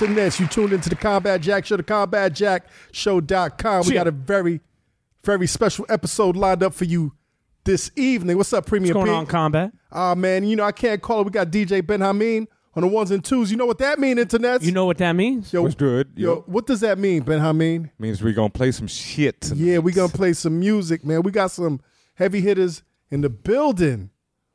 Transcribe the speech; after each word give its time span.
Yeah, 0.00 0.08
internet. 0.08 0.40
You 0.40 0.46
tuned 0.46 0.72
into 0.72 0.88
the 0.88 0.96
Combat 0.96 1.40
Jack 1.40 1.66
Show, 1.66 1.76
the 1.76 1.82
CombatJackShow.com. 1.82 3.86
We 3.86 3.92
got 3.92 4.06
a 4.06 4.10
very, 4.10 4.60
very 5.24 5.46
special 5.46 5.86
episode 5.88 6.36
lined 6.36 6.62
up 6.62 6.74
for 6.74 6.84
you 6.84 7.12
this 7.64 7.90
evening. 7.96 8.36
What's 8.36 8.52
up, 8.52 8.66
Premium 8.66 8.96
What's 8.96 9.06
going 9.06 9.16
P? 9.16 9.20
on, 9.20 9.26
combat? 9.26 9.72
Ah, 9.90 10.14
man, 10.14 10.44
you 10.44 10.56
know, 10.56 10.64
I 10.64 10.72
can't 10.72 11.00
call 11.02 11.20
it. 11.20 11.24
We 11.24 11.30
got 11.30 11.50
DJ 11.50 11.82
Benhameen 11.82 12.46
on 12.74 12.82
the 12.82 12.88
ones 12.88 13.10
and 13.10 13.24
twos. 13.24 13.50
You 13.50 13.56
know 13.56 13.66
what 13.66 13.78
that 13.78 13.98
mean, 13.98 14.18
internet? 14.18 14.62
You 14.62 14.72
know 14.72 14.86
what 14.86 14.98
that 14.98 15.12
means? 15.12 15.52
yo, 15.52 15.62
What's 15.62 15.74
good? 15.74 16.12
Yo, 16.16 16.34
Yo, 16.36 16.44
what 16.46 16.66
does 16.66 16.80
that 16.80 16.98
mean, 16.98 17.22
Benhameen? 17.24 17.90
means 17.98 18.22
we're 18.22 18.32
gonna 18.32 18.50
play 18.50 18.72
some 18.72 18.86
shit. 18.86 19.40
Tonight. 19.42 19.60
Yeah, 19.62 19.78
we 19.78 19.92
gonna 19.92 20.12
play 20.12 20.32
some 20.32 20.58
music, 20.58 21.04
man. 21.04 21.22
We 21.22 21.30
got 21.32 21.50
some 21.50 21.80
heavy 22.14 22.40
hitters 22.40 22.82
in 23.10 23.20
the 23.20 23.30
building 23.30 24.10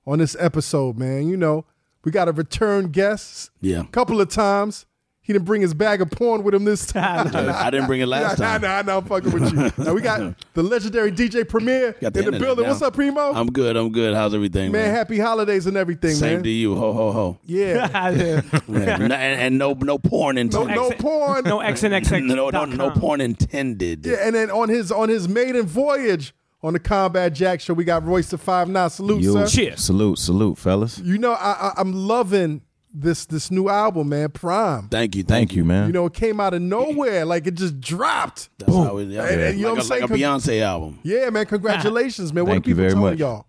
on 0.05 0.19
this 0.19 0.35
episode, 0.39 0.97
man. 0.97 1.27
You 1.27 1.37
know, 1.37 1.65
we 2.03 2.11
got 2.11 2.27
a 2.27 2.31
return 2.31 2.89
guest. 2.89 3.51
Yeah. 3.61 3.81
A 3.81 3.87
couple 3.87 4.19
of 4.19 4.29
times. 4.29 4.85
He 5.27 5.33
didn't 5.33 5.43
bring 5.43 5.61
his 5.61 5.73
bag 5.73 6.01
of 6.01 6.09
porn 6.09 6.41
with 6.43 6.53
him 6.53 6.63
this 6.63 6.85
time. 6.93 7.27
I 7.35 7.69
didn't 7.69 7.87
bring 7.87 7.99
it 7.99 8.05
last 8.05 8.39
nah, 8.39 8.45
time. 8.57 8.61
nah, 8.61 8.81
nah, 8.81 8.97
I'm 8.99 9.03
fucking 9.03 9.29
with 9.29 9.51
you. 9.77 9.83
Now 9.83 9.93
we 9.93 9.99
got 9.99 10.33
the 10.53 10.63
legendary 10.63 11.11
DJ 11.11 11.45
Premier 11.45 11.91
Got 11.99 12.15
in 12.15 12.23
the 12.31 12.31
building. 12.39 12.63
now. 12.63 12.69
What's 12.71 12.81
up, 12.81 12.93
Primo? 12.93 13.33
I'm 13.33 13.51
good. 13.51 13.75
I'm 13.75 13.91
good. 13.91 14.15
How's 14.15 14.33
everything, 14.33 14.71
man, 14.71 14.83
man? 14.85 14.95
happy 14.95 15.19
holidays 15.19 15.65
and 15.67 15.75
everything, 15.75 16.11
Same 16.15 16.35
man. 16.35 16.43
to 16.43 16.49
you. 16.49 16.75
Ho 16.75 16.93
ho 16.93 17.11
ho. 17.11 17.39
Yeah. 17.43 18.09
Yeah. 18.11 18.41
And, 18.69 19.11
and 19.13 19.57
no 19.57 19.73
no 19.73 19.97
porn 19.97 20.35
no, 20.35 20.41
intended. 20.41 20.75
no 20.75 20.87
X- 20.91 21.01
porn. 21.01 21.43
No 21.43 21.59
X 21.59 21.83
and 21.83 21.93
X. 21.93 22.09
no, 22.09 22.49
no, 22.49 22.63
no 22.63 22.91
porn 22.91 23.19
intended. 23.19 24.05
Yeah, 24.05 24.25
and 24.25 24.33
then 24.33 24.49
on 24.49 24.69
his 24.69 24.93
on 24.93 25.09
his 25.09 25.27
maiden 25.27 25.65
voyage 25.65 26.33
on 26.63 26.71
the 26.71 26.79
Combat 26.79 27.33
Jack 27.33 27.59
show, 27.59 27.73
we 27.73 27.83
got 27.83 28.05
Royce 28.05 28.29
da 28.29 28.37
Five 28.37 28.69
Nine. 28.69 28.89
Salute, 28.89 29.23
Yo, 29.23 29.33
sir. 29.33 29.47
Cheers. 29.47 29.83
Salute, 29.83 30.19
salute, 30.19 30.57
fellas. 30.57 30.99
You 30.99 31.17
know, 31.17 31.33
I, 31.33 31.51
I 31.51 31.73
I'm 31.75 31.91
loving 31.91 32.61
this 33.01 33.25
this 33.25 33.51
new 33.51 33.69
album, 33.69 34.09
man. 34.09 34.29
PRhyme. 34.29 34.89
Thank 34.89 35.15
you. 35.15 35.23
Thank, 35.23 35.49
Thank 35.49 35.55
you, 35.55 35.65
man. 35.65 35.87
You 35.87 35.93
know, 35.93 36.05
it 36.05 36.13
came 36.13 36.39
out 36.39 36.53
of 36.53 36.61
nowhere, 36.61 37.25
like 37.25 37.47
it 37.47 37.55
just 37.55 37.79
dropped. 37.79 38.49
That's 38.57 38.73
how 38.73 38.97
it, 38.97 39.09
yeah. 39.09 39.25
And- 39.25 39.41
and 39.41 39.59
you 39.59 39.65
know 39.65 39.73
like, 39.73 39.89
what 39.89 39.91
I'm 39.91 40.03
a, 40.03 40.05
like 40.07 40.11
a? 40.11 40.13
Beyonce 40.13 40.61
album. 40.61 40.99
Yeah, 41.03 41.29
man. 41.29 41.45
Congratulations, 41.45 42.33
man. 42.33 42.45
What 42.45 42.51
Thank 42.53 42.65
are 42.65 42.69
you 42.69 42.75
very 42.75 42.89
telling 42.89 43.03
much. 43.03 43.19
y'all? 43.19 43.45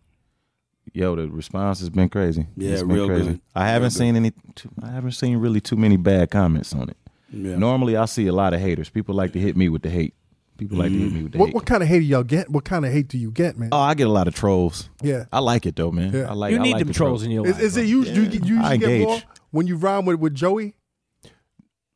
Yo, 0.92 1.14
the 1.16 1.28
response 1.28 1.80
has 1.80 1.90
been 1.90 2.08
crazy. 2.08 2.46
Yeah, 2.56 2.72
It's 2.72 2.82
been 2.82 2.92
real 2.92 3.06
crazy. 3.06 3.24
good. 3.24 3.40
I 3.54 3.68
haven't 3.68 3.90
seen 3.90 4.16
any. 4.16 4.32
Too, 4.54 4.70
I 4.82 4.88
haven't 4.88 5.12
seen 5.12 5.36
really 5.38 5.60
too 5.60 5.76
many 5.76 5.96
bad 5.96 6.30
comments 6.30 6.72
on 6.74 6.88
it. 6.88 6.96
Yeah. 7.30 7.56
Normally, 7.56 7.96
I 7.96 8.06
see 8.06 8.26
a 8.26 8.32
lot 8.32 8.54
of 8.54 8.60
haters. 8.60 8.88
People 8.88 9.14
like 9.14 9.32
to 9.32 9.38
hit 9.38 9.56
me 9.56 9.68
with 9.68 9.82
the 9.82 9.90
hate. 9.90 10.14
People 10.56 10.78
like 10.78 10.90
to 10.90 10.98
hit 10.98 11.12
mm. 11.12 11.14
me 11.14 11.22
with 11.22 11.32
the 11.32 11.38
What, 11.38 11.46
hate. 11.46 11.54
what 11.54 11.66
kind 11.66 11.82
of 11.82 11.88
hate 11.88 12.00
do 12.00 12.04
y'all 12.06 12.24
get? 12.24 12.50
What 12.50 12.64
kind 12.64 12.84
of 12.84 12.92
hate 12.92 13.06
do 13.06 13.18
you 13.18 13.30
get, 13.30 13.56
man? 13.56 13.68
Oh, 13.70 13.78
I 13.78 13.94
get 13.94 14.08
a 14.08 14.10
lot 14.10 14.26
of 14.26 14.34
trolls. 14.34 14.88
Yeah. 15.02 15.26
I 15.32 15.38
like 15.38 15.66
it 15.66 15.76
though, 15.76 15.92
man. 15.92 16.12
Yeah. 16.12 16.30
I 16.30 16.32
like. 16.32 16.52
You 16.52 16.58
I 16.58 16.62
need 16.62 16.72
like 16.72 16.78
them 16.80 16.88
the 16.88 16.94
trolls 16.94 17.22
in 17.22 17.30
your 17.30 17.44
life. 17.44 17.60
is 17.60 17.76
it 17.76 17.86
you? 17.86 18.02
You, 18.04 18.22
you 18.22 18.40
usually 18.40 18.58
I 18.58 18.76
get 18.76 19.02
more 19.02 19.14
engage. 19.14 19.26
When 19.50 19.66
you 19.66 19.76
rhyme 19.76 20.04
with 20.04 20.18
with 20.20 20.34
Joey? 20.34 20.74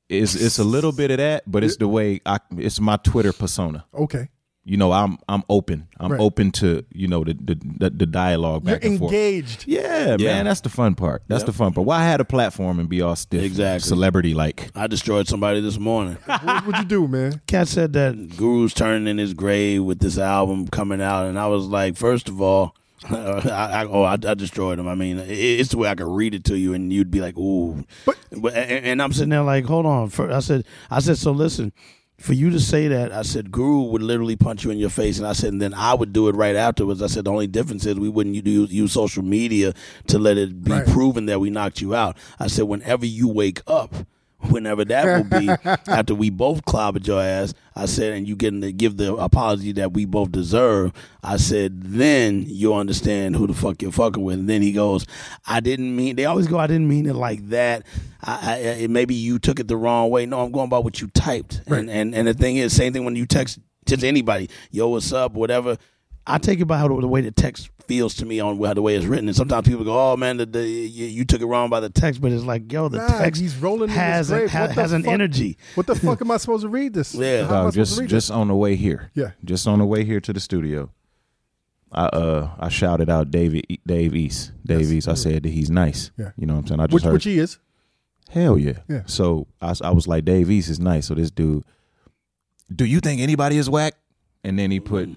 It's 0.08 0.34
it's 0.34 0.58
a 0.58 0.64
little 0.64 0.92
bit 0.92 1.10
of 1.10 1.16
that, 1.18 1.44
but 1.50 1.64
it's 1.64 1.76
the 1.76 1.88
way 1.88 2.20
I. 2.26 2.38
It's 2.58 2.78
my 2.80 2.96
Twitter 2.98 3.32
persona. 3.32 3.86
Okay, 3.94 4.28
You 4.64 4.76
know, 4.76 4.92
I'm 4.92 5.16
I'm 5.26 5.42
open. 5.48 5.88
I'm 5.98 6.12
Right. 6.12 6.20
open 6.20 6.50
to 6.52 6.84
you 6.92 7.08
know 7.08 7.24
the 7.24 7.32
the 7.32 7.54
the, 7.78 7.90
the 7.90 8.06
dialogue 8.06 8.66
you're 8.66 8.76
back 8.76 8.84
and 8.84 8.98
forth. 8.98 9.10
engaged. 9.12 9.64
Yeah, 9.66 10.16
Yeah. 10.18 10.34
man, 10.34 10.44
that's 10.44 10.60
the 10.60 10.68
fun 10.68 10.96
part. 10.96 11.22
That's 11.28 11.40
Yep. 11.42 11.46
the 11.46 11.52
fun 11.54 11.72
part. 11.72 11.86
Why 11.86 12.00
I 12.00 12.04
had 12.04 12.20
a 12.20 12.26
platform 12.26 12.78
and 12.78 12.90
be 12.90 13.00
all 13.00 13.16
stiff, 13.16 13.42
Exactly. 13.42 13.88
celebrity 13.88 14.34
like. 14.34 14.70
I 14.74 14.86
destroyed 14.86 15.28
somebody 15.28 15.62
this 15.62 15.78
morning. 15.78 16.18
what 16.26 16.66
would 16.66 16.76
you 16.76 16.84
do, 16.84 17.08
man? 17.08 17.40
Cat 17.46 17.68
said 17.68 17.94
that 17.94 18.36
Guru's 18.36 18.74
turning 18.74 19.06
in 19.08 19.16
his 19.16 19.32
grave 19.32 19.82
with 19.82 20.00
this 20.00 20.18
album 20.18 20.68
coming 20.68 21.00
out, 21.00 21.24
and 21.26 21.38
I 21.38 21.46
was 21.46 21.64
like, 21.66 21.96
first 21.96 22.28
of 22.28 22.38
all, 22.42 22.76
I, 23.10 23.82
I, 23.82 23.86
oh, 23.86 24.02
I, 24.02 24.12
I 24.12 24.34
destroyed 24.34 24.78
him. 24.78 24.86
I 24.88 24.94
mean, 24.94 25.18
it, 25.18 25.28
it's 25.30 25.70
the 25.70 25.78
way 25.78 25.88
I 25.88 25.94
could 25.94 26.06
read 26.06 26.34
it 26.34 26.44
to 26.44 26.56
you, 26.58 26.74
and 26.74 26.92
you'd 26.92 27.10
be 27.10 27.20
like, 27.20 27.36
ooh. 27.36 27.84
But- 28.06 28.16
But 28.34 28.54
and, 28.54 28.86
and 28.86 29.02
I'm 29.02 29.12
sitting 29.12 29.28
there 29.30 29.42
like, 29.42 29.64
hold 29.64 29.86
on. 29.86 30.08
For, 30.08 30.30
I 30.32 30.40
said, 30.40 30.64
I 30.90 31.00
said, 31.00 31.18
so 31.18 31.32
listen. 31.32 31.72
For 32.18 32.34
you 32.34 32.50
to 32.50 32.60
say 32.60 32.86
that, 32.86 33.10
I 33.10 33.22
said 33.22 33.50
Guru 33.50 33.82
would 33.90 34.02
literally 34.02 34.36
punch 34.36 34.62
you 34.64 34.70
in 34.70 34.78
your 34.78 34.90
face, 34.90 35.18
and 35.18 35.26
I 35.26 35.32
said, 35.32 35.52
and 35.52 35.60
then 35.60 35.74
I 35.74 35.92
would 35.92 36.12
do 36.12 36.28
it 36.28 36.36
right 36.36 36.54
afterwards. 36.54 37.02
I 37.02 37.08
said 37.08 37.24
the 37.24 37.32
only 37.32 37.48
difference 37.48 37.84
is 37.84 37.96
we 37.98 38.08
wouldn't 38.08 38.46
use, 38.46 38.72
use 38.72 38.92
social 38.92 39.24
media 39.24 39.74
to 40.06 40.18
let 40.20 40.38
it 40.38 40.62
be 40.62 40.70
Right. 40.70 40.86
proven 40.86 41.26
that 41.26 41.40
we 41.40 41.50
knocked 41.50 41.80
you 41.80 41.96
out. 41.96 42.16
I 42.38 42.46
said 42.46 42.64
whenever 42.64 43.04
you 43.06 43.26
wake 43.26 43.60
up, 43.66 43.92
whenever 44.50 44.84
that 44.84 45.04
will 45.04 45.40
be, 45.40 45.48
after 45.88 46.14
we 46.14 46.30
both 46.30 46.64
clobbered 46.64 47.06
your 47.06 47.20
ass, 47.20 47.54
I 47.74 47.86
said, 47.86 48.12
and 48.12 48.28
you 48.28 48.36
getting 48.36 48.60
to 48.62 48.72
give 48.72 48.96
the 48.96 49.14
apology 49.14 49.72
that 49.72 49.92
we 49.92 50.04
both 50.04 50.32
deserve. 50.32 50.92
I 51.22 51.36
said, 51.36 51.82
then 51.82 52.44
you'll 52.46 52.74
understand 52.74 53.36
who 53.36 53.46
the 53.46 53.54
fuck 53.54 53.80
you're 53.80 53.92
fucking 53.92 54.22
with. 54.22 54.38
And 54.38 54.48
then 54.48 54.62
he 54.62 54.72
goes, 54.72 55.06
I 55.46 55.60
didn't 55.60 55.94
mean. 55.94 56.16
They 56.16 56.26
always 56.26 56.46
go, 56.46 56.58
I 56.58 56.66
didn't 56.66 56.88
mean 56.88 57.06
it 57.06 57.14
like 57.14 57.48
that. 57.48 57.86
I, 58.22 58.82
I, 58.82 58.86
maybe 58.88 59.14
you 59.14 59.38
took 59.38 59.58
it 59.58 59.68
the 59.68 59.76
wrong 59.76 60.10
way. 60.10 60.26
No, 60.26 60.40
I'm 60.40 60.52
going 60.52 60.68
by 60.68 60.78
what 60.78 61.00
you 61.00 61.08
typed. 61.08 61.62
And 61.66 61.90
and 61.90 62.14
and 62.14 62.28
the 62.28 62.34
thing 62.34 62.56
is, 62.56 62.74
same 62.74 62.92
thing 62.92 63.04
when 63.04 63.16
you 63.16 63.26
text 63.26 63.58
to 63.86 64.06
anybody, 64.06 64.48
yo, 64.70 64.88
what's 64.88 65.12
up, 65.12 65.32
whatever. 65.32 65.76
I 66.26 66.38
take 66.38 66.60
it 66.60 66.66
by 66.66 66.78
how 66.78 66.88
the, 66.88 67.00
the 67.00 67.08
way 67.08 67.20
the 67.20 67.30
text 67.32 67.68
feels 67.88 68.14
to 68.14 68.24
me 68.24 68.38
on 68.38 68.62
how 68.62 68.74
the 68.74 68.82
way 68.82 68.94
it's 68.94 69.04
written, 69.06 69.26
and 69.28 69.36
sometimes 69.36 69.66
people 69.66 69.84
go, 69.84 70.12
"Oh 70.12 70.16
man, 70.16 70.36
the, 70.36 70.46
the, 70.46 70.66
you, 70.66 71.06
you 71.06 71.24
took 71.24 71.40
it 71.40 71.46
wrong 71.46 71.68
by 71.68 71.80
the 71.80 71.90
text," 71.90 72.20
but 72.20 72.30
it's 72.30 72.44
like, 72.44 72.70
yo, 72.72 72.88
the 72.88 72.98
Nah, 72.98 73.18
text 73.18 73.40
he's 73.40 73.56
rolling 73.56 73.90
in 73.90 73.96
has 73.96 74.28
his 74.28 74.44
a, 74.44 74.48
ha- 74.48 74.68
has 74.68 74.92
an 74.92 75.02
fuck? 75.02 75.12
energy. 75.12 75.58
What 75.74 75.86
the 75.88 75.94
fuck 75.96 76.20
am 76.22 76.30
I 76.30 76.36
supposed 76.36 76.62
to 76.62 76.68
read 76.68 76.94
this? 76.94 77.14
Yeah. 77.14 77.44
How 77.46 77.46
am 77.46 77.50
I 77.50 77.62
Dog, 77.64 77.72
supposed 77.72 77.74
just 77.74 78.00
just 78.10 78.28
this? 78.28 78.30
on 78.30 78.48
the 78.48 78.54
way 78.54 78.76
here. 78.76 79.10
Yeah. 79.14 79.32
Just 79.44 79.66
on 79.66 79.78
the 79.80 79.84
way 79.86 80.04
here 80.04 80.20
to 80.20 80.32
the 80.32 80.40
studio. 80.40 80.90
I 81.90 82.04
uh 82.06 82.50
I 82.58 82.68
shouted 82.68 83.10
out 83.10 83.30
David 83.30 83.66
Dave 83.86 84.14
East. 84.14 84.52
Dave 84.64 84.80
Yes. 84.82 84.92
East. 84.92 85.08
I 85.08 85.14
said 85.14 85.42
that 85.42 85.50
he's 85.50 85.70
nice. 85.70 86.10
Yeah. 86.16 86.30
You 86.38 86.46
know 86.46 86.54
what 86.54 86.60
I'm 86.60 86.66
saying? 86.68 86.80
I 86.80 86.84
just 86.86 86.94
which 86.94 87.02
heard 87.04 87.12
which 87.14 87.24
he 87.24 87.38
is. 87.38 87.58
Hell 88.30 88.56
yeah. 88.56 88.78
Yeah. 88.88 89.02
So 89.06 89.46
I 89.60 89.74
I 89.82 89.90
was 89.90 90.06
like, 90.08 90.24
Dave 90.24 90.50
East 90.50 90.70
is 90.70 90.78
nice. 90.80 91.08
So 91.08 91.14
this 91.14 91.30
dude, 91.30 91.64
do 92.74 92.84
you 92.86 93.00
think 93.00 93.20
anybody 93.20 93.58
is 93.58 93.68
whack? 93.68 93.94
And 94.44 94.58
then 94.58 94.70
he 94.70 94.80
put 94.80 95.10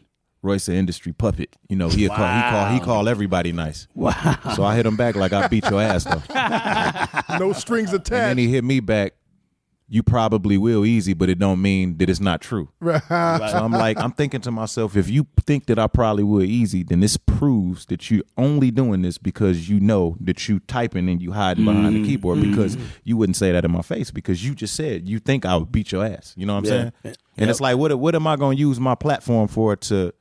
Royce 0.46 0.68
the 0.68 0.76
industry 0.76 1.12
puppet. 1.14 1.56
You 1.68 1.76
know, 1.76 1.90
he 1.90 2.08
call 2.08 2.18
he 2.18 2.42
call 2.42 2.74
he 2.74 2.80
call 2.80 3.10
everybody 3.10 3.52
nice. 3.52 3.88
Wow. 3.96 4.38
So 4.56 4.64
I 4.64 4.76
hit 4.76 4.86
him 4.86 4.96
back 4.96 5.16
like 5.16 5.34
I 5.34 5.48
beat 5.48 5.70
your 5.70 5.82
ass 5.82 6.04
though. 6.06 6.22
No 7.40 7.52
strings 7.54 7.92
attached. 7.92 8.12
And 8.12 8.30
then 8.30 8.38
he 8.38 8.48
hit 8.48 8.64
me 8.64 8.80
back. 8.80 9.14
You 9.88 10.02
probably 10.02 10.58
will 10.58 10.84
easy, 10.84 11.14
but 11.14 11.30
it 11.30 11.38
don't 11.38 11.62
mean 11.62 11.98
that 12.00 12.10
it's 12.10 12.20
not 12.20 12.42
true. 12.42 12.70
Right. 12.80 13.02
So 13.08 13.58
I'm 13.58 13.72
like, 13.72 14.00
I'm 14.00 14.12
thinking 14.12 14.42
to 14.42 14.52
myself, 14.52 14.96
if 14.96 15.10
you 15.10 15.28
think 15.46 15.68
that 15.68 15.78
I 15.78 15.86
probably 15.86 16.24
would 16.24 16.48
easy, 16.48 16.82
then 16.84 17.02
this 17.02 17.18
proves 17.18 17.86
that 17.88 18.10
you're 18.10 18.24
only 18.36 18.72
doing 18.72 19.04
this 19.04 19.20
because 19.20 19.70
you 19.70 19.80
know 19.80 20.18
that 20.22 20.48
you 20.50 20.60
typing 20.62 21.08
and 21.08 21.22
you 21.22 21.34
hiding 21.34 21.66
behind 21.66 21.96
the 21.96 22.00
mm, 22.02 22.06
keyboard 22.06 22.42
because 22.42 22.78
mm. 22.78 22.84
you 23.04 23.16
wouldn't 23.16 23.36
say 23.36 23.52
that 23.52 23.64
in 23.64 23.72
my 23.72 23.84
face 23.84 24.10
because 24.10 24.44
you 24.44 24.56
just 24.56 24.76
said 24.76 25.08
you 25.08 25.20
think 25.20 25.46
I 25.46 25.56
would 25.56 25.72
beat 25.72 25.92
your 25.92 26.04
ass. 26.04 26.34
You 26.36 26.48
know 26.48 26.54
what 26.54 26.60
I'm 26.60 26.66
Yeah. 26.66 26.72
saying? 26.72 26.94
Yep. 27.04 27.18
And 27.38 27.50
it's 27.52 27.62
like, 27.62 27.78
what 27.78 28.00
what 28.00 28.16
am 28.16 28.26
I 28.26 28.38
going 28.38 28.58
to 28.58 28.60
use 28.60 28.80
my 28.80 28.96
platform 28.96 29.48
for 29.48 29.76
to 29.76 30.14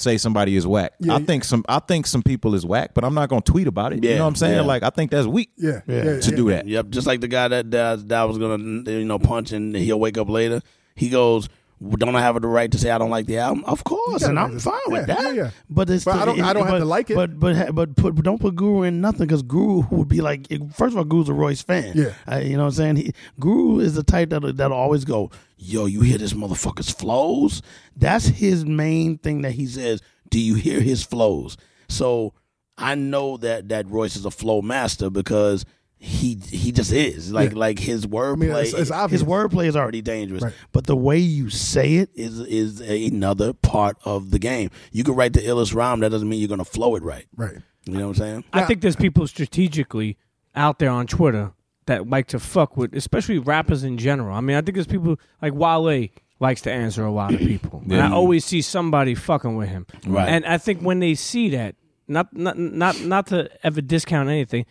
say 0.00 0.18
somebody 0.18 0.56
is 0.56 0.66
whack? 0.66 0.92
Yeah, 1.00 1.14
I 1.16 1.22
think 1.22 1.44
some 1.44 1.64
I 1.68 1.78
think 1.78 2.06
some 2.06 2.22
people 2.22 2.54
is 2.54 2.64
whack, 2.66 2.92
but 2.94 3.04
I'm 3.04 3.14
not 3.14 3.28
going 3.28 3.42
to 3.42 3.52
tweet 3.52 3.66
about 3.66 3.92
it. 3.92 4.02
You 4.04 4.14
know 4.16 4.22
what 4.22 4.28
I'm 4.28 4.34
saying? 4.36 4.56
yeah. 4.56 4.60
Like 4.62 4.82
I 4.82 4.90
think 4.90 5.10
that's 5.10 5.26
weak 5.26 5.50
yeah, 5.56 5.80
yeah, 5.86 5.96
Yeah. 5.96 6.20
to 6.20 6.30
yeah. 6.30 6.36
do 6.36 6.48
that. 6.50 6.66
Yep, 6.66 6.88
just 6.90 7.06
like 7.06 7.20
the 7.20 7.28
guy 7.28 7.48
that 7.48 7.70
that, 7.70 8.08
that 8.08 8.22
was 8.24 8.38
gonna 8.38 8.90
you 8.90 9.04
know 9.04 9.18
punch 9.18 9.52
and 9.52 9.74
he'll 9.76 10.00
wake 10.00 10.18
up 10.18 10.28
later. 10.28 10.60
He 10.94 11.08
goes, 11.10 11.48
"Don't 11.98 12.16
I 12.16 12.20
have 12.20 12.40
the 12.40 12.48
right 12.48 12.70
to 12.70 12.78
say 12.78 12.90
I 12.90 12.98
don't 12.98 13.10
like 13.10 13.26
the 13.26 13.38
album?" 13.38 13.64
Of 13.66 13.84
course, 13.84 14.22
and 14.22 14.38
I'm 14.38 14.58
fine 14.58 14.80
with 14.88 15.08
Yeah, 15.08 15.14
that. 15.14 15.34
yeah, 15.34 15.42
yeah. 15.42 15.50
But 15.68 15.90
it's 15.90 16.04
But 16.04 16.16
I 16.16 16.24
don't- 16.24 16.40
I 16.40 16.52
don't 16.52 16.66
have 16.66 16.78
to 16.78 16.84
like 16.84 17.10
it. 17.10 17.14
But 17.16 17.38
but 17.38 17.74
but 17.74 17.96
put 17.96 18.14
but 18.14 18.24
don't 18.24 18.40
put 18.40 18.56
Guru 18.56 18.82
in 18.82 19.00
nothing 19.00 19.26
because 19.26 19.42
Guru 19.42 19.82
would 19.90 20.08
be 20.08 20.20
like 20.20 20.46
first 20.74 20.92
of 20.94 20.98
all, 20.98 21.04
Guru's 21.04 21.28
a 21.28 21.34
Royce 21.34 21.62
fan. 21.62 21.92
Yeah. 21.94 22.12
Uh, 22.30 22.36
you 22.38 22.56
know 22.56 22.62
what 22.64 22.68
I'm 22.68 22.72
saying. 22.72 22.96
He, 22.96 23.12
Guru 23.38 23.80
is 23.80 23.94
the 23.94 24.02
type 24.02 24.30
that 24.30 24.56
that'll 24.56 24.76
always 24.76 25.04
go, 25.04 25.30
"Yo, 25.58 25.86
you 25.86 26.00
hear 26.00 26.18
this 26.18 26.32
motherfucker's 26.32 26.90
flows?" 26.90 27.62
That's 27.96 28.26
his 28.26 28.64
main 28.64 29.18
thing 29.18 29.42
that 29.42 29.52
he 29.52 29.66
says. 29.66 30.00
Do 30.30 30.40
you 30.40 30.54
hear 30.54 30.80
his 30.80 31.02
flows? 31.02 31.56
So 31.88 32.32
I 32.78 32.94
know 32.96 33.36
that 33.38 33.68
that 33.68 33.88
Royce 33.88 34.16
is 34.16 34.24
a 34.24 34.30
flow 34.30 34.60
master 34.60 35.08
because 35.08 35.64
he 36.06 36.38
he 36.50 36.70
just 36.72 36.92
is 36.92 37.32
like 37.32 37.50
Yeah. 37.52 37.58
like 37.58 37.78
his 37.80 38.06
wordplay. 38.06 38.38
mean, 38.38 38.50
it's- 38.50 38.72
it's 38.74 39.10
his 39.10 39.24
wordplay 39.24 39.66
is 39.66 39.74
already 39.76 40.00
dangerous, 40.02 40.42
Right. 40.42 40.52
but 40.72 40.86
the 40.86 40.96
way 40.96 41.18
you 41.18 41.50
say 41.50 41.96
it 41.96 42.10
is 42.14 42.38
is 42.40 42.80
another 42.80 43.52
part 43.52 43.96
of 44.04 44.30
the 44.30 44.38
game. 44.38 44.70
You 44.92 45.02
can 45.04 45.14
write 45.14 45.32
the 45.32 45.40
illest 45.40 45.74
rhyme, 45.74 46.00
that 46.00 46.10
doesn't 46.10 46.28
mean 46.28 46.38
you're 46.38 46.48
gonna 46.48 46.64
flow 46.64 46.94
it 46.94 47.02
right. 47.02 47.26
Right. 47.36 47.56
You 47.86 47.94
know 47.94 48.08
what 48.08 48.18
I'm 48.18 48.22
saying? 48.22 48.44
I 48.52 48.62
think 48.64 48.80
there's 48.82 48.96
people 48.96 49.26
strategically 49.26 50.16
out 50.54 50.78
there 50.78 50.90
on 50.90 51.06
Twitter 51.06 51.52
that 51.86 52.08
like 52.08 52.26
to 52.28 52.38
fuck 52.38 52.76
with, 52.76 52.94
especially 52.94 53.38
rappers 53.38 53.82
in 53.84 53.98
general. 53.98 54.34
I 54.34 54.40
mean, 54.40 54.56
I 54.56 54.60
think 54.60 54.74
there's 54.74 54.86
people 54.86 55.18
like 55.42 55.54
Wale 55.54 56.08
likes 56.40 56.60
to 56.62 56.72
answer 56.72 57.04
a 57.04 57.10
lot 57.12 57.32
of 57.34 57.40
people, 57.40 57.82
and 57.90 58.00
I 58.00 58.10
always 58.12 58.44
see 58.44 58.60
somebody 58.62 59.14
fucking 59.14 59.56
with 59.56 59.68
him. 59.70 59.86
Right. 60.06 60.28
And 60.28 60.44
I 60.44 60.58
think 60.58 60.80
when 60.82 61.00
they 61.00 61.14
see 61.14 61.48
that, 61.50 61.74
not 62.08 62.32
not 62.36 62.58
not 62.58 63.00
not 63.02 63.26
to 63.28 63.48
ever 63.64 63.80
discount 63.80 64.28
anything, 64.28 64.66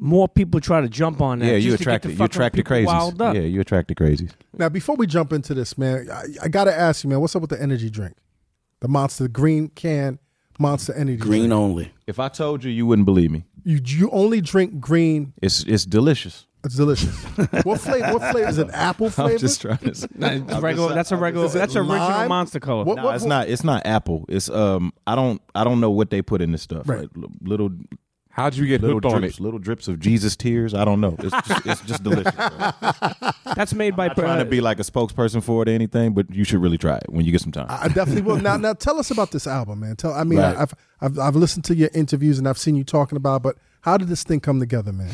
more 0.00 0.28
people 0.28 0.60
try 0.60 0.80
to 0.80 0.88
jump 0.88 1.20
on 1.20 1.38
that. 1.40 1.46
Yeah, 1.46 1.52
you 1.56 1.70
just 1.70 1.78
to 1.82 1.84
get 1.84 1.96
attract 1.96 2.02
the 2.04 2.12
you 2.14 2.24
attract 2.24 2.56
the 2.56 2.62
people 2.62 2.76
crazies. 2.76 3.20
Up. 3.20 3.34
Yeah, 3.34 3.42
you 3.42 3.60
attract 3.60 3.88
the 3.88 3.94
crazies. 3.94 4.32
Now, 4.56 4.68
before 4.68 4.96
we 4.96 5.06
jump 5.06 5.32
into 5.32 5.54
this, 5.54 5.76
man, 5.76 6.08
I, 6.10 6.24
I 6.42 6.48
got 6.48 6.64
to 6.64 6.74
ask 6.74 7.04
you, 7.04 7.10
man, 7.10 7.20
what's 7.20 7.36
up 7.36 7.42
with 7.42 7.50
the 7.50 7.60
energy 7.60 7.90
drink? 7.90 8.16
The 8.80 8.88
Monster 8.88 9.28
Green 9.28 9.68
Can 9.68 10.18
Monster 10.58 10.94
Energy 10.94 11.16
Green 11.18 11.40
Drink. 11.48 11.52
only. 11.52 11.92
If 12.06 12.18
I 12.18 12.28
told 12.28 12.64
you, 12.64 12.70
you 12.70 12.86
wouldn't 12.86 13.06
believe 13.06 13.30
me. 13.30 13.44
You 13.64 13.80
you 13.84 14.10
only 14.10 14.40
drink 14.40 14.80
green. 14.80 15.34
It's 15.42 15.62
it's 15.64 15.84
delicious. 15.84 16.46
It's 16.64 16.76
delicious. 16.76 17.14
what 17.64 17.80
flavor? 17.80 18.12
What 18.12 18.32
flavor 18.32 18.48
is 18.48 18.58
it? 18.58 18.68
Apple 18.72 19.08
flavor? 19.10 19.32
I'm 19.32 19.38
just 19.38 19.60
trying 19.62 19.78
to. 19.78 20.08
Nah, 20.14 20.28
it's 20.28 20.62
regular, 20.62 20.94
that's 20.94 21.12
a 21.12 21.16
regular. 21.16 21.46
Is 21.46 21.54
it 21.54 21.58
That's 21.58 21.76
original 21.76 21.98
lime? 21.98 22.28
Monster 22.28 22.60
Color. 22.60 22.84
What- 22.84 22.96
No, 22.96 23.10
it's 23.10 23.24
not. 23.24 23.48
It's 23.48 23.64
not 23.64 23.86
apple. 23.86 24.26
It's 24.28 24.50
um. 24.50 24.92
I 25.06 25.14
don't. 25.14 25.40
I 25.54 25.64
don't 25.64 25.80
know 25.80 25.90
what 25.90 26.10
they 26.10 26.20
put 26.20 26.42
in 26.42 26.52
this 26.52 26.62
stuff. 26.62 26.88
Right. 26.88 27.08
Like, 27.14 27.32
little 27.42 27.70
How'd 28.40 28.54
you 28.54 28.66
get 28.66 28.80
little 28.80 28.96
hooked 28.96 29.06
on 29.14 29.24
it? 29.24 29.38
Little 29.38 29.58
drips 29.58 29.86
of 29.88 30.00
Jesus 30.00 30.34
tears. 30.36 30.72
I 30.74 30.84
don't 30.84 31.00
know. 31.00 31.14
It's 31.18 31.46
just. 31.48 31.66
it's 31.66 31.80
just 31.82 32.02
delicious. 32.04 32.34
bro. 32.34 32.70
That's 33.54 33.74
made 33.74 33.96
by. 33.96 34.08
I'm 34.08 34.14
trying 34.14 34.38
to 34.38 34.44
be 34.44 34.60
like 34.60 34.78
a 34.78 34.82
spokesperson 34.82 35.42
for 35.42 35.62
it 35.62 35.68
or 35.68 35.72
anything, 35.72 36.14
but 36.14 36.34
you 36.34 36.44
should 36.44 36.62
really 36.62 36.78
try 36.78 36.96
it 36.96 37.04
when 37.08 37.24
you 37.24 37.32
get 37.32 37.40
some 37.42 37.52
time. 37.52 37.66
I 37.68 37.88
definitely 37.88 38.22
will. 38.22 38.36
Now, 38.38 38.56
now, 38.58 38.72
tell 38.72 38.98
us 38.98 39.10
about 39.10 39.30
this 39.30 39.46
album, 39.46 39.80
man. 39.80 39.96
Tell. 39.96 40.12
I 40.14 40.24
mean, 40.24 40.38
Right. 40.38 40.56
I, 40.56 40.62
I've, 40.62 40.74
I've 41.00 41.18
I've 41.18 41.36
listened 41.36 41.64
to 41.66 41.74
your 41.74 41.90
interviews 41.92 42.38
and 42.38 42.48
I've 42.48 42.58
seen 42.58 42.76
you 42.76 42.84
talking 42.84 43.16
about, 43.16 43.42
but 43.42 43.56
how 43.82 43.96
did 43.96 44.08
this 44.08 44.22
thing 44.24 44.40
come 44.40 44.58
together, 44.60 44.92
man? 44.92 45.10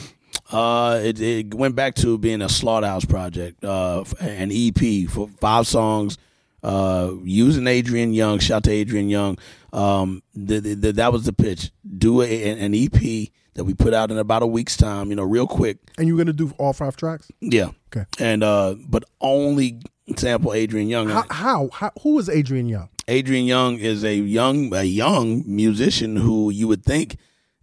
Uh, 0.52 1.00
it, 1.02 1.20
it 1.20 1.54
went 1.54 1.74
back 1.74 1.94
to 1.96 2.18
being 2.18 2.42
a 2.42 2.48
Slaughterhouse 2.48 3.04
project, 3.04 3.64
uh, 3.64 4.04
an 4.20 4.50
EP 4.52 5.08
for 5.10 5.28
five 5.40 5.66
songs, 5.66 6.18
uh, 6.62 7.12
using 7.24 7.66
Adrian 7.66 8.12
Younge. 8.12 8.42
Shout 8.42 8.62
to 8.64 8.70
Adrian 8.70 9.08
Younge. 9.08 9.38
Um, 9.76 10.22
the, 10.34 10.60
the, 10.60 10.74
the, 10.74 10.92
that 10.92 11.12
was 11.12 11.24
the 11.24 11.32
pitch. 11.32 11.70
Do 11.98 12.22
a, 12.22 12.24
an 12.24 12.74
EP 12.74 13.28
that 13.54 13.64
we 13.64 13.74
put 13.74 13.92
out 13.92 14.10
in 14.10 14.18
about 14.18 14.42
a 14.42 14.46
week's 14.46 14.76
time. 14.76 15.10
You 15.10 15.16
know, 15.16 15.22
real 15.22 15.46
quick. 15.46 15.78
And 15.98 16.08
you're 16.08 16.16
gonna 16.16 16.32
do 16.32 16.52
all 16.58 16.72
five 16.72 16.96
tracks? 16.96 17.30
Yeah. 17.40 17.70
Okay. 17.94 18.06
And 18.18 18.42
uh, 18.42 18.76
but 18.88 19.04
only 19.20 19.80
sample 20.16 20.52
Adrian 20.52 20.88
Younge. 20.88 21.10
How? 21.10 21.24
How? 21.30 21.68
how 21.72 21.92
who 22.02 22.18
is 22.18 22.28
Adrian 22.28 22.68
Younge? 22.68 22.90
Adrian 23.08 23.44
Younge 23.44 23.80
is 23.80 24.04
a 24.04 24.14
young 24.14 24.74
a 24.74 24.84
young 24.84 25.42
musician 25.46 26.16
who 26.16 26.50
you 26.50 26.68
would 26.68 26.84
think 26.84 27.16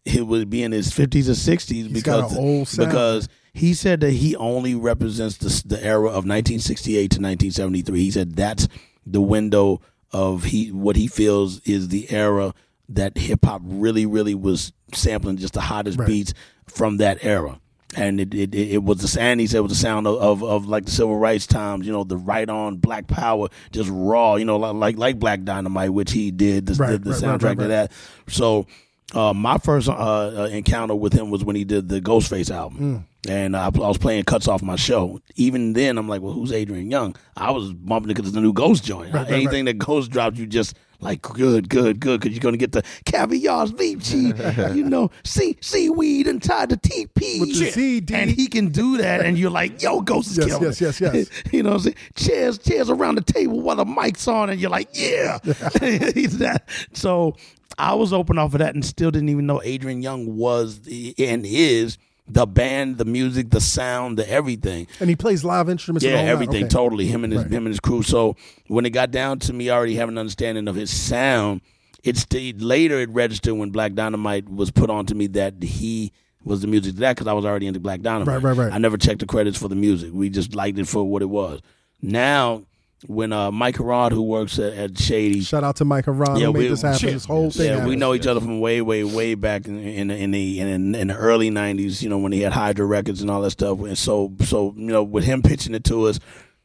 he 0.06 0.22
would 0.22 0.50
be 0.50 0.64
in 0.64 0.72
his 0.72 0.92
fifties 0.92 1.30
or 1.30 1.36
sixties 1.36 1.88
because 1.88 2.38
an 2.38 2.66
because 2.78 3.30
he 3.54 3.74
said 3.74 4.02
that 4.02 4.12
he 4.12 4.36
only 4.36 4.76
represents 4.76 5.38
the 5.38 5.68
the 5.68 5.84
era 5.84 6.08
of 6.08 6.26
1968 6.26 7.00
to 7.00 7.06
1973. 7.22 8.00
He 8.00 8.12
said 8.12 8.36
that's 8.36 8.68
the 9.06 9.22
window 9.22 9.82
of 10.14 10.44
he 10.46 10.72
what 10.72 10.96
he 10.96 11.08
feels 11.08 11.60
is 11.62 11.90
the 11.90 12.10
era 12.12 12.54
that 12.90 13.18
hip 13.18 13.44
hop 13.46 13.62
really 13.66 14.06
really 14.06 14.36
was 14.36 14.72
sampling 14.94 15.38
just 15.38 15.54
the 15.54 15.62
hottest 15.62 15.98
Right. 16.00 16.08
beats 16.08 16.34
from 16.68 16.98
that 16.98 17.24
era. 17.26 17.60
And 17.96 18.20
it, 18.20 18.34
it 18.34 18.56
it 18.56 18.84
was 18.84 19.00
the 19.14 19.22
and 19.22 19.40
he 19.40 19.46
said 19.46 19.58
it 19.58 19.62
was 19.62 19.72
the 19.72 19.78
sound 19.78 20.08
of, 20.08 20.16
of, 20.20 20.44
of 20.44 20.66
like 20.66 20.86
the 20.86 20.92
civil 20.92 21.16
rights 21.18 21.46
times, 21.46 21.86
you 21.86 21.94
know, 21.94 22.04
the 22.04 22.18
right 22.18 22.50
on 22.50 22.78
black 22.78 23.06
power, 23.08 23.50
just 23.72 23.88
raw, 23.94 24.36
you 24.36 24.46
know, 24.46 24.58
like 24.58 24.98
like, 24.98 25.20
Black 25.20 25.44
Dynamite, 25.44 25.94
which 25.94 26.12
he 26.12 26.32
did 26.32 26.66
the, 26.66 26.74
Right, 26.74 26.92
the, 26.94 26.98
the 26.98 27.10
right, 27.12 27.22
soundtrack 27.22 27.60
to 27.60 27.68
that. 27.68 27.92
So 28.28 28.66
uh, 29.14 29.34
my 29.34 29.60
first 29.60 29.90
uh, 29.90 29.94
uh, 29.94 30.50
encounter 30.52 30.96
with 30.96 31.14
him 31.14 31.30
was 31.30 31.44
when 31.44 31.56
he 31.56 31.66
did 31.66 31.88
the 31.88 32.02
Ghostface 32.02 32.50
album, 32.50 32.80
Mm. 32.80 33.04
And 33.30 33.56
I, 33.56 33.68
I 33.68 33.70
was 33.70 33.98
playing 33.98 34.26
cuts 34.26 34.50
off 34.50 34.62
my 34.62 34.76
show. 34.76 35.22
Even 35.36 35.72
then, 35.74 35.98
I'm 35.98 36.10
like, 36.10 36.22
"Well, 36.22 36.34
who's 36.34 36.52
Adrian 36.52 36.92
Younge?" 36.92 37.16
I 37.38 37.52
was 37.52 37.72
bumping 37.74 38.12
it 38.12 38.16
because 38.16 38.28
it's 38.30 38.36
the 38.36 38.42
new 38.42 38.52
Ghost 38.52 38.84
joint. 38.84 39.14
Right, 39.14 39.24
right, 39.24 39.32
Anything 39.32 39.64
that 39.66 39.76
Ghost 39.78 40.12
drops, 40.12 40.38
you 40.38 40.46
just 40.46 40.76
like 41.00 41.22
good, 41.22 41.70
good, 41.70 42.02
good, 42.02 42.20
because 42.20 42.36
you're 42.36 42.42
gonna 42.42 42.58
get 42.58 42.74
the 42.74 42.84
caviar, 43.06 43.68
vici, 43.68 44.34
you 44.76 44.84
know, 44.90 45.10
sea 45.24 45.56
seaweed 45.62 46.28
and 46.28 46.44
tied 46.44 46.70
to 46.72 46.76
TP, 46.78 47.40
With 47.40 47.58
the 47.58 47.72
ZD. 48.02 48.12
and 48.12 48.30
he 48.30 48.48
can 48.48 48.68
do 48.70 48.98
that, 48.98 49.22
and 49.26 49.38
you're 49.38 49.50
like, 49.52 49.82
"Yo, 49.82 50.02
Ghost 50.02 50.32
is 50.32 50.38
Yes, 50.40 50.48
killing 50.48 50.64
yes, 50.64 50.82
it." 50.82 51.02
yes, 51.02 51.02
yes. 51.02 51.44
you 51.54 51.64
know, 51.64 51.70
what 51.70 51.76
I'm 51.76 51.82
saying? 51.84 51.96
chairs, 52.16 52.58
chairs 52.58 52.90
around 52.90 53.16
the 53.16 53.22
table 53.22 53.62
while 53.62 53.78
the 53.78 53.86
mic's 53.86 54.28
on, 54.28 54.50
and 54.50 54.60
you're 54.60 54.70
like, 54.70 54.90
yeah. 54.94 55.40
He's 56.14 56.40
that. 56.40 56.68
So 56.92 57.38
I 57.78 57.94
was 57.94 58.12
open 58.12 58.38
off 58.38 58.54
of 58.54 58.60
that, 58.60 58.76
and 58.76 58.84
still 58.84 59.12
didn't 59.12 59.30
even 59.30 59.46
know 59.46 59.62
Adrian 59.64 60.02
Younge 60.02 60.28
was 60.28 60.82
the, 60.82 61.16
and 61.18 61.46
is 61.46 61.98
the 62.28 62.46
band, 62.46 62.98
the 62.98 63.06
music, 63.06 63.50
the 63.50 63.60
sound, 63.62 64.18
the 64.18 64.30
everything. 64.30 64.88
And 65.00 65.10
he 65.10 65.16
plays 65.16 65.44
live 65.44 65.70
instruments. 65.70 66.06
Yeah, 66.06 66.12
everything 66.14 66.64
Okay. 66.66 66.70
totally. 66.70 67.06
Him 67.08 67.24
and 67.24 67.34
his 67.34 67.42
Right. 67.44 67.52
him 67.52 67.66
and 67.66 67.74
his 67.74 67.80
crew. 67.80 68.02
So 68.04 68.36
when 68.68 68.86
it 68.86 68.92
got 68.92 69.12
down 69.12 69.40
to 69.40 69.54
me 69.54 69.70
already 69.70 69.96
having 69.96 70.14
an 70.16 70.20
understanding 70.20 70.68
of 70.68 70.76
his 70.76 70.90
sound, 70.90 71.62
it 72.04 72.18
stayed 72.18 72.62
later. 72.62 73.00
It 73.00 73.10
registered 73.10 73.56
when 73.56 73.72
Black 73.72 73.94
Dynamite 73.94 74.50
was 74.50 74.72
put 74.72 74.90
on 74.90 75.06
to 75.08 75.16
me 75.16 75.28
that 75.28 75.62
he 75.64 76.12
was 76.46 76.62
the 76.62 76.68
music 76.68 76.96
to 76.96 77.00
that 77.02 77.16
because 77.16 77.28
I 77.28 77.34
was 77.34 77.46
already 77.46 77.68
into 77.68 77.80
Black 77.80 78.02
Dynamite. 78.02 78.28
Right, 78.28 78.44
right, 78.44 78.66
right. 78.66 78.74
I 78.74 78.78
never 78.78 78.98
checked 78.98 79.20
the 79.20 79.26
credits 79.26 79.58
for 79.58 79.68
the 79.68 79.76
music. 79.76 80.12
We 80.14 80.30
just 80.30 80.56
liked 80.56 80.78
it 80.80 80.88
for 80.88 81.04
what 81.04 81.22
it 81.22 81.30
was. 81.30 81.62
Now, 82.02 82.64
when 83.08 83.34
uh, 83.34 83.52
Mike 83.52 83.78
Harrod, 83.78 84.12
who 84.14 84.22
works 84.22 84.58
at, 84.60 84.74
at 84.74 84.98
Shady, 84.98 85.42
Shout 85.42 85.64
out 85.64 85.76
to 85.78 85.86
Mike 85.86 86.08
Aron 86.08 86.38
Yeah, 86.38 86.48
who 86.48 86.54
made 86.54 86.60
we- 86.60 86.68
this 86.70 86.82
happen. 86.82 87.00
shit. 87.00 87.14
This 87.14 87.26
whole 87.26 87.52
thing. 87.52 87.68
yeah, 87.68 87.86
we 87.86 87.96
know 87.96 88.14
each 88.14 88.28
other 88.28 88.40
from 88.40 88.60
way, 88.60 88.82
way, 88.82 89.04
way 89.04 89.36
back 89.36 89.66
in 89.68 89.78
in, 89.80 90.10
in 90.12 90.32
the 90.32 90.60
in, 90.60 90.96
in 90.96 91.08
the 91.08 91.16
early 91.16 91.50
'90s. 91.50 92.02
You 92.02 92.10
know, 92.10 92.18
when 92.18 92.32
he 92.32 92.42
had 92.42 92.54
Hydra 92.54 92.86
Records 92.86 93.22
and 93.22 93.30
all 93.32 93.42
that 93.42 93.52
stuff. 93.52 93.80
And 93.80 93.98
so, 93.98 94.34
so 94.42 94.74
you 94.78 94.88
know, 94.88 95.04
with 95.04 95.24
him 95.24 95.42
pitching 95.42 95.76
it 95.76 95.84
to 95.86 96.08
us, 96.08 96.20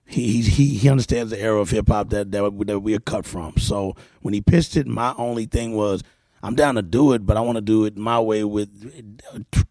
he 0.06 0.43
he 0.43 0.69
he 0.76 0.88
understands 0.88 1.31
the 1.31 1.40
era 1.40 1.61
of 1.61 1.70
hip 1.70 1.88
hop 1.88 2.11
that 2.11 2.31
that, 2.32 2.67
that 2.67 2.81
we 2.81 2.94
are 2.94 3.00
cut 3.00 3.26
from. 3.26 3.56
So 3.58 3.96
when 4.20 4.32
he 4.34 4.41
pitched 4.41 4.76
it, 4.76 4.87
my 4.87 5.14
only 5.19 5.46
thing 5.46 5.75
was. 5.75 6.02
I'm 6.41 6.55
down 6.55 6.76
to 6.76 6.82
do 6.82 7.14
it, 7.14 7.26
but 7.26 7.37
I 7.37 7.41
want 7.41 7.56
to 7.56 7.61
do 7.61 7.84
it 7.84 7.96
my 7.96 8.20
way 8.20 8.44
with 8.44 8.70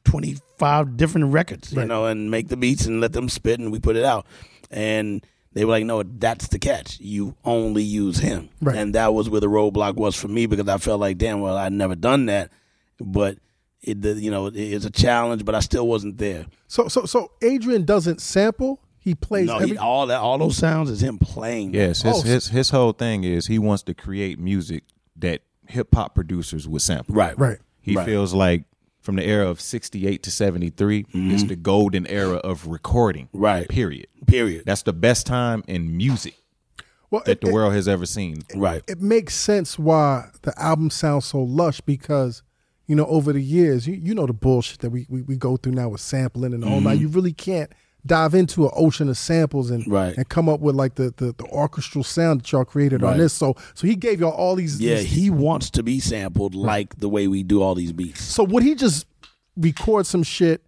25 0.03 0.97
different 0.97 1.31
records, 1.33 1.71
you 1.71 1.85
know, 1.85 2.05
and 2.05 2.29
make 2.29 2.49
the 2.49 2.57
beats 2.57 2.85
and 2.85 2.99
let 2.99 3.13
them 3.13 3.29
spit 3.29 3.59
and 3.59 3.71
we 3.71 3.79
put 3.79 3.95
it 3.95 4.03
out. 4.03 4.25
And 4.69 5.25
they 5.53 5.65
were 5.65 5.71
like, 5.71 5.85
no, 5.85 6.03
that's 6.03 6.47
the 6.49 6.59
catch. 6.59 6.99
You 6.99 7.35
only 7.43 7.83
use 7.83 8.17
him. 8.19 8.49
Right. 8.61 8.75
And 8.77 8.93
that 8.95 9.13
was 9.13 9.29
where 9.29 9.41
the 9.41 9.47
roadblock 9.47 9.95
was 9.95 10.15
for 10.15 10.27
me 10.27 10.45
because 10.45 10.67
I 10.67 10.77
felt 10.77 10.99
like, 10.99 11.17
damn, 11.17 11.41
well, 11.41 11.57
I'd 11.57 11.73
never 11.73 11.95
done 11.95 12.27
that. 12.27 12.51
But, 12.99 13.37
it, 13.81 14.01
the, 14.01 14.13
you 14.13 14.29
know, 14.31 14.47
it, 14.47 14.55
it's 14.55 14.85
a 14.85 14.89
challenge, 14.91 15.45
but 15.45 15.55
I 15.55 15.59
still 15.61 15.87
wasn't 15.87 16.17
there. 16.17 16.45
So, 16.67 16.87
so, 16.87 17.05
so 17.05 17.31
Adrian 17.41 17.85
doesn't 17.85 18.21
sample. 18.21 18.81
He 18.99 19.15
plays 19.15 19.47
No, 19.47 19.55
every. 19.55 19.69
he, 19.69 19.77
all 19.77 20.07
that, 20.07 20.19
all 20.19 20.37
those 20.37 20.57
sounds 20.57 20.89
is 20.89 21.01
him 21.01 21.17
playing. 21.17 21.73
Yes, 21.73 22.01
his, 22.01 22.13
Oh, 22.17 22.21
his 22.21 22.47
his 22.49 22.69
whole 22.71 22.91
thing 22.91 23.23
is 23.23 23.47
he 23.47 23.57
wants 23.57 23.83
to 23.83 23.93
create 23.93 24.37
music 24.37 24.83
that 25.15 25.41
hip 25.67 25.95
hop 25.95 26.13
producers 26.13 26.67
would 26.67 26.81
sample. 26.81 27.15
Right. 27.15 27.37
right. 27.39 27.57
He 27.81 27.95
Right. 27.95 28.05
feels 28.05 28.33
like 28.33 28.65
from 29.07 29.15
the 29.15 29.25
era 29.25 29.49
of 29.49 29.61
68 29.61 30.21
to 30.21 30.29
73 30.29 31.05
is 31.13 31.47
the 31.47 31.55
golden 31.55 32.05
era 32.07 32.35
of 32.39 32.67
recording. 32.67 33.27
Mm-hmm. 33.27 33.37
Right. 33.39 33.69
Period. 33.69 34.07
Period. 34.27 34.63
That's 34.65 34.81
the 34.83 34.91
best 34.91 35.25
time 35.25 35.63
in 35.65 35.95
music 35.95 36.35
Well, 37.09 37.21
that 37.25 37.31
it, 37.31 37.41
the 37.41 37.47
it- 37.47 37.53
world 37.53 37.71
has 37.73 37.87
ever 37.87 38.05
seen. 38.05 38.41
right. 38.53 38.83
it 38.85 38.99
makes 38.99 39.33
sense 39.33 39.79
why 39.79 40.27
the 40.41 40.53
album 40.61 40.89
sounds 40.89 41.23
so 41.23 41.41
lush 41.41 41.79
because 41.79 42.43
you 42.85 42.97
know 42.97 43.05
over 43.05 43.31
the 43.31 43.41
years 43.41 43.87
you, 43.87 43.93
you 43.95 44.13
know 44.13 44.25
the 44.25 44.33
bullshit 44.33 44.79
that 44.79 44.89
we, 44.89 45.05
we, 45.07 45.21
we 45.21 45.37
go 45.37 45.55
through 45.55 45.71
now 45.71 45.87
with 45.87 46.01
sampling 46.01 46.53
and 46.53 46.65
all 46.65 46.81
that 46.81 46.97
you 46.99 47.07
really 47.07 47.31
can't 47.33 47.71
dive 48.07 48.33
into 48.33 48.65
an 48.65 48.71
ocean 48.75 49.09
of 49.09 49.17
samples 49.17 49.69
and 49.69 49.85
Right. 49.87 50.15
and 50.17 50.27
come 50.29 50.47
up 50.49 50.59
with 50.61 50.75
like 50.75 50.95
the, 50.95 51.13
the, 51.17 51.33
the 51.37 51.43
orchestral 51.45 52.03
sound 52.03 52.41
that 52.41 52.51
y'all 52.51 52.65
created 52.65 53.03
on 53.03 53.17
this. 53.17 53.33
So 53.33 53.55
so 53.75 53.85
he 53.87 53.95
gave 53.95 54.19
y'all 54.19 54.31
all 54.31 54.55
these 54.55 54.79
Yeah, 54.81 54.95
these- 54.95 55.05
he 55.11 55.29
wants 55.29 55.69
to 55.71 55.83
be 55.83 55.99
sampled 55.99 56.55
like 56.55 56.95
the 56.99 57.09
way 57.09 57.27
we 57.27 57.43
do 57.43 57.61
all 57.61 57.75
these 57.75 57.91
beats. 57.93 58.21
so 58.23 58.43
would 58.43 58.63
he 58.63 58.73
just 58.75 59.05
record 59.55 60.05
some 60.05 60.23
shit 60.23 60.61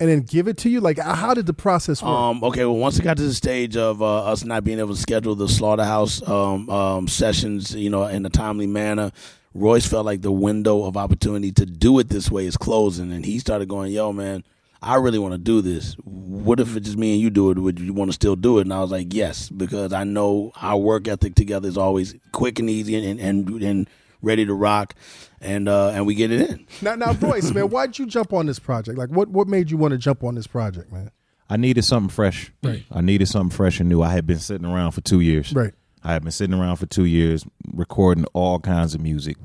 and 0.00 0.08
then 0.10 0.20
give 0.22 0.48
it 0.48 0.56
to 0.58 0.68
you? 0.68 0.80
Like 0.80 0.98
how 0.98 1.32
did 1.34 1.46
the 1.46 1.52
process 1.54 2.02
work? 2.02 2.10
Um, 2.10 2.42
okay, 2.44 2.64
well, 2.64 2.76
once 2.76 2.98
it 2.98 3.02
got 3.02 3.16
to 3.18 3.22
the 3.22 3.34
stage 3.34 3.76
of 3.76 4.02
uh, 4.02 4.24
us 4.24 4.44
not 4.44 4.64
being 4.64 4.78
able 4.80 4.94
to 4.94 5.00
schedule 5.00 5.34
the 5.36 5.48
slaughterhouse 5.48 6.26
um, 6.28 6.68
um, 6.70 7.06
sessions, 7.08 7.74
you 7.74 7.88
know, 7.90 8.04
in 8.04 8.26
a 8.26 8.30
timely 8.30 8.66
manner, 8.66 9.12
Royce 9.54 9.86
felt 9.86 10.06
like 10.06 10.22
the 10.22 10.32
window 10.32 10.84
of 10.84 10.96
opportunity 10.96 11.52
to 11.52 11.66
do 11.66 11.98
it 11.98 12.08
this 12.08 12.30
way 12.30 12.46
is 12.46 12.56
closing, 12.56 13.12
and 13.12 13.24
he 13.26 13.38
started 13.38 13.68
going, 13.68 13.92
"Yo, 13.92 14.10
man, 14.10 14.42
I 14.82 14.96
really 14.96 15.18
want 15.18 15.32
to 15.32 15.38
do 15.38 15.60
this. 15.60 15.94
What 16.04 16.60
if 16.60 16.76
it's 16.76 16.86
just 16.86 16.98
me 16.98 17.12
and 17.14 17.22
you 17.22 17.30
do 17.30 17.50
it? 17.50 17.58
Would 17.58 17.78
you 17.78 17.92
want 17.92 18.08
to 18.10 18.12
still 18.12 18.36
do 18.36 18.58
it?" 18.58 18.62
And 18.62 18.72
I 18.72 18.80
was 18.80 18.90
like, 18.90 19.14
"Yes," 19.14 19.48
because 19.48 19.92
I 19.92 20.04
know 20.04 20.52
our 20.60 20.76
work 20.76 21.08
ethic 21.08 21.34
together 21.34 21.68
is 21.68 21.78
always 21.78 22.14
quick 22.32 22.58
and 22.58 22.68
easy 22.68 22.96
and 22.96 23.20
and, 23.20 23.62
and 23.62 23.90
ready 24.22 24.44
to 24.46 24.54
rock, 24.54 24.94
and 25.40 25.68
uh, 25.68 25.90
and 25.90 26.06
we 26.06 26.14
get 26.14 26.30
it 26.30 26.50
in. 26.50 26.66
now 26.82 26.94
now 26.94 27.12
Royce 27.12 27.50
man 27.52 27.68
why'd 27.68 27.98
you 27.98 28.06
jump 28.06 28.32
on 28.32 28.46
this 28.46 28.58
project 28.58 28.98
like 28.98 29.10
what 29.10 29.28
what 29.28 29.48
made 29.48 29.70
you 29.70 29.76
want 29.76 29.92
to 29.92 29.98
jump 29.98 30.24
on 30.24 30.34
this 30.34 30.46
project 30.46 30.92
man 30.92 31.10
I 31.52 31.58
needed 31.58 31.84
something 31.84 32.08
fresh. 32.08 32.50
Right. 32.62 32.82
I 32.90 33.02
needed 33.02 33.28
something 33.28 33.54
fresh 33.54 33.78
and 33.78 33.86
new. 33.86 34.00
I 34.00 34.12
had 34.12 34.26
been 34.26 34.38
sitting 34.38 34.66
around 34.66 34.92
for 34.92 35.02
two 35.02 35.20
years. 35.20 35.52
Right. 35.52 35.74
I 36.02 36.14
had 36.14 36.22
been 36.22 36.32
sitting 36.32 36.58
around 36.58 36.76
for 36.76 36.86
two 36.86 37.04
years 37.04 37.44
recording 37.74 38.24
all 38.32 38.58
kinds 38.58 38.94
of 38.94 39.02
music. 39.02 39.36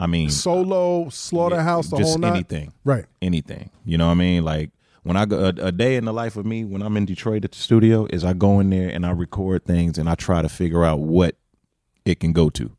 I 0.00 0.06
mean, 0.06 0.30
solo 0.30 1.10
slaughterhouse 1.10 1.90
the 1.90 1.98
just 1.98 2.08
whole 2.08 2.18
night 2.18 2.30
anything. 2.30 2.72
right 2.84 3.04
anything. 3.20 3.70
You 3.84 3.98
know 3.98 4.06
what 4.06 4.12
I 4.12 4.14
mean? 4.14 4.44
Like 4.44 4.70
when 5.02 5.16
I 5.16 5.26
go 5.26 5.44
a, 5.44 5.48
a 5.66 5.72
day 5.72 5.96
in 5.96 6.06
the 6.06 6.12
life 6.12 6.36
of 6.36 6.46
me 6.46 6.64
when 6.64 6.80
I'm 6.80 6.96
in 6.96 7.04
Detroit 7.04 7.44
at 7.44 7.52
the 7.52 7.58
studio 7.58 8.06
is 8.10 8.24
I 8.24 8.32
go 8.32 8.60
in 8.60 8.70
there 8.70 8.88
and 8.88 9.04
I 9.04 9.10
record 9.10 9.66
things 9.66 9.98
and 9.98 10.08
I 10.08 10.14
try 10.14 10.40
to 10.40 10.48
figure 10.48 10.84
out 10.84 11.00
what 11.00 11.36
it 12.06 12.18
can 12.18 12.32
go 12.32 12.48
to. 12.50 12.74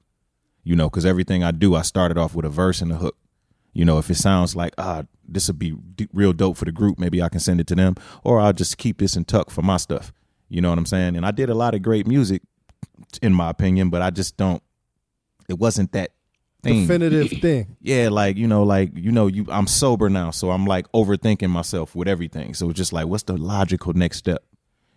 You 0.64 0.76
know, 0.76 0.90
because 0.90 1.06
everything 1.06 1.44
I 1.44 1.52
do, 1.52 1.76
I 1.76 1.84
started 1.84 2.18
off 2.18 2.36
with 2.36 2.46
a 2.46 2.50
verse 2.50 2.82
and 2.82 2.92
a 2.92 2.96
hook. 2.96 3.18
You 3.74 3.86
know, 3.86 4.00
if 4.00 4.10
it 4.10 4.16
sounds 4.16 4.56
like 4.56 4.74
ah, 4.80 5.04
this 5.28 5.48
would 5.48 5.60
be 5.60 5.72
d- 5.72 6.10
real 6.12 6.34
dope 6.34 6.58
for 6.58 6.66
the 6.66 6.72
group, 6.72 6.98
maybe 6.98 7.22
I 7.22 7.30
can 7.30 7.40
send 7.40 7.62
it 7.62 7.68
to 7.68 7.76
them, 7.76 7.96
or 8.24 8.40
I'll 8.40 8.52
just 8.54 8.78
keep 8.78 8.98
this 8.98 9.16
in 9.16 9.26
tuck 9.26 9.50
for 9.52 9.62
my 9.62 9.78
stuff. 9.78 10.12
You 10.50 10.60
know 10.60 10.70
what 10.70 10.78
I'm 10.78 10.86
saying? 10.86 11.16
And 11.16 11.26
I 11.26 11.32
did 11.32 11.50
a 11.50 11.56
lot 11.56 11.74
of 11.76 11.82
great 11.82 12.06
music, 12.06 12.42
in 13.22 13.34
my 13.34 13.50
opinion, 13.50 13.90
but 13.90 14.02
I 14.02 14.10
just 14.10 14.38
don't. 14.38 14.62
It 15.48 15.58
wasn't 15.58 15.94
that 15.94 16.12
thing. 16.64 16.82
definitive 16.82 17.30
thing. 17.42 17.78
yeah, 17.82 18.10
like 18.10 18.38
you 18.38 18.48
know, 18.48 18.64
like 18.64 18.92
you 18.96 19.12
know, 19.12 19.28
you 19.28 19.46
I'm 19.50 19.68
sober 19.68 20.10
now, 20.10 20.32
so 20.32 20.52
I'm 20.52 20.66
like 20.66 20.92
overthinking 20.92 21.50
myself 21.50 21.96
with 21.96 22.08
everything. 22.08 22.54
So 22.54 22.70
it's 22.70 22.78
just 22.78 22.94
like, 22.94 23.08
what's 23.08 23.24
the 23.24 23.38
logical 23.38 23.94
next 23.94 24.18
step? 24.18 24.44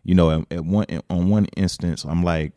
You 0.02 0.14
know, 0.14 0.30
at, 0.30 0.52
at 0.52 0.64
one 0.64 0.87
on 1.11 1.28
one 1.28 1.47
instance, 1.56 2.04
I'm 2.04 2.23
like, 2.23 2.52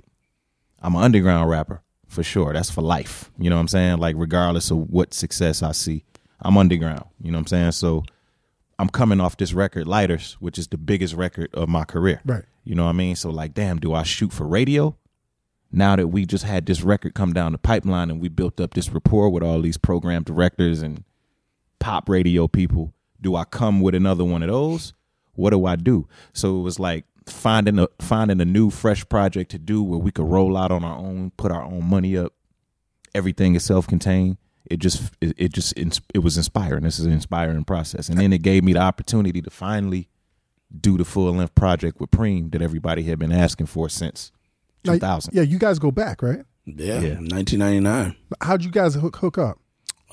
I'm 0.82 0.96
an 0.96 1.04
underground 1.04 1.50
rapper 1.50 1.82
for 2.08 2.24
sure. 2.24 2.54
That's 2.54 2.70
for 2.72 2.82
life. 2.82 3.32
You 3.38 3.50
know 3.50 3.56
what 3.56 3.62
I'm 3.62 3.68
saying? 3.68 3.98
Like 4.00 4.16
regardless 4.18 4.72
of 4.72 4.90
what 4.90 5.14
success 5.14 5.62
I 5.64 5.72
see, 5.72 6.04
I'm 6.42 6.58
underground. 6.58 7.06
You 7.22 7.32
know 7.32 7.38
what 7.38 7.44
I'm 7.44 7.48
saying? 7.48 7.72
So 7.74 8.04
I'm 8.80 8.90
coming 8.90 9.20
off 9.20 9.38
this 9.38 9.54
record, 9.54 9.88
Lighters, 9.88 10.38
which 10.40 10.58
is 10.58 10.68
the 10.68 10.78
biggest 10.78 11.14
record 11.16 11.50
of 11.54 11.68
my 11.70 11.84
career. 11.84 12.22
Right. 12.26 12.44
You 12.64 12.76
know 12.76 12.84
what 12.84 12.92
I 12.92 12.94
mean? 12.94 13.16
So 13.16 13.30
like, 13.30 13.54
damn, 13.54 13.80
do 13.80 13.94
I 13.94 14.04
shoot 14.04 14.32
for 14.32 14.46
radio? 14.46 14.96
Now 15.72 15.96
that 15.96 16.08
we 16.08 16.26
just 16.26 16.44
had 16.44 16.66
this 16.66 16.82
record 16.82 17.14
come 17.14 17.34
down 17.34 17.52
the 17.52 17.58
pipeline 17.58 18.10
and 18.10 18.22
we 18.22 18.30
built 18.30 18.60
up 18.62 18.74
this 18.74 18.90
rapport 18.90 19.30
with 19.30 19.44
all 19.44 19.62
these 19.62 19.78
program 19.78 20.24
directors 20.24 20.82
and 20.82 21.04
pop 21.80 22.08
radio 22.08 22.48
people, 22.48 22.94
do 23.20 23.36
I 23.36 23.44
come 23.44 23.82
with 23.82 23.96
another 23.96 24.24
one 24.24 24.44
of 24.44 24.50
those? 24.50 24.94
What 25.34 25.52
do 25.52 25.66
I 25.66 25.76
do? 25.76 26.08
So 26.34 26.58
it 26.60 26.62
was 26.62 26.80
like 26.80 27.06
finding 27.26 27.80
a 27.80 27.88
finding 28.00 28.40
a 28.40 28.46
new 28.46 28.70
fresh 28.70 29.08
project 29.10 29.52
to 29.52 29.60
do 29.60 29.84
where 29.84 30.00
we 30.00 30.12
could 30.12 30.28
roll 30.28 30.56
out 30.58 30.72
on 30.72 30.84
our 30.84 30.98
own, 30.98 31.32
put 31.38 31.52
our 31.52 31.64
own 31.64 31.84
money 31.84 32.18
up. 32.18 32.34
Everything 33.14 33.56
is 33.56 33.66
self-contained. 33.66 34.38
It 34.70 34.80
just 34.80 35.14
it, 35.22 35.34
it 35.38 35.54
just 35.54 35.74
it 35.78 36.20
was 36.20 36.38
inspiring. 36.38 36.84
This 36.84 37.00
is 37.00 37.06
an 37.06 37.14
inspiring 37.14 37.64
process, 37.64 38.10
and 38.10 38.18
then 38.18 38.34
it 38.34 38.42
gave 38.42 38.64
me 38.64 38.74
the 38.74 38.82
opportunity 38.82 39.42
to 39.42 39.50
finally 39.50 40.10
do 40.82 40.98
the 40.98 41.06
full 41.06 41.32
length 41.32 41.56
project 41.56 42.00
with 42.00 42.12
Preem 42.12 42.52
that 42.52 42.62
everybody 42.62 43.04
had 43.04 43.20
been 43.20 43.32
asking 43.32 43.68
for 43.68 43.88
since 43.88 44.32
Now, 44.88 44.94
2000. 44.94 45.34
yeah, 45.34 45.42
you 45.44 45.58
guys 45.60 45.80
go 45.80 45.92
back, 45.92 46.22
right? 46.22 46.40
Yeah, 46.66 47.00
Yeah. 47.00 47.14
1999. 47.20 48.16
How'd 48.42 48.64
you 48.64 48.72
guys 48.72 48.96
hook, 48.96 49.16
hook 49.18 49.38
up? 49.38 49.60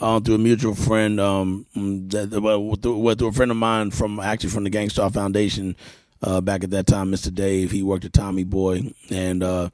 uh, 0.00 0.18
through 0.20 0.34
a 0.34 0.38
mutual 0.38 0.74
friend, 0.74 1.20
um, 1.20 1.66
mm, 1.76 2.10
that, 2.10 2.30
that- 2.30 2.40
well, 2.40 2.74
through, 2.74 2.98
well, 2.98 3.14
through 3.14 3.28
a 3.28 3.32
friend 3.32 3.50
of 3.52 3.56
mine 3.56 3.90
from 3.92 4.18
actually 4.20 4.50
from 4.50 4.64
the 4.64 4.70
Gang 4.70 4.88
Starr 4.90 5.10
Foundation. 5.10 5.76
Uh, 6.22 6.40
back 6.40 6.64
at 6.64 6.70
that 6.70 6.86
time, 6.86 7.12
Mr. 7.12 7.32
Dave, 7.32 7.70
he 7.70 7.82
worked 7.82 8.04
at 8.04 8.12
Tommy 8.12 8.44
Boy, 8.44 8.92
and 9.10 9.42
uh, 9.42 9.68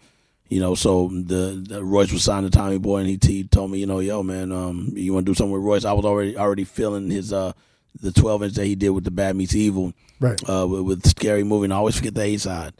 you 0.48 0.58
know, 0.60 0.74
so 0.74 1.08
the, 1.08 1.64
the 1.66 1.82
Royce 1.84 2.12
was 2.12 2.24
signed 2.24 2.44
to 2.44 2.56
Tommy 2.56 2.78
Boy, 2.78 2.98
and 2.98 3.08
he, 3.08 3.18
he 3.22 3.44
told 3.44 3.70
me, 3.70 3.78
you 3.78 3.86
know, 3.86 4.00
yo, 4.00 4.22
man, 4.22 4.50
um, 4.52 4.88
you 4.94 5.12
want 5.14 5.24
to 5.26 5.30
do 5.30 5.34
something 5.36 5.52
with 5.52 5.62
Royce? 5.62 5.84
I 5.84 5.92
was 5.92 6.04
already 6.04 6.36
already 6.36 6.64
feeling 6.64 7.08
his 7.10 7.32
uh 7.32 7.52
the 8.00 8.10
12 8.12 8.42
inch 8.44 8.54
that 8.54 8.66
he 8.66 8.74
did 8.74 8.90
with 8.90 9.04
the 9.04 9.10
Bad 9.10 9.36
Meets 9.36 9.54
Evil, 9.54 9.92
Right. 10.20 10.40
uh, 10.48 10.66
with, 10.66 10.80
with 10.82 11.06
Scary 11.06 11.44
Movie, 11.44 11.64
and 11.64 11.72
I 11.72 11.76
always 11.76 11.96
forget 11.96 12.14
the 12.14 12.22
A 12.22 12.36
side. 12.36 12.74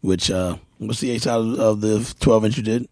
Which 0.00 0.30
uh, 0.30 0.56
what's 0.78 1.00
the 1.00 1.10
A 1.12 1.18
side 1.20 1.36
of 1.58 1.80
the 1.80 2.14
12 2.20 2.44
inch 2.46 2.56
you 2.56 2.62
did? 2.62 2.88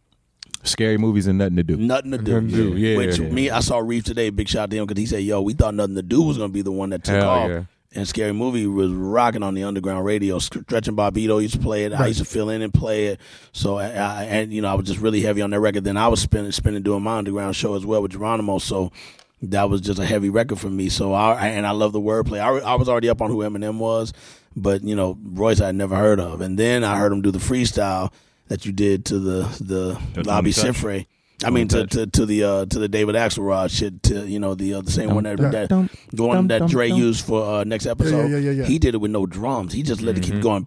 Scary 0.62 0.98
movies 0.98 1.26
and 1.26 1.38
nothing 1.38 1.56
to 1.56 1.62
do. 1.62 1.76
Nothing 1.76 2.10
to 2.12 2.18
do. 2.18 2.32
Nothing 2.40 2.48
to 2.50 2.56
do, 2.72 2.76
yeah. 2.76 2.96
Which 2.96 3.18
Yeah. 3.18 3.28
me, 3.28 3.50
I 3.50 3.60
saw 3.60 3.78
Reef 3.78 4.04
today. 4.04 4.30
Big 4.30 4.48
shout 4.48 4.64
out 4.64 4.70
to 4.70 4.76
him 4.76 4.86
because 4.86 5.00
he 5.00 5.06
said, 5.06 5.22
"Yo, 5.22 5.40
we 5.40 5.52
thought 5.52 5.74
nothing 5.74 5.94
to 5.94 6.02
do 6.02 6.22
was 6.22 6.38
gonna 6.38 6.48
be 6.48 6.62
the 6.62 6.72
one 6.72 6.90
that 6.90 7.04
took 7.04 7.14
Hell 7.14 7.28
off." 7.28 7.48
yeah. 7.50 7.62
And 7.94 8.06
Scary 8.06 8.32
Movie 8.32 8.66
was 8.66 8.90
rocking 8.90 9.42
on 9.42 9.54
the 9.54 9.62
underground 9.62 10.04
radio. 10.04 10.38
Stretch 10.38 10.86
and 10.88 10.98
Bobbito 10.98 11.40
used 11.40 11.54
to 11.54 11.60
play 11.60 11.84
it. 11.84 11.94
I 11.94 12.08
used 12.08 12.18
to 12.18 12.26
fill 12.26 12.50
in 12.50 12.60
and 12.60 12.74
play 12.74 13.06
it. 13.06 13.20
So, 13.52 13.78
I, 13.78 13.86
I, 13.86 14.24
and 14.24 14.52
you 14.52 14.60
know, 14.60 14.68
I 14.68 14.74
was 14.74 14.86
just 14.86 15.00
really 15.00 15.22
heavy 15.22 15.40
on 15.40 15.48
that 15.50 15.60
record. 15.60 15.84
Then 15.84 15.96
I 15.96 16.08
was 16.08 16.20
spending 16.20 16.52
spinning, 16.52 16.82
doing 16.82 17.02
my 17.02 17.16
underground 17.18 17.56
show 17.56 17.74
as 17.74 17.86
well 17.86 18.02
with 18.02 18.12
Geronimo. 18.12 18.58
So 18.58 18.92
that 19.40 19.70
was 19.70 19.80
just 19.80 19.98
a 19.98 20.04
heavy 20.04 20.28
record 20.28 20.58
for 20.58 20.68
me. 20.68 20.88
So 20.90 21.14
I 21.14 21.46
and 21.48 21.66
I 21.66 21.70
love 21.70 21.92
the 21.92 22.00
wordplay. 22.00 22.38
I, 22.40 22.70
I 22.70 22.74
was 22.74 22.88
already 22.88 23.08
up 23.08 23.22
on 23.22 23.30
who 23.30 23.38
Eminem 23.38 23.78
was, 23.78 24.12
but 24.56 24.82
you 24.82 24.96
know, 24.96 25.18
Royce 25.22 25.60
I 25.60 25.66
had 25.66 25.74
never 25.76 25.94
heard 25.96 26.18
of. 26.18 26.40
And 26.40 26.58
then 26.58 26.82
I 26.82 26.96
heard 26.96 27.12
him 27.12 27.22
do 27.22 27.30
the 27.30 27.38
freestyle 27.38 28.12
that 28.48 28.64
you 28.66 28.72
did 28.72 29.04
to 29.06 29.18
the 29.18 29.42
the 29.60 30.00
The 30.14 30.22
Lobby 30.24 30.50
Cifre. 30.52 31.06
I 31.44 31.50
mean 31.50 31.68
to, 31.68 31.86
to 31.86 32.06
to 32.06 32.24
the 32.24 32.44
uh, 32.44 32.64
to 32.66 32.78
the 32.78 32.88
David 32.88 33.14
Axelrod 33.14 33.70
shit 33.70 34.02
to 34.04 34.26
you 34.26 34.38
know 34.38 34.54
the 34.54 34.74
uh, 34.74 34.80
the 34.80 34.90
same 34.90 35.14
one 35.14 35.24
that, 35.24 35.36
that 35.36 35.68
the 36.10 36.22
one 36.24 36.48
that 36.48 36.66
Dre 36.66 36.88
used 36.88 37.26
for 37.26 37.42
uh, 37.44 37.64
next 37.64 37.84
episode. 37.84 38.30
yeah, 38.30 38.38
yeah, 38.38 38.50
yeah. 38.52 38.64
He 38.64 38.78
did 38.78 38.94
it 38.94 38.98
with 38.98 39.10
no 39.10 39.26
drums. 39.26 39.74
He 39.74 39.82
just 39.82 40.00
let 40.00 40.16
it 40.16 40.22
Mm-hmm. 40.22 40.32
keep 40.36 40.42
going. 40.42 40.66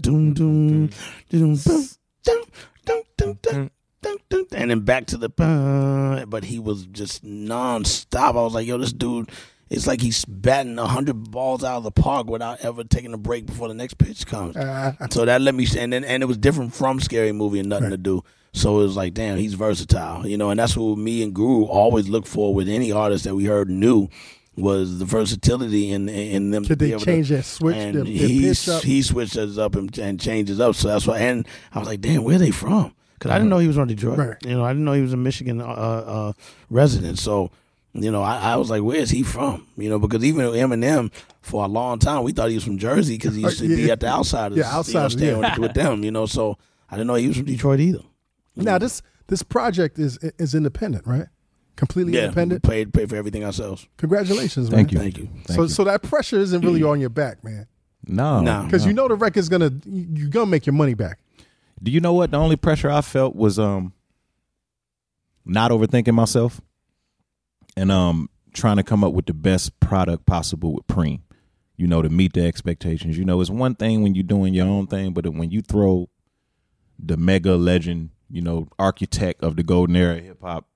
Dum, 0.00 0.34
dum, 0.34 0.88
dum, 1.30 1.56
bum, 1.64 1.88
dum, 2.24 2.42
dum, 2.84 3.04
dum, 3.16 3.38
dum, 3.42 3.70
dum, 4.02 4.16
dum, 4.28 4.46
and 4.52 4.70
then 4.70 4.80
back 4.80 5.06
to 5.06 5.16
the 5.16 5.28
but 6.28 6.44
he 6.44 6.58
was 6.58 6.86
just 6.86 7.24
nonstop. 7.24 8.30
I 8.30 8.42
was 8.42 8.54
like, 8.54 8.66
yo, 8.66 8.76
this 8.78 8.92
dude. 8.92 9.30
It's 9.72 9.86
like 9.86 10.00
he's 10.00 10.24
batting 10.26 10.76
hundred 10.76 11.30
balls 11.30 11.64
out 11.64 11.78
of 11.78 11.82
the 11.84 11.90
park 11.90 12.26
without 12.28 12.60
ever 12.60 12.84
taking 12.84 13.14
a 13.14 13.18
break 13.18 13.46
before 13.46 13.68
the 13.68 13.74
next 13.74 13.94
pitch 13.98 14.26
comes. 14.26 14.54
Uh, 14.56 14.92
So 15.10 15.24
that 15.24 15.40
let 15.40 15.54
me, 15.54 15.66
and 15.78 15.92
then 15.92 16.04
and 16.04 16.22
it 16.22 16.26
was 16.26 16.36
different 16.36 16.74
from 16.74 17.00
Scary 17.00 17.32
Movie 17.32 17.58
and 17.60 17.68
Nothing 17.68 17.90
to 17.90 17.96
Do. 17.96 18.22
So 18.54 18.80
it 18.80 18.82
was 18.82 18.96
like, 18.96 19.14
damn, 19.14 19.38
he's 19.38 19.54
versatile, 19.54 20.26
you 20.26 20.36
know. 20.36 20.50
And 20.50 20.60
that's 20.60 20.76
what 20.76 20.98
me 20.98 21.22
and 21.22 21.34
Guru 21.34 21.64
always 21.64 22.08
look 22.10 22.26
for 22.26 22.54
with 22.54 22.68
any 22.68 22.92
artist 22.92 23.24
that 23.24 23.34
we 23.34 23.46
heard 23.46 23.70
new 23.70 24.08
was 24.54 24.98
the 24.98 25.06
versatility 25.06 25.90
in 25.90 26.10
in 26.10 26.50
them. 26.50 26.66
Could 26.66 26.78
they 26.78 26.90
able 26.90 27.00
to- 27.00 27.06
change 27.06 27.30
their 27.30 27.42
switch, 27.42 27.74
And 27.76 28.06
he 28.06 28.42
pitch 28.42 28.68
up? 28.68 28.82
he 28.82 29.00
switches 29.00 29.58
up 29.58 29.74
and, 29.74 29.96
and 29.98 30.20
changes 30.20 30.60
up. 30.60 30.74
So 30.74 30.88
that's 30.88 31.06
why. 31.06 31.20
And 31.20 31.48
I 31.72 31.78
was 31.78 31.88
like, 31.88 32.02
damn, 32.02 32.24
where 32.24 32.36
they 32.36 32.50
from? 32.50 32.92
Because 33.14 33.30
I 33.30 33.38
didn't 33.38 33.48
know 33.48 33.58
he 33.58 33.68
was 33.68 33.76
from 33.76 33.88
Detroit. 33.88 34.18
Right. 34.18 34.36
You 34.44 34.56
know, 34.56 34.64
I 34.64 34.70
didn't 34.72 34.84
know 34.84 34.92
he 34.92 35.00
was 35.00 35.14
a 35.14 35.16
Michigan 35.16 35.62
uh, 35.62 35.64
uh, 35.64 36.32
resident. 36.68 37.18
So. 37.18 37.50
You 37.94 38.10
know, 38.10 38.22
I, 38.22 38.52
I 38.52 38.56
was 38.56 38.70
like, 38.70 38.82
"Where's 38.82 39.10
he 39.10 39.22
from?" 39.22 39.66
You 39.76 39.90
know, 39.90 39.98
because 39.98 40.24
even 40.24 40.46
Eminem, 40.46 41.12
for 41.42 41.62
a 41.64 41.68
long 41.68 41.98
time, 41.98 42.22
we 42.22 42.32
thought 42.32 42.48
he 42.48 42.54
was 42.54 42.64
from 42.64 42.78
Jersey 42.78 43.14
because 43.18 43.34
he 43.34 43.42
used 43.42 43.58
to 43.58 43.66
yeah. 43.68 43.76
be 43.76 43.90
at 43.90 44.00
the 44.00 44.06
Outsidaz. 44.06 44.50
Yeah, 44.50 44.56
you 44.56 44.62
know, 44.62 44.68
Outsidaz, 44.68 45.10
staying 45.12 45.40
yeah. 45.42 45.50
with, 45.50 45.58
with 45.58 45.74
them. 45.74 46.02
You 46.02 46.10
know, 46.10 46.24
so 46.24 46.56
I 46.88 46.94
didn't 46.96 47.08
know 47.08 47.16
he 47.16 47.28
was 47.28 47.36
from 47.36 47.46
Detroit 47.46 47.80
either. 47.80 48.00
Now 48.56 48.76
this 48.78 49.02
this 49.28 49.42
project 49.42 49.98
is 49.98 50.18
is 50.38 50.54
independent, 50.54 51.06
right? 51.06 51.26
Completely 51.76 52.12
Yeah, 52.14 52.24
independent. 52.24 52.62
we 52.64 52.70
paid 52.70 52.92
paid 52.94 53.08
for 53.10 53.16
everything 53.16 53.44
ourselves. 53.44 53.86
Congratulations, 53.96 54.70
man. 54.70 54.78
Thank 54.80 54.92
you. 54.92 54.98
Thank 54.98 55.18
you. 55.18 55.28
Thank 55.46 55.56
so 55.56 55.62
you. 55.62 55.68
so 55.68 55.84
that 55.84 56.02
pressure 56.02 56.38
isn't 56.38 56.60
really 56.62 56.82
on 56.82 57.00
your 57.00 57.08
back, 57.10 57.42
man, 57.44 57.66
no, 58.06 58.40
No. 58.40 58.62
because 58.64 58.82
no. 58.84 58.88
you 58.88 58.94
know 58.94 59.08
the 59.08 59.14
record's 59.14 59.48
gonna 59.48 59.70
you- 59.86 60.06
you're 60.14 60.28
gonna 60.28 60.46
make 60.50 60.66
your 60.66 60.74
money 60.74 60.92
back. 60.94 61.18
Do 61.82 61.90
you 61.90 62.00
know 62.00 62.12
what? 62.12 62.30
The 62.30 62.36
only 62.38 62.56
pressure 62.56 62.90
I 62.90 63.00
felt 63.00 63.34
was 63.34 63.58
um 63.58 63.92
not 65.44 65.70
overthinking 65.70 66.14
myself 66.14 66.60
and 67.76 67.90
um 67.90 68.28
trying 68.52 68.76
to 68.76 68.82
come 68.82 69.02
up 69.02 69.12
with 69.14 69.26
the 69.26 69.34
best 69.34 69.78
product 69.80 70.26
possible 70.26 70.74
with 70.74 70.86
Preem. 70.86 71.20
You 71.76 71.86
know, 71.86 72.02
to 72.02 72.10
meet 72.10 72.34
the 72.34 72.44
expectations. 72.46 73.18
You 73.18 73.24
know, 73.24 73.40
it's 73.40 73.50
one 73.50 73.74
thing 73.74 74.02
when 74.02 74.14
you're 74.14 74.22
doing 74.22 74.54
your 74.54 74.66
own 74.66 74.86
thing, 74.86 75.12
but 75.12 75.26
when 75.26 75.50
you 75.50 75.62
throw 75.62 76.08
the 76.98 77.16
mega 77.16 77.56
legend, 77.56 78.10
you 78.30 78.42
know, 78.42 78.68
architect 78.78 79.42
of 79.42 79.56
the 79.56 79.62
golden 79.62 79.96
era 79.96 80.20
hip 80.20 80.40
hop 80.42 80.68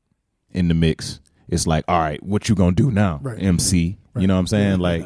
in 0.50 0.68
the 0.68 0.74
mix, 0.74 1.20
it's 1.48 1.66
like, 1.66 1.84
all 1.86 2.00
right, 2.00 2.20
what 2.22 2.48
you 2.48 2.54
gonna 2.54 2.72
do 2.74 2.90
now, 2.90 3.20
Right. 3.22 3.40
MC? 3.40 3.98
You 4.18 4.26
know 4.26 4.34
what 4.34 4.40
I'm 4.40 4.46
saying? 4.46 4.78
Like, 4.80 5.04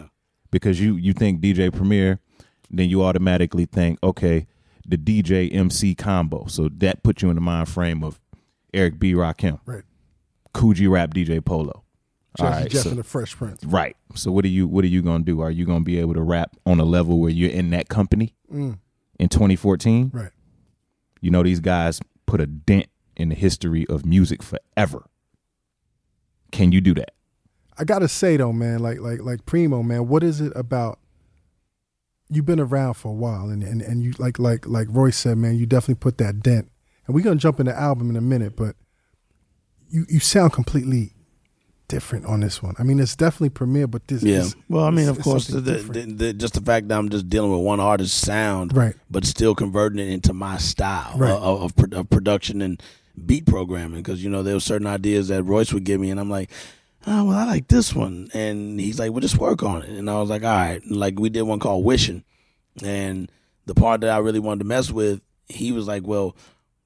because 0.50 0.80
you 0.80 0.94
you 0.96 1.12
think 1.12 1.40
DJ 1.40 1.70
Premier, 1.72 2.20
then 2.70 2.88
you 2.88 3.02
automatically 3.02 3.66
think, 3.66 3.98
okay, 4.02 4.46
the 4.86 4.96
DJ 4.96 5.52
MC 5.52 5.94
combo. 5.96 6.46
So 6.46 6.68
that 6.78 7.02
puts 7.02 7.20
you 7.20 7.28
in 7.30 7.34
the 7.34 7.40
mind 7.42 7.68
frame 7.68 8.02
of 8.04 8.20
Eric 8.72 8.98
B. 9.00 9.12
Rakim, 9.12 9.58
Right. 9.66 9.82
Kool 10.52 10.72
G 10.72 10.86
Rap 10.86 11.14
DJ 11.14 11.44
Polo. 11.44 11.84
All 12.38 12.46
Jazzy 12.46 12.50
right, 12.50 12.70
Jeff 12.70 12.82
so- 12.82 12.90
and 12.90 12.98
the 12.98 13.04
Fresh 13.04 13.36
Prince. 13.36 13.64
Right. 13.64 13.96
So 14.14 14.30
what 14.32 14.44
are 14.44 14.48
you 14.48 14.66
what 14.68 14.84
are 14.84 14.88
you 14.88 15.02
gonna 15.02 15.24
do? 15.24 15.40
Are 15.40 15.50
you 15.50 15.64
gonna 15.64 15.84
be 15.84 15.98
able 15.98 16.14
to 16.14 16.22
rap 16.22 16.56
on 16.66 16.78
a 16.80 16.84
level 16.84 17.18
where 17.20 17.30
you're 17.30 17.50
in 17.50 17.70
that 17.70 17.88
company 17.88 18.34
Mm, 18.52 18.78
in 19.18 19.28
2014? 19.28 20.10
right. 20.14 20.30
You 21.20 21.30
know 21.30 21.42
these 21.42 21.60
guys 21.60 22.00
put 22.26 22.40
a 22.40 22.46
dent 22.46 22.86
in 23.16 23.28
the 23.30 23.34
history 23.34 23.86
of 23.88 24.06
music 24.06 24.42
forever. 24.42 25.04
Can 26.52 26.72
you 26.72 26.80
do 26.80 26.94
that? 26.94 27.12
I 27.78 27.84
gotta 27.84 28.08
say 28.08 28.36
though, 28.36 28.52
man, 28.52 28.80
like 28.80 29.00
like 29.00 29.20
like 29.22 29.46
Primo, 29.46 29.82
man, 29.82 30.08
what 30.08 30.22
is 30.22 30.40
it 30.40 30.52
about? 30.56 30.98
You've 32.28 32.46
been 32.46 32.60
around 32.60 32.94
for 32.94 33.08
a 33.08 33.14
while, 33.14 33.48
and 33.50 33.62
and 33.62 33.82
and 33.82 34.02
you 34.02 34.12
like 34.18 34.38
like 34.38 34.66
like 34.66 34.86
Roy 34.90 35.10
said, 35.10 35.38
man, 35.38 35.56
you 35.56 35.66
definitely 35.66 35.96
put 35.96 36.18
that 36.18 36.40
dent. 36.42 36.70
And 37.06 37.14
we're 37.14 37.24
gonna 37.24 37.36
jump 37.36 37.58
in 37.60 37.66
the 37.66 37.76
album 37.78 38.08
in 38.10 38.16
a 38.16 38.20
minute, 38.20 38.54
but 38.56 38.76
you 39.90 40.06
you 40.08 40.20
sound 40.20 40.52
completely 40.52 41.12
different 41.88 42.24
on 42.24 42.38
this 42.40 42.62
one. 42.62 42.74
I 42.78 42.84
mean, 42.84 43.00
it's 43.00 43.16
definitely 43.16 43.50
Premier, 43.50 43.86
but 43.88 44.06
this 44.06 44.22
Yeah. 44.22 44.38
is 44.38 44.54
Well, 44.68 44.84
I 44.84 44.90
mean, 44.90 45.08
of 45.08 45.20
course, 45.20 45.48
the, 45.48 45.78
something 45.80 46.16
the, 46.16 46.26
the, 46.26 46.32
just 46.32 46.54
the 46.54 46.60
fact 46.60 46.86
that 46.88 46.96
I'm 46.96 47.08
just 47.08 47.28
dealing 47.28 47.50
with 47.50 47.60
one 47.62 47.80
artist's 47.80 48.16
sound, 48.16 48.76
right. 48.76 48.94
but 49.10 49.24
still 49.24 49.56
converting 49.56 49.98
it 49.98 50.08
into 50.12 50.32
my 50.32 50.56
style 50.58 51.18
Right. 51.18 51.32
of, 51.32 51.74
of, 51.76 51.92
of 51.92 52.08
production 52.10 52.62
and 52.62 52.80
beat 53.26 53.44
programming. 53.44 54.02
Because 54.02 54.22
you 54.22 54.30
know 54.30 54.42
there 54.44 54.54
were 54.54 54.60
certain 54.60 54.86
ideas 54.86 55.28
that 55.28 55.42
Royce 55.42 55.72
would 55.72 55.82
give 55.84 56.00
me, 56.00 56.10
and 56.10 56.20
I'm 56.20 56.30
like, 56.30 56.50
oh 57.08 57.24
well, 57.24 57.36
I 57.38 57.44
like 57.44 57.66
this 57.66 57.92
one, 57.92 58.30
and 58.34 58.78
he's 58.78 59.00
like, 59.00 59.10
well, 59.10 59.20
just 59.20 59.38
work 59.38 59.64
on 59.64 59.82
it, 59.82 59.88
and 59.90 60.08
I 60.08 60.20
was 60.20 60.30
like, 60.30 60.44
all 60.44 60.48
right. 60.48 60.80
Like 60.88 61.18
we 61.18 61.28
did 61.28 61.42
one 61.42 61.58
called 61.58 61.84
Wishing, 61.84 62.22
and 62.84 63.30
the 63.66 63.74
part 63.74 64.00
that 64.02 64.10
I 64.10 64.18
really 64.18 64.38
wanted 64.38 64.60
to 64.60 64.64
mess 64.66 64.92
with, 64.92 65.20
he 65.48 65.72
was 65.72 65.88
like, 65.88 66.06
well, 66.06 66.36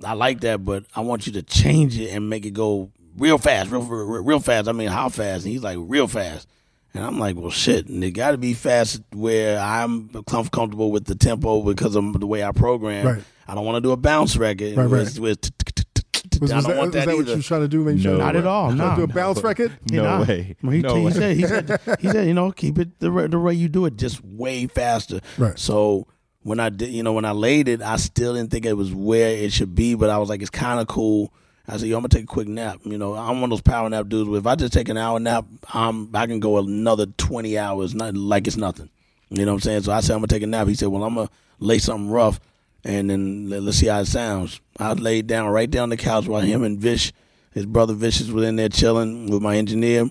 I 0.02 0.14
like 0.14 0.40
that, 0.40 0.64
but 0.64 0.84
I 0.94 1.00
want 1.00 1.26
you 1.26 1.34
to 1.34 1.42
change 1.42 1.98
it 1.98 2.10
and 2.10 2.28
make 2.28 2.44
it 2.46 2.50
go 2.52 2.90
real 3.16 3.38
fast, 3.38 3.70
real 3.70 3.82
real, 3.82 4.22
real 4.22 4.40
fast. 4.40 4.68
I 4.68 4.72
mean, 4.72 4.88
how 4.88 5.08
fast? 5.08 5.44
And 5.44 5.52
he's 5.52 5.62
like, 5.62 5.78
real 5.80 6.08
fast. 6.08 6.48
And 6.94 7.04
I'm 7.04 7.18
like, 7.18 7.36
well, 7.36 7.50
shit. 7.50 7.88
And 7.88 8.02
it 8.04 8.12
got 8.12 8.32
to 8.32 8.38
be 8.38 8.54
fast 8.54 9.02
where 9.12 9.58
I'm 9.58 10.08
com- 10.26 10.48
comfortable 10.48 10.92
with 10.92 11.06
the 11.06 11.14
tempo 11.16 11.62
because 11.62 11.96
of 11.96 12.20
the 12.20 12.26
way 12.26 12.44
I 12.44 12.52
program. 12.52 13.06
Right. 13.06 13.22
I 13.48 13.54
don't 13.54 13.64
want 13.64 13.76
to 13.76 13.80
do 13.80 13.90
a 13.92 13.96
bounce 13.96 14.36
record. 14.36 14.76
Right, 14.76 14.84
right. 14.86 15.00
it's- 15.02 15.18
where 15.18 15.32
it's 15.32 15.50
to. 15.50 15.84
Was, 16.40 16.50
I 16.50 16.60
don't 16.60 16.70
that, 16.70 16.76
want 16.76 16.86
was 16.88 16.94
that, 16.94 17.06
that 17.06 17.16
what 17.16 17.26
you 17.28 17.36
was 17.36 17.46
trying 17.46 17.60
to 17.60 17.68
do? 17.68 17.84
Make 17.84 18.00
sure 18.00 18.12
No. 18.12 18.18
Not 18.18 18.34
at 18.34 18.46
all, 18.46 18.74
Trying 18.74 18.78
no. 18.78 18.96
do 18.96 19.02
a 19.04 19.06
bounce 19.06 19.40
record. 19.42 19.72
No 19.90 20.22
way. 20.28 20.56
He, 20.60 20.78
No 20.80 20.94
he 20.96 21.10
said, 21.12 21.36
he 21.36 21.46
said, 21.46 21.80
he 22.00 22.08
said, 22.08 22.26
you 22.26 22.34
know, 22.34 22.50
keep 22.50 22.78
it 22.78 22.98
the, 22.98 23.10
the 23.28 23.38
way 23.38 23.54
you 23.54 23.68
do 23.68 23.84
it. 23.86 23.96
Just 23.96 24.16
just 24.16 24.24
way 24.24 24.66
faster. 24.66 25.20
Right. 25.38 25.58
So 25.58 26.06
when 26.44 26.60
I 26.60 26.68
did, 26.68 26.90
you 26.90 27.02
know, 27.02 27.14
when 27.14 27.24
I 27.24 27.32
laid 27.32 27.68
it, 27.68 27.82
I 27.82 27.96
still 27.96 28.34
didn't 28.34 28.50
think 28.50 28.66
it 28.66 28.74
was 28.74 28.94
where 28.94 29.30
it 29.30 29.52
should 29.52 29.74
be, 29.74 29.94
but 29.94 30.10
I 30.10 30.18
was 30.18 30.28
like, 30.28 30.42
it's 30.42 30.50
kind 30.50 30.78
of 30.78 30.86
cool. 30.86 31.32
I 31.66 31.78
said, 31.78 31.88
yo, 31.88 31.96
I'm 31.96 32.02
gonna 32.02 32.10
take 32.10 32.24
a 32.24 32.26
quick 32.26 32.46
nap. 32.46 32.80
You 32.84 32.98
know, 32.98 33.14
I'm 33.14 33.40
one 33.40 33.44
of 33.44 33.50
those 33.50 33.62
power 33.62 33.88
nap 33.88 34.08
dudes. 34.08 34.28
Where 34.28 34.38
if 34.38 34.46
I 34.46 34.54
just 34.54 34.74
take 34.74 34.90
an 34.90 34.98
hour 34.98 35.18
nap, 35.18 35.46
I'm 35.72 36.14
I 36.14 36.26
can 36.26 36.38
go 36.40 36.58
another 36.58 37.06
20 37.06 37.56
hours, 37.58 37.94
not 37.94 38.14
like 38.14 38.46
it's 38.46 38.58
nothing. 38.58 38.90
You 39.30 39.46
know 39.46 39.52
what 39.52 39.56
I'm 39.56 39.60
saying? 39.62 39.82
So 39.82 39.92
I 39.92 40.00
said, 40.00 40.12
I'm 40.12 40.18
gonna 40.18 40.28
take 40.28 40.42
a 40.42 40.46
nap. 40.46 40.68
He 40.68 40.74
said, 40.74 40.88
well, 40.88 41.02
I'm 41.02 41.14
gonna 41.14 41.30
lay 41.58 41.78
something 41.78 42.10
rough, 42.10 42.38
and 42.84 43.08
then 43.08 43.48
let- 43.48 43.62
let's 43.62 43.78
see 43.78 43.86
how 43.86 44.00
it 44.00 44.06
sounds. 44.06 44.60
I 44.78 44.92
laid 44.92 45.26
down 45.26 45.48
right 45.48 45.70
down 45.70 45.88
the 45.88 45.96
couch 45.96 46.26
while 46.26 46.42
him 46.42 46.62
and 46.62 46.78
Vish, 46.78 47.12
his 47.54 47.64
brother 47.64 47.94
Vicious, 47.94 48.28
was 48.28 48.44
in 48.44 48.56
there 48.56 48.68
chilling 48.68 49.30
with 49.30 49.40
my 49.40 49.56
engineer. 49.56 50.10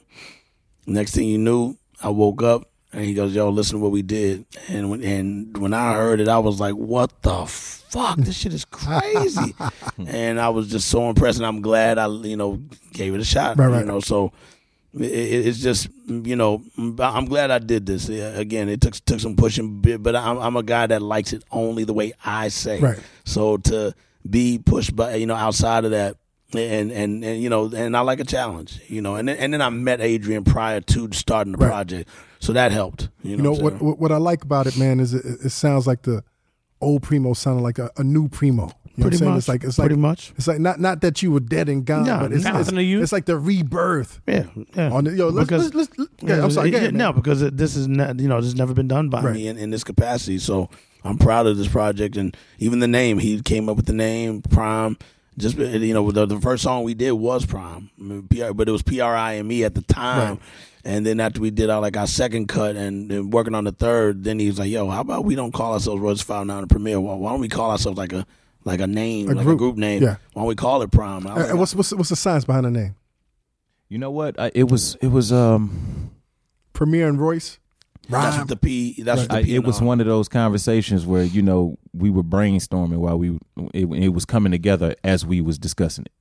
Next 0.87 1.11
thing 1.13 1.27
you 1.27 1.37
knew, 1.37 1.77
I 2.01 2.09
woke 2.09 2.41
up 2.41 2.67
and 2.93 3.03
he 3.03 3.13
goes, 3.13 3.33
"Yo, 3.35 3.49
listen 3.49 3.77
to 3.77 3.83
what 3.83 3.91
we 3.91 4.01
did." 4.01 4.45
And 4.69 4.89
when 4.89 5.03
and 5.03 5.57
when 5.57 5.73
I 5.73 5.93
heard 5.95 6.19
it, 6.19 6.27
I 6.27 6.37
was 6.39 6.59
like, 6.59 6.75
"What 6.75 7.21
the 7.23 7.45
fuck? 7.45 8.17
This 8.17 8.37
shit 8.37 8.53
is 8.53 8.65
crazy!" 8.65 9.53
and 10.07 10.39
I 10.39 10.49
was 10.49 10.69
just 10.69 10.87
so 10.89 11.09
impressed, 11.09 11.39
and 11.39 11.45
I'm 11.45 11.61
glad 11.61 11.97
I, 11.97 12.07
you 12.07 12.37
know, 12.37 12.61
gave 12.93 13.13
it 13.15 13.19
a 13.21 13.25
shot. 13.25 13.57
Right, 13.57 13.67
right. 13.67 13.79
You 13.79 13.85
know, 13.85 13.99
so 13.99 14.31
it, 14.97 15.03
it- 15.11 15.47
it's 15.47 15.59
just, 15.59 15.87
you 16.07 16.35
know, 16.35 16.61
I'm 16.77 17.25
glad 17.25 17.49
I 17.51 17.59
did 17.59 17.85
this. 17.85 18.09
Again, 18.09 18.69
it 18.69 18.79
took 18.81 18.93
took 19.05 19.19
some 19.19 19.35
pushing, 19.35 19.81
but 19.99 20.15
I'm, 20.15 20.37
I'm 20.37 20.55
a 20.55 20.63
guy 20.63 20.85
that 20.87 21.01
likes 21.01 21.33
it 21.33 21.43
only 21.51 21.83
the 21.83 21.93
way 21.93 22.13
I 22.23 22.47
say. 22.49 22.79
Right. 22.79 22.99
So 23.25 23.57
to 23.57 23.93
be 24.29 24.59
pushed 24.59 24.95
by, 24.95 25.15
you 25.15 25.25
know, 25.25 25.35
outside 25.35 25.83
of 25.85 25.91
that. 25.91 26.17
And, 26.55 26.91
and 26.91 27.23
and 27.23 27.41
you 27.41 27.49
know 27.49 27.71
and 27.73 27.97
I 27.97 28.01
like 28.01 28.19
a 28.19 28.23
challenge 28.23 28.79
you 28.87 29.01
know 29.01 29.15
and 29.15 29.27
then, 29.27 29.37
and 29.37 29.53
then 29.53 29.61
I 29.61 29.69
met 29.69 30.01
Adrian 30.01 30.43
prior 30.43 30.81
to 30.81 31.09
starting 31.13 31.53
the 31.53 31.57
Right. 31.57 31.67
project 31.69 32.09
so 32.39 32.53
that 32.53 32.71
helped 32.71 33.09
you 33.23 33.31
You 33.31 33.37
know, 33.37 33.43
know 33.43 33.51
what, 33.51 33.73
I'm 33.73 33.79
what, 33.79 33.81
what? 33.81 33.99
What 33.99 34.11
I 34.11 34.17
like 34.17 34.43
about 34.43 34.67
it, 34.67 34.77
man, 34.77 34.99
is 34.99 35.13
it, 35.13 35.25
it 35.25 35.49
sounds 35.51 35.87
like 35.87 36.03
the 36.03 36.23
old 36.81 37.01
Primo 37.03 37.33
sounded 37.33 37.61
like 37.63 37.79
a, 37.79 37.89
a 37.97 38.03
new 38.03 38.27
Primo. 38.27 38.69
You 38.95 39.05
know 39.05 39.05
what 39.07 39.13
I'm 39.13 39.19
pretty 39.19 39.25
much. 39.25 39.37
It's 39.39 39.47
like 39.47 39.63
it's 39.63 39.75
pretty 39.77 39.95
like 39.95 40.01
much. 40.01 40.33
it's 40.37 40.47
like 40.47 40.59
not 40.59 40.79
not 40.79 41.01
that 41.01 41.23
you 41.23 41.31
were 41.31 41.39
dead 41.39 41.67
and 41.69 41.83
gone, 41.83 42.03
No, 42.03 42.19
but 42.19 42.33
it's, 42.33 42.43
no. 42.43 42.59
it's, 42.59 42.69
Fountain 42.69 42.95
of 42.97 43.01
it's 43.03 43.11
like 43.11 43.25
the 43.25 43.37
rebirth. 43.39 44.21
Yeah, 44.27 44.45
yeah. 44.75 44.91
On 44.91 45.03
the, 45.05 45.11
yo, 45.13 45.29
let's, 45.29 45.47
Because- 45.49 45.73
let's, 45.73 45.97
let's, 45.97 46.11
yeah, 46.21 46.43
I'm 46.43 46.51
sorry. 46.51 46.69
Yeah, 46.71 46.91
no, 46.91 47.11
because 47.13 47.41
it, 47.41 47.57
this 47.57 47.75
is 47.75 47.87
not, 47.87 48.19
you 48.19 48.27
know, 48.27 48.35
this 48.37 48.45
has 48.51 48.55
never 48.55 48.73
been 48.75 48.87
done 48.87 49.09
by 49.09 49.21
me 49.31 49.47
in, 49.47 49.57
in 49.57 49.71
this 49.71 49.83
capacity. 49.83 50.37
So 50.37 50.69
I'm 51.03 51.17
proud 51.17 51.47
of 51.47 51.57
this 51.57 51.67
project, 51.67 52.17
and 52.17 52.37
even 52.59 52.79
the 52.79 52.87
name. 52.87 53.17
He 53.17 53.41
came 53.41 53.67
up 53.67 53.77
with 53.77 53.87
the 53.87 53.93
name 53.93 54.41
PRhyme. 54.43 54.99
Just 55.37 55.57
you 55.57 55.93
know, 55.93 56.11
the, 56.11 56.25
the 56.25 56.39
first 56.39 56.63
song 56.63 56.83
we 56.83 56.93
did 56.93 57.11
was 57.13 57.45
Prime, 57.45 57.89
I 57.99 58.03
mean, 58.03 58.27
PR, 58.27 58.53
but 58.53 58.67
it 58.67 58.71
was 58.71 58.83
P 58.83 58.99
R 58.99 59.15
I 59.15 59.35
M 59.37 59.51
E 59.51 59.63
at 59.63 59.73
the 59.75 59.81
time. 59.81 60.29
Right. 60.35 60.39
And 60.85 61.05
then 61.05 61.19
after 61.19 61.39
we 61.41 61.49
did 61.49 61.69
our 61.69 61.79
like 61.81 61.95
our 61.97 62.05
second 62.07 62.47
cut 62.49 62.75
and, 62.75 63.11
and 63.11 63.31
working 63.33 63.55
on 63.55 63.63
the 63.63 63.71
third, 63.71 64.23
then 64.25 64.37
he 64.37 64.47
was 64.47 64.59
like, 64.59 64.69
"Yo, 64.69 64.89
how 64.89 65.01
about 65.01 65.25
we 65.25 65.33
don't 65.35 65.51
call 65.53 65.73
ourselves 65.73 66.01
Royce 66.01 66.21
Five 66.21 66.45
Now 66.45 66.55
in 66.57 66.61
the 66.61 66.67
premiere? 66.67 66.99
Why, 66.99 67.15
why 67.15 67.31
don't 67.31 67.39
we 67.41 67.47
call 67.49 67.71
ourselves 67.71 67.97
like 67.97 68.13
a 68.13 68.25
like 68.65 68.79
a 68.81 68.87
name, 68.87 69.29
A 69.29 69.33
like 69.33 69.45
group. 69.45 69.55
a 69.55 69.57
group 69.57 69.77
name? 69.77 70.03
Yeah. 70.03 70.17
Why 70.33 70.41
don't 70.41 70.47
we 70.49 70.55
call 70.55 70.81
it 70.81 70.91
Prime?" 70.91 71.25
I 71.25 71.33
was 71.35 71.43
Uh, 71.45 71.47
like, 71.51 71.57
what's, 71.59 71.75
what's 71.75 71.93
what's 71.93 72.09
the 72.09 72.15
science 72.15 72.45
behind 72.45 72.65
the 72.65 72.71
name? 72.71 72.95
You 73.89 73.97
know 73.97 74.11
what? 74.11 74.39
I, 74.39 74.51
it 74.53 74.69
was 74.69 74.95
it 75.01 75.07
was 75.07 75.31
um 75.31 76.11
Premier 76.73 77.07
and 77.07 77.19
Royce. 77.19 77.59
That's 78.09 78.37
what 78.37 78.47
the 78.47 78.55
P. 78.57 79.01
That's 79.01 79.21
what 79.21 79.29
the 79.29 79.35
I, 79.37 79.43
P. 79.43 79.55
it 79.55 79.63
was 79.63 79.79
R. 79.81 79.87
one 79.87 80.01
of 80.01 80.07
those 80.07 80.27
conversations 80.27 81.05
where 81.05 81.23
you 81.23 81.41
know 81.41 81.77
we 81.93 82.09
were 82.09 82.23
brainstorming 82.23 82.97
while 82.97 83.17
we 83.17 83.39
it, 83.73 83.85
it 83.85 84.09
was 84.09 84.25
coming 84.25 84.51
together 84.51 84.95
as 85.03 85.25
we 85.25 85.41
was 85.41 85.57
discussing 85.57 86.05
it. 86.05 86.11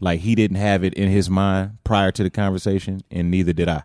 Like 0.00 0.20
he 0.20 0.34
didn't 0.34 0.56
have 0.56 0.84
it 0.84 0.94
in 0.94 1.10
his 1.10 1.28
mind 1.30 1.78
prior 1.84 2.10
to 2.12 2.22
the 2.22 2.30
conversation, 2.30 3.02
and 3.10 3.30
neither 3.30 3.52
did 3.52 3.68
I. 3.68 3.84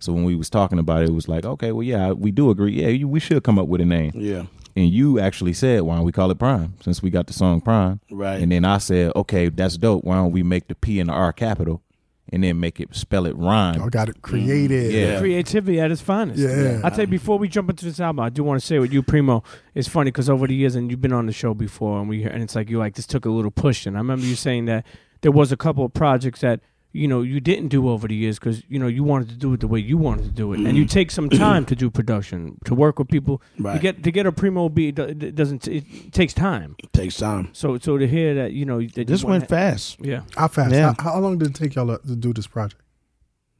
So 0.00 0.12
when 0.12 0.24
we 0.24 0.34
was 0.34 0.50
talking 0.50 0.78
about 0.78 1.02
it, 1.02 1.08
it 1.08 1.12
was 1.12 1.28
like, 1.28 1.44
okay, 1.44 1.72
well, 1.72 1.82
yeah, 1.82 2.10
we 2.12 2.30
do 2.30 2.50
agree. 2.50 2.72
Yeah, 2.72 3.06
we 3.06 3.20
should 3.20 3.42
come 3.42 3.58
up 3.58 3.68
with 3.68 3.80
a 3.80 3.86
name. 3.86 4.12
Yeah. 4.14 4.44
And 4.76 4.90
you 4.90 5.20
actually 5.20 5.52
said, 5.52 5.82
why 5.82 5.94
don't 5.94 6.04
we 6.04 6.10
call 6.12 6.30
it 6.32 6.38
Prime? 6.38 6.74
Since 6.82 7.00
we 7.00 7.08
got 7.08 7.28
the 7.28 7.32
song 7.32 7.60
Prime, 7.60 8.00
Right. 8.10 8.42
And 8.42 8.50
then 8.50 8.64
I 8.64 8.78
said, 8.78 9.12
okay, 9.14 9.48
that's 9.48 9.76
dope. 9.78 10.04
Why 10.04 10.16
don't 10.16 10.32
we 10.32 10.42
make 10.42 10.66
the 10.66 10.74
P 10.74 10.98
and 10.98 11.08
the 11.08 11.14
R 11.14 11.32
capital, 11.32 11.80
and 12.30 12.42
then 12.42 12.58
make 12.60 12.80
it 12.80 12.94
spell 12.94 13.26
it 13.26 13.36
rhyme? 13.36 13.76
Y'all 13.76 13.88
got 13.88 14.08
it 14.08 14.22
created. 14.22 14.92
Yeah. 14.92 15.18
Creativity 15.18 15.80
at 15.80 15.90
its 15.90 16.00
finest. 16.00 16.40
Yeah. 16.40 16.80
I'll 16.82 16.90
tell 16.90 17.00
you, 17.00 17.06
before 17.06 17.38
we 17.38 17.48
jump 17.48 17.70
into 17.70 17.84
this 17.84 18.00
album, 18.00 18.20
I 18.24 18.30
do 18.30 18.42
want 18.42 18.60
to 18.60 18.66
say 18.66 18.78
with 18.78 18.92
you, 18.92 19.02
Primo, 19.02 19.42
it's 19.74 19.88
funny 19.88 20.10
because 20.10 20.30
over 20.30 20.46
the 20.46 20.54
years, 20.54 20.74
and 20.74 20.90
you've 20.90 21.00
been 21.00 21.12
on 21.12 21.26
the 21.26 21.32
show 21.32 21.54
before, 21.54 22.00
and 22.00 22.08
we 22.08 22.24
and 22.24 22.42
it's 22.42 22.54
like 22.54 22.70
you 22.70 22.78
like 22.78 22.94
this 22.94 23.06
took 23.06 23.24
a 23.24 23.30
little 23.30 23.50
push. 23.50 23.86
And 23.86 23.96
I 23.96 24.00
remember 24.00 24.26
you 24.26 24.36
saying 24.36 24.66
that 24.66 24.86
there 25.20 25.32
was 25.32 25.52
a 25.52 25.56
couple 25.56 25.84
of 25.84 25.92
projects 25.94 26.40
that 26.40 26.60
you 26.94 27.08
know 27.08 27.22
you 27.22 27.40
didn't 27.40 27.68
do 27.68 27.88
over 27.88 28.06
the 28.06 28.14
years 28.14 28.38
because 28.38 28.62
you 28.68 28.78
know 28.78 28.86
you 28.86 29.02
wanted 29.02 29.28
to 29.28 29.34
do 29.34 29.52
it 29.52 29.60
the 29.60 29.66
way 29.66 29.80
you 29.80 29.98
wanted 29.98 30.24
to 30.24 30.30
do 30.30 30.52
it, 30.52 30.60
and 30.60 30.76
you 30.76 30.84
mm-hmm. 30.84 30.88
take 30.88 31.10
some 31.10 31.28
time 31.28 31.66
to 31.66 31.74
do 31.74 31.90
production, 31.90 32.56
to 32.64 32.74
work 32.74 32.98
with 32.98 33.08
people. 33.08 33.42
right. 33.58 33.74
To 33.74 33.78
get 33.80 34.04
to 34.04 34.12
get 34.12 34.26
a 34.26 34.32
Primo 34.32 34.68
beat, 34.68 34.98
it 34.98 35.34
doesn't 35.34 35.66
it 35.66 36.12
takes 36.12 36.32
time. 36.32 36.76
It 36.78 36.92
takes 36.92 37.16
time. 37.16 37.50
So 37.52 37.78
so 37.78 37.98
to 37.98 38.06
hear 38.06 38.34
that 38.34 38.52
you 38.52 38.64
know 38.64 38.78
that 38.78 38.96
you 38.96 39.04
This 39.04 39.24
went 39.24 39.42
went- 39.42 39.50
fast. 39.50 39.98
Yeah. 40.00 40.22
How 40.36 40.48
fast? 40.48 40.72
Yeah. 40.72 40.94
How, 40.98 41.12
how 41.14 41.18
long 41.18 41.38
did 41.38 41.48
it 41.48 41.54
take 41.54 41.74
y'all 41.74 41.88
to, 41.88 42.06
to 42.06 42.16
do 42.16 42.32
this 42.32 42.46
project? 42.46 42.80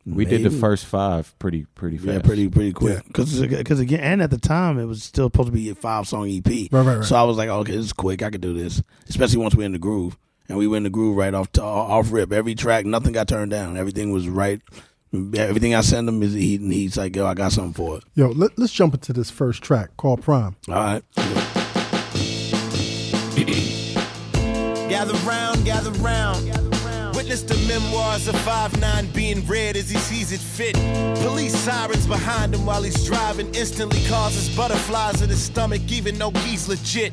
We 0.06 0.26
did 0.26 0.42
the 0.42 0.50
first 0.50 0.84
five 0.84 1.36
pretty 1.38 1.64
pretty 1.74 1.96
fast. 1.96 2.08
Yeah, 2.08 2.20
pretty 2.20 2.48
pretty 2.48 2.72
quick. 2.72 3.04
Because 3.06 3.40
because 3.40 3.80
again, 3.80 4.00
and 4.00 4.22
at 4.22 4.30
the 4.30 4.38
time, 4.38 4.78
it 4.78 4.84
was 4.84 5.02
still 5.02 5.26
supposed 5.26 5.48
to 5.48 5.52
be 5.52 5.64
Be 5.64 5.70
a 5.70 5.74
five 5.74 6.06
song 6.06 6.28
EP. 6.28 6.46
Right, 6.46 6.68
right, 6.72 6.96
right. 6.98 7.04
So 7.04 7.16
I 7.16 7.22
was 7.22 7.38
like, 7.38 7.48
okay, 7.48 7.72
this 7.72 7.86
is 7.86 7.92
quick. 7.92 8.22
I 8.22 8.30
could 8.30 8.42
do 8.42 8.52
this, 8.52 8.82
especially 9.08 9.38
once 9.38 9.54
we're 9.54 9.64
in 9.64 9.72
the 9.72 9.78
groove. 9.78 10.18
And 10.48 10.58
we 10.58 10.66
were 10.66 10.76
in 10.76 10.82
the 10.82 10.90
groove 10.90 11.16
right 11.16 11.32
off 11.32 11.48
off 11.58 12.12
rip. 12.12 12.32
Every 12.32 12.54
track, 12.54 12.84
nothing 12.84 13.12
got 13.12 13.28
turned 13.28 13.50
down. 13.50 13.76
Everything 13.76 14.12
was 14.12 14.28
right. 14.28 14.60
Everything 15.12 15.74
I 15.74 15.80
send 15.80 16.08
him 16.08 16.22
is 16.22 16.32
he, 16.32 16.58
he's 16.58 16.96
like, 16.96 17.14
yo, 17.14 17.24
I 17.24 17.34
got 17.34 17.52
something 17.52 17.72
for 17.72 17.98
it. 17.98 18.04
Yo, 18.14 18.28
let, 18.28 18.58
let's 18.58 18.72
jump 18.72 18.94
into 18.94 19.12
this 19.12 19.30
first 19.30 19.62
track 19.62 19.96
called 19.96 20.22
PRhyme. 20.22 20.56
All 20.68 20.74
right. 20.74 21.02
Gather 24.88 25.14
round, 25.26 25.64
gather 25.64 25.92
round. 25.92 26.63
Witness 27.34 27.58
the 27.58 27.66
memoirs 27.66 28.28
of 28.28 28.36
5'9 28.36 29.12
being 29.12 29.44
read 29.48 29.76
as 29.76 29.90
he 29.90 29.98
sees 29.98 30.30
it 30.30 30.38
fit. 30.38 30.76
Police 31.20 31.52
sirens 31.56 32.06
behind 32.06 32.54
him 32.54 32.64
while 32.64 32.80
he's 32.80 33.04
driving 33.04 33.52
instantly 33.56 34.00
causes 34.06 34.54
butterflies 34.54 35.20
in 35.20 35.28
his 35.28 35.42
stomach, 35.42 35.82
even 35.90 36.16
though 36.16 36.30
he's 36.46 36.68
legit. 36.68 37.12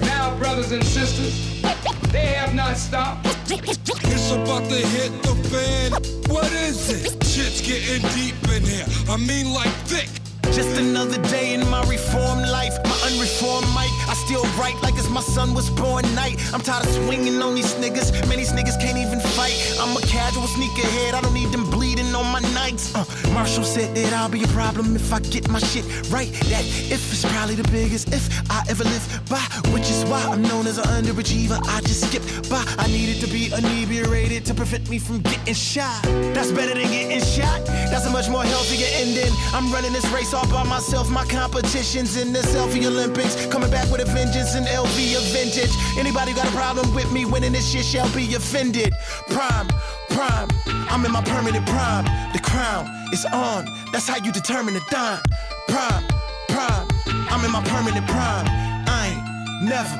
Now, 0.00 0.34
brothers 0.38 0.72
and 0.72 0.82
sisters, 0.82 1.62
they 2.10 2.28
have 2.28 2.54
not 2.54 2.78
stopped. 2.78 3.26
It's 3.50 4.30
about 4.30 4.64
to 4.70 4.76
hit 4.76 5.12
the 5.22 5.34
fan. 5.50 5.92
What 6.32 6.50
is 6.52 6.88
it? 6.88 7.22
Shit's 7.22 7.60
getting 7.60 8.00
deep 8.14 8.34
in 8.48 8.62
here. 8.62 8.86
I 9.10 9.18
mean, 9.18 9.52
like 9.52 9.68
thick. 9.84 10.08
Just 10.54 10.78
another 10.78 11.20
day 11.30 11.52
in 11.52 11.68
my 11.68 11.82
reformed 11.82 12.48
life, 12.48 12.78
my 12.84 12.96
unreformed 13.10 13.66
mic. 13.74 13.90
I 14.06 14.14
still 14.14 14.44
write 14.56 14.80
like 14.84 14.94
it's 14.94 15.10
my 15.10 15.20
son 15.20 15.52
was 15.52 15.68
born 15.68 16.04
night. 16.14 16.38
I'm 16.54 16.60
tired 16.60 16.86
of 16.86 16.92
swinging 16.92 17.42
on 17.42 17.56
these 17.56 17.74
niggas. 17.74 18.12
Many 18.28 18.44
niggas 18.44 18.80
can't 18.80 18.96
even 18.96 19.18
fight. 19.18 19.58
I'm 19.80 19.96
a 19.96 20.00
casual 20.02 20.44
sneakerhead. 20.44 21.14
I 21.14 21.20
don't 21.22 21.34
need 21.34 21.50
them 21.50 21.68
on 22.14 22.30
my 22.30 22.40
nights. 22.54 22.94
Uh, 22.94 23.04
Marshall 23.32 23.64
said 23.64 23.94
that 23.96 24.12
I'll 24.12 24.28
be 24.28 24.44
a 24.44 24.48
problem 24.48 24.96
if 24.96 25.12
I 25.12 25.20
get 25.20 25.48
my 25.48 25.58
shit 25.58 25.84
right. 26.10 26.30
That 26.50 26.64
if 26.90 27.12
is 27.12 27.24
probably 27.24 27.54
the 27.54 27.68
biggest 27.70 28.12
if 28.12 28.24
I 28.50 28.64
ever 28.68 28.84
live 28.84 29.04
by, 29.28 29.44
which 29.72 29.90
is 29.90 30.04
why 30.04 30.22
I'm 30.22 30.42
known 30.42 30.66
as 30.66 30.78
an 30.78 30.84
underachiever. 30.84 31.58
I 31.66 31.80
just 31.80 32.08
skip 32.08 32.22
by. 32.48 32.62
I 32.78 32.86
needed 32.88 33.20
to 33.20 33.26
be 33.26 33.52
inebriated 33.52 34.44
to 34.46 34.54
prevent 34.54 34.88
me 34.88 34.98
from 34.98 35.20
getting 35.20 35.54
shot. 35.54 36.02
That's 36.34 36.50
better 36.52 36.74
than 36.74 36.90
getting 36.90 37.20
shot. 37.20 37.64
That's 37.90 38.06
a 38.06 38.10
much 38.10 38.28
more 38.28 38.44
healthier 38.44 38.88
ending. 38.94 39.32
I'm 39.52 39.72
running 39.72 39.92
this 39.92 40.06
race 40.10 40.34
all 40.34 40.46
by 40.48 40.64
myself. 40.64 41.10
My 41.10 41.24
competition's 41.24 42.16
in 42.16 42.32
the 42.32 42.40
selfie 42.40 42.86
Olympics. 42.86 43.46
Coming 43.46 43.70
back 43.70 43.90
with 43.90 44.00
a 44.00 44.06
vengeance 44.06 44.54
and 44.54 44.66
LV 44.66 44.96
a 45.16 45.20
vintage. 45.32 45.72
Anybody 45.98 46.32
got 46.32 46.46
a 46.46 46.52
problem 46.52 46.94
with 46.94 47.10
me 47.12 47.24
winning 47.24 47.52
this 47.52 47.70
shit 47.70 47.84
shall 47.84 48.12
be 48.14 48.34
offended. 48.34 48.92
Prime, 49.28 49.68
prime. 50.14 50.48
I'm 50.88 51.04
in 51.04 51.12
my 51.12 51.22
permanent 51.22 51.66
prime. 51.66 52.04
The 52.32 52.38
crown 52.38 52.86
is 53.12 53.26
on. 53.26 53.66
That's 53.92 54.08
how 54.08 54.16
you 54.16 54.32
determine 54.32 54.74
the 54.74 54.84
dime. 54.90 55.20
Prime, 55.68 56.04
prime. 56.48 56.86
I'm 57.30 57.44
in 57.44 57.50
my 57.50 57.62
permanent 57.64 58.06
prime. 58.06 58.46
I 58.86 59.00
ain't 59.12 59.68
never 59.68 59.96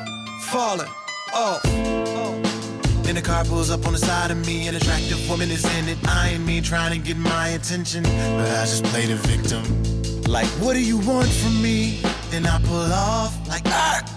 falling 0.52 0.90
off. 1.34 1.62
Then 3.04 3.16
the 3.16 3.22
car 3.22 3.44
pulls 3.44 3.70
up 3.70 3.86
on 3.86 3.92
the 3.92 3.98
side 3.98 4.30
of 4.30 4.46
me. 4.46 4.68
An 4.68 4.76
attractive 4.76 5.28
woman 5.28 5.50
is 5.50 5.64
in 5.78 5.88
it. 5.88 5.98
I 6.06 6.30
ain't 6.30 6.46
me 6.46 6.60
trying 6.60 6.92
to 6.92 6.98
get 6.98 7.16
my 7.16 7.48
attention, 7.48 8.02
but 8.04 8.48
I 8.60 8.64
just 8.64 8.84
play 8.84 9.06
the 9.06 9.16
victim. 9.16 9.64
Like, 10.22 10.46
what 10.62 10.74
do 10.74 10.82
you 10.82 10.98
want 10.98 11.28
from 11.28 11.60
me? 11.60 12.00
Then 12.30 12.46
I 12.46 12.58
pull 12.62 12.92
off 12.92 13.32
like, 13.48 13.62
ah! 13.66 14.13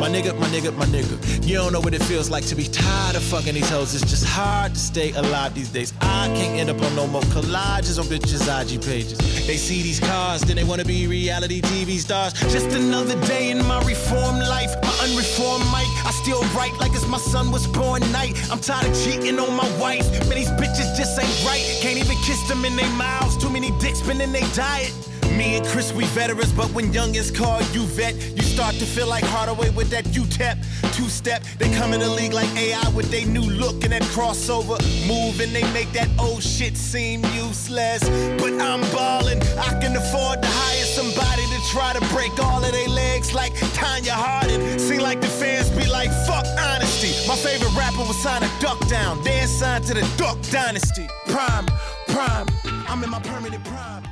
My 0.00 0.08
nigga, 0.08 0.38
my 0.38 0.48
nigga, 0.48 0.74
my 0.76 0.86
nigga. 0.86 1.46
You 1.46 1.56
don't 1.56 1.72
know 1.72 1.80
what 1.80 1.94
it 1.94 2.02
feels 2.02 2.28
like 2.28 2.44
to 2.46 2.54
be 2.54 2.64
tired 2.64 3.16
of 3.16 3.22
fucking 3.22 3.54
these 3.54 3.70
hoes. 3.70 3.94
It's 3.94 4.08
just 4.08 4.26
hard 4.26 4.74
to 4.74 4.78
stay 4.78 5.12
alive 5.12 5.54
these 5.54 5.70
days. 5.70 5.92
I 6.00 6.26
can't 6.36 6.58
end 6.58 6.70
up 6.70 6.82
on 6.82 6.94
no 6.96 7.06
more 7.06 7.22
collages 7.32 7.98
on 7.98 8.06
bitches' 8.06 8.46
IG 8.48 8.82
pages. 8.82 9.18
They 9.46 9.56
see 9.56 9.82
these 9.82 10.00
cars, 10.00 10.42
then 10.42 10.56
they 10.56 10.64
wanna 10.64 10.84
be 10.84 11.06
reality 11.06 11.60
TV 11.60 11.98
stars. 11.98 12.32
Just 12.52 12.70
another 12.76 13.18
day 13.26 13.50
in 13.50 13.64
my 13.66 13.82
reformed 13.84 14.40
life. 14.40 14.74
My 14.82 14.94
unreformed 15.04 15.64
mic, 15.66 15.88
I 16.04 16.10
still 16.22 16.42
write 16.56 16.76
like 16.78 16.92
it's 16.92 17.06
my 17.08 17.18
son 17.18 17.50
was 17.50 17.66
born 17.66 18.00
night. 18.12 18.34
I'm 18.50 18.60
tired 18.60 18.90
of 18.90 18.94
cheating 19.04 19.38
on 19.38 19.54
my 19.54 19.68
wife. 19.78 20.10
Man, 20.28 20.36
these 20.36 20.50
bitches 20.50 20.96
just 20.96 21.18
ain't 21.18 21.44
right. 21.46 21.62
Can't 21.80 21.98
even 21.98 22.16
kiss 22.18 22.40
them 22.48 22.64
in 22.64 22.76
their 22.76 22.90
mouths. 22.90 23.36
Too 23.36 23.50
many 23.50 23.70
dicks 23.78 24.00
been 24.02 24.20
in 24.20 24.32
their 24.32 24.48
diet. 24.54 24.92
Me 25.36 25.56
and 25.56 25.66
Chris, 25.66 25.92
we 25.92 26.04
veterans, 26.06 26.52
but 26.52 26.66
when 26.72 26.92
youngins 26.92 27.34
call 27.34 27.62
you 27.72 27.82
vet, 27.82 28.14
you 28.36 28.42
start 28.42 28.74
to 28.74 28.84
feel 28.84 29.06
like 29.06 29.24
Hardaway 29.24 29.70
with 29.70 29.88
that 29.90 30.04
UTEP. 30.06 30.56
Two 30.94 31.08
step, 31.08 31.42
they 31.58 31.72
come 31.74 31.92
in 31.92 32.00
the 32.00 32.08
league 32.08 32.32
like 32.32 32.48
AI 32.56 32.88
with 32.90 33.10
their 33.10 33.26
new 33.26 33.42
look 33.42 33.82
and 33.82 33.92
that 33.92 34.02
crossover 34.14 34.78
move, 35.08 35.40
and 35.40 35.52
they 35.52 35.64
make 35.72 35.90
that 35.92 36.08
old 36.18 36.42
shit 36.42 36.76
seem 36.76 37.24
useless. 37.34 38.02
But 38.38 38.52
I'm 38.60 38.82
ballin', 38.92 39.40
I 39.58 39.80
can 39.80 39.96
afford 39.96 40.42
to 40.42 40.48
hire 40.48 40.84
somebody 40.84 41.42
to 41.42 41.58
try 41.70 41.92
to 41.94 42.00
break 42.14 42.32
all 42.44 42.62
of 42.62 42.72
their 42.72 42.88
legs 42.88 43.32
like 43.32 43.54
Tonya 43.74 44.12
Harding. 44.12 44.78
Seem 44.78 45.00
like 45.00 45.20
the 45.20 45.28
fans 45.28 45.70
be 45.70 45.88
like, 45.88 46.10
fuck 46.26 46.44
honesty. 46.58 47.12
My 47.26 47.36
favorite 47.36 47.74
rapper 47.74 48.04
was 48.06 48.20
signed 48.22 48.44
to 48.44 48.50
Duck 48.60 48.86
Down, 48.88 49.22
then 49.24 49.48
signed 49.48 49.84
to 49.84 49.94
the 49.94 50.06
Duck 50.18 50.38
Dynasty. 50.50 51.08
Prime, 51.26 51.66
prime, 52.08 52.46
I'm 52.86 53.02
in 53.02 53.10
my 53.10 53.20
permanent 53.20 53.64
prime. 53.64 54.11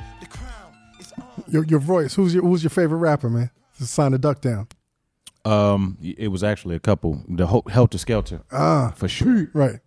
Your 1.51 1.63
your 1.65 1.79
voice. 1.79 2.15
Who's 2.15 2.33
your 2.33 2.43
who's 2.43 2.63
your 2.63 2.69
favorite 2.69 2.97
rapper, 2.99 3.29
man? 3.29 3.51
Just 3.77 3.93
sign 3.93 4.11
the 4.11 4.17
duck 4.19 4.41
down. 4.41 4.67
Um, 5.43 5.97
it 6.01 6.27
was 6.29 6.43
actually 6.43 6.75
a 6.75 6.79
couple. 6.79 7.23
The 7.27 7.47
Ho- 7.47 7.63
Heltah 7.63 7.97
Skeltah, 8.03 8.43
Ah, 8.51 8.93
for 8.95 9.07
sure. 9.07 9.49
right. 9.53 9.79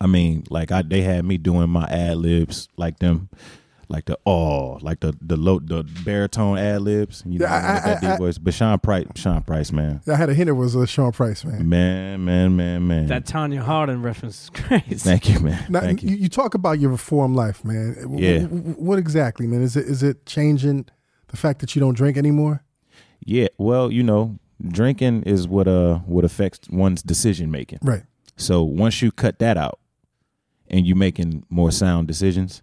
I 0.00 0.06
mean, 0.06 0.44
like 0.50 0.72
I, 0.72 0.82
they 0.82 1.02
had 1.02 1.24
me 1.24 1.36
doing 1.38 1.68
my 1.70 1.84
ad 1.84 2.16
libs 2.16 2.68
like 2.76 2.98
them, 2.98 3.28
like 3.88 4.06
the 4.06 4.18
oh, 4.26 4.78
like 4.82 5.00
the 5.00 5.16
the 5.20 5.36
low 5.36 5.58
the 5.60 5.84
baritone 6.04 6.58
ad 6.58 6.82
libs. 6.82 7.22
You 7.26 7.38
know, 7.38 7.46
Yeah, 7.46 7.54
I- 7.54 7.74
with 7.74 7.84
that 7.84 7.96
I- 7.96 8.00
deep 8.00 8.10
I- 8.10 8.16
voice. 8.16 8.38
But 8.38 8.54
Sean 8.54 8.78
Price, 8.78 9.06
Sean 9.14 9.42
Price, 9.42 9.70
man, 9.72 10.00
I 10.08 10.14
had 10.16 10.28
a 10.28 10.34
hint 10.34 10.48
it 10.48 10.52
was 10.54 10.74
a 10.74 10.86
Sean 10.86 11.12
Price, 11.12 11.44
man. 11.44 11.68
man, 11.68 12.24
man, 12.24 12.56
man, 12.56 12.86
man. 12.86 13.06
That 13.06 13.26
Tonya 13.26 13.60
Harding 13.60 14.02
reference 14.02 14.44
is 14.44 14.50
crazy. 14.54 14.96
Thank 14.96 15.28
you, 15.28 15.40
man. 15.40 15.66
Now, 15.68 15.80
Thank 15.80 16.02
you. 16.02 16.10
you. 16.10 16.16
you 16.16 16.28
talk 16.28 16.54
about 16.54 16.78
your 16.80 16.90
reform 16.90 17.34
life, 17.34 17.64
man. 17.64 17.94
Yeah. 18.18 18.40
w- 18.40 18.62
w- 18.62 18.74
What 18.76 18.98
exactly, 18.98 19.46
man? 19.46 19.62
Is 19.62 19.76
it 19.76 19.86
is 19.86 20.02
it 20.02 20.26
changing 20.26 20.86
the 21.28 21.36
fact 21.36 21.60
that 21.60 21.74
you 21.76 21.80
don't 21.80 21.94
drink 21.96 22.16
anymore? 22.16 22.62
Yeah, 23.24 23.48
well, 23.58 23.90
you 23.92 24.02
know, 24.02 24.38
drinking 24.66 25.22
is 25.24 25.46
what 25.46 25.68
uh 25.68 25.98
what 26.06 26.24
affects 26.24 26.68
one's 26.70 27.02
decision 27.02 27.50
making. 27.50 27.78
Right. 27.82 28.02
So 28.36 28.62
once 28.62 29.00
you 29.02 29.12
cut 29.12 29.38
that 29.38 29.56
out, 29.56 29.78
and 30.68 30.86
you're 30.86 30.96
making 30.96 31.44
more 31.48 31.70
sound 31.70 32.08
decisions, 32.08 32.62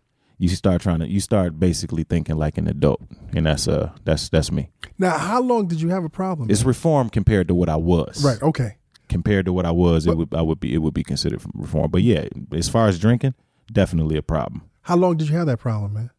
you 0.49 0.55
start 0.57 0.81
trying 0.81 0.99
to 0.99 1.07
you 1.07 1.21
start 1.21 1.57
basically 1.57 2.03
thinking 2.03 2.35
like 2.35 2.57
an 2.57 2.67
adult, 2.67 3.01
and 3.33 3.45
that's 3.45 3.65
uh 3.65 3.91
that's 4.03 4.27
that's 4.27 4.51
me. 4.51 4.69
Now, 4.97 5.17
how 5.17 5.41
long 5.41 5.67
did 5.67 5.79
you 5.79 5.87
have 5.89 6.03
a 6.03 6.09
problem? 6.09 6.51
It's 6.51 6.65
reform 6.65 7.09
compared 7.09 7.47
to 7.47 7.55
what 7.55 7.69
I 7.69 7.77
was. 7.77 8.23
right. 8.23 8.41
Okay. 8.41 8.75
Compared 9.07 9.45
to 9.45 9.53
what 9.53 9.65
I 9.65 9.71
was, 9.71 10.05
it 10.05 10.17
would 10.17 10.33
I 10.33 10.41
would 10.41 10.59
be 10.59 10.73
it 10.73 10.79
would 10.79 10.93
be 10.93 11.03
considered 11.03 11.41
reform. 11.53 11.89
But 11.91 12.01
yeah, 12.01 12.27
as 12.51 12.67
far 12.67 12.87
as 12.87 12.99
drinking, 12.99 13.35
definitely 13.71 14.17
a 14.17 14.21
problem. 14.21 14.63
How 14.81 14.97
long 14.97 15.15
did 15.15 15.29
you 15.29 15.37
have 15.37 15.45
that 15.47 15.59
problem, 15.59 15.93
man? 15.93 16.09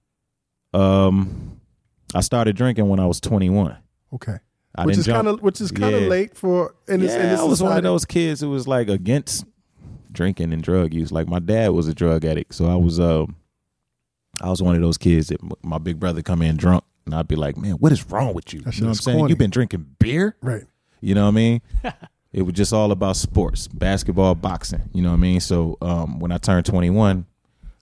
Um, 0.73 1.61
I 2.15 2.21
started 2.23 2.57
drinking 2.57 2.89
when 2.89 3.01
I 3.01 3.07
was 3.07 3.21
21. 3.21 3.77
Okay. 4.15 4.37
I 4.75 4.87
which 4.87 4.97
is 4.97 5.07
kind 5.07 5.29
of 5.29 5.43
which 5.43 5.61
is 5.61 5.71
kind 5.71 5.95
of 5.95 6.03
late 6.05 6.35
for 6.37 6.75
in 6.89 7.01
yeah, 7.01 7.07
this 7.19 7.41
I 7.41 7.45
was 7.45 7.63
one 7.63 7.77
of 7.77 7.83
those 7.83 8.05
kids 8.05 8.41
who 8.41 8.51
was 8.51 8.67
like 8.67 8.89
against 8.89 9.45
drinking 10.11 10.53
and 10.55 10.63
drug 10.63 10.95
use. 10.95 11.13
Like 11.13 11.29
my 11.29 11.41
dad 11.41 11.69
was 11.69 11.89
a 11.89 11.95
drug 11.95 12.25
addict, 12.25 12.55
so 12.55 12.67
I 12.67 12.77
was 12.77 12.99
uh, 12.99 13.27
I 14.41 14.51
was 14.51 14.63
one 14.63 14.75
of 14.75 14.81
those 14.83 14.99
kids 14.99 15.29
that 15.29 15.39
my 15.65 15.79
big 15.79 15.99
brother 16.01 16.23
come 16.23 16.43
in 16.43 16.57
drunk, 16.57 16.85
and 17.07 17.15
I'd 17.15 17.29
be 17.29 17.37
like, 17.37 17.57
"Man, 17.57 17.73
what 17.75 17.93
is 17.93 18.09
wrong 18.11 18.35
with 18.35 18.53
you?" 18.53 18.61
That 18.61 18.75
You 18.77 18.83
know 18.83 18.89
what 18.89 18.99
I'm 18.99 19.03
saying? 19.03 19.19
corny. 19.19 19.31
You've 19.33 19.39
been 19.39 19.51
drinking 19.51 19.87
beer, 19.99 20.37
Right. 20.43 20.65
you 21.01 21.15
know 21.15 21.23
what 21.25 21.29
I 21.29 21.33
mean? 21.33 21.61
it 22.33 22.43
was 22.43 22.55
just 22.55 22.73
all 22.73 22.91
about 22.93 23.17
sports, 23.17 23.69
basketball, 23.69 24.35
boxing. 24.35 24.83
You 24.93 25.03
know 25.03 25.11
what 25.11 25.17
I 25.17 25.21
mean? 25.21 25.41
So 25.41 25.77
um, 25.81 26.19
when 26.21 26.33
I 26.33 26.39
turned 26.39 26.67
21, 26.67 27.27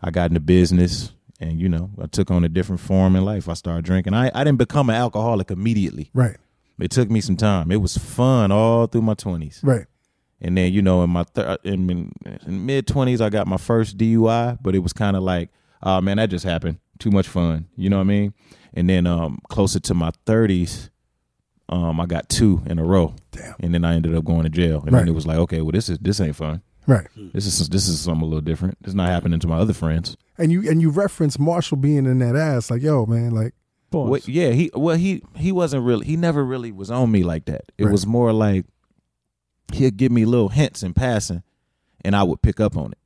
I 0.03 0.11
got 0.11 0.31
into 0.31 0.41
business. 0.41 1.13
And 1.41 1.61
you 1.61 1.69
know, 1.69 1.91
I 2.01 2.07
took 2.07 2.31
on 2.31 2.45
a 2.45 2.49
different 2.49 2.81
form 2.81 3.17
in 3.17 3.25
life. 3.25 3.49
I 3.49 3.55
started 3.55 3.85
drinking. 3.85 4.15
I, 4.15 4.31
I 4.33 4.45
didn't 4.45 4.59
become 4.59 4.89
an 4.91 4.95
alcoholic 4.95 5.51
immediately. 5.51 6.09
Right. 6.15 6.37
It 6.79 6.93
took 6.93 7.11
me 7.11 7.21
some 7.21 7.37
time. 7.37 7.73
It 7.73 7.81
was 7.81 7.97
fun 7.99 8.53
all 8.53 8.87
through 8.87 9.03
my 9.03 9.15
twenties. 9.15 9.59
Right. 9.63 9.87
And 10.41 10.57
then 10.57 10.73
you 10.73 10.83
know, 10.83 11.03
in 11.03 11.11
my 11.11 11.25
thir- 11.25 11.59
in, 11.65 11.91
in, 11.91 12.13
in 12.47 12.67
mid 12.67 12.87
twenties, 12.87 13.21
I 13.21 13.29
got 13.29 13.49
my 13.49 13.57
first 13.57 13.99
DUI, 13.99 14.59
but 14.63 14.75
it 14.77 14.81
was 14.81 14.93
kind 14.93 15.17
of 15.17 15.23
like, 15.25 15.51
oh 15.83 16.01
man, 16.01 16.17
that 16.19 16.31
just 16.31 16.45
happened. 16.45 16.79
Too 16.99 17.11
much 17.11 17.27
fun, 17.29 17.67
you 17.77 17.91
know 17.91 17.97
what 17.97 18.03
I 18.03 18.07
mean? 18.07 18.35
And 18.75 18.89
then 18.89 19.07
um, 19.07 19.39
closer 19.49 19.81
to 19.81 19.95
my 19.95 20.11
thirties, 20.27 20.91
um, 21.69 22.01
I 22.01 22.07
got 22.07 22.29
two 22.29 22.63
in 22.67 22.79
a 22.79 22.85
row. 22.85 23.15
Damn. 23.33 23.55
And 23.61 23.75
then 23.75 23.85
I 23.85 23.95
ended 23.95 24.15
up 24.15 24.25
going 24.25 24.45
to 24.45 24.49
jail. 24.49 24.83
And 24.83 24.93
Right. 24.93 25.01
then 25.01 25.09
it 25.09 25.15
was 25.15 25.27
like, 25.27 25.39
okay, 25.39 25.61
well, 25.63 25.73
this 25.73 25.89
is 25.89 25.99
this 25.99 26.21
ain't 26.21 26.37
fun. 26.37 26.63
Right. 26.87 27.07
This 27.33 27.47
is 27.47 27.69
this 27.69 27.89
is 27.89 28.01
something 28.01 28.23
a 28.23 28.27
little 28.27 28.41
different. 28.41 28.79
It's 28.85 28.95
not 28.95 29.09
happening 29.09 29.41
to 29.41 29.47
my 29.49 29.59
other 29.59 29.73
friends. 29.73 30.17
And 30.39 30.51
you 30.53 30.69
and 30.71 30.81
you 30.81 30.91
reference 30.91 31.39
Marshall 31.39 31.77
being 31.77 32.07
in 32.07 32.19
that 32.21 32.37
ass, 32.37 32.71
like, 32.71 32.83
yo, 32.83 33.07
man, 33.07 33.31
like, 33.33 33.55
Pause. 33.91 34.09
What, 34.11 34.29
yeah, 34.29 34.51
he 34.53 34.71
well 34.75 34.97
he 34.97 35.23
he 35.37 35.53
wasn't 35.53 35.85
really 35.85 36.07
he 36.07 36.17
never 36.17 36.43
really 36.45 36.73
was 36.73 36.91
on 36.91 37.11
me 37.11 37.23
like 37.25 37.45
that. 37.45 37.71
It 37.77 37.85
Right. 37.85 37.93
was 37.93 38.07
more 38.07 38.33
like 38.33 38.65
he'd 39.73 39.97
give 39.97 40.11
me 40.13 40.25
little 40.25 40.49
hints 40.49 40.83
in 40.83 40.95
passing, 40.95 41.43
and 42.05 42.17
I 42.17 42.23
would 42.23 42.41
pick 42.43 42.59
up 42.59 42.77
on 42.77 42.93
it. 42.93 42.99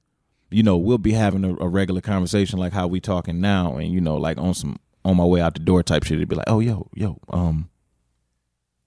You 0.57 0.62
know, 0.62 0.79
we'll 0.79 0.97
be 0.97 1.12
having 1.12 1.45
a, 1.45 1.55
a 1.57 1.69
regular 1.69 2.01
conversation 2.01 2.59
like 2.59 2.73
how 2.73 2.87
we 2.87 2.99
talking 2.99 3.42
now, 3.42 3.77
and 3.77 3.92
you 3.92 4.01
know, 4.01 4.16
like 4.16 4.38
on 4.38 4.55
some 4.55 4.79
on 5.05 5.14
my 5.19 5.25
way 5.25 5.42
out 5.42 5.53
the 5.53 5.61
door 5.61 5.83
type 5.83 6.05
shit. 6.05 6.16
It'd 6.16 6.31
be 6.31 6.37
like, 6.37 6.49
oh 6.49 6.61
yo 6.61 6.88
yo 6.95 7.19
um 7.29 7.69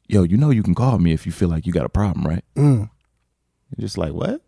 yo, 0.07 0.23
you 0.23 0.35
know 0.35 0.49
you 0.49 0.63
can 0.63 0.73
call 0.73 0.97
me 0.97 1.13
if 1.13 1.27
you 1.27 1.31
feel 1.31 1.47
like 1.47 1.67
you 1.67 1.71
got 1.71 1.85
a 1.85 1.89
problem, 1.89 2.25
right? 2.25 2.43
mm, 2.55 2.89
You're 3.77 3.81
just 3.85 3.99
like 3.99 4.13
what? 4.13 4.41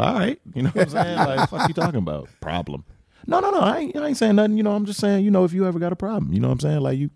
All 0.00 0.14
right, 0.14 0.40
you 0.52 0.62
know 0.62 0.70
what 0.70 0.82
I'm 0.82 0.90
saying? 0.90 1.16
Like, 1.18 1.48
fuck 1.48 1.68
you 1.68 1.74
talking 1.74 2.00
about 2.00 2.28
problem? 2.40 2.84
No, 3.24 3.38
no, 3.38 3.50
no. 3.50 3.60
I 3.60 3.78
ain't, 3.78 3.96
I 3.96 4.08
ain't 4.08 4.16
saying 4.16 4.34
nothing. 4.34 4.56
You 4.56 4.64
know, 4.64 4.72
I'm 4.72 4.84
just 4.84 4.98
saying, 4.98 5.24
you 5.24 5.30
know, 5.30 5.44
if 5.44 5.52
you 5.52 5.64
ever 5.64 5.78
got 5.78 5.92
a 5.92 5.96
problem, 5.96 6.32
you 6.32 6.40
know 6.40 6.48
what 6.48 6.54
I'm 6.54 6.60
saying? 6.60 6.80
Like, 6.80 6.98
you 6.98 7.10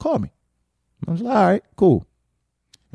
call 0.00 0.18
me. 0.18 0.32
I 1.06 1.12
was 1.12 1.20
like, 1.20 1.36
all 1.36 1.46
right, 1.46 1.62
cool. 1.76 2.04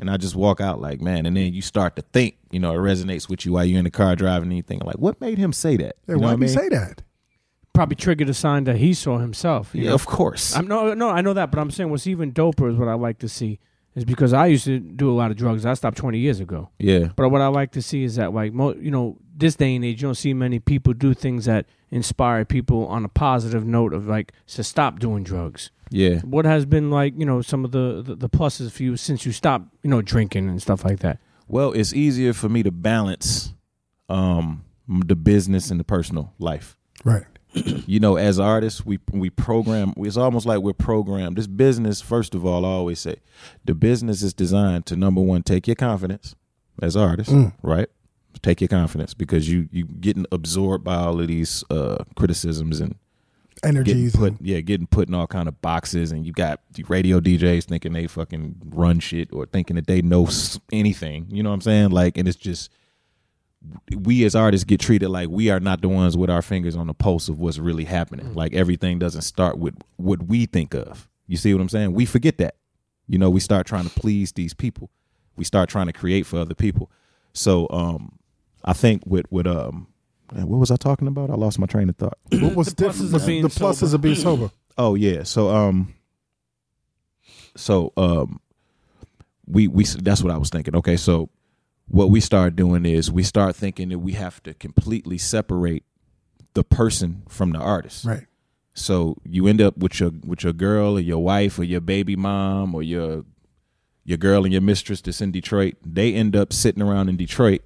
And 0.04 0.10
I 0.10 0.18
just 0.18 0.34
walk 0.36 0.60
out 0.60 0.82
like, 0.82 1.00
man, 1.00 1.24
and 1.24 1.34
then 1.34 1.54
you 1.54 1.62
start 1.62 1.96
to 1.96 2.02
think, 2.02 2.36
you 2.50 2.60
know, 2.60 2.72
it 2.72 2.76
resonates 2.76 3.26
with 3.26 3.46
you 3.46 3.52
while 3.52 3.64
you're 3.64 3.78
in 3.78 3.84
the 3.84 3.90
car 3.90 4.14
driving 4.14 4.48
and 4.48 4.56
you 4.56 4.62
think 4.62 4.84
like, 4.84 4.96
what 4.96 5.18
made 5.18 5.38
him 5.38 5.50
say 5.50 5.78
that? 5.78 5.96
hey, 6.06 6.12
you 6.12 6.16
know 6.16 6.26
why 6.26 6.30
did 6.32 6.40
he 6.40 6.40
mean? 6.40 6.48
say 6.48 6.68
that? 6.68 7.02
Probably 7.72 7.96
triggered 7.96 8.28
a 8.28 8.34
sign 8.34 8.64
that 8.64 8.76
he 8.76 8.92
saw 8.92 9.16
himself. 9.16 9.70
Yeah, 9.72 9.88
know? 9.88 9.94
of 9.94 10.04
course. 10.04 10.54
I'm 10.54 10.68
no, 10.68 10.92
no, 10.92 11.08
I 11.08 11.22
know 11.22 11.32
that, 11.32 11.50
but 11.50 11.58
I'm 11.58 11.70
saying 11.70 11.90
what's 11.90 12.06
even 12.06 12.32
doper 12.32 12.70
is 12.70 12.76
what 12.76 12.88
I 12.88 12.94
like 12.94 13.18
to 13.20 13.28
see 13.30 13.58
is 13.94 14.04
because 14.04 14.34
I 14.34 14.46
used 14.46 14.66
to 14.66 14.78
do 14.78 15.10
a 15.10 15.14
lot 15.14 15.30
of 15.30 15.38
drugs. 15.38 15.64
I 15.64 15.72
stopped 15.72 15.96
20 15.96 16.18
years 16.18 16.38
ago. 16.38 16.68
yeah. 16.78 17.08
But 17.16 17.30
what 17.30 17.40
I 17.40 17.46
like 17.46 17.72
to 17.72 17.82
see 17.82 18.04
is 18.04 18.16
that, 18.16 18.34
like, 18.34 18.52
mo- 18.52 18.74
you 18.74 18.90
know, 18.90 19.16
this 19.34 19.56
day 19.56 19.74
and 19.74 19.84
age, 19.84 20.02
you 20.02 20.08
don't 20.08 20.14
see 20.16 20.34
many 20.34 20.58
people 20.58 20.92
do 20.92 21.14
things 21.14 21.46
that 21.46 21.66
inspire 21.90 22.44
people 22.44 22.86
on 22.88 23.04
a 23.04 23.08
positive 23.08 23.64
note 23.64 23.94
of 23.94 24.06
like 24.06 24.32
to 24.48 24.62
stop 24.64 24.98
doing 24.98 25.22
drugs. 25.22 25.70
Yeah. 25.90 26.20
What 26.20 26.44
has 26.44 26.64
been 26.64 26.90
like, 26.90 27.14
you 27.16 27.26
know, 27.26 27.42
some 27.42 27.64
of 27.64 27.72
the, 27.72 28.02
the 28.02 28.14
the 28.14 28.28
pluses 28.28 28.70
for 28.72 28.82
you 28.82 28.96
since 28.96 29.24
you 29.26 29.32
stopped, 29.32 29.66
you 29.82 29.90
know, 29.90 30.02
drinking 30.02 30.48
and 30.48 30.60
stuff 30.60 30.84
like 30.84 31.00
that? 31.00 31.18
Well, 31.48 31.72
it's 31.72 31.92
easier 31.92 32.32
for 32.32 32.48
me 32.48 32.62
to 32.62 32.70
balance 32.70 33.52
um 34.08 34.64
the 34.88 35.16
business 35.16 35.70
and 35.70 35.80
the 35.80 35.84
personal 35.84 36.32
life. 36.38 36.76
Right. 37.04 37.24
you 37.86 38.00
know, 38.00 38.16
as 38.16 38.40
artists, 38.40 38.84
we 38.84 38.98
we 39.12 39.30
program. 39.30 39.94
It's 39.98 40.16
almost 40.16 40.46
like 40.46 40.60
we're 40.60 40.72
programmed. 40.72 41.36
This 41.36 41.46
business, 41.46 42.00
first 42.00 42.34
of 42.34 42.44
all, 42.44 42.64
I 42.64 42.68
always 42.70 42.98
say, 43.00 43.16
the 43.64 43.74
business 43.74 44.22
is 44.22 44.34
designed 44.34 44.86
to 44.86 44.96
number 44.96 45.20
one, 45.20 45.42
take 45.42 45.66
your 45.66 45.76
confidence 45.76 46.34
as 46.82 46.96
artists, 46.96 47.32
right? 47.62 47.88
Take 48.42 48.60
your 48.60 48.68
confidence 48.68 49.14
because 49.14 49.48
you 49.48 49.68
you 49.70 49.84
getting 49.84 50.26
absorbed 50.32 50.82
by 50.82 50.96
all 50.96 51.20
of 51.20 51.28
these 51.28 51.62
uh, 51.70 52.02
criticisms 52.16 52.80
and 52.80 52.96
getting 53.84 54.02
put, 54.14 54.32
and- 54.32 54.46
yeah, 54.46 54.60
getting 54.60 54.86
put 54.86 55.08
in 55.08 55.14
all 55.14 55.26
kind 55.26 55.48
of 55.48 55.60
boxes, 55.62 56.12
and 56.12 56.24
you 56.26 56.32
got 56.32 56.60
radio 56.88 57.20
DJs 57.20 57.64
thinking 57.64 57.92
they 57.92 58.06
fucking 58.06 58.56
run 58.66 59.00
shit 59.00 59.32
or 59.32 59.46
thinking 59.46 59.76
that 59.76 59.86
they 59.86 60.02
know 60.02 60.28
anything. 60.72 61.26
You 61.30 61.42
know 61.42 61.50
what 61.50 61.54
I'm 61.54 61.60
saying? 61.62 61.90
Like, 61.90 62.16
and 62.18 62.26
it's 62.28 62.36
just 62.36 62.70
we 63.96 64.24
as 64.24 64.34
artists 64.34 64.64
get 64.64 64.80
treated 64.80 65.08
like 65.08 65.28
we 65.30 65.48
are 65.50 65.60
not 65.60 65.80
the 65.80 65.88
ones 65.88 66.16
with 66.16 66.28
our 66.28 66.42
fingers 66.42 66.76
on 66.76 66.86
the 66.86 66.94
pulse 66.94 67.28
of 67.28 67.38
what's 67.38 67.58
really 67.58 67.84
happening. 67.84 68.34
Like 68.34 68.52
everything 68.54 68.98
doesn't 68.98 69.22
start 69.22 69.58
with 69.58 69.74
what 69.96 70.24
we 70.24 70.46
think 70.46 70.74
of. 70.74 71.08
You 71.26 71.36
see 71.38 71.54
what 71.54 71.60
I'm 71.62 71.68
saying? 71.70 71.94
We 71.94 72.04
forget 72.04 72.36
that. 72.38 72.56
You 73.06 73.18
know, 73.18 73.30
we 73.30 73.40
start 73.40 73.66
trying 73.66 73.84
to 73.84 73.90
please 73.90 74.32
these 74.32 74.52
people. 74.54 74.90
We 75.36 75.44
start 75.44 75.68
trying 75.70 75.86
to 75.86 75.92
create 75.94 76.26
for 76.26 76.38
other 76.38 76.54
people. 76.54 76.90
So 77.32 77.66
um 77.70 78.18
I 78.64 78.74
think 78.74 79.02
with 79.06 79.24
with 79.30 79.46
um 79.46 79.86
man, 80.32 80.48
what 80.48 80.58
was 80.58 80.70
I 80.70 80.76
talking 80.76 81.08
about? 81.08 81.30
I 81.30 81.34
lost 81.34 81.58
my 81.58 81.66
train 81.66 81.88
of 81.88 81.96
thought. 81.96 82.18
what 82.30 82.54
was 82.54 82.68
The 82.68 82.74
different? 82.74 82.96
pluses 82.96 83.06
of 83.06 83.12
was 83.12 83.26
being 83.26 83.42
the 83.42 83.48
pluses 83.48 83.74
sober. 83.76 83.94
of 83.94 84.00
being 84.00 84.14
sober. 84.16 84.50
Oh 84.78 84.94
yeah. 84.94 85.22
So 85.22 85.50
um 85.54 85.94
so 87.56 87.92
um 87.96 88.40
we 89.46 89.68
we 89.68 89.84
that's 89.84 90.22
what 90.22 90.32
I 90.32 90.38
was 90.38 90.50
thinking. 90.50 90.74
Okay, 90.76 90.96
so 90.96 91.28
what 91.88 92.10
we 92.10 92.20
start 92.20 92.56
doing 92.56 92.86
is 92.86 93.10
we 93.10 93.22
start 93.22 93.54
thinking 93.54 93.90
that 93.90 93.98
we 93.98 94.12
have 94.12 94.42
to 94.44 94.54
completely 94.54 95.18
separate 95.18 95.84
the 96.54 96.64
person 96.64 97.22
from 97.28 97.50
the 97.52 97.58
artist. 97.58 98.04
Right. 98.04 98.26
So 98.72 99.16
you 99.24 99.46
end 99.46 99.60
up 99.60 99.76
with 99.76 100.00
your 100.00 100.10
with 100.26 100.42
your 100.42 100.52
girl 100.52 100.96
or 100.96 101.00
your 101.00 101.22
wife 101.22 101.58
or 101.58 101.64
your 101.64 101.80
baby 101.80 102.16
mom 102.16 102.74
or 102.74 102.82
your 102.82 103.24
your 104.04 104.18
girl 104.18 104.44
and 104.44 104.52
your 104.52 104.62
mistress 104.62 105.00
that's 105.00 105.20
in 105.20 105.30
Detroit. 105.30 105.76
They 105.84 106.12
end 106.14 106.34
up 106.34 106.52
sitting 106.52 106.82
around 106.82 107.08
in 107.08 107.16
Detroit 107.16 107.62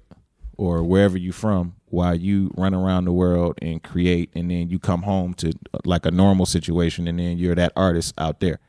or 0.57 0.83
wherever 0.83 1.17
you 1.17 1.31
from 1.31 1.75
while 1.91 2.15
you 2.15 2.51
run 2.57 2.73
around 2.73 3.05
the 3.05 3.11
world 3.11 3.57
and 3.61 3.81
create 3.83 4.29
and 4.35 4.49
then 4.51 4.69
you 4.69 4.79
come 4.79 5.03
home 5.03 5.33
to 5.35 5.51
like 5.85 6.05
a 6.05 6.11
normal 6.11 6.45
situation 6.45 7.07
and 7.07 7.19
then 7.19 7.37
you're 7.37 7.55
that 7.55 7.73
artist 7.75 8.13
out 8.17 8.39
there. 8.39 8.59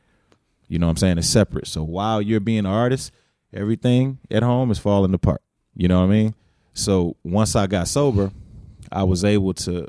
You 0.67 0.79
know 0.79 0.87
what 0.87 0.91
I'm 0.91 0.97
saying? 0.97 1.17
It's 1.17 1.27
separate. 1.27 1.67
So 1.67 1.83
while 1.83 2.21
you're 2.21 2.39
being 2.39 2.59
an 2.59 2.65
artist, 2.65 3.11
everything 3.53 4.19
at 4.29 4.43
home 4.43 4.71
is 4.71 4.79
falling 4.79 5.13
apart. 5.13 5.41
You 5.75 5.87
know 5.87 5.99
what 5.99 6.05
I 6.05 6.09
mean? 6.09 6.35
So 6.73 7.15
once 7.23 7.55
I 7.55 7.67
got 7.67 7.87
sober, 7.87 8.31
I 8.91 9.03
was 9.03 9.23
able 9.23 9.53
to 9.55 9.87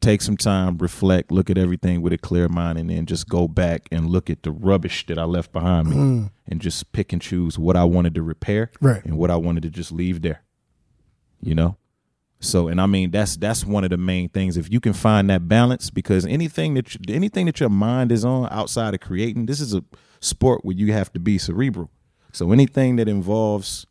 take 0.00 0.20
some 0.20 0.36
time, 0.36 0.76
reflect, 0.78 1.32
look 1.32 1.48
at 1.48 1.56
everything 1.56 2.02
with 2.02 2.12
a 2.12 2.18
clear 2.18 2.48
mind, 2.48 2.78
and 2.78 2.90
then 2.90 3.06
just 3.06 3.28
go 3.28 3.48
back 3.48 3.88
and 3.90 4.10
look 4.10 4.28
at 4.28 4.42
the 4.42 4.50
rubbish 4.50 5.06
that 5.06 5.18
I 5.18 5.24
left 5.24 5.52
behind 5.52 5.88
me 5.88 5.96
mm. 5.96 6.30
and 6.46 6.60
just 6.60 6.92
pick 6.92 7.12
and 7.12 7.22
choose 7.22 7.58
what 7.58 7.74
I 7.76 7.84
wanted 7.84 8.14
to 8.16 8.22
repair 8.22 8.70
Right. 8.80 9.02
and 9.04 9.16
what 9.16 9.30
I 9.30 9.36
wanted 9.36 9.62
to 9.62 9.70
just 9.70 9.90
leave 9.90 10.20
there. 10.22 10.42
You 11.40 11.54
know? 11.54 11.76
So 12.40 12.68
and 12.68 12.80
I 12.80 12.86
mean 12.86 13.10
that's 13.10 13.36
that's 13.36 13.64
one 13.64 13.84
of 13.84 13.90
the 13.90 13.96
main 13.96 14.28
things. 14.28 14.56
If 14.56 14.70
you 14.70 14.78
can 14.80 14.92
find 14.92 15.30
that 15.30 15.48
balance, 15.48 15.88
because 15.90 16.26
anything 16.26 16.74
that 16.74 16.94
you, 16.94 17.00
anything 17.14 17.46
that 17.46 17.58
your 17.60 17.70
mind 17.70 18.12
is 18.12 18.24
on 18.24 18.48
outside 18.50 18.92
of 18.94 19.00
creating, 19.00 19.46
this 19.46 19.60
is 19.60 19.72
a 19.74 19.82
sport 20.20 20.64
where 20.64 20.76
you 20.76 20.92
have 20.92 21.12
to 21.14 21.20
be 21.20 21.38
cerebral. 21.38 21.90
So 22.32 22.52
anything 22.52 22.96
that 22.96 23.08
involves 23.08 23.86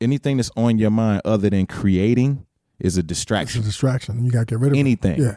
anything 0.00 0.36
that's 0.36 0.50
on 0.56 0.78
your 0.78 0.90
mind 0.90 1.22
other 1.24 1.50
than 1.50 1.66
creating 1.66 2.46
is 2.78 2.96
a 2.96 3.00
It's 3.00 3.04
a 3.04 3.08
distraction. 3.08 3.62
distraction. 3.62 4.24
You 4.24 4.30
gotta 4.30 4.44
get 4.44 4.58
rid 4.60 4.72
of 4.72 4.76
it. 4.76 4.80
Anything. 4.80 5.20
Yeah. 5.20 5.36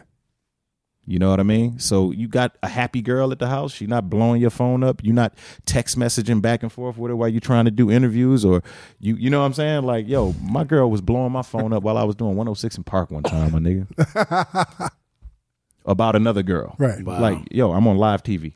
You 1.10 1.18
know 1.18 1.30
what 1.30 1.40
I 1.40 1.42
mean? 1.42 1.78
So 1.78 2.10
you 2.12 2.28
got 2.28 2.58
a 2.62 2.68
happy 2.68 3.00
girl 3.00 3.32
at 3.32 3.38
the 3.38 3.46
house. 3.48 3.72
She's 3.72 3.88
not 3.88 4.10
blowing 4.10 4.42
your 4.42 4.50
phone 4.50 4.84
up. 4.84 5.00
You're 5.02 5.14
not 5.14 5.32
text 5.64 5.98
messaging 5.98 6.42
back 6.42 6.62
and 6.62 6.70
forth 6.70 6.98
with 6.98 7.08
her 7.08 7.16
while 7.16 7.30
you're 7.30 7.40
trying 7.40 7.64
to 7.64 7.70
do 7.70 7.90
interviews 7.90 8.44
or 8.44 8.62
you 9.00 9.16
you 9.16 9.30
know 9.30 9.40
what 9.40 9.46
I'm 9.46 9.54
saying? 9.54 9.84
Like, 9.84 10.06
yo, 10.06 10.34
my 10.42 10.64
girl 10.64 10.90
was 10.90 11.00
blowing 11.00 11.32
my 11.32 11.40
phone 11.40 11.72
up 11.72 11.82
while 11.82 11.96
I 11.96 12.04
was 12.04 12.14
doing 12.14 12.36
106 12.36 12.78
& 12.82 12.84
Park 12.84 13.10
one 13.10 13.22
time, 13.22 13.52
my 13.52 13.58
nigga. 13.58 14.90
About 15.86 16.14
another 16.14 16.42
girl. 16.42 16.74
Right. 16.76 17.02
Wow. 17.02 17.20
Like, 17.20 17.38
yo, 17.50 17.72
I'm 17.72 17.86
on 17.88 17.96
live 17.96 18.22
TV. 18.22 18.52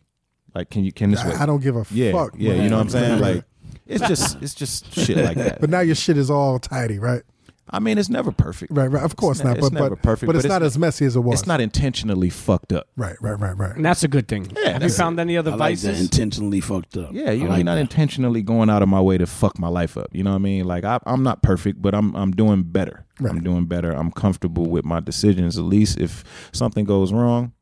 Like, 0.55 0.69
can 0.69 0.85
you 0.85 0.93
can 0.93 1.11
this 1.11 1.25
wait? 1.25 1.41
I, 1.41 1.45
I 1.45 1.47
don't 1.47 1.63
give 1.63 1.77
a 1.77 1.87
Yeah, 1.91 2.13
fuck. 2.13 2.35
yeah, 2.37 2.51
man. 2.53 2.65
you 2.65 2.69
know 2.69 2.77
what 2.77 2.83
I'm 2.83 2.89
saying? 2.91 3.19
Like, 3.23 3.45
it's 3.87 4.07
just 4.07 4.43
it's 4.43 4.55
just 4.55 4.93
shit 4.93 5.17
like 5.17 5.39
that. 5.39 5.59
But 5.61 5.71
now 5.71 5.81
your 5.81 5.95
shit 5.95 6.19
is 6.19 6.31
all 6.31 6.59
tidy, 6.59 6.99
right? 6.99 7.23
I 7.71 7.79
mean, 7.79 7.97
it's 7.97 8.09
never 8.09 8.33
perfect. 8.33 8.73
Right, 8.73 8.89
right. 8.89 9.03
Of 9.05 9.17
course 9.17 9.39
It's 9.39 9.45
not. 9.45 9.55
ne- 9.55 9.61
But 9.61 9.67
it's 9.67 9.73
never 9.73 9.91
but, 9.91 10.03
perfect, 10.03 10.27
but 10.27 10.37
it's 10.37 10.45
but 10.45 10.49
not 10.49 10.57
it's- 10.63 10.73
as 10.73 10.79
messy 10.79 11.07
as 11.07 11.15
it 11.17 11.21
was. 11.21 11.41
It's 11.41 11.47
not 11.47 11.61
intentionally 11.61 12.29
fucked 12.29 12.73
up. 12.73 12.89
Right, 12.97 13.17
right, 13.23 13.39
right, 13.39 13.57
right. 13.57 13.77
And 13.77 13.85
that's 13.85 14.03
a 14.03 14.09
good 14.09 14.27
thing. 14.29 14.51
Yeah, 14.57 14.65
Have 14.65 14.75
you 14.75 14.79
that's 14.89 14.97
found 14.99 15.19
any 15.21 15.37
other 15.37 15.53
I 15.53 15.55
like 15.55 15.79
that 15.79 15.99
intentionally 15.99 16.61
fucked 16.61 16.97
up. 16.97 17.13
Yeah, 17.13 17.31
you 17.31 17.43
I 17.43 17.45
know, 17.45 17.49
like 17.51 17.57
you're 17.59 17.65
not 17.65 17.75
that. 17.77 17.81
intentionally 17.83 18.43
going 18.43 18.69
out 18.69 18.83
of 18.83 18.89
my 18.89 19.01
way 19.01 19.17
to 19.17 19.27
fuck 19.27 19.59
my 19.59 19.69
life 19.69 19.97
up. 19.97 20.09
You 20.13 20.25
know 20.25 20.31
what 20.31 20.37
I 20.37 20.41
mean? 20.41 20.65
Like 20.67 20.85
I, 20.85 20.99
I'm 21.07 21.23
not 21.23 21.43
perfect, 21.43 21.81
but 21.81 21.95
I'm 21.95 22.15
I'm 22.17 22.33
doing 22.33 22.65
better. 22.65 23.07
Right. 23.21 23.31
I'm 23.33 23.43
doing 23.45 23.67
better. 23.67 23.93
I'm 23.93 24.11
comfortable 24.11 24.67
with 24.67 24.85
my 24.85 24.99
decisions. 25.01 25.57
At 25.57 25.65
least 25.65 25.99
if 25.99 26.25
something 26.53 26.85
goes 26.85 27.13
wrong, 27.13 27.53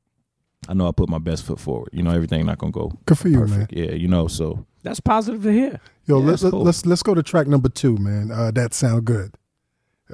I 0.69 0.73
know 0.75 0.89
I 0.89 0.93
put 0.93 1.09
my 1.11 1.19
best 1.19 1.45
foot 1.45 1.61
forward. 1.61 1.91
You 1.93 2.03
know, 2.03 2.11
everything 2.11 2.45
not 2.47 2.59
gonna 2.59 2.73
go 2.73 2.91
Good 3.05 3.19
for 3.19 3.29
you, 3.29 3.41
perfect. 3.41 3.73
Yeah, 3.75 3.93
you 3.93 4.09
know. 4.09 4.29
So 4.29 4.65
That's 4.83 4.99
positive 5.01 5.43
to 5.43 5.53
hear. 5.53 5.79
Yo, 6.07 6.21
Yeah, 6.21 6.27
let's 6.27 6.43
cool. 6.43 6.63
let's 6.63 6.87
let's 6.87 7.03
go 7.03 7.15
to 7.15 7.23
track 7.23 7.47
number 7.47 7.69
two, 7.69 7.97
man. 7.99 8.31
Uh, 8.33 8.51
that 8.53 8.73
sound 8.75 9.05
good. 9.05 9.35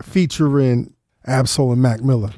Featuring 0.03 0.95
Ab-Soul 1.27 1.73
and 1.73 1.83
Mac 1.83 2.03
Miller. 2.03 2.31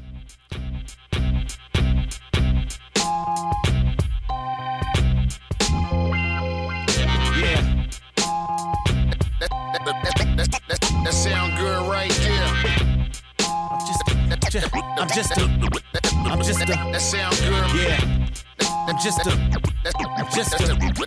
I'm 13.70 13.80
just, 13.86 14.02
just 14.50 14.74
I'm 14.74 15.08
just 15.08 15.30
a, 15.36 15.40
I'm 16.26 16.42
just 16.42 16.60
a, 16.60 16.66
that 16.66 17.00
sound 17.00 17.36
good. 17.36 17.82
Yeah. 17.82 18.47
I'm 18.88 18.96
just 18.96 19.26
a, 19.26 19.30
I'm 20.16 20.30
just 20.32 20.54
a, 20.54 20.64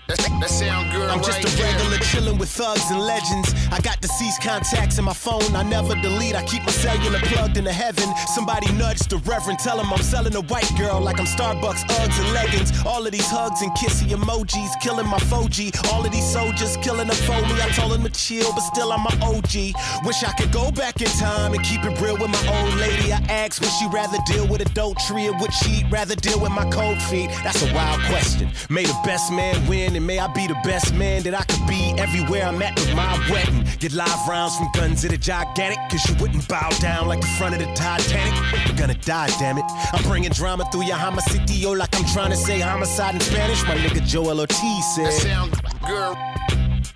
that, 0.07 0.49
sound 0.49 0.91
good 0.91 1.09
I'm 1.09 1.17
just 1.23 1.41
a 1.41 1.63
regular 1.63 1.97
chillin' 1.97 2.37
with 2.37 2.49
thugs 2.49 2.91
and 2.91 3.01
legends. 3.01 3.55
I 3.71 3.79
got 3.79 3.99
deceased 4.01 4.43
contacts 4.43 4.99
in 4.99 5.05
my 5.05 5.13
phone. 5.13 5.55
I 5.55 5.63
never 5.63 5.95
delete. 5.95 6.35
I 6.35 6.43
keep 6.43 6.61
my 6.63 6.71
cellular 6.71 7.17
plugged 7.19 7.57
into 7.57 7.71
heaven. 7.71 8.07
Somebody 8.35 8.71
nudged 8.73 9.09
the 9.09 9.17
reverend. 9.17 9.57
Tell 9.57 9.79
him 9.79 9.91
I'm 9.91 10.03
selling 10.03 10.35
a 10.35 10.41
white 10.41 10.69
girl 10.77 11.01
like 11.01 11.19
I'm 11.19 11.25
Starbucks 11.25 11.83
Uggs 11.89 12.19
and 12.19 12.33
leggings. 12.33 12.71
All 12.85 13.03
of 13.03 13.11
these 13.11 13.27
hugs 13.27 13.63
and 13.63 13.71
kissy 13.71 14.09
emojis 14.09 14.79
killing 14.79 15.07
my 15.07 15.17
4G. 15.17 15.91
All 15.91 16.05
of 16.05 16.11
these 16.11 16.31
soldiers 16.31 16.77
killing 16.77 17.09
for 17.09 17.41
me. 17.41 17.61
I 17.61 17.69
told 17.73 17.93
him 17.93 18.03
to 18.03 18.11
chill, 18.11 18.51
but 18.53 18.61
still 18.61 18.93
I'm 18.93 19.05
a 19.07 19.25
OG. 19.25 19.73
Wish 20.05 20.23
I 20.23 20.33
could 20.37 20.51
go 20.51 20.69
back 20.71 21.01
in 21.01 21.07
time 21.17 21.53
and 21.53 21.63
keep 21.63 21.83
it 21.83 21.99
real 21.99 22.17
with 22.17 22.29
my 22.29 22.61
old 22.61 22.75
lady. 22.75 23.11
I 23.11 23.17
asked 23.27 23.59
would 23.61 23.71
she 23.71 23.87
rather 23.87 24.19
deal 24.27 24.47
with 24.47 24.61
a 24.61 24.69
tree 25.07 25.27
or 25.27 25.37
would 25.39 25.53
she 25.53 25.83
rather 25.89 26.15
deal 26.15 26.39
with 26.39 26.51
my 26.51 26.69
cold 26.69 27.01
feet? 27.03 27.29
That's 27.43 27.63
a 27.63 27.70
wild 27.73 28.01
question. 28.09 28.49
May 28.69 28.83
the 28.83 28.97
best 29.03 29.31
man 29.31 29.55
win 29.67 29.95
and 29.95 30.05
may 30.05 30.19
I 30.19 30.27
be 30.27 30.47
the 30.47 30.59
best 30.63 30.93
man 30.93 31.23
that 31.23 31.33
I 31.33 31.43
could 31.43 31.65
be 31.67 31.93
everywhere 31.97 32.45
I'm 32.45 32.61
at 32.61 32.75
with 32.75 32.93
my 32.95 33.13
wedding. 33.29 33.65
Get 33.79 33.93
live 33.93 34.27
rounds 34.27 34.55
from 34.57 34.69
guns 34.73 35.03
at 35.05 35.13
a 35.13 35.17
gigantic, 35.17 35.79
cause 35.89 36.07
you 36.09 36.15
wouldn't 36.21 36.47
bow 36.47 36.69
down 36.79 37.07
like 37.07 37.21
the 37.21 37.27
front 37.37 37.55
of 37.55 37.59
the 37.61 37.73
Titanic. 37.73 38.33
You're 38.67 38.77
gonna 38.77 38.95
die, 38.95 39.27
damn 39.39 39.57
it. 39.57 39.65
I'm 39.93 40.03
bringing 40.03 40.31
drama 40.31 40.65
through 40.71 40.85
your 40.85 40.97
homicidio 40.97 41.77
like 41.77 41.95
I'm 41.95 42.05
trying 42.13 42.31
to 42.31 42.37
say 42.37 42.59
homicide 42.59 43.15
in 43.15 43.21
Spanish. 43.21 43.63
My 43.63 43.75
nigga 43.75 44.05
Joel 44.05 44.39
Ortiz 44.39 44.95
said. 44.95 45.05
That 45.05 45.13
sound 45.13 45.51
good. 45.87 46.17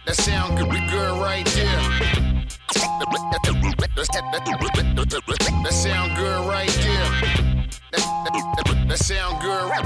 That 0.06 0.16
sound 0.16 0.58
good, 0.58 0.70
good 0.70 1.22
right 1.22 1.46
there. 1.48 2.16
That 5.66 5.74
sound 5.74 6.16
good 6.16 6.48
right 6.48 6.68
there. 6.68 7.45
That, 7.98 8.98
sound 8.98 9.42
good 9.42 9.70
right, 9.70 9.86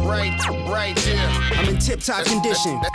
right, 0.00 0.68
right 0.68 0.96
there. 0.96 1.28
I'm 1.52 1.68
in 1.68 1.78
tip 1.78 2.00
top 2.00 2.24
condition. 2.24 2.80
That, 2.80 2.92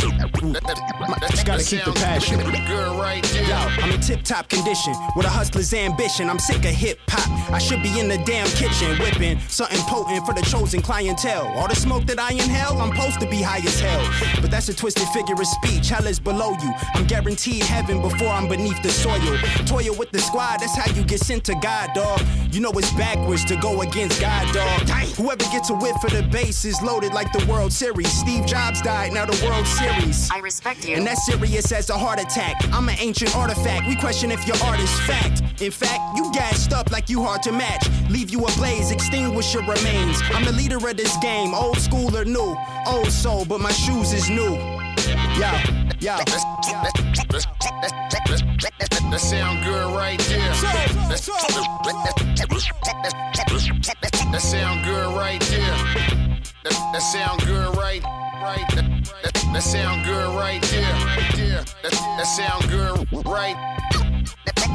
Gotta 1.46 1.64
keep 1.64 1.84
the 1.86 1.94
passion. 1.94 2.40
Good 2.40 3.00
right 3.00 3.24
there. 3.24 3.44
Yo, 3.44 3.56
I'm 3.56 3.92
in 3.92 4.02
tip 4.02 4.24
top 4.24 4.50
condition 4.50 4.94
with 5.16 5.26
a 5.26 5.30
hustler's 5.30 5.74
ambition. 5.74 6.30
I'm 6.30 6.40
sick 6.40 6.66
of 6.66 6.72
hip 6.72 7.00
hop. 7.08 7.52
I 7.52 7.58
should 7.58 7.82
be 7.82 8.00
in 8.00 8.08
the 8.08 8.18
damn 8.26 8.48
kitchen 8.48 8.98
whipping 9.00 9.40
something 9.48 9.80
potent 9.82 10.26
for 10.26 10.34
the 10.34 10.42
chosen 10.42 10.82
clientele. 10.82 11.48
All 11.58 11.68
the 11.68 11.76
smoke 11.76 12.06
that 12.08 12.20
I 12.20 12.32
inhale, 12.32 12.78
I'm 12.82 12.92
supposed 12.96 13.20
to 13.22 13.30
be 13.30 13.42
high 13.42 13.60
as 13.60 13.80
hell. 13.80 14.04
But 14.42 14.52
that's 14.52 14.70
a 14.70 14.76
twisted 14.76 15.08
figure 15.10 15.36
of 15.36 15.48
speech. 15.48 15.90
Hell 15.90 16.08
is 16.08 16.20
below 16.20 16.52
you. 16.52 16.74
I'm 16.96 17.06
guaranteed 17.08 17.64
heaven 17.64 18.02
before 18.02 18.30
I'm 18.30 18.48
beneath 18.48 18.82
the 18.84 18.90
soil. 18.90 19.38
Toil 19.66 19.96
with 19.98 20.12
the 20.12 20.20
squad, 20.20 20.60
that's 20.60 20.76
how 20.76 20.92
you 20.94 21.04
get 21.04 21.20
sent 21.22 21.44
to 21.46 21.56
God, 21.56 21.92
dog. 21.94 22.22
You 22.52 22.60
know 22.60 22.72
it's 22.72 22.92
backwards 22.94 23.46
to 23.46 23.56
go 23.58 23.82
against 23.82 23.97
God, 24.06 24.54
dog. 24.54 24.88
Whoever 25.18 25.44
gets 25.46 25.72
a 25.72 25.74
whiff 25.74 25.96
for 26.00 26.12
the 26.12 26.22
base 26.22 26.66
is 26.66 26.80
loaded 26.84 27.16
like 27.16 27.34
the 27.34 27.44
World 27.52 27.74
Series. 27.74 28.12
Steve 28.12 28.46
Jobs 28.46 28.80
died, 28.80 29.12
now 29.12 29.26
the 29.26 29.44
World 29.44 29.66
Series. 29.66 30.30
I 30.30 30.38
respect 30.38 30.88
you. 30.88 30.96
And 30.96 31.08
that's 31.08 31.26
serious 31.26 31.72
as 31.72 31.90
a 31.90 31.98
heart 31.98 32.20
attack. 32.20 32.64
I'm 32.72 32.88
an 32.90 32.96
ancient 33.00 33.36
artifact. 33.36 33.88
We 33.88 33.96
question 33.96 34.32
if 34.32 34.46
your 34.46 34.56
art 34.64 34.80
is 34.80 35.00
fact. 35.02 35.42
In 35.64 35.72
fact, 35.72 36.16
you 36.16 36.32
gassed 36.32 36.74
up 36.74 36.92
like 36.92 37.10
you 37.10 37.24
hard 37.24 37.42
to 37.44 37.52
match. 37.52 37.90
Leave 38.08 38.30
you 38.30 38.46
ablaze, 38.46 38.92
extinguish 38.92 39.56
your 39.56 39.64
remains. 39.64 40.22
I'm 40.26 40.46
the 40.46 40.52
leader 40.52 40.78
of 40.78 40.96
this 40.96 41.18
game, 41.18 41.56
old 41.56 41.80
school 41.80 42.16
or 42.16 42.24
new. 42.24 42.56
Old 42.86 43.12
soul, 43.12 43.46
but 43.46 43.60
my 43.60 43.72
shoes 43.72 44.14
is 44.14 44.30
new. 44.30 44.54
Yo, 45.40 45.87
yo. 46.00 46.18
That 49.10 49.20
sound 49.20 49.64
good 49.64 49.96
right 49.96 50.20
there. 50.28 50.40
That, 54.32 54.42
sound 54.42 54.86
good 54.86 55.16
right 55.16 55.40
there. 55.42 55.68
That, 56.64 57.02
sound 57.02 57.42
good 57.42 57.76
right, 57.78 58.04
right. 58.42 58.68
That, 59.54 59.64
sound 59.64 60.06
good 60.06 60.36
right 60.36 60.62
there. 60.64 61.64
That, 61.84 62.26
sound 62.26 62.70
good 62.70 63.26
right. 63.26 63.56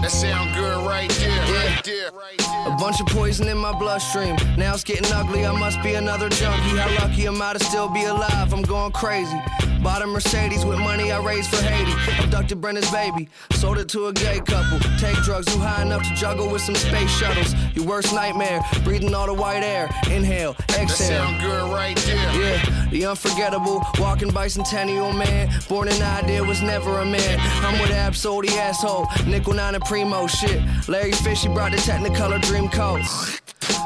That, 0.01 0.11
sound 0.11 0.55
good 0.55 0.87
right 0.87 1.11
there. 1.11 1.41
Right 1.41 1.85
there. 1.85 2.11
Right 2.13 2.39
there. 2.39 2.67
A 2.67 2.77
bunch 2.77 3.01
of 3.01 3.07
poison 3.07 3.49
in 3.49 3.59
my 3.59 3.73
bloodstream. 3.79 4.37
Now 4.57 4.75
it's 4.75 4.83
getting 4.83 5.13
ugly. 5.13 5.47
I 5.47 5.53
must 5.53 5.83
be 5.83 5.95
another 5.95 6.29
junkie. 6.29 6.77
How 6.77 6.89
lucky 7.07 7.27
am 7.27 7.41
I 7.41 7.53
to 7.53 7.61
still 7.63 7.89
be 7.89 8.05
alive? 8.05 8.53
I'm 8.53 8.63
going 8.63 8.93
crazy. 8.93 9.39
Bought 9.83 10.03
a 10.03 10.07
Mercedes 10.07 10.65
with 10.65 10.79
money 10.79 11.11
I 11.11 11.19
raised 11.19 11.51
for 11.51 11.61
Haiti. 11.61 11.93
Abducted 12.23 12.61
Brenda's 12.61 12.89
baby, 12.93 13.29
sold 13.53 13.79
it 13.79 13.89
to 13.89 14.07
a 14.07 14.13
gay 14.13 14.41
couple. 14.41 14.79
Take 14.99 15.17
drugs, 15.25 15.53
you 15.53 15.61
high 15.61 15.83
enough 15.83 16.03
to 16.05 16.15
juggle 16.15 16.49
with 16.49 16.63
some 16.63 16.77
space 16.77 17.11
shuttles. 17.11 17.53
Your 17.75 17.87
worst 17.87 18.15
nightmare, 18.15 18.61
breathing 18.85 19.13
all 19.13 19.27
the 19.27 19.35
white 19.35 19.65
air. 19.65 19.91
Inhale, 20.09 20.55
exhale. 20.79 20.87
That 20.87 20.91
sound 20.91 21.41
good 21.43 21.73
right 21.73 21.97
there. 21.97 22.17
Yeah, 22.17 22.89
the 22.91 23.07
unforgettable, 23.07 23.83
walking 23.99 24.31
bicentennial 24.31 25.17
man. 25.17 25.51
Born 25.69 25.89
an 25.89 26.01
idea, 26.01 26.45
was 26.45 26.63
never 26.63 27.01
a 27.01 27.05
man. 27.05 27.41
I'm 27.65 27.81
with 27.81 27.91
Ab-Soul, 27.91 28.43
the 28.43 28.51
asshole. 28.51 29.09
Nickel 29.27 29.55
nine 29.55 29.75
and 29.75 29.85
primo 29.85 30.29
shit. 30.29 30.63
Larry 30.89 31.13
Fish, 31.13 31.43
he 31.43 31.49
brought 31.49 31.73
the 31.73 31.79
Technicolor 31.79 32.41
dream 32.41 32.69
coat. 32.69 33.03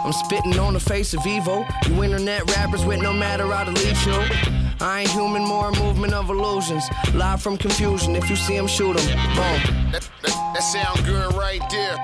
I'm 0.05 0.13
spitting 0.13 0.59
on 0.59 0.75
the 0.75 0.81
face 0.81 1.15
of 1.15 1.27
evil. 1.27 1.65
You 1.89 2.05
internet 2.05 2.51
rappers 2.55 2.85
with 2.85 3.01
no 3.01 3.15
matter 3.15 3.47
how 3.51 3.65
to 3.65 3.71
lead 3.71 3.97
you. 4.05 4.66
I 4.81 5.01
ain't 5.01 5.11
human, 5.11 5.43
more 5.45 5.71
a 5.71 5.77
movement 5.81 6.13
of 6.13 6.29
illusions. 6.31 6.85
Live 7.15 7.43
from 7.43 7.57
confusion. 7.57 8.15
If 8.15 8.29
you 8.29 8.37
see 8.37 8.57
him, 8.57 8.67
shoot 8.67 8.99
him. 8.99 9.07
Boom. 9.35 9.93
That, 9.93 10.09
that, 10.23 10.53
that 10.55 10.61
sound 10.61 11.05
good 11.07 11.33
right 11.35 11.63
there. 11.71 11.97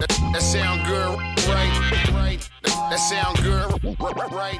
That, 0.00 0.08
that 0.32 0.42
sound 0.42 0.84
good 0.86 1.18
right, 1.48 2.12
right. 2.12 2.50
That, 2.62 2.90
that 2.90 2.96
sound 2.96 3.38
good 3.38 4.32
right. 4.32 4.58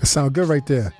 It 0.00 0.06
sound 0.06 0.32
good 0.32 0.48
right 0.48 0.66
there. 0.66 0.94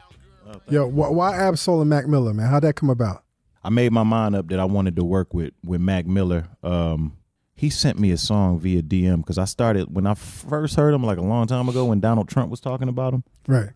Yo, 0.69 0.87
wh- 0.89 1.13
why 1.13 1.35
Ab-Soul 1.37 1.81
and 1.81 1.89
Mac 1.89 2.07
Miller, 2.07 2.35
man? 2.35 2.47
How'd 2.49 2.65
that 2.65 2.75
come 2.77 2.91
about? 2.91 3.25
I 3.65 3.71
made 3.71 3.93
my 3.93 4.03
mind 4.03 4.37
up 4.37 4.49
that 4.49 4.61
I 4.61 4.65
wanted 4.67 4.97
to 4.97 5.05
work 5.05 5.33
with 5.33 5.53
with 5.65 5.81
Mac 5.81 6.07
Miller. 6.07 6.49
Um, 6.63 7.17
he 7.59 7.71
sent 7.71 7.99
me 7.99 8.13
a 8.13 8.17
song 8.17 8.61
via 8.61 8.83
DM 8.83 9.17
because 9.17 9.37
I 9.37 9.45
started 9.45 9.93
when 9.93 10.07
I 10.07 10.15
first 10.15 10.77
heard 10.77 10.95
him 10.95 11.03
like 11.03 11.19
a 11.19 11.23
long 11.23 11.49
time 11.49 11.69
ago 11.69 11.87
when 11.87 11.99
Donald 11.99 12.29
Trump 12.29 12.53
was 12.53 12.61
talking 12.61 12.89
about 12.89 13.13
him. 13.13 13.25
Right. 13.49 13.71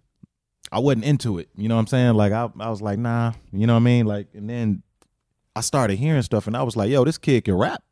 I 0.70 0.78
wasn't 0.78 1.04
into 1.04 1.38
it. 1.38 1.48
You 1.56 1.68
know 1.68 1.74
what 1.74 1.80
I'm 1.80 1.86
saying? 1.88 2.14
Like 2.14 2.32
I, 2.32 2.48
I 2.60 2.70
was 2.70 2.80
like, 2.80 3.00
nah. 3.00 3.32
You 3.52 3.66
know 3.66 3.72
what 3.72 3.80
I 3.80 3.82
mean? 3.82 4.06
Like, 4.06 4.28
and 4.34 4.48
then 4.48 4.84
I 5.56 5.62
started 5.62 5.96
hearing 5.96 6.22
stuff, 6.22 6.46
and 6.46 6.56
I 6.56 6.62
was 6.62 6.76
like, 6.76 6.90
yo, 6.90 7.04
this 7.04 7.18
kid 7.18 7.44
can 7.44 7.54
rap. 7.54 7.82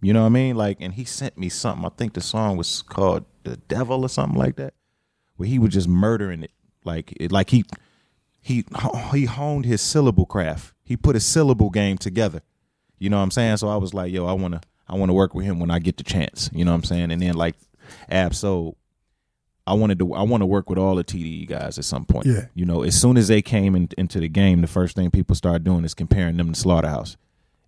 You 0.00 0.12
know 0.12 0.20
what 0.20 0.26
I 0.26 0.30
mean? 0.30 0.54
Like, 0.54 0.76
and 0.78 0.94
he 0.94 1.04
sent 1.04 1.36
me 1.36 1.48
something. 1.48 1.84
I 1.84 1.88
think 1.88 2.12
the 2.12 2.20
song 2.20 2.56
was 2.56 2.82
called 2.82 3.24
"The 3.42 3.56
Devil" 3.56 4.04
or 4.04 4.08
something 4.08 4.38
like 4.38 4.54
that, 4.56 4.74
where 5.38 5.48
he 5.48 5.58
was 5.58 5.72
just 5.72 5.88
murdering 5.88 6.44
it. 6.44 6.52
Like, 6.84 7.14
it, 7.20 7.32
like 7.32 7.50
he 7.50 7.64
he 8.40 8.64
he 9.12 9.24
honed 9.24 9.64
his 9.64 9.80
syllable 9.80 10.26
craft. 10.26 10.72
He 10.84 10.96
put 10.96 11.16
a 11.16 11.20
syllable 11.20 11.70
game 11.70 11.98
together. 11.98 12.42
You 13.00 13.10
know 13.10 13.16
what 13.16 13.24
I'm 13.24 13.32
saying? 13.32 13.56
So 13.56 13.66
I 13.66 13.76
was 13.76 13.92
like, 13.92 14.12
yo, 14.12 14.26
I 14.26 14.34
wanna 14.34 14.60
I 14.88 14.96
wanna 14.96 15.12
work 15.14 15.34
with 15.34 15.44
him 15.44 15.58
when 15.58 15.70
I 15.70 15.78
get 15.78 15.96
the 15.96 16.04
chance. 16.04 16.50
You 16.52 16.64
know 16.64 16.72
what 16.72 16.78
I'm 16.78 16.84
saying? 16.84 17.10
And 17.12 17.20
then 17.22 17.34
like 17.34 17.56
Ab-Soul, 18.08 18.76
I 19.66 19.74
wanted 19.74 19.98
to 20.00 20.12
I 20.14 20.22
want 20.22 20.40
to 20.42 20.46
work 20.46 20.68
with 20.68 20.78
all 20.78 20.96
the 20.96 21.04
TDE 21.04 21.46
guys 21.48 21.78
at 21.78 21.84
some 21.84 22.04
point. 22.04 22.26
Yeah. 22.26 22.46
You 22.54 22.64
know, 22.64 22.82
as 22.82 23.00
soon 23.00 23.16
as 23.16 23.28
they 23.28 23.42
came 23.42 23.76
in, 23.76 23.88
into 23.96 24.18
the 24.18 24.28
game, 24.28 24.60
the 24.60 24.66
first 24.66 24.96
thing 24.96 25.10
people 25.10 25.36
started 25.36 25.62
doing 25.62 25.84
is 25.84 25.94
comparing 25.94 26.36
them 26.36 26.52
to 26.52 26.58
Slaughterhouse. 26.58 27.16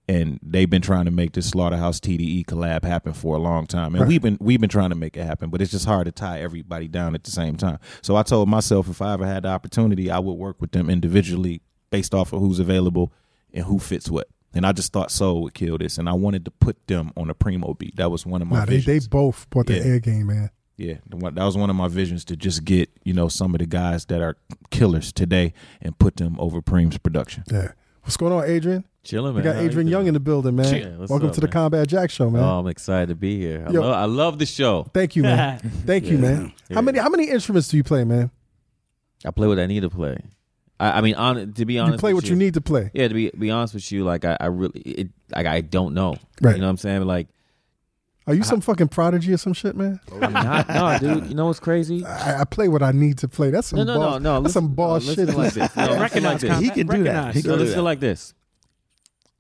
And 0.07 0.38
they've 0.42 0.68
been 0.68 0.83
trying 0.83 1.05
to 1.07 1.11
make 1.11 1.33
this 1.33 1.48
Slaughterhouse 1.50 1.98
TDE 2.00 2.44
collab 2.46 2.85
happen 2.85 3.12
for 3.14 3.37
a 3.37 3.38
long 3.38 3.66
time. 3.66 3.94
And 3.94 4.03
Right. 4.03 4.09
we've 4.09 4.20
been 4.22 4.38
we've 4.40 4.61
been 4.61 4.68
trying 4.68 4.90
to 4.90 4.96
make 4.96 5.16
it 5.16 5.24
happen, 5.24 5.50
but 5.50 5.62
it's 5.62 5.70
just 5.70 5.87
hard 5.87 6.07
to 6.07 6.12
tie 6.12 6.40
everybody 6.40 6.88
down 6.88 7.14
at 7.14 7.22
the 7.24 7.31
same 7.31 7.57
time. 7.57 7.79
So 8.03 8.16
I 8.16 8.22
told 8.24 8.48
myself 8.48 8.88
if 8.90 9.00
I 9.00 9.12
ever 9.14 9.24
had 9.24 9.44
the 9.44 9.48
opportunity, 9.50 10.11
I 10.11 10.18
would 10.18 10.33
work 10.35 10.61
with 10.61 10.72
them 10.72 10.90
individually 10.90 11.62
based 11.90 12.12
off 12.12 12.33
of 12.33 12.40
who's 12.40 12.59
available 12.59 13.12
and 13.53 13.64
who 13.64 13.79
fits 13.79 14.11
what. 14.11 14.29
And 14.55 14.64
I 14.67 14.73
just 14.73 14.93
thought 14.93 15.11
Soul 15.11 15.43
would 15.43 15.55
kill 15.55 15.79
this, 15.79 15.99
and 15.99 16.09
I 16.09 16.12
wanted 16.12 16.45
to 16.45 16.51
put 16.51 16.87
them 16.87 17.11
on 17.17 17.29
a 17.31 17.35
primo 17.35 17.75
beat. 17.75 17.97
That 17.97 18.11
was 18.11 18.25
one 18.25 18.40
of 18.40 18.49
my 18.49 18.61
Nah, 18.61 18.64
they, 18.67 18.79
they 18.79 19.01
both 19.01 19.49
brought 19.51 19.67
the 19.67 19.75
Yeah. 19.77 19.83
air 19.85 19.99
game, 20.01 20.27
man. 20.29 20.51
Yeah, 20.77 20.95
that 21.09 21.37
was 21.45 21.57
one 21.57 21.71
of 21.71 21.77
my 21.77 21.87
visions 21.88 22.25
to 22.27 22.37
just 22.37 22.64
get 22.64 22.90
you 23.05 23.12
know 23.12 23.29
some 23.29 23.55
of 23.55 23.61
the 23.61 23.67
guys 23.67 24.07
that 24.07 24.21
are 24.21 24.37
killers 24.71 25.12
today 25.12 25.53
and 25.81 25.97
put 25.99 26.17
them 26.17 26.35
over 26.40 26.61
Preem's 26.61 26.99
production. 26.99 27.45
Yeah. 27.51 27.73
What's 28.03 28.17
going 28.17 28.33
on, 28.33 28.45
Adrian? 28.45 28.85
Chilling, 29.05 29.35
man. 29.35 29.37
We 29.37 29.43
got 29.43 29.55
How 29.57 29.61
you 29.62 29.69
Adrian 29.69 29.87
doing? 29.87 29.93
Younge 29.93 30.09
in 30.09 30.14
the 30.14 30.21
building, 30.21 30.57
man. 30.57 30.75
Yeah, 30.75 30.97
Welcome 31.07 31.29
up, 31.29 31.35
to 31.35 31.40
the? 31.40 31.49
Combat 31.49 31.87
Jack 31.87 32.11
Show, 32.11 32.29
man. 32.29 32.43
Oh, 32.43 32.59
I'm 32.59 32.67
excited 32.67 33.09
to 33.11 33.14
be 33.14 33.38
here. 33.38 33.64
I, 33.69 33.71
Yo. 33.71 33.81
love, 33.83 33.95
I 33.95 34.05
love 34.07 34.38
the 34.38 34.47
show. 34.47 34.85
Thank 34.93 35.14
you, 35.17 35.23
man. 35.23 35.59
Thank 35.87 36.05
you, 36.07 36.17
Yeah. 36.17 36.21
man. 36.23 36.53
How 36.73 36.81
many 36.83 36.99
how 36.99 37.09
many 37.09 37.31
instruments 37.31 37.69
do 37.69 37.77
you 37.77 37.85
play, 37.85 38.05
man? 38.05 38.31
I 39.25 39.31
play 39.31 39.47
what 39.47 39.59
I 39.59 39.67
need 39.67 39.81
to 39.81 39.90
play. 39.90 40.19
I, 40.80 40.98
I 40.98 41.00
mean, 41.02 41.14
on 41.14 41.52
to 41.54 41.64
be 41.64 41.78
honest, 41.78 41.94
you 41.94 41.98
play 42.00 42.14
with 42.14 42.24
what 42.24 42.30
you 42.30 42.37
need 42.37 42.54
to 42.54 42.60
play. 42.60 42.90
Yeah, 42.94 43.08
to 43.08 43.14
be 43.14 43.30
be 43.38 43.50
honest 43.50 43.74
with 43.74 43.90
you, 43.92 44.04
like 44.04 44.24
I, 44.24 44.37
I 44.40 44.46
really, 44.46 44.80
it, 44.80 45.08
like 45.34 45.46
I 45.46 45.60
don't 45.60 45.94
know. 45.94 46.16
Right. 46.40 46.54
You 46.56 46.60
know 46.60 46.66
what 46.66 46.70
I'm 46.70 46.76
saying? 46.78 47.02
Like, 47.04 47.28
Are 48.26 48.34
you 48.34 48.42
some 48.42 48.60
fucking 48.60 48.88
prodigy 48.88 49.32
or 49.32 49.37
some 49.37 49.52
shit, 49.52 49.76
man? 49.76 50.00
Oh, 50.10 50.18
I'm 50.20 50.32
not, 50.32 50.68
no, 50.68 50.98
dude. 51.14 51.28
You 51.28 51.34
know 51.37 51.46
what's 51.46 51.60
crazy? 51.60 52.04
I, 52.06 52.40
I 52.40 52.44
play 52.44 52.66
what 52.68 52.82
I 52.82 52.90
need 52.92 53.18
to 53.18 53.28
play. 53.28 53.50
That's 53.50 53.68
some 53.68 53.78
No, 53.78 53.84
no, 53.84 53.98
boss, 53.98 54.20
no, 54.20 54.34
no. 54.37 54.40
That's 54.42 54.54
some 54.54 54.64
listen- 54.64 54.74
boss 54.74 55.06
no, 55.06 55.14
shit. 55.14 55.28
like 55.34 55.52
this. 55.54 55.76
No, 55.76 55.87
listen 55.98 56.22
like 56.24 56.40
this. 56.40 56.58
He 56.60 56.70
can 56.70 56.87
do 56.88 57.04
that. 57.04 57.34
He 57.34 57.40
So 57.40 57.50
can 57.50 57.58
do 57.58 57.64
listen 57.64 57.76
that. 57.78 57.82
like 57.84 58.00
this. 58.00 58.34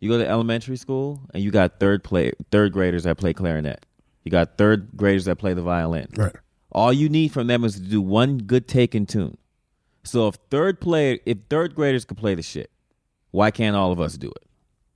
You 0.00 0.10
go 0.10 0.18
to 0.18 0.28
elementary 0.28 0.76
school 0.76 1.20
and 1.32 1.42
you 1.42 1.50
got 1.50 1.80
third 1.80 2.04
play 2.04 2.32
third 2.50 2.72
graders 2.72 3.04
that 3.04 3.16
play 3.16 3.32
clarinet. 3.32 3.86
You 4.22 4.30
got 4.30 4.56
third 4.58 4.90
graders 4.96 5.24
that 5.24 5.36
play 5.36 5.54
the 5.54 5.62
violin. 5.62 6.08
Right. 6.16 6.34
All 6.70 6.92
you 6.92 7.08
need 7.08 7.32
from 7.32 7.46
them 7.46 7.64
is 7.64 7.74
to 7.74 7.80
do 7.80 8.00
one 8.02 8.38
good 8.38 8.68
take 8.68 8.94
and 8.94 9.08
tune. 9.08 9.36
So 10.04 10.28
if 10.28 10.36
third 10.50 10.80
play 10.80 11.20
if 11.26 11.38
third 11.50 11.74
graders 11.74 12.04
could 12.04 12.16
play 12.16 12.34
the 12.34 12.42
shit, 12.42 12.70
why 13.30 13.50
can't 13.50 13.74
all 13.76 13.92
of 13.92 14.00
us 14.00 14.16
do 14.16 14.28
it? 14.28 14.42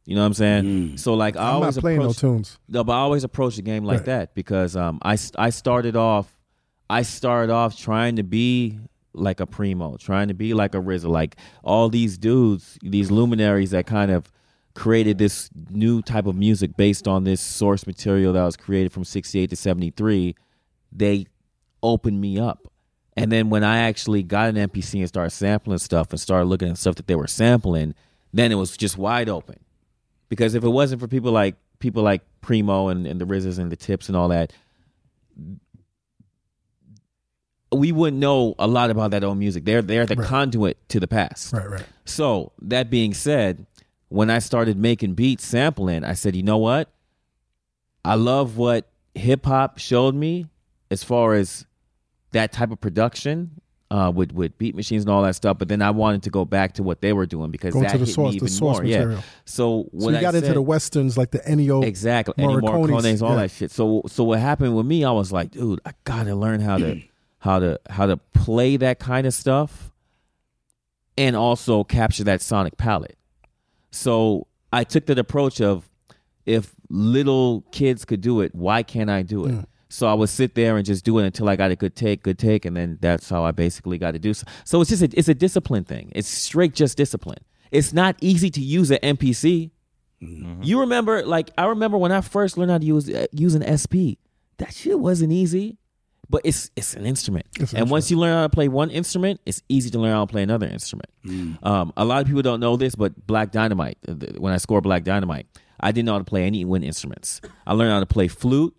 You 0.04 0.14
know 0.14 0.22
what 0.22 0.26
I'm 0.28 0.34
saying? 0.34 0.96
So 0.96 1.14
like 1.14 1.36
I 1.36 1.40
I'm 1.40 1.46
not 1.46 1.54
always 1.62 1.78
playing 1.78 1.98
no 1.98 2.04
approach, 2.06 2.18
tunes. 2.18 2.58
No, 2.68 2.84
but 2.84 2.92
I 2.92 2.98
always 2.98 3.24
approach 3.24 3.56
the 3.56 3.62
game 3.62 3.84
like 3.84 3.98
Right. 4.00 4.06
that 4.06 4.34
because 4.34 4.76
um 4.76 4.98
I 5.02 5.16
I 5.36 5.50
started 5.50 5.96
off 5.96 6.34
I 6.90 7.02
started 7.02 7.52
off 7.52 7.76
trying 7.76 8.16
to 8.16 8.22
be 8.22 8.78
like 9.12 9.40
a 9.40 9.46
primo, 9.46 9.96
trying 9.96 10.28
to 10.28 10.34
be 10.34 10.54
like 10.54 10.74
a 10.74 10.78
RZA, 10.78 11.08
like 11.08 11.36
all 11.64 11.88
these 11.88 12.16
dudes, 12.16 12.78
these 12.82 13.10
luminaries 13.10 13.72
that 13.72 13.86
kind 13.86 14.10
of 14.10 14.30
created 14.74 15.18
this 15.18 15.50
new 15.70 16.00
type 16.02 16.24
of 16.26 16.36
music 16.36 16.76
based 16.76 17.08
on 17.08 17.24
this 17.24 17.40
source 17.40 17.84
material 17.86 18.32
that 18.32 18.44
was 18.44 18.56
created 18.56 18.92
from 18.92 19.02
68 19.04 19.50
to 19.50 19.56
73 19.56 20.36
they 20.92 21.26
opened 21.82 22.20
me 22.20 22.38
up 22.38 22.68
and 23.22 23.30
then 23.32 23.50
when 23.50 23.62
i 23.64 23.78
actually 23.80 24.22
got 24.22 24.48
an 24.48 24.56
mpc 24.68 24.98
and 24.98 25.08
started 25.08 25.30
sampling 25.30 25.78
stuff 25.78 26.10
and 26.10 26.20
started 26.20 26.46
looking 26.46 26.68
at 26.70 26.78
stuff 26.78 26.94
that 26.96 27.06
they 27.06 27.14
were 27.16 27.26
sampling 27.26 27.94
then 28.32 28.50
it 28.52 28.56
was 28.56 28.76
just 28.76 28.96
wide 28.98 29.28
open 29.28 29.58
because 30.28 30.54
if 30.54 30.62
it 30.64 30.68
wasn't 30.68 31.00
for 31.00 31.08
people 31.08 31.32
like 31.32 31.54
people 31.78 32.02
like 32.02 32.22
primo 32.40 32.88
and, 32.88 33.06
and 33.06 33.20
the 33.20 33.24
rizzes 33.26 33.58
and 33.58 33.70
the 33.72 33.76
tips 33.76 34.08
and 34.08 34.16
all 34.16 34.28
that 34.28 34.52
we 37.70 37.92
wouldn't 37.92 38.18
know 38.18 38.54
a 38.58 38.66
lot 38.66 38.90
about 38.90 39.10
that 39.10 39.22
old 39.22 39.38
music 39.38 39.64
they're 39.64 39.82
they're 39.82 40.06
the 40.06 40.16
Right. 40.16 40.26
conduit 40.26 40.88
to 40.88 40.98
the 41.00 41.06
past 41.08 41.52
Right, 41.52 41.68
right. 41.68 41.84
so 42.04 42.52
that 42.62 42.88
being 42.90 43.12
said, 43.14 43.66
when 44.08 44.30
I 44.30 44.38
started 44.38 44.78
making 44.78 45.12
beats 45.14 45.44
sampling, 45.46 46.02
I 46.02 46.14
said, 46.14 46.34
you 46.34 46.42
know 46.42 46.56
what? 46.56 46.88
I 48.06 48.14
love 48.14 48.56
what 48.56 48.88
hip 49.14 49.44
hop 49.44 49.76
showed 49.78 50.14
me 50.14 50.46
as 50.90 51.04
far 51.04 51.34
as 51.34 51.66
that 52.32 52.52
type 52.52 52.70
of 52.70 52.80
production 52.80 53.50
uh, 53.90 54.12
with 54.14 54.32
with 54.32 54.56
beat 54.58 54.74
machines 54.74 55.04
and 55.04 55.10
all 55.10 55.22
that 55.22 55.34
stuff. 55.34 55.58
But 55.58 55.68
then 55.68 55.80
I 55.80 55.90
wanted 55.90 56.22
to 56.24 56.30
go 56.30 56.44
back 56.44 56.74
to 56.74 56.82
what 56.82 57.00
they 57.00 57.12
were 57.14 57.24
doing 57.26 57.50
because 57.50 57.72
Go 57.74 57.80
that 57.80 57.92
to 57.92 57.98
the 57.98 58.04
hit 58.04 58.14
source- 58.14 58.32
me 58.34 58.38
the 58.38 58.44
even 58.44 58.48
source 58.48 58.74
more. 58.76 58.82
material. 58.82 59.10
Yeah. 59.12 59.20
So 59.46 59.82
So 59.84 59.88
what 59.92 60.14
you 60.14 60.20
got 60.20 60.34
I 60.34 60.38
into 60.38 60.52
the 60.52 60.60
westerns 60.62 61.16
like 61.16 61.30
the 61.30 61.38
Ennio 61.40 61.82
exactly 61.84 62.34
Ennio 62.34 62.60
Morricone's, 62.60 62.90
Morricone's, 62.90 63.22
all 63.22 63.30
yeah. 63.30 63.36
that 63.42 63.50
shit. 63.50 63.70
So 63.70 64.02
so 64.06 64.24
what 64.24 64.40
happened 64.40 64.76
with 64.76 64.84
me? 64.86 65.04
I 65.04 65.10
was 65.10 65.32
like, 65.32 65.52
dude, 65.52 65.80
I 65.86 65.92
gotta 66.04 66.34
learn 66.34 66.60
how 66.60 66.76
to 66.78 67.00
how 67.38 67.58
to 67.60 67.80
how 67.88 68.04
to 68.06 68.16
play 68.34 68.76
that 68.76 68.98
kind 68.98 69.26
of 69.26 69.32
stuff, 69.32 69.90
and 71.16 71.34
also 71.34 71.82
capture 71.84 72.24
that 72.24 72.42
sonic 72.42 72.76
palette. 72.76 73.16
So 73.90 74.46
I 74.72 74.84
took 74.84 75.06
that 75.06 75.18
approach 75.18 75.60
of 75.62 75.88
if 76.44 76.74
little 76.90 77.62
kids 77.72 78.04
could 78.04 78.20
do 78.20 78.40
it, 78.42 78.54
why 78.54 78.82
can't 78.82 79.08
I 79.10 79.22
do 79.22 79.46
it? 79.46 79.52
Mm. 79.52 79.64
So 79.90 80.06
I 80.06 80.14
would 80.14 80.28
sit 80.28 80.54
there 80.54 80.76
and 80.76 80.84
just 80.84 81.04
do 81.04 81.18
it 81.18 81.24
until 81.24 81.48
I 81.48 81.56
got 81.56 81.70
a 81.70 81.76
good 81.76 81.96
take, 81.96 82.22
good 82.22 82.38
take, 82.38 82.64
and 82.66 82.76
then 82.76 82.98
that's 83.00 83.28
how 83.30 83.44
I 83.44 83.52
basically 83.52 83.96
got 83.98 84.10
to 84.12 84.18
do. 84.18 84.34
So, 84.34 84.46
so 84.64 84.80
it's 84.82 84.90
just 84.90 85.02
a, 85.02 85.10
it's 85.18 85.28
a 85.28 85.34
discipline 85.34 85.84
thing. 85.84 86.12
It's 86.14 86.28
straight 86.28 86.74
just 86.74 86.96
discipline. 86.96 87.38
It's 87.70 87.92
not 87.92 88.16
easy 88.20 88.50
to 88.50 88.60
use 88.60 88.90
an 88.90 88.98
MPC. 89.02 89.70
You 90.20 90.80
remember, 90.80 91.24
like 91.24 91.50
I 91.56 91.66
remember 91.66 91.96
when 91.96 92.10
I 92.12 92.20
first 92.22 92.58
learned 92.58 92.70
how 92.72 92.78
to 92.78 92.84
use 92.84 93.08
uh, 93.08 93.26
use 93.32 93.54
an 93.54 93.62
SP. 93.78 94.18
That 94.58 94.74
shit 94.74 94.98
wasn't 94.98 95.32
easy, 95.32 95.78
but 96.28 96.42
it's 96.44 96.70
it's 96.74 96.94
an 96.94 97.06
instrument. 97.06 97.46
It's 97.60 97.72
an 97.72 97.78
and 97.82 97.90
once 97.90 98.10
you 98.10 98.18
learn 98.18 98.32
how 98.34 98.42
to 98.42 98.48
play 98.48 98.66
one 98.68 98.90
instrument, 98.90 99.40
it's 99.46 99.62
easy 99.68 99.90
to 99.90 99.98
learn 99.98 100.10
how 100.12 100.24
to 100.26 100.30
play 100.30 100.42
another 100.42 100.66
instrument. 100.66 101.08
Um, 101.62 101.92
a 101.96 102.04
lot 102.04 102.20
of 102.20 102.26
people 102.26 102.42
don't 102.42 102.58
know 102.60 102.76
this, 102.76 102.96
but 102.96 103.26
Black 103.28 103.52
Dynamite. 103.52 103.98
uh, 104.08 104.14
th- 104.14 104.38
When 104.38 104.52
I 104.52 104.56
scored 104.56 104.82
Black 104.82 105.04
Dynamite, 105.04 105.46
I 105.78 105.92
didn't 105.92 106.06
know 106.06 106.12
how 106.14 106.18
to 106.18 106.24
play 106.24 106.44
any 106.44 106.64
wind 106.64 106.84
instruments. 106.84 107.40
I 107.66 107.74
learned 107.74 107.92
how 107.92 108.00
to 108.00 108.06
play 108.06 108.26
flute, 108.26 108.74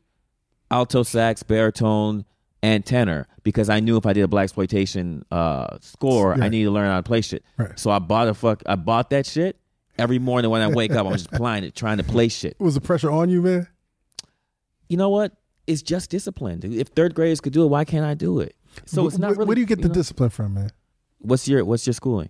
alto 0.72 1.04
sax, 1.04 1.44
baritone, 1.44 2.26
and 2.62 2.86
tenor 2.86 3.28
because 3.44 3.70
I 3.70 3.80
knew 3.80 3.96
if 3.98 4.06
I 4.06 4.14
did 4.14 4.24
a 4.24 4.28
blaxploitation 4.28 5.24
uh, 5.32 5.78
score, 5.82 6.36
Yeah. 6.38 6.46
I 6.46 6.50
needed 6.50 6.66
to 6.66 6.72
learn 6.72 6.88
how 6.90 6.98
to 6.98 7.04
play 7.04 7.22
shit. 7.22 7.44
Right. 7.58 7.78
So 7.80 7.90
I 7.92 8.00
bought 8.00 8.28
a 8.28 8.34
fuck. 8.34 8.62
I 8.66 8.76
bought 8.76 9.10
that 9.12 9.26
shit 9.26 9.58
every 9.98 10.20
morning 10.20 10.52
when 10.52 10.62
I 10.62 10.68
wake 10.68 10.92
up. 10.92 11.06
I'm 11.06 11.14
just 11.14 11.28
applying 11.32 11.64
it, 11.64 11.76
trying 11.76 11.98
to 11.98 12.04
play 12.04 12.28
shit. 12.28 12.56
Was 12.60 12.76
the 12.76 12.82
pressure 12.82 13.10
on 13.12 13.30
you, 13.30 13.42
man? 13.42 13.68
You 14.90 14.98
know 14.98 15.10
what? 15.10 15.34
It's 15.68 15.82
just 15.82 16.10
discipline. 16.10 16.62
If 16.64 16.90
third 16.90 17.14
graders 17.14 17.40
could 17.42 17.54
do 17.54 17.64
it, 17.64 17.68
why 17.68 17.86
can't 17.86 18.06
I 18.06 18.14
do 18.16 18.40
it? 18.40 18.56
So 18.86 19.08
it's 19.08 19.18
not 19.18 19.32
really. 19.32 19.46
Where 19.46 19.56
do 19.56 19.62
you 19.62 19.68
get 19.68 19.82
the 19.82 19.88
know? 19.88 19.94
discipline 19.94 20.30
from, 20.32 20.56
man? 20.56 20.72
What's 21.20 21.48
your 21.48 21.64
What's 21.64 21.86
your 21.86 21.94
schooling? 21.94 22.30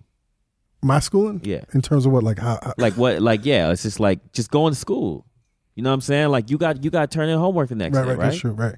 My 0.82 0.98
schooling, 1.00 1.40
Yeah. 1.44 1.64
in 1.74 1.82
terms 1.82 2.06
of 2.06 2.12
what, 2.12 2.22
like 2.22 2.38
how, 2.38 2.58
how- 2.62 2.72
Like 2.78 2.94
what? 2.94 3.20
Like 3.20 3.44
yeah, 3.44 3.70
it's 3.70 3.82
just 3.82 4.00
like 4.00 4.32
just 4.32 4.50
going 4.50 4.72
to 4.74 4.78
school. 4.78 5.26
You 5.74 5.82
know 5.82 5.90
what 5.90 5.94
I'm 5.94 6.00
saying? 6.00 6.28
Like 6.28 6.50
you 6.50 6.58
got 6.58 6.84
you 6.84 6.90
got 6.90 7.10
to 7.10 7.14
turn 7.14 7.28
in 7.28 7.38
homework 7.38 7.68
the 7.68 7.74
next 7.74 7.96
right, 7.96 8.02
day, 8.02 8.08
right, 8.10 8.18
right? 8.18 8.24
that's 8.26 8.38
true, 8.38 8.52
right. 8.52 8.76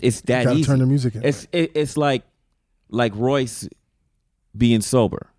It's 0.00 0.20
that 0.22 0.44
gotta 0.44 0.56
easy. 0.56 0.66
turn 0.66 0.78
the 0.80 0.86
music 0.86 1.14
in, 1.14 1.24
It's 1.24 1.46
it, 1.52 1.72
it's 1.74 1.96
like 1.96 2.22
like 2.88 3.12
Royce 3.14 3.68
being 4.56 4.80
sober. 4.80 5.30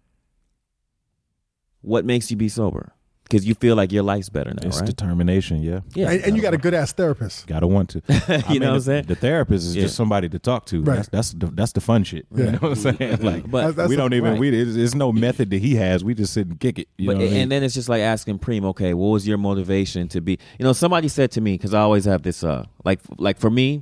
What 1.82 2.03
makes 2.06 2.32
you 2.32 2.38
be 2.38 2.49
sober? 2.49 2.95
Because 3.28 3.43
you 3.43 3.55
feel 3.55 3.76
like 3.76 3.91
your 3.91 4.03
life's 4.03 4.30
better 4.30 4.51
now, 4.51 4.67
It's 4.67 4.78
right? 4.78 4.86
determination, 4.86 5.63
yeah. 5.63 5.80
Yeah. 5.95 6.11
and, 6.11 6.23
and 6.26 6.36
you 6.36 6.43
got 6.43 6.53
a 6.53 6.59
good 6.59 6.76
ass 6.76 6.93
therapist. 6.93 7.47
Gotta 7.47 7.65
want 7.65 7.89
to. 7.89 8.01
You 8.53 8.59
know 8.59 8.67
what 8.67 8.73
I'm 8.73 8.73
the, 8.76 8.82
saying? 8.82 9.05
The 9.05 9.15
therapist 9.15 9.65
is 9.65 9.76
Yeah. 9.76 9.82
just 9.84 9.95
somebody 9.95 10.30
to 10.30 10.38
talk 10.38 10.67
to. 10.67 10.84
Right. 10.84 10.97
That's 10.97 11.09
that's 11.09 11.32
the, 11.32 11.47
that's 11.47 11.71
the 11.71 11.82
fun 11.82 12.03
shit. 12.03 12.28
Yeah. 12.32 12.45
You 12.45 12.51
know 12.51 12.57
what 12.59 12.69
I'm 12.71 12.76
saying? 12.97 13.17
Like, 13.23 13.49
But- 13.49 13.76
That's 13.76 13.89
we 13.89 13.95
don't 13.95 14.13
even 14.13 14.34
right. 14.34 14.39
we 14.39 14.51
there's, 14.51 14.76
there's 14.76 14.93
no 14.93 15.11
method 15.11 15.49
that 15.49 15.57
he 15.57 15.73
has. 15.76 16.03
We 16.03 16.13
just 16.13 16.34
sit 16.34 16.45
and 16.45 16.59
kick 16.59 16.78
it. 16.78 16.88
You 16.99 17.07
but 17.07 17.13
know 17.13 17.19
what 17.21 17.28
I 17.30 17.32
mean? 17.32 17.41
and 17.41 17.51
then 17.51 17.63
it's 17.63 17.73
just 17.73 17.89
like 17.89 18.01
asking 18.01 18.38
Preem, 18.39 18.63
okay, 18.65 18.93
what 18.93 19.07
was 19.07 19.28
your 19.28 19.39
motivation 19.39 20.07
to 20.09 20.21
be? 20.21 20.38
You 20.59 20.63
know, 20.65 20.73
somebody 20.73 21.07
said 21.07 21.32
to 21.32 21.41
me 21.41 21.53
because 21.55 21.73
I 21.73 21.80
always 21.80 22.05
have 22.05 22.21
this, 22.21 22.43
uh, 22.43 22.65
like 22.84 22.99
like 23.17 23.39
for 23.39 23.49
me, 23.49 23.82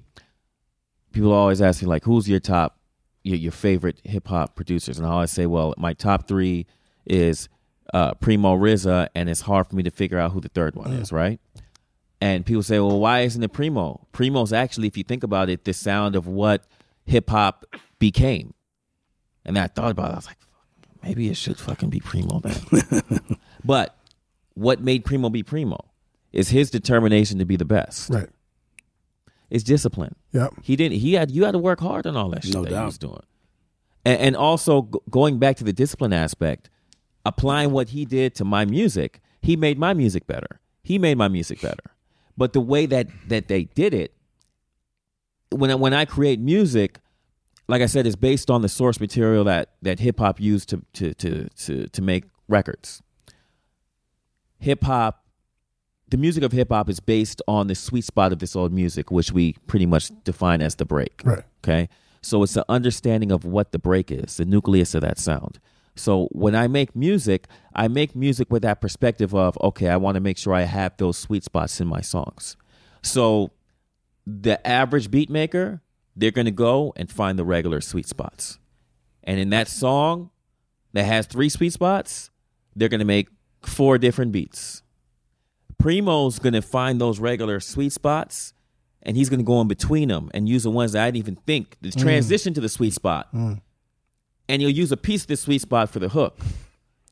people 1.11 1.33
always 1.33 1.61
ask 1.61 1.81
me 1.81 1.87
like, 1.89 2.05
who's 2.05 2.29
your 2.29 2.39
top, 2.39 2.77
your, 3.23 3.35
your 3.37 3.51
favorite 3.51 3.99
hip 4.05 4.27
hop 4.29 4.55
producers, 4.55 4.97
and 4.97 5.05
I 5.05 5.11
always 5.11 5.31
say, 5.31 5.45
well, 5.47 5.73
my 5.77 5.91
top 5.93 6.27
three 6.29 6.65
is 7.05 7.49
uh, 7.93 8.15
Primo 8.15 8.57
RZA, 8.57 9.07
and 9.15 9.29
it's 9.29 9.41
hard 9.41 9.67
for 9.67 9.75
me 9.75 9.83
to 9.83 9.91
figure 9.91 10.17
out 10.17 10.31
who 10.31 10.41
the 10.41 10.49
third 10.49 10.75
one 10.75 10.91
is, 10.93 11.11
right? 11.11 11.39
And 12.19 12.45
people 12.45 12.63
say, 12.63 12.79
well, 12.79 12.99
why 12.99 13.21
isn't 13.21 13.41
it 13.43 13.53
Primo? 13.53 14.07
Primo's 14.11 14.51
actually, 14.53 14.87
if 14.87 14.97
you 14.97 15.03
think 15.03 15.23
about 15.23 15.49
it, 15.49 15.65
the 15.65 15.73
sound 15.73 16.15
of 16.15 16.25
what 16.25 16.65
hip 17.05 17.29
hop 17.29 17.65
became. 17.99 18.53
And 19.45 19.57
I 19.59 19.67
thought 19.67 19.91
about 19.91 20.09
it. 20.09 20.13
I 20.13 20.15
was 20.15 20.27
like, 20.27 20.37
maybe 21.03 21.29
it 21.29 21.37
should 21.37 21.59
fucking 21.59 21.89
be 21.89 21.99
Primo 21.99 22.39
then. 22.39 23.11
but 23.63 23.97
what 24.53 24.81
made 24.81 25.05
Primo 25.05 25.29
be 25.29 25.43
Primo 25.43 25.77
is 26.31 26.49
his 26.49 26.71
determination 26.71 27.39
to 27.39 27.45
be 27.45 27.57
the 27.57 27.65
best. 27.65 28.09
Right. 28.09 28.29
It's 29.49 29.63
discipline. 29.63 30.15
Yep. 30.31 30.53
He 30.63 30.75
didn't. 30.75 30.97
He 30.97 31.13
had. 31.13 31.29
You 31.29 31.43
had 31.45 31.51
to 31.51 31.59
work 31.59 31.79
hard 31.79 32.07
on 32.07 32.17
all 32.17 32.29
that 32.29 32.43
shit 32.43 32.55
No 32.55 32.63
that 32.63 32.71
he 32.71 32.85
was 32.85 32.97
doing. 32.97 33.21
And, 34.03 34.19
and 34.19 34.35
also 34.35 34.83
g- 34.93 34.99
going 35.11 35.37
back 35.37 35.57
to 35.57 35.63
the 35.63 35.73
discipline 35.73 36.11
aspect, 36.11 36.69
applying 37.25 37.71
what 37.71 37.89
he 37.89 38.05
did 38.05 38.35
to 38.35 38.45
my 38.45 38.65
music, 38.65 39.21
he 39.41 39.55
made 39.55 39.77
my 39.77 39.93
music 39.93 40.27
better. 40.27 40.59
He 40.83 40.97
made 40.99 41.17
my 41.17 41.27
music 41.27 41.61
better. 41.61 41.91
But 42.37 42.53
the 42.53 42.61
way 42.61 42.85
that 42.87 43.07
that 43.27 43.47
they 43.47 43.65
did 43.65 43.93
it, 43.93 44.13
when 45.49 45.71
I, 45.71 45.75
when 45.75 45.93
I 45.93 46.05
create 46.05 46.39
music, 46.39 46.99
like 47.67 47.81
I 47.81 47.85
said, 47.85 48.05
is 48.05 48.15
based 48.15 48.49
on 48.49 48.61
the 48.61 48.69
source 48.69 48.99
material 48.99 49.43
that 49.45 49.69
that 49.81 49.99
hip 49.99 50.19
hop 50.19 50.39
used 50.39 50.69
to 50.69 50.81
to 50.93 51.13
to 51.15 51.47
to 51.49 51.87
to 51.87 52.01
make 52.01 52.25
records. 52.47 53.01
Hip 54.59 54.83
hop, 54.83 55.25
the 56.09 56.17
music 56.17 56.43
of 56.43 56.51
hip 56.51 56.69
hop 56.69 56.89
is 56.89 56.99
based 56.99 57.41
on 57.47 57.67
the 57.67 57.75
sweet 57.75 58.05
spot 58.05 58.31
of 58.31 58.39
this 58.39 58.55
old 58.55 58.73
music, 58.73 59.11
which 59.11 59.31
we 59.31 59.53
pretty 59.67 59.85
much 59.85 60.11
define 60.23 60.61
as 60.61 60.75
the 60.75 60.85
break. 60.85 61.21
Right. 61.23 61.43
Okay. 61.63 61.89
So 62.21 62.41
it's 62.43 62.53
the 62.53 62.65
understanding 62.69 63.31
of 63.31 63.43
what 63.43 63.73
the 63.73 63.79
break 63.79 64.09
is, 64.09 64.37
the 64.37 64.45
nucleus 64.45 64.95
of 64.95 65.01
that 65.01 65.19
sound. 65.19 65.59
So 65.95 66.27
when 66.31 66.55
I 66.55 66.67
make 66.67 66.95
music, 66.95 67.47
I 67.75 67.87
make 67.87 68.15
music 68.15 68.51
with 68.51 68.63
that 68.63 68.81
perspective 68.81 69.33
of, 69.35 69.57
okay, 69.61 69.89
I 69.89 69.97
want 69.97 70.15
to 70.15 70.21
make 70.21 70.37
sure 70.37 70.53
I 70.53 70.63
have 70.63 70.97
those 70.97 71.17
sweet 71.17 71.43
spots 71.43 71.79
in 71.79 71.87
my 71.87 72.01
songs. 72.01 72.57
So 73.03 73.51
the 74.25 74.65
average 74.65 75.11
beat 75.11 75.29
maker, 75.29 75.81
they're 76.15 76.31
going 76.31 76.45
to 76.45 76.51
go 76.51 76.93
and 76.95 77.11
find 77.11 77.37
the 77.37 77.45
regular 77.45 77.81
sweet 77.81 78.07
spots. 78.07 78.59
And 79.23 79.39
in 79.39 79.49
that 79.51 79.67
song 79.67 80.31
that 80.93 81.03
has 81.03 81.27
three 81.27 81.49
sweet 81.49 81.73
spots, 81.73 82.29
they're 82.75 82.89
going 82.89 82.99
to 82.99 83.05
make 83.05 83.29
four 83.61 83.97
different 83.97 84.31
beats. 84.31 84.81
Primo's 85.81 86.39
going 86.39 86.53
to 86.53 86.61
find 86.61 86.99
those 86.99 87.19
regular 87.19 87.59
sweet 87.59 87.91
spots 87.91 88.53
and 89.03 89.17
he's 89.17 89.29
going 89.29 89.39
to 89.39 89.45
go 89.45 89.61
in 89.61 89.67
between 89.67 90.07
them 90.07 90.31
and 90.33 90.47
use 90.47 90.63
the 90.63 90.71
ones 90.71 90.93
that 90.93 91.03
I 91.03 91.07
didn't 91.07 91.17
even 91.17 91.35
think 91.35 91.77
the 91.81 91.89
mm. 91.89 92.01
transition 92.01 92.53
to 92.53 92.61
the 92.61 92.69
sweet 92.69 92.93
spot. 92.93 93.33
Mm. 93.33 93.61
And 94.49 94.61
you'll 94.61 94.71
use 94.71 94.91
a 94.91 94.97
piece 94.97 95.21
of 95.21 95.27
the 95.27 95.37
sweet 95.37 95.61
spot 95.61 95.89
for 95.89 95.99
the 95.99 96.09
hook 96.09 96.37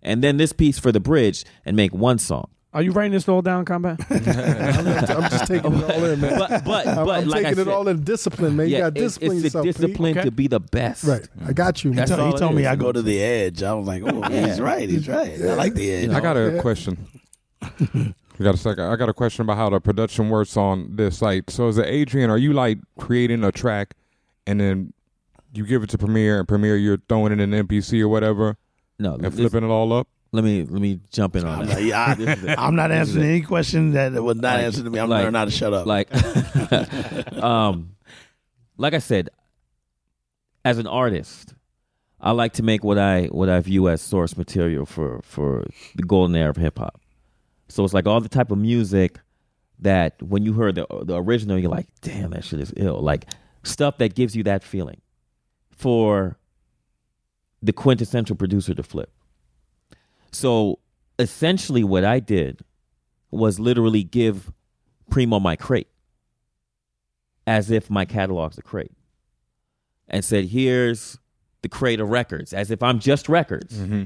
and 0.04 0.24
then 0.24 0.38
this 0.38 0.54
piece 0.54 0.80
for 0.80 0.92
the 0.92 1.00
bridge 1.00 1.46
and 1.66 1.76
make 1.76 1.94
one 1.94 2.18
song. 2.18 2.50
Are 2.74 2.82
you 2.82 2.92
writing 2.94 3.12
this 3.12 3.28
all 3.28 3.42
down, 3.42 3.66
Combat? 3.66 4.00
I'm 4.10 5.30
just 5.30 5.46
taking 5.46 5.74
it 5.74 5.84
all 5.92 6.06
in, 6.06 6.22
man. 6.22 6.40
But 6.40 6.64
but 6.64 6.88
I'm, 6.88 7.06
but 7.06 7.20
I'm 7.20 7.28
like 7.28 7.46
I 7.46 7.50
taking 7.50 7.64
it 7.64 7.68
all 7.68 7.86
in 7.90 8.02
discipline, 8.04 8.56
man. 8.56 8.70
You 8.70 8.78
got 8.78 8.98
it's, 8.98 9.18
discipline 9.18 9.38
it's 9.38 9.44
yourself. 9.44 9.66
the 9.66 9.72
discipline 9.74 10.18
Okay. 10.18 10.26
to 10.26 10.32
be 10.32 10.48
the 10.48 10.62
best. 10.62 11.04
Right. 11.04 11.28
I 11.46 11.52
got 11.52 11.84
you. 11.84 11.92
That's 11.92 12.12
man. 12.12 12.22
all 12.22 12.32
he 12.32 12.38
told 12.38 12.56
me 12.56 12.62
is. 12.62 12.68
I 12.70 12.78
Go 12.78 12.94
to 12.94 13.02
the 13.02 13.22
edge. 13.22 13.62
I 13.62 13.74
was 13.74 13.88
like, 13.88 14.04
oh, 14.06 14.22
yeah. 14.30 14.48
he's 14.48 14.62
right. 14.62 14.90
He's 14.90 15.08
right. 15.10 15.34
I 15.42 15.54
like 15.56 15.74
the 15.74 15.92
edge. 15.92 16.10
I 16.12 16.22
got 16.22 16.38
a 16.38 16.54
Yeah. 16.56 16.62
question. 16.62 16.98
you 17.94 18.14
got 18.42 18.56
a 18.56 18.58
second? 18.58 18.86
I 18.86 18.96
got 18.96 19.10
a 19.10 19.14
question 19.14 19.42
about 19.42 19.58
how 19.58 19.70
the 19.70 19.82
production 19.82 20.30
works 20.30 20.56
on 20.56 20.96
this 20.96 21.18
site. 21.18 21.50
So, 21.50 21.68
is 21.68 21.78
it 21.78 21.88
Adrian? 21.88 22.30
Are 22.30 22.38
you 22.38 22.54
like 22.54 22.78
creating 22.98 23.44
a 23.44 23.52
track, 23.52 23.96
and 24.48 24.62
then 24.62 24.94
you 25.54 25.66
give 25.66 25.84
it 25.84 25.90
to 25.92 25.98
Premiere, 25.98 26.40
and 26.40 26.48
Premiere 26.48 26.78
you're 26.78 26.98
throwing 27.10 27.32
it 27.34 27.40
in 27.40 27.54
an 27.54 27.68
MPC 27.68 28.02
or 28.02 28.08
whatever, 28.08 28.58
No, 29.00 29.16
and 29.16 29.24
this- 29.24 29.36
flipping 29.36 29.64
it 29.64 29.72
all 29.72 29.92
up? 29.94 30.08
let 30.34 30.46
me 30.46 30.64
let 30.64 30.82
me 30.82 31.00
jump 31.12 31.36
in 31.36 31.44
on 31.46 31.60
I'm 31.62 31.66
that. 31.68 31.74
not, 31.74 31.84
yeah, 31.84 32.16
This 32.16 32.44
it. 32.44 32.58
I'm 32.58 32.74
not 32.76 32.90
answering 32.92 33.26
any 33.26 33.42
question 33.42 33.92
that 33.92 34.16
I, 34.16 34.20
was 34.22 34.38
not 34.38 34.56
Like- 34.56 34.64
answering 34.66 34.86
to 34.86 34.92
me. 34.92 35.00
I'm 35.00 35.10
like- 35.10 35.24
learning 35.26 35.38
how 35.38 35.46
to 35.46 35.52
shut 35.52 35.74
up. 35.74 35.86
like 35.86 36.08
um 37.44 37.96
like 38.78 38.94
i 38.94 39.00
said 39.00 39.30
as 40.64 40.78
an 40.78 40.88
artist 40.88 41.54
i 42.20 42.32
like 42.32 42.54
to 42.54 42.64
make 42.64 42.84
what 42.84 42.98
i 42.98 43.26
what 43.26 43.50
i 43.50 43.60
view 43.60 43.90
as 43.90 44.02
source 44.02 44.38
material 44.38 44.86
for 44.86 45.20
for 45.24 45.66
the 45.96 46.04
golden 46.04 46.36
era 46.36 46.50
of 46.50 46.56
hip-hop 46.58 47.00
so 47.68 47.84
it's 47.84 47.94
like 47.94 48.08
all 48.08 48.22
the 48.22 48.30
type 48.30 48.52
of 48.52 48.58
music 48.58 49.20
that 49.80 50.22
when 50.22 50.44
you 50.44 50.54
heard 50.54 50.76
the 50.76 50.86
the 51.04 51.16
original 51.18 51.58
you're 51.60 51.70
like 51.72 51.88
damn 52.02 52.30
that 52.32 52.44
shit 52.44 52.60
is 52.60 52.74
ill 52.78 53.02
like 53.02 53.26
stuff 53.64 53.98
that 53.98 54.16
gives 54.16 54.36
you 54.36 54.44
that 54.44 54.64
feeling 54.64 55.02
for 55.82 56.38
the 57.62 57.74
quintessential 57.74 58.36
producer 58.36 58.74
to 58.74 58.84
flip 58.84 59.12
so 60.32 60.80
essentially 61.20 61.84
what 61.84 62.06
i 62.06 62.20
did 62.20 62.62
was 63.32 63.60
literally 63.60 64.04
give 64.04 64.52
primo 65.10 65.40
my 65.40 65.56
crate 65.56 65.88
as 67.48 67.72
if 67.72 67.90
my 67.90 68.06
catalog's 68.06 68.58
a 68.58 68.62
crate 68.62 68.92
and 70.12 70.24
said, 70.24 70.46
here's 70.46 71.18
the 71.64 71.70
crate 71.70 72.00
of 72.00 72.10
records, 72.10 72.54
as 72.54 72.70
if 72.70 72.84
I'm 72.84 73.00
just 73.00 73.30
records. 73.30 73.74
Mm-hmm. 73.78 74.04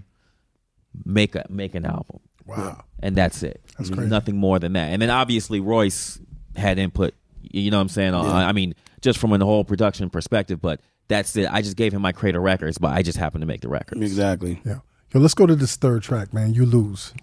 Make 1.04 1.36
a 1.36 1.46
make 1.50 1.76
an 1.76 1.86
album. 1.86 2.22
Wow. 2.46 2.86
And 3.00 3.18
that's 3.18 3.44
it. 3.44 3.62
That's 3.78 3.90
crazy. 3.90 4.10
Nothing 4.10 4.38
more 4.38 4.60
than 4.60 4.74
that. 4.74 4.92
And 4.92 5.02
then 5.02 5.10
obviously 5.10 5.60
Royce 5.60 6.20
had 6.56 6.80
input, 6.80 7.14
you 7.42 7.70
know 7.70 7.78
what 7.78 7.82
I'm 7.82 7.90
saying? 7.90 8.14
Uh, 8.14 8.24
I 8.24 8.54
mean, 8.54 8.76
just 9.02 9.20
from 9.20 9.34
a 9.34 9.44
whole 9.44 9.66
production 9.66 10.10
perspective, 10.10 10.62
but 10.62 10.80
that's 11.08 11.36
it. 11.36 11.48
I 11.52 11.62
just 11.62 11.78
gave 11.78 11.94
him 11.94 12.02
my 12.02 12.12
crate 12.12 12.36
of 12.36 12.42
records, 12.42 12.78
but 12.78 12.92
I 12.92 13.02
just 13.02 13.18
happened 13.18 13.42
to 13.42 13.46
make 13.48 13.62
the 13.62 13.70
records. 13.70 14.02
exactly. 14.02 14.62
Yeah. 14.66 14.80
Yo, 15.14 15.20
let's 15.20 15.34
go 15.34 15.46
to 15.46 15.56
this 15.56 15.76
third 15.76 16.04
track, 16.04 16.34
man. 16.34 16.54
You 16.54 16.66
lose. 16.66 17.14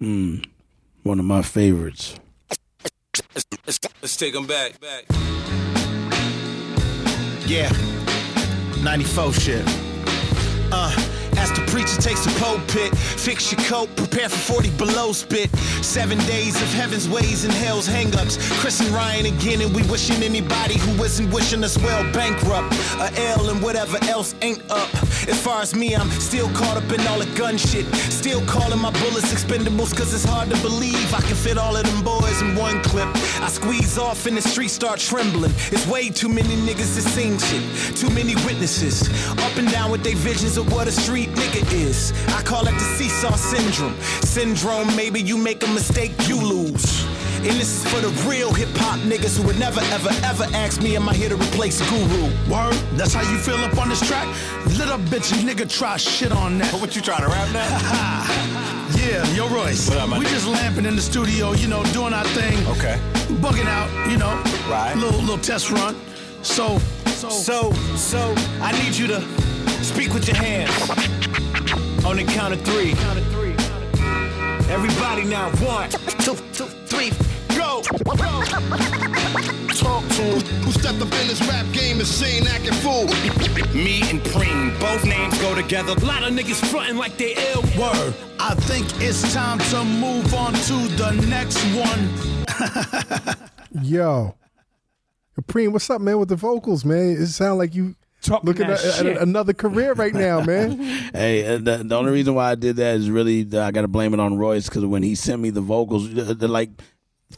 Mm, 0.00 0.44
one 1.02 1.18
of 1.18 1.24
my 1.24 1.42
favorites. 1.42 2.18
Let's 4.02 4.16
take 4.16 4.34
them 4.34 4.46
back. 4.46 4.78
back. 4.80 5.04
Yeah. 7.46 7.70
94 8.82 9.32
shit. 9.34 9.64
Uh, 10.72 10.90
as 11.36 11.52
the 11.52 11.62
preacher 11.70 12.00
takes 12.00 12.24
the 12.24 12.32
pulpit, 12.40 12.96
fix 12.96 13.52
your 13.52 13.60
coat, 13.62 13.88
prepare 13.96 14.28
for 14.28 14.54
40 14.54 14.70
below 14.70 15.12
spit. 15.12 15.50
Seven 15.82 16.18
days 16.26 16.60
of 16.60 16.68
heaven's 16.72 17.08
ways 17.08 17.44
and 17.44 17.52
hell's 17.52 17.88
hangups. 17.88 18.38
Chris 18.60 18.80
and 18.80 18.90
Ryan 18.90 19.26
again, 19.26 19.60
and 19.60 19.74
we 19.74 19.82
wishing 19.84 20.22
anybody 20.22 20.78
who 20.78 21.02
isn't 21.04 21.30
wishing 21.30 21.62
us 21.64 21.78
well 21.78 22.02
bankrupt. 22.12 22.74
A 23.00 23.10
L 23.38 23.50
and 23.50 23.62
whatever 23.62 23.98
else 24.04 24.34
ain't 24.42 24.62
up. 24.70 24.92
As 25.28 25.40
far 25.40 25.60
as 25.60 25.74
me, 25.74 25.94
I'm 25.94 26.10
still 26.10 26.48
caught 26.50 26.76
up 26.76 26.90
in 26.92 27.06
all 27.06 27.18
the 27.18 27.26
gun 27.36 27.56
shit. 27.56 27.86
Still 27.94 28.44
calling 28.46 28.80
my 28.80 28.90
bullets 29.00 29.32
expendables, 29.32 29.96
cause 29.96 30.14
it's 30.14 30.24
hard 30.24 30.50
to 30.50 30.56
believe 30.62 31.12
I 31.14 31.20
can 31.20 31.36
fit 31.36 31.58
all 31.58 31.76
of 31.76 31.84
them 31.84 32.02
boys 32.02 32.42
in 32.42 32.54
one 32.54 32.82
clip. 32.82 33.08
I 33.40 33.48
squeeze 33.48 33.98
off 33.98 34.26
and 34.26 34.36
the 34.36 34.42
streets 34.42 34.72
start 34.72 34.98
trembling. 34.98 35.52
It's 35.72 35.86
way 35.86 36.10
too 36.10 36.28
many 36.28 36.56
niggas 36.56 36.94
to 36.96 37.02
sing 37.02 37.38
shit. 37.38 37.96
Too 37.96 38.10
many 38.10 38.34
witnesses. 38.46 39.08
Up 39.30 39.56
and 39.56 39.70
down 39.70 39.90
with 39.90 40.02
their 40.04 40.16
visions 40.16 40.56
of 40.56 40.72
what 40.72 40.86
a 40.88 40.92
street 40.92 41.25
nigga 41.34 41.72
is. 41.72 42.12
I 42.28 42.42
call 42.42 42.66
it 42.66 42.72
the 42.72 42.86
seesaw 42.96 43.34
syndrome. 43.36 43.94
Syndrome, 44.22 44.94
maybe 44.96 45.20
you 45.20 45.36
make 45.36 45.62
a 45.64 45.68
mistake, 45.68 46.12
you 46.28 46.36
lose. 46.36 47.04
And 47.38 47.54
this 47.60 47.84
is 47.84 47.92
for 47.92 48.00
the 48.00 48.08
real 48.28 48.52
hip 48.52 48.68
hop 48.74 48.98
niggas 49.00 49.36
who 49.38 49.46
would 49.46 49.58
never, 49.58 49.80
ever, 49.92 50.10
ever 50.24 50.44
ask 50.54 50.82
me, 50.82 50.96
am 50.96 51.08
I 51.08 51.14
here 51.14 51.28
to 51.28 51.36
replace 51.36 51.78
Guru? 51.90 52.24
Word, 52.50 52.74
that's 52.96 53.14
how 53.14 53.22
you 53.30 53.38
feel 53.38 53.56
up 53.56 53.76
on 53.78 53.88
this 53.88 54.00
track? 54.06 54.26
Little 54.78 54.98
bitch, 54.98 55.30
you 55.30 55.48
nigga 55.48 55.68
try 55.70 55.96
shit 55.96 56.32
on 56.32 56.58
that. 56.58 56.72
What 56.80 56.96
you 56.96 57.02
trying 57.02 57.22
to 57.22 57.28
rap 57.28 57.52
now? 57.52 57.68
yeah, 58.98 59.24
yo 59.34 59.48
Royce. 59.48 59.88
What 59.88 59.98
up, 59.98 60.08
my 60.08 60.18
we 60.18 60.24
nigga? 60.24 60.30
just 60.30 60.46
lamping 60.48 60.86
in 60.86 60.96
the 60.96 61.02
studio, 61.02 61.52
you 61.52 61.68
know, 61.68 61.84
doing 61.92 62.12
our 62.12 62.24
thing. 62.28 62.58
Okay. 62.68 62.98
Bugging 63.40 63.66
out, 63.66 63.88
you 64.10 64.16
know. 64.16 64.32
Right. 64.68 64.94
Little 64.96 65.20
little 65.20 65.38
test 65.38 65.70
run. 65.70 65.94
So 66.42 66.78
so 67.16 67.30
So, 67.30 67.72
so, 67.96 68.34
I 68.60 68.72
need 68.82 68.94
you 68.96 69.06
to 69.06 69.20
speak 69.82 70.12
with 70.14 70.26
your 70.26 70.36
hands. 70.36 70.70
On 72.04 72.16
the 72.16 72.24
count 72.24 72.54
of 72.54 72.60
three. 72.62 72.92
Everybody 74.68 75.24
now, 75.24 75.50
one, 75.64 75.88
two, 75.90 76.34
two, 76.52 76.66
three, 76.86 77.10
go. 77.56 77.82
Talk 79.76 80.02
to 80.08 80.22
him. 80.22 80.40
Who 80.64 80.72
stepped 80.72 81.00
up 81.00 81.12
in 81.20 81.28
this 81.28 81.40
rap 81.48 81.66
game 81.72 81.98
and 81.98 82.06
saying 82.06 82.46
acting 82.48 82.72
fool? 82.74 83.04
Me 83.74 84.02
and 84.10 84.20
Preem, 84.22 84.78
both 84.80 85.04
names 85.04 85.38
go 85.40 85.54
together. 85.54 85.92
A 85.92 86.04
lot 86.04 86.22
of 86.22 86.32
niggas 86.32 86.64
frontin' 86.70 86.96
like 86.98 87.16
they 87.16 87.34
ill. 87.52 87.62
Word. 87.78 88.14
I 88.40 88.54
think 88.54 88.86
it's 89.00 89.32
time 89.32 89.58
to 89.58 89.84
move 89.84 90.34
on 90.34 90.52
to 90.52 90.88
the 90.96 91.12
next 91.28 91.62
one. 91.74 93.46
Yo, 93.84 94.34
Preem, 95.42 95.72
what's 95.72 95.88
up, 95.90 96.00
man? 96.00 96.18
With 96.18 96.28
the 96.30 96.36
vocals, 96.36 96.84
man, 96.84 97.10
it 97.10 97.26
sounds 97.28 97.58
like 97.58 97.74
you 97.74 97.94
looking 98.28 98.66
that 98.66 98.80
at, 98.80 98.84
at 98.84 98.94
shit. 98.94 99.16
another 99.16 99.52
career 99.52 99.92
right 99.94 100.14
now, 100.14 100.40
man. 100.40 100.78
Hey, 101.12 101.46
uh, 101.46 101.58
the, 101.58 101.82
the 101.84 101.96
only 101.96 102.12
reason 102.12 102.34
why 102.34 102.50
I 102.50 102.54
did 102.54 102.76
that 102.76 102.96
is 102.96 103.10
really 103.10 103.42
that 103.44 103.62
I 103.62 103.70
got 103.70 103.82
to 103.82 103.88
blame 103.88 104.12
it 104.14 104.20
on 104.20 104.36
Royce 104.36 104.68
because 104.68 104.84
when 104.84 105.02
he 105.02 105.14
sent 105.14 105.40
me 105.40 105.50
the 105.50 105.60
vocals, 105.60 106.12
the, 106.12 106.34
the, 106.34 106.48
like 106.48 106.70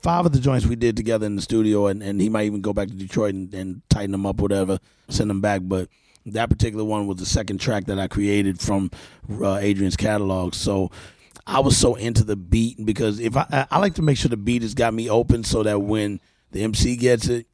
five 0.01 0.27
of 0.27 0.33
the 0.33 0.41
joints 0.41 0.67
we 0.67 0.77
did 0.77 0.97
together 0.97 1.27
in 1.27 1.37
the 1.37 1.43
studio, 1.43 1.87
and, 1.87 2.03
and 2.03 2.21
he 2.21 2.29
might 2.29 2.47
even 2.47 2.61
go 2.61 2.73
back 2.73 2.89
to 2.89 2.95
Detroit 2.95 3.35
and, 3.35 3.55
and 3.55 3.83
tighten 3.89 4.13
them 4.13 4.27
up, 4.27 4.41
whatever, 4.41 4.79
send 5.09 5.31
them 5.31 5.41
back. 5.41 5.63
But 5.65 5.89
that 6.27 6.49
particular 6.49 6.85
one 6.85 7.07
was 7.07 7.19
the 7.19 7.27
second 7.27 7.61
track 7.61 7.87
that 7.87 7.99
I 7.99 8.09
created 8.09 8.61
from 8.61 8.91
uh, 9.31 9.57
Adrian's 9.57 9.97
catalog. 9.97 10.55
So 10.55 10.91
I 11.47 11.61
was 11.61 11.77
so 11.77 11.95
into 11.95 12.25
the 12.25 12.37
beat 12.37 12.85
because 12.85 13.21
if 13.21 13.37
I, 13.37 13.47
I 13.51 13.67
I 13.71 13.79
like 13.79 13.95
to 13.95 14.03
make 14.03 14.19
sure 14.19 14.29
the 14.29 14.37
beat 14.37 14.63
has 14.63 14.75
got 14.75 14.93
me 14.93 15.09
open 15.09 15.45
so 15.45 15.63
that 15.63 15.81
when 15.81 16.21
the 16.53 16.63
MC 16.63 16.97
gets 16.97 17.29
it, 17.29 17.47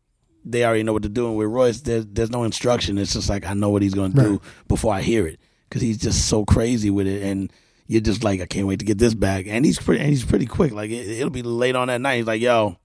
they 0.44 0.64
already 0.64 0.82
know 0.82 0.92
what 0.92 1.02
they're 1.02 1.08
doing. 1.10 1.36
with 1.36 1.48
Royce, 1.48 1.80
there's 1.80 2.06
there's 2.06 2.30
no 2.30 2.44
instruction. 2.44 2.98
It's 2.98 3.12
just 3.14 3.28
like 3.28 3.46
I 3.46 3.54
know 3.54 3.70
what 3.70 3.82
he's 3.82 3.94
gonna 3.94 4.14
do 4.14 4.40
before 4.68 4.92
I 4.94 5.00
hear 5.02 5.26
it 5.26 5.38
because 5.68 5.82
he's 5.82 5.98
just 5.98 6.26
so 6.28 6.44
crazy 6.44 6.90
with 6.90 7.06
it, 7.06 7.22
and 7.22 7.52
you're 7.86 8.00
just 8.00 8.22
like 8.24 8.40
I 8.40 8.46
can't 8.46 8.66
wait 8.66 8.78
to 8.80 8.84
get 8.84 8.98
this 8.98 9.14
back. 9.14 9.46
And 9.48 9.64
he's 9.64 9.78
pretty 9.78 10.00
and 10.00 10.10
he's 10.10 10.24
pretty 10.24 10.46
quick. 10.46 10.72
Like 10.72 10.90
it, 10.90 11.08
it'll 11.08 11.30
be 11.30 11.42
late 11.42 11.76
on 11.76 11.88
that 11.88 12.00
night. 12.00 12.16
He's 12.18 12.26
like, 12.26 12.40
yo. 12.40 12.76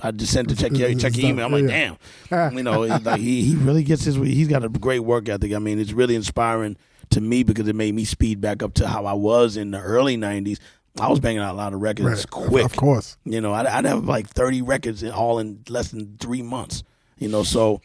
I 0.00 0.12
just 0.12 0.32
sent 0.32 0.48
to 0.50 0.54
check 0.54 0.70
your 0.76 0.94
check 0.94 1.16
your 1.16 1.28
email. 1.30 1.46
I'm 1.46 1.50
like, 1.52 1.66
damn, 1.66 1.98
you 2.56 2.62
know, 2.62 2.82
like 2.82 3.18
he 3.18 3.42
he 3.42 3.56
really 3.56 3.82
gets 3.82 4.04
his. 4.04 4.14
He's 4.14 4.46
got 4.46 4.62
a 4.62 4.68
great 4.68 5.00
work 5.00 5.28
ethic. 5.28 5.52
I 5.52 5.58
mean, 5.58 5.80
it's 5.80 5.90
really 5.90 6.14
inspiring 6.14 6.76
to 7.10 7.20
me 7.20 7.42
because 7.42 7.66
it 7.66 7.74
made 7.74 7.96
me 7.96 8.04
speed 8.04 8.40
back 8.40 8.62
up 8.62 8.74
to 8.74 8.86
how 8.86 9.06
I 9.06 9.14
was 9.14 9.56
in 9.56 9.72
the 9.72 9.80
early 9.80 10.16
'90s. 10.16 10.60
I 11.00 11.08
was 11.08 11.18
banging 11.18 11.40
out 11.40 11.52
a 11.54 11.56
lot 11.56 11.74
of 11.74 11.80
records 11.80 12.06
Right. 12.20 12.30
quick. 12.30 12.64
Of 12.64 12.76
course. 12.76 13.16
You 13.24 13.40
know, 13.40 13.52
I'd, 13.52 13.66
I'd 13.66 13.84
have 13.86 14.04
like 14.04 14.28
30 14.28 14.62
records 14.62 15.02
in, 15.02 15.10
all 15.10 15.40
in 15.40 15.64
less 15.68 15.88
than 15.90 16.16
three 16.20 16.42
months. 16.42 16.84
You 17.18 17.28
know, 17.28 17.42
so 17.42 17.80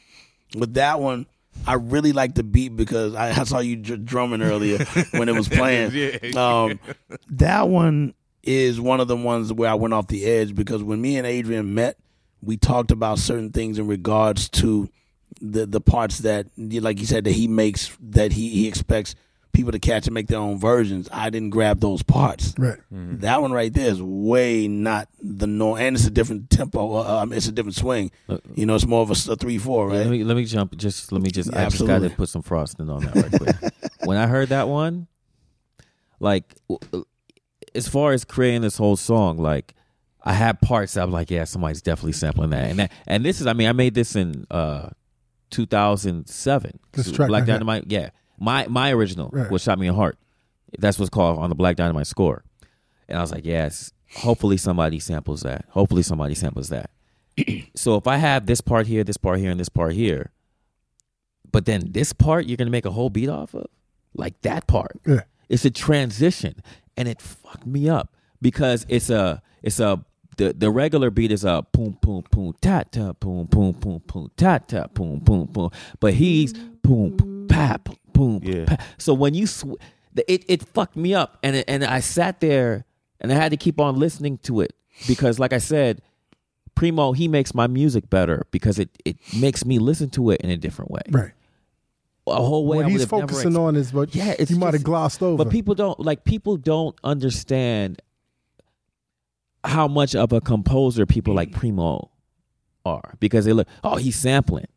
with 0.56 0.76
that 0.76 1.00
one, 1.00 1.26
I 1.68 1.76
really 1.76 2.12
like 2.12 2.36
the 2.36 2.44
beat 2.44 2.76
because 2.76 3.16
I, 3.16 3.30
I 3.40 3.44
saw 3.44 3.60
you 3.60 3.78
dr- 3.78 4.06
drumming 4.06 4.42
earlier 4.42 4.84
when 5.12 5.30
it 5.30 5.36
was 5.36 5.48
playing. 5.50 6.36
Um, 6.36 6.80
that 7.30 7.68
one 7.70 8.14
is 8.44 8.80
one 8.80 9.00
of 9.00 9.08
the 9.08 9.16
ones 9.16 9.54
where 9.54 9.70
I 9.70 9.76
went 9.76 9.94
off 9.94 10.08
the 10.08 10.26
edge 10.26 10.54
because 10.54 10.84
when 10.84 11.02
me 11.02 11.18
and 11.18 11.26
Adrian 11.26 11.74
met, 11.74 11.98
we 12.42 12.58
talked 12.58 12.92
about 12.92 13.20
certain 13.20 13.52
things 13.52 13.80
in 13.80 13.88
regards 13.88 14.50
to 14.50 14.90
the 15.42 15.66
the 15.66 15.82
parts 15.82 16.20
that, 16.20 16.48
like 16.58 17.00
you 17.00 17.06
said, 17.06 17.24
that 17.24 17.32
he 17.32 17.48
makes 17.48 17.96
that 18.02 18.34
he, 18.34 18.50
he 18.50 18.68
expects 18.68 19.16
people 19.54 19.72
to 19.72 19.80
catch 19.80 20.08
and 20.08 20.14
make 20.14 20.28
their 20.28 20.40
own 20.40 20.60
versions. 20.60 21.08
I 21.12 21.30
didn't 21.30 21.52
grab 21.52 21.80
those 21.80 22.04
parts. 22.04 22.54
Right. 22.58 22.80
That 22.92 23.42
one 23.42 23.52
right 23.52 23.72
there 23.72 23.88
is 23.88 24.02
way 24.02 24.68
not 24.68 25.08
the 25.22 25.48
norm, 25.48 25.80
and 25.80 25.96
it's 25.96 26.06
a 26.06 26.12
different 26.12 26.50
tempo. 26.50 26.98
Uh, 26.98 27.22
um, 27.22 27.32
it's 27.32 27.48
a 27.48 27.52
different 27.52 27.76
swing. 27.76 28.12
You 28.56 28.66
know, 28.66 28.76
it's 28.76 28.86
more 28.86 29.02
of 29.02 29.12
a 29.12 29.16
three 29.36 29.58
four, 29.58 29.88
right? 29.88 29.98
Let 29.98 30.10
me 30.10 30.24
let 30.24 30.36
me 30.36 30.46
jump. 30.46 30.76
Just 30.76 31.12
let 31.12 31.22
me 31.22 31.30
just. 31.30 31.52
Yeah, 31.54 31.62
I 31.62 31.70
just 31.70 31.80
got 31.80 31.88
to 31.88 31.94
absolutely. 31.94 32.16
put 32.16 32.30
some 32.30 32.42
frosting 32.42 32.90
on 32.90 33.06
that 33.06 33.16
right 33.16 33.58
quick. 33.60 33.74
when 34.04 34.18
I 34.18 34.28
heard 34.28 34.50
that 34.50 34.68
one, 34.68 35.08
like, 36.20 36.56
as 37.74 37.88
far 37.88 38.12
as 38.12 38.26
creating 38.26 38.62
this 38.62 38.78
whole 38.78 38.98
song, 38.98 39.38
like, 39.38 39.76
I 40.24 40.34
had 40.34 40.60
parts 40.62 40.96
that 40.96 41.04
I'm 41.04 41.12
like, 41.12 41.30
yeah, 41.32 41.44
somebody's 41.44 41.82
definitely 41.82 42.14
sampling 42.14 42.50
that, 42.50 42.70
and 42.70 42.80
that, 42.80 42.92
and 43.08 43.24
this 43.24 43.40
is. 43.40 43.48
I 43.48 43.54
mean, 43.54 43.70
I 43.70 43.74
made 43.74 43.94
this 43.94 44.16
in 44.16 44.46
uh 44.52 44.90
2007. 45.52 46.80
This 46.92 47.12
track 47.12 47.28
Black 47.28 47.42
right 47.42 47.48
here. 47.48 47.56
Dynamite. 47.56 47.86
Yeah, 47.88 48.10
my 48.44 48.68
my 48.68 48.92
original 48.92 49.30
Right. 49.32 49.50
was 49.50 49.62
"Shot 49.64 49.80
Me 49.80 49.88
in 49.88 49.96
Heart." 49.96 50.18
That's 50.80 50.98
what's 51.00 51.10
called 51.10 51.40
on 51.40 51.50
the 51.50 51.56
Black 51.56 51.76
Dynamite 51.76 52.08
score, 52.08 52.44
and 53.08 53.18
I 53.18 53.22
was 53.22 53.32
like, 53.32 53.46
yes. 53.46 53.92
Hopefully 54.18 54.58
somebody 54.58 55.00
samples 55.00 55.42
that. 55.42 55.66
Hopefully 55.70 56.04
somebody 56.04 56.36
samples 56.36 56.70
that. 56.70 56.92
so 57.76 57.96
if 57.96 58.06
I 58.06 58.18
have 58.18 58.46
this 58.46 58.62
part 58.62 58.86
here, 58.86 59.04
this 59.04 59.18
part 59.18 59.40
here, 59.40 59.50
and 59.50 59.60
this 59.60 59.70
part 59.70 59.94
here, 59.94 60.32
but 61.52 61.66
then 61.66 61.92
this 61.92 62.14
part 62.14 62.46
you're 62.46 62.58
gonna 62.58 62.70
make 62.70 62.86
a 62.86 62.92
whole 62.92 63.10
beat 63.10 63.30
off 63.30 63.54
of, 63.56 63.66
like 64.14 64.40
that 64.42 64.68
part. 64.68 65.00
Yeah. 65.06 65.22
It's 65.50 65.66
a 65.66 65.72
transition, 65.72 66.62
and 66.98 67.08
it 67.08 67.22
fucked 67.22 67.66
me 67.66 67.90
up 67.90 68.14
because 68.42 68.86
it's 68.90 69.10
a 69.10 69.42
it's 69.64 69.80
a 69.80 70.04
the 70.38 70.54
the 70.54 70.70
regular 70.72 71.10
beat 71.10 71.32
is 71.32 71.44
a 71.44 71.66
boom 71.72 71.98
boom 72.02 72.24
boom 72.32 72.54
ta 72.62 72.84
ta 72.90 73.14
boom 73.14 73.46
boom 73.46 73.72
boom 73.74 74.02
boom 74.06 74.32
ta 74.38 74.58
ta 74.60 74.88
boom 74.94 75.20
boom 75.20 75.46
boom, 75.46 75.70
but 76.00 76.14
he's 76.16 76.54
boom 76.54 77.48
pap 77.50 77.90
boom 78.14 78.40
Yeah. 78.44 78.66
pa. 78.66 78.78
So 78.98 79.14
when 79.14 79.34
you 79.34 79.48
sw- 79.48 79.76
it 80.28 80.46
it 80.48 80.64
fucked 80.64 80.96
me 80.96 81.14
up, 81.14 81.38
and 81.44 81.56
it, 81.58 81.66
and 81.68 81.84
I 81.84 82.00
sat 82.00 82.40
there 82.40 82.86
and 83.20 83.32
I 83.32 83.36
had 83.36 83.50
to 83.52 83.58
keep 83.58 83.80
on 83.80 83.98
listening 83.98 84.38
to 84.40 84.62
it 84.62 84.74
because, 85.08 85.40
like 85.40 85.54
I 85.54 85.58
said, 85.58 86.02
Primo 86.76 87.12
he 87.14 87.28
makes 87.28 87.54
my 87.54 87.68
music 87.68 88.10
better 88.10 88.46
because 88.52 88.80
it 88.80 88.90
it 89.06 89.18
makes 89.40 89.66
me 89.66 89.80
listen 89.80 90.10
to 90.12 90.30
it 90.32 90.42
in 90.42 90.50
a 90.50 90.58
different 90.58 90.92
way. 90.92 91.02
Right. 91.10 91.32
A 92.26 92.36
whole 92.36 92.66
way 92.66 92.78
What 92.78 92.86
I 92.86 92.90
he's 92.90 93.00
would 93.02 93.12
never 93.12 93.22
focusing 93.28 93.52
ex- 93.52 93.58
on 93.58 93.76
is 93.76 93.92
what 93.94 94.16
yeah, 94.16 94.34
it's 94.40 94.50
you 94.52 94.58
might 94.58 94.74
have 94.74 94.84
glossed 94.84 95.22
over. 95.22 95.44
But 95.44 95.52
people 95.52 95.76
don't 95.76 96.00
like 96.00 96.24
people 96.24 96.56
don't 96.58 96.96
understand 97.04 98.02
how 99.64 99.88
much 99.88 100.16
of 100.16 100.32
a 100.34 100.42
composer 100.42 101.06
people 101.06 101.34
like 101.34 101.52
Primo 101.52 102.10
are 102.86 103.16
because 103.20 103.46
they 103.46 103.54
look, 103.54 103.68
oh, 103.84 103.96
he's 103.96 104.16
sampling. 104.18 104.68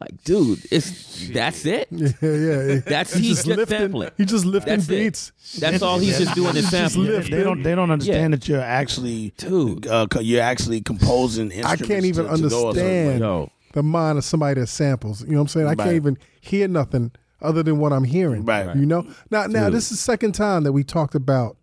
Like, 0.00 0.22
dude, 0.22 0.60
it's 0.70 1.28
that's 1.30 1.66
it. 1.66 1.88
Yeah, 1.90 2.08
yeah, 2.22 2.62
yeah. 2.62 2.80
That's 2.86 3.12
He's 3.14 3.20
he's 3.22 3.28
just 3.36 3.46
just, 3.46 3.58
lifting- 3.58 3.78
sampling. 3.78 4.10
he's 4.16 4.26
just 4.28 4.44
lifting 4.44 4.76
That's 4.76 4.88
it. 4.88 4.90
beats. 4.90 5.32
That's 5.58 5.82
all 5.82 5.98
he's 5.98 6.18
just 6.18 6.34
doing 6.36 6.50
is 6.56 6.68
He's 6.68 6.70
sampling. 6.70 7.06
lifting. 7.08 7.36
They 7.36 7.42
don't. 7.42 7.62
They 7.64 7.74
don't 7.74 7.90
understand 7.90 8.32
Yeah. 8.32 8.36
that 8.36 8.48
you're 8.48 8.60
actually, 8.60 9.32
dude. 9.38 9.86
Uh, 9.88 10.06
you're 10.20 10.42
actually 10.42 10.80
composing. 10.82 11.52
I 11.64 11.74
can't 11.76 12.04
even 12.04 12.26
to, 12.28 12.36
to 12.36 12.48
go 12.48 12.68
a 12.70 12.74
certain 12.74 12.84
way. 12.86 13.00
understand 13.08 13.20
Yo. 13.20 13.50
the 13.72 13.82
mind 13.82 14.18
of 14.18 14.24
somebody 14.24 14.60
that 14.60 14.68
samples. 14.68 15.22
You 15.22 15.32
know 15.32 15.38
what 15.38 15.42
I'm 15.42 15.48
saying? 15.48 15.66
I 15.66 15.74
can't 15.74 15.94
even 15.96 16.16
hear 16.40 16.68
nothing 16.68 17.10
other 17.42 17.62
than 17.64 17.78
what 17.78 17.92
I'm 17.92 18.04
hearing. 18.04 18.44
Right. 18.44 18.74
You 18.76 18.86
know? 18.86 19.04
Now 19.32 19.46
now 19.46 19.64
Dude. 19.64 19.74
this 19.74 19.84
is 19.90 19.98
the 19.98 20.02
second 20.02 20.32
time 20.32 20.62
that 20.62 20.72
we 20.72 20.84
talked 20.84 21.14
about 21.16 21.56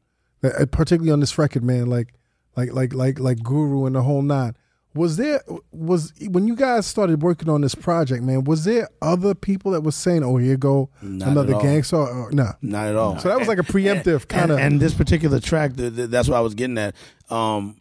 uh, 0.43 0.65
particularly 0.71 1.11
on 1.11 1.21
this 1.21 1.37
record, 1.37 1.63
man, 1.63 1.87
like 1.87 2.13
like 2.57 2.73
like 2.73 2.93
like 2.93 3.17
like 3.19 3.41
Guru 3.43 3.85
and 3.85 3.95
the 3.95 4.01
whole 4.01 4.21
nine. 4.21 4.55
Was 4.95 5.17
there 5.17 5.41
was 5.71 6.13
when 6.29 6.47
you 6.47 6.55
guys 6.55 6.87
started 6.87 7.21
working 7.21 7.49
on 7.49 7.59
this 7.61 7.75
project, 7.75 8.23
man, 8.23 8.45
was 8.45 8.63
there 8.63 8.87
other 9.01 9.35
people 9.35 9.71
that 9.71 9.81
was 9.81 9.93
saying, 9.95 10.23
Oh, 10.23 10.37
here 10.37 10.55
go 10.55 10.89
Not 11.01 11.27
another 11.29 11.59
Gang 11.59 11.83
Starr? 11.83 12.07
Or, 12.09 12.31
no. 12.31 12.53
Not 12.61 12.87
at 12.87 12.95
all. 12.95 13.19
So 13.19 13.27
that 13.27 13.37
was 13.37 13.49
like 13.49 13.59
a 13.59 13.63
preemptive 13.63 14.27
kind 14.29 14.51
of 14.51 14.57
And, 14.57 14.73
and 14.73 14.81
this 14.81 14.93
particular 14.93 15.41
track, 15.41 15.75
th- 15.75 15.93
th- 15.95 16.09
that's 16.09 16.29
what 16.29 16.37
I 16.37 16.41
was 16.41 16.55
getting 16.55 16.77
at. 16.77 16.95
Um, 17.29 17.75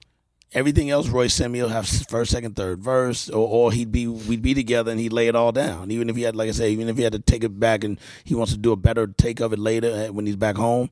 everything 0.52 0.90
else, 0.90 1.08
Roy 1.08 1.28
will 1.38 1.68
have 1.68 1.86
first, 1.86 2.32
second, 2.32 2.56
third 2.56 2.80
verse, 2.80 3.28
or, 3.30 3.46
or 3.46 3.72
he'd 3.72 3.92
be 3.92 4.06
we'd 4.06 4.42
be 4.42 4.54
together 4.54 4.90
and 4.90 5.00
he'd 5.00 5.12
lay 5.12 5.28
it 5.28 5.36
all 5.36 5.52
down. 5.52 5.90
Even 5.90 6.10
if 6.10 6.16
he 6.16 6.22
had, 6.22 6.34
like 6.34 6.48
I 6.48 6.52
say, 6.52 6.70
even 6.70 6.88
if 6.88 6.96
he 6.96 7.02
had 7.02 7.12
to 7.12 7.18
take 7.18 7.44
it 7.44 7.60
back 7.60 7.84
and 7.84 7.98
he 8.24 8.34
wants 8.34 8.52
to 8.52 8.58
do 8.58 8.72
a 8.72 8.76
better 8.76 9.06
take 9.06 9.40
of 9.40 9.52
it 9.52 9.58
later 9.58 10.08
uh, 10.08 10.12
when 10.12 10.26
he's 10.26 10.36
back 10.36 10.56
home, 10.56 10.90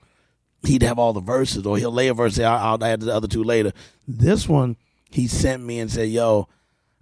he'd 0.65 0.83
have 0.83 0.99
all 0.99 1.13
the 1.13 1.21
verses, 1.21 1.67
or 1.67 1.79
he'll 1.79 1.93
lay 1.93 2.09
a 2.09 2.15
verse. 2.15 2.35
Say, 2.35 2.45
I'll, 2.45 2.75
I'll 2.75 2.85
add 2.85 3.01
the 3.01 3.15
other 3.15 3.29
two 3.29 3.43
later. 3.45 3.73
This 4.07 4.49
one, 4.49 4.77
he 5.13 5.27
sent 5.29 5.63
me 5.63 5.79
and 5.81 5.91
said, 5.91 6.09
"Yo." 6.09 6.49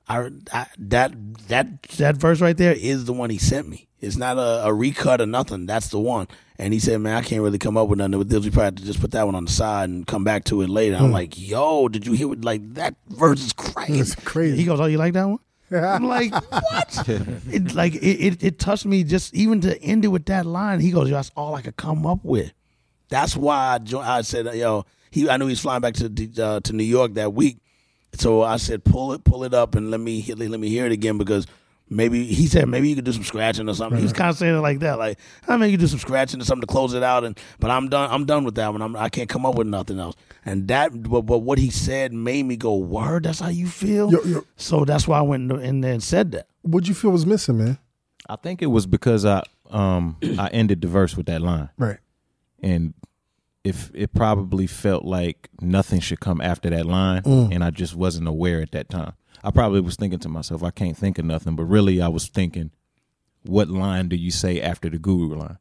I, 0.08 0.28
I, 0.52 0.66
that 0.76 1.12
that 1.46 1.82
that 1.98 2.16
verse 2.16 2.40
right 2.40 2.56
there 2.56 2.72
is 2.72 3.04
the 3.04 3.12
one 3.12 3.30
he 3.30 3.38
sent 3.38 3.68
me. 3.68 3.86
It's 4.00 4.16
not 4.16 4.38
a, 4.38 4.64
a 4.66 4.74
recut 4.74 5.20
or 5.20 5.26
nothing. 5.26 5.66
That's 5.66 5.90
the 5.90 6.00
one. 6.00 6.26
And 6.58 6.74
he 6.74 6.80
said, 6.80 7.00
"Man, 7.00 7.14
I 7.16 7.22
can't 7.22 7.42
really 7.42 7.58
come 7.58 7.76
up 7.76 7.86
with 7.86 8.00
nothing 8.00 8.18
with 8.18 8.28
this. 8.28 8.42
We 8.42 8.50
probably 8.50 8.64
have 8.64 8.74
to 8.76 8.84
just 8.84 9.00
put 9.00 9.12
that 9.12 9.24
one 9.24 9.36
on 9.36 9.44
the 9.44 9.52
side 9.52 9.88
and 9.88 10.04
come 10.04 10.24
back 10.24 10.42
to 10.46 10.62
it 10.62 10.68
later." 10.68 10.96
I'm 10.96 11.06
Hmm. 11.06 11.12
like, 11.12 11.38
"Yo, 11.38 11.86
did 11.86 12.08
you 12.08 12.14
hear 12.14 12.26
what? 12.26 12.44
Like 12.44 12.74
that 12.74 12.96
verse 13.08 13.40
is 13.44 13.52
crazy. 13.52 14.00
It's 14.00 14.16
crazy. 14.16 14.56
He 14.56 14.64
goes, 14.64 14.80
"Oh, 14.80 14.86
you 14.86 14.98
like 14.98 15.12
that 15.12 15.26
one?" 15.28 15.38
I'm 15.70 16.04
like, 16.08 16.32
"What?" 16.50 17.04
it, 17.08 17.74
like 17.76 17.94
it, 17.94 18.00
it, 18.00 18.42
it 18.42 18.58
touched 18.58 18.86
me 18.86 19.04
just 19.04 19.32
even 19.32 19.60
to 19.60 19.80
end 19.80 20.04
it 20.04 20.08
with 20.08 20.24
that 20.24 20.44
line. 20.44 20.80
He 20.80 20.90
goes, 20.90 21.08
"Yo, 21.08 21.14
that's 21.14 21.30
all 21.36 21.54
I 21.54 21.62
could 21.62 21.76
come 21.76 22.04
up 22.04 22.24
with." 22.24 22.52
That's 23.10 23.36
why 23.36 23.74
I, 23.74 23.78
jo- 23.78 24.00
I 24.00 24.22
said, 24.22 24.52
"Yo." 24.56 24.86
He, 25.12 25.30
I 25.30 25.36
knew 25.36 25.46
he 25.46 25.52
was 25.52 25.60
flying 25.60 25.82
back 25.82 25.94
to 25.94 26.30
uh, 26.42 26.58
to 26.60 26.72
New 26.72 26.82
York 26.82 27.14
that 27.14 27.32
week. 27.32 27.58
So 28.14 28.42
I 28.42 28.56
said, 28.56 28.84
pull 28.84 29.12
it, 29.12 29.24
pull 29.24 29.44
it 29.44 29.54
up, 29.54 29.74
and 29.74 29.90
let 29.90 30.00
me 30.00 30.22
let 30.34 30.60
me 30.60 30.68
hear 30.68 30.86
it 30.86 30.92
again 30.92 31.16
because 31.18 31.46
maybe 31.88 32.24
he 32.24 32.46
said 32.46 32.68
maybe 32.68 32.88
you 32.88 32.94
could 32.94 33.04
do 33.04 33.12
some 33.12 33.24
scratching 33.24 33.68
or 33.68 33.74
something. 33.74 33.98
He 33.98 34.04
was 34.04 34.12
kind 34.12 34.30
of 34.30 34.36
saying 34.36 34.56
it 34.56 34.60
like 34.60 34.80
that, 34.80 34.98
like 34.98 35.18
I 35.46 35.56
mean 35.56 35.70
you 35.70 35.76
do 35.76 35.86
some 35.86 35.98
scratching 35.98 36.40
or 36.40 36.44
something 36.44 36.66
to 36.66 36.72
close 36.72 36.94
it 36.94 37.02
out. 37.02 37.24
And 37.24 37.38
but 37.58 37.70
I'm 37.70 37.88
done. 37.88 38.10
I'm 38.10 38.24
done 38.24 38.44
with 38.44 38.54
that 38.56 38.72
one. 38.72 38.82
I'm, 38.82 38.96
I 38.96 39.08
can't 39.08 39.28
come 39.28 39.44
up 39.46 39.54
with 39.56 39.66
nothing 39.66 39.98
else. 39.98 40.16
And 40.44 40.68
that, 40.68 41.02
but, 41.02 41.22
but 41.22 41.38
what 41.38 41.58
he 41.58 41.70
said 41.70 42.12
made 42.12 42.44
me 42.46 42.56
go, 42.56 42.74
word. 42.74 43.24
That's 43.24 43.40
how 43.40 43.48
you 43.50 43.66
feel. 43.66 44.10
Yo, 44.10 44.22
yo. 44.22 44.44
So 44.56 44.84
that's 44.84 45.06
why 45.06 45.18
I 45.18 45.22
went 45.22 45.50
in 45.52 45.82
there 45.82 45.92
and 45.92 46.02
said 46.02 46.32
that. 46.32 46.46
What'd 46.62 46.88
you 46.88 46.94
feel 46.94 47.10
was 47.10 47.26
missing, 47.26 47.58
man? 47.58 47.78
I 48.28 48.36
think 48.36 48.62
it 48.62 48.66
was 48.66 48.86
because 48.86 49.24
I 49.24 49.42
um 49.70 50.16
I 50.38 50.48
ended 50.48 50.80
the 50.80 50.88
verse 50.88 51.16
with 51.16 51.26
that 51.26 51.42
line. 51.42 51.70
Right. 51.78 51.98
and 52.62 52.94
if 53.64 53.90
it 53.94 54.14
probably 54.14 54.66
felt 54.66 55.04
like 55.04 55.48
nothing 55.60 56.00
should 56.00 56.20
come 56.20 56.40
after 56.40 56.70
that 56.70 56.86
line, 56.86 57.22
Mm. 57.22 57.54
and 57.54 57.64
I 57.64 57.70
just 57.70 57.94
wasn't 57.94 58.28
aware 58.28 58.60
at 58.62 58.72
that 58.72 58.88
time. 58.88 59.12
I 59.44 59.50
probably 59.50 59.80
was 59.80 59.96
thinking 59.96 60.18
to 60.20 60.28
myself, 60.28 60.62
I 60.62 60.70
can't 60.70 60.96
think 60.96 61.18
of 61.18 61.24
nothing, 61.24 61.56
but 61.56 61.64
really 61.64 62.00
I 62.00 62.08
was 62.08 62.26
thinking, 62.26 62.70
what 63.42 63.68
line 63.68 64.08
do 64.08 64.16
you 64.16 64.30
say 64.30 64.60
after 64.60 64.88
the 64.90 64.98
guru 64.98 65.34
line? 65.36 65.58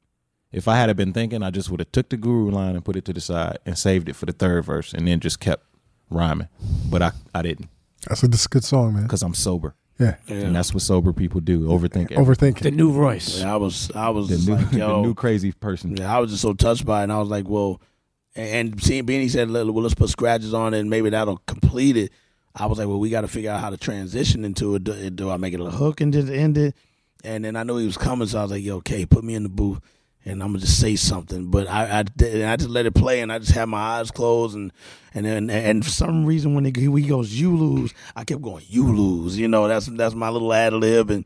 If 0.52 0.68
I 0.68 0.78
had 0.78 0.96
been 0.98 1.14
thinking, 1.14 1.44
I 1.44 1.50
just 1.52 1.70
would 1.70 1.80
have 1.80 1.92
took 1.92 2.10
the 2.10 2.18
guru 2.18 2.50
line 2.52 2.76
and 2.76 2.84
put 2.84 2.96
it 2.96 3.06
to 3.06 3.14
the 3.14 3.22
side 3.22 3.60
and 3.66 3.78
saved 3.78 4.10
it 4.10 4.16
for 4.16 4.26
the 4.26 4.34
third 4.34 4.66
verse, 4.66 4.94
and 4.94 5.08
then 5.08 5.20
just 5.20 5.40
kept 5.40 5.64
rhyming. 6.10 6.48
But 6.90 7.02
I, 7.02 7.12
I 7.36 7.42
didn't. 7.44 7.70
That's 8.08 8.24
a, 8.24 8.28
that's 8.28 8.46
a 8.46 8.50
good 8.50 8.64
song, 8.64 8.94
man. 8.96 9.04
Because 9.04 9.22
I'm 9.22 9.34
sober. 9.36 9.76
Yeah. 10.00 10.16
and 10.30 10.56
that's 10.56 10.74
what 10.74 10.82
sober 10.82 11.12
people 11.14 11.42
do: 11.42 11.68
overthink. 11.68 12.12
everything. 12.14 12.54
Overthinking. 12.56 12.62
The 12.64 12.72
new 12.72 12.92
Royce. 12.92 13.42
Yeah, 13.42 13.54
I 13.54 13.58
was, 13.58 13.92
I 13.94 14.10
was 14.10 14.30
The 14.30 14.52
new- 14.52 14.58
like, 14.58 14.72
the 14.72 14.78
yo, 14.78 15.02
new 15.04 15.14
crazy 15.14 15.52
person. 15.52 15.98
Yeah, 15.98 16.16
I 16.16 16.20
was 16.20 16.32
just 16.32 16.42
so 16.42 16.54
touched 16.54 16.86
by 16.86 17.02
it, 17.02 17.04
and 17.04 17.12
I 17.12 17.20
was 17.20 17.28
like, 17.30 17.48
well, 17.50 17.82
and 18.36 18.70
and 18.72 18.82
seeing 18.84 19.06
Beanie 19.06 19.30
said, 19.30 19.52
well, 19.52 19.66
let's 19.66 19.96
put 19.96 20.10
scratches 20.10 20.54
on 20.54 20.74
it, 20.74 20.80
and 20.80 20.90
maybe 20.90 21.10
that'll 21.10 21.42
complete 21.48 21.98
it. 21.98 22.12
I 22.56 22.66
was 22.66 22.80
like, 22.80 22.88
well, 22.88 23.00
we 23.00 23.10
got 23.10 23.22
to 23.22 23.28
figure 23.28 23.52
out 23.52 23.60
how 23.60 23.70
to 23.70 23.78
transition 23.78 24.44
into 24.46 24.74
it. 24.76 24.84
Do, 24.86 25.10
do 25.10 25.30
I 25.30 25.38
make 25.38 25.54
it 25.54 25.60
a 25.60 25.66
hook 25.70 26.02
and 26.02 26.12
just 26.14 26.30
end 26.30 26.58
it? 26.58 26.76
And 27.24 27.44
then 27.46 27.56
I 27.58 27.64
knew 27.64 27.78
he 27.78 27.86
was 27.86 27.98
coming, 27.98 28.28
so 28.28 28.40
I 28.40 28.42
was 28.44 28.52
like, 28.52 28.64
yo, 28.64 28.78
okay, 28.78 29.06
put 29.06 29.24
me 29.26 29.36
in 29.36 29.44
the 29.44 29.50
booth, 29.50 29.80
and 30.26 30.44
I'm 30.44 30.50
gonna 30.50 30.60
just 30.60 30.80
say 30.80 30.96
something. 30.96 31.50
But 31.50 31.68
I, 31.68 32.00
I, 32.00 32.52
I 32.52 32.56
just 32.56 32.70
let 32.70 32.86
it 32.86 32.94
play, 32.94 33.22
and 33.22 33.32
I 33.32 33.40
just 33.40 33.52
had 33.52 33.66
my 33.66 33.80
eyes 33.80 34.12
closed, 34.12 34.56
and 34.56 34.72
and 35.14 35.26
then 35.26 35.50
and 35.50 35.84
for 35.84 35.92
some 35.92 36.26
reason 36.26 36.54
when 36.56 36.66
he 36.66 36.72
he 36.72 37.08
goes, 37.08 37.34
you 37.34 37.56
lose, 37.56 37.94
I 38.16 38.24
kept 38.24 38.42
going, 38.42 38.66
you 38.68 38.92
lose. 38.94 39.38
You 39.38 39.48
know, 39.48 39.68
that's 39.68 39.88
that's 39.88 40.16
my 40.16 40.30
little 40.30 40.54
ad 40.54 40.74
lib, 40.74 41.10
and 41.10 41.26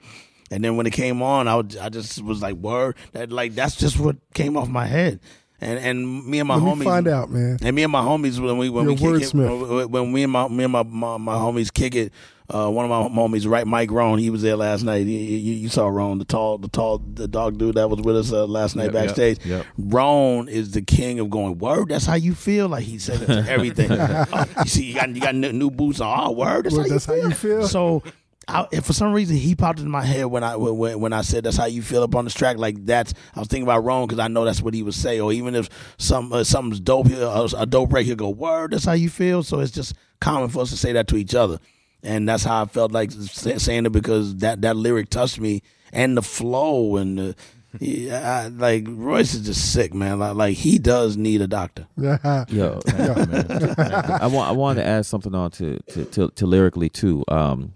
and 0.51 0.63
then 0.63 0.77
when 0.77 0.85
it 0.85 0.93
came 0.93 1.21
on, 1.21 1.47
I 1.47 1.55
would, 1.55 1.75
I 1.77 1.89
just 1.89 2.21
was 2.23 2.41
like, 2.41 2.55
word, 2.55 2.95
that 3.13 3.31
like 3.31 3.55
that's 3.55 3.75
just 3.75 3.99
what 3.99 4.17
came 4.33 4.55
off 4.55 4.69
my 4.69 4.85
head. 4.85 5.19
And 5.59 5.79
and 5.79 6.25
me 6.27 6.39
and 6.39 6.47
my 6.47 6.55
Let 6.55 6.75
homies 6.77 6.83
find 6.83 7.07
out, 7.07 7.29
man. 7.29 7.57
and 7.61 7.75
me 7.75 7.83
and 7.83 7.91
my 7.91 8.01
homies 8.01 8.37
when 8.37 8.57
we 8.57 8.69
when 8.69 8.83
You're 8.83 8.93
we 8.95 9.19
kick 9.19 9.33
it, 9.33 9.33
when, 9.33 10.11
me 10.13 10.23
and 10.23 10.31
my 10.31 10.47
me 10.49 10.65
and 10.65 10.73
my 10.73 10.83
my, 10.83 11.17
my 11.17 11.35
homies 11.35 11.73
kick 11.73 11.95
it. 11.95 12.11
Uh, 12.49 12.69
one 12.69 12.83
of 12.83 12.89
my 12.91 13.21
homies, 13.21 13.49
right, 13.49 13.65
Mike 13.65 13.89
Roan, 13.89 14.19
he 14.19 14.29
was 14.29 14.41
there 14.41 14.55
last 14.57 14.83
night. 14.83 15.05
You, 15.05 15.17
you, 15.17 15.53
you 15.53 15.69
saw 15.69 15.87
Roan, 15.87 16.17
the 16.17 16.25
tall, 16.25 16.57
the 16.57 16.67
tall, 16.67 16.97
the 16.99 17.27
dog 17.27 17.57
dude 17.57 17.75
that 17.75 17.89
was 17.89 18.01
with 18.01 18.17
us 18.17 18.31
uh, 18.33 18.45
last 18.45 18.75
night 18.75 18.85
Yep, 18.85 18.93
yep, 18.93 19.05
backstage. 19.05 19.45
yep. 19.45 19.65
Roan 19.77 20.49
is 20.49 20.71
the 20.71 20.81
king 20.81 21.19
of 21.19 21.29
going 21.29 21.57
word. 21.57 21.89
That's 21.89 22.05
how 22.05 22.15
you 22.15 22.35
feel. 22.35 22.67
Like 22.67 22.83
he 22.83 22.99
said 22.99 23.21
it 23.21 23.27
to 23.27 23.45
everything. 23.49 23.89
Oh, 23.91 24.45
you 24.63 24.69
see, 24.69 24.83
you 24.85 24.93
got 24.95 25.09
you 25.09 25.21
got 25.21 25.35
new 25.35 25.53
new 25.53 25.71
boots 25.71 26.01
on. 26.01 26.19
Oh, 26.19 26.31
word. 26.31 26.65
That's, 26.65 26.75
Well, 26.75 26.83
how, 26.83 26.89
that's 26.89 27.07
you 27.07 27.13
how 27.21 27.27
you 27.29 27.33
feel. 27.33 27.67
So, 27.67 28.03
I, 28.45 28.67
if 28.73 28.83
for 28.83 28.91
some 28.91 29.13
reason 29.13 29.37
he 29.37 29.55
popped 29.55 29.79
in 29.79 29.89
my 29.89 30.03
head 30.03 30.25
when 30.25 30.43
I 30.43 30.57
when, 30.57 30.99
when 30.99 31.13
I 31.13 31.21
said 31.21 31.45
that's 31.45 31.55
how 31.55 31.65
you 31.67 31.81
feel 31.81 32.03
up 32.03 32.13
on 32.13 32.25
this 32.25 32.33
track. 32.33 32.57
Like 32.57 32.85
that's 32.85 33.13
I 33.33 33.39
was 33.39 33.47
thinking 33.47 33.63
about 33.63 33.85
Roan 33.85 34.05
because 34.05 34.19
I 34.19 34.27
know 34.27 34.43
that's 34.43 34.61
what 34.61 34.73
he 34.73 34.83
would 34.83 34.93
say. 34.95 35.21
Or 35.21 35.31
even 35.31 35.55
if 35.55 35.69
some 35.97 36.33
uh, 36.33 36.43
something's 36.43 36.81
dope, 36.81 37.07
he'll, 37.07 37.25
uh, 37.29 37.47
a 37.57 37.65
dope 37.65 37.89
break, 37.91 38.05
he'll 38.05 38.17
go 38.17 38.29
word. 38.29 38.71
That's 38.71 38.83
how 38.83 38.91
you 38.93 39.09
feel. 39.09 39.43
So 39.43 39.61
it's 39.61 39.71
just 39.71 39.95
common 40.19 40.49
for 40.49 40.61
us 40.63 40.71
to 40.71 40.77
say 40.77 40.91
that 40.91 41.07
to 41.07 41.15
each 41.15 41.33
other, 41.35 41.57
and 42.04 42.28
that's 42.28 42.43
how 42.43 42.64
I 42.64 42.66
felt 42.66 42.91
like 42.91 43.12
saying 43.12 43.86
it 43.86 43.91
because 43.91 44.38
that 44.38 44.62
that 44.62 44.76
lyric 44.76 45.10
touched 45.10 45.39
me 45.39 45.64
and 45.91 46.18
the 46.18 46.22
flow 46.22 46.97
and 46.97 47.18
the. 47.18 47.36
Yeah, 47.80 48.43
I, 48.43 48.47
like 48.49 48.86
Royce 48.88 49.34
is 49.34 49.47
just 49.47 49.74
sick, 49.74 49.95
man. 49.95 50.20
Like, 50.20 50.36
like 50.36 50.56
he 50.56 50.78
does 50.78 51.18
need 51.18 51.41
a 51.41 51.47
doctor. 51.47 51.88
Yo, 51.97 52.80
I 52.86 54.30
want 54.32 54.47
I 54.47 54.51
wanted 54.51 54.84
to 54.84 54.88
add 54.88 55.08
something 55.08 55.34
on 55.34 55.49
to 55.51 55.80
to, 55.80 56.06
to, 56.06 56.30
to 56.30 56.45
lyrically 56.45 56.89
too. 56.89 57.24
Um, 57.30 57.74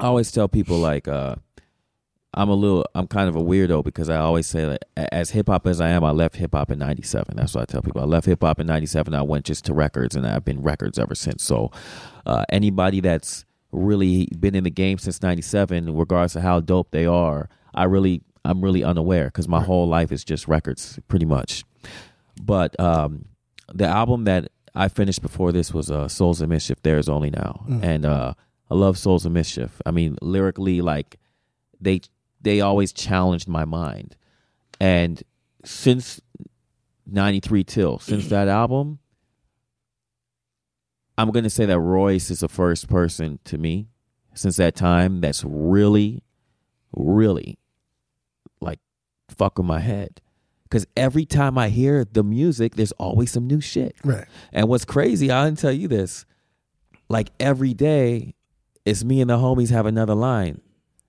I 0.00 0.06
always 0.06 0.32
tell 0.32 0.48
people 0.48 0.78
like 0.78 1.06
uh, 1.06 1.36
I'm 2.34 2.48
a 2.50 2.54
little 2.54 2.84
I'm 2.94 3.06
kind 3.06 3.28
of 3.28 3.36
a 3.36 3.40
weirdo 3.40 3.82
because 3.84 4.10
I 4.10 4.16
always 4.18 4.46
say 4.46 4.64
that 4.66 4.84
as 5.12 5.30
hip 5.30 5.48
hop 5.48 5.66
as 5.66 5.80
I 5.80 5.88
am, 5.88 6.04
I 6.04 6.10
left 6.10 6.36
hip 6.36 6.54
hop 6.54 6.70
in 6.70 6.78
'97. 6.78 7.36
That's 7.36 7.54
what 7.54 7.62
I 7.62 7.64
tell 7.64 7.82
people. 7.82 8.02
I 8.02 8.04
left 8.04 8.26
hip 8.26 8.42
hop 8.42 8.60
in 8.60 8.66
'97. 8.66 9.14
I 9.14 9.22
went 9.22 9.44
just 9.46 9.64
to 9.66 9.72
records, 9.74 10.14
and 10.16 10.26
I've 10.26 10.44
been 10.44 10.60
records 10.62 10.98
ever 10.98 11.14
since. 11.14 11.42
So 11.42 11.70
uh, 12.26 12.44
anybody 12.50 13.00
that's 13.00 13.44
really 13.72 14.28
been 14.38 14.54
in 14.54 14.64
the 14.64 14.70
game 14.70 14.98
since 14.98 15.22
'97, 15.22 15.96
regardless 15.96 16.36
of 16.36 16.42
how 16.42 16.60
dope 16.60 16.90
they 16.90 17.06
are, 17.06 17.48
I 17.74 17.84
really 17.84 18.22
I'm 18.44 18.60
really 18.62 18.84
unaware 18.84 19.26
because 19.26 19.48
my 19.48 19.62
whole 19.62 19.88
life 19.88 20.12
is 20.12 20.22
just 20.22 20.46
records, 20.46 20.98
pretty 21.08 21.26
much. 21.26 21.64
But 22.42 22.78
um, 22.78 23.26
the 23.72 23.86
album 23.86 24.24
that 24.24 24.48
I 24.74 24.88
finished 24.88 25.22
before 25.22 25.52
this 25.52 25.72
was 25.72 25.90
uh, 25.90 26.06
Souls 26.08 26.42
of 26.42 26.50
Mischief. 26.50 26.82
There 26.82 26.98
is 26.98 27.08
only 27.08 27.30
now, 27.30 27.64
Mm. 27.66 27.82
and 27.82 28.04
uh, 28.04 28.34
I 28.70 28.74
love 28.74 28.98
Souls 28.98 29.24
of 29.24 29.32
Mischief. 29.32 29.80
I 29.86 29.90
mean, 29.90 30.18
lyrically, 30.20 30.82
like 30.82 31.18
they 31.80 32.02
they 32.46 32.60
always 32.60 32.92
challenged 32.92 33.48
my 33.48 33.64
mind, 33.64 34.14
and 34.80 35.20
since 35.64 36.20
'93 37.04 37.64
till 37.64 37.98
since 37.98 38.28
that 38.28 38.46
album, 38.46 39.00
I'm 41.18 41.32
gonna 41.32 41.50
say 41.50 41.66
that 41.66 41.80
Royce 41.80 42.30
is 42.30 42.40
the 42.40 42.48
first 42.48 42.88
person 42.88 43.40
to 43.46 43.58
me 43.58 43.88
since 44.34 44.58
that 44.58 44.76
time 44.76 45.20
that's 45.20 45.42
really, 45.42 46.22
really 46.92 47.58
like 48.60 48.78
fuck 49.28 49.58
with 49.58 49.66
my 49.66 49.80
head. 49.80 50.20
Because 50.62 50.86
every 50.96 51.26
time 51.26 51.58
I 51.58 51.68
hear 51.68 52.04
the 52.04 52.22
music, 52.22 52.76
there's 52.76 52.92
always 52.92 53.32
some 53.32 53.48
new 53.48 53.60
shit. 53.60 53.96
Right. 54.04 54.26
And 54.52 54.68
what's 54.68 54.84
crazy, 54.84 55.32
I 55.32 55.44
didn't 55.46 55.58
tell 55.58 55.72
you 55.72 55.88
this. 55.88 56.24
Like 57.08 57.30
every 57.40 57.74
day, 57.74 58.34
it's 58.84 59.02
me 59.02 59.20
and 59.20 59.30
the 59.30 59.36
homies 59.36 59.70
have 59.70 59.86
another 59.86 60.14
line 60.14 60.60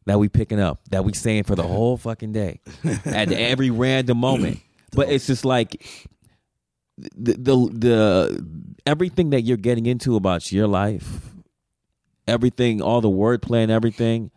that 0.07 0.17
we 0.19 0.29
picking 0.29 0.59
up 0.59 0.79
that 0.89 1.03
we 1.05 1.13
saying 1.13 1.43
for 1.43 1.55
the 1.55 1.63
whole 1.63 1.97
fucking 1.97 2.31
day 2.31 2.59
at 3.05 3.31
every 3.31 3.69
random 3.69 4.17
moment. 4.17 4.59
But 4.95 5.09
it's 5.09 5.27
just 5.27 5.43
like 5.43 5.85
the, 6.97 7.33
the 7.33 7.69
the 7.73 8.45
everything 8.85 9.31
that 9.31 9.41
you're 9.41 9.57
getting 9.57 9.85
into 9.85 10.15
about 10.15 10.49
your 10.51 10.65
life, 10.65 11.35
everything, 12.25 12.81
all 12.81 13.01
the 13.01 13.09
wordplay 13.09 13.63
and 13.63 13.71
everything, 13.71 14.31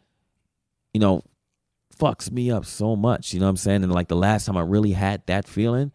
you 0.92 1.00
know, 1.00 1.22
fucks 1.96 2.32
me 2.32 2.50
up 2.50 2.66
so 2.66 2.96
much. 2.96 3.32
You 3.32 3.38
know 3.38 3.46
what 3.46 3.50
I'm 3.50 3.56
saying? 3.58 3.84
And 3.84 3.92
like 3.92 4.08
the 4.08 4.16
last 4.16 4.44
time 4.46 4.56
I 4.56 4.62
really 4.62 4.90
had 4.92 5.22
that 5.26 5.46
feeling 5.46 5.92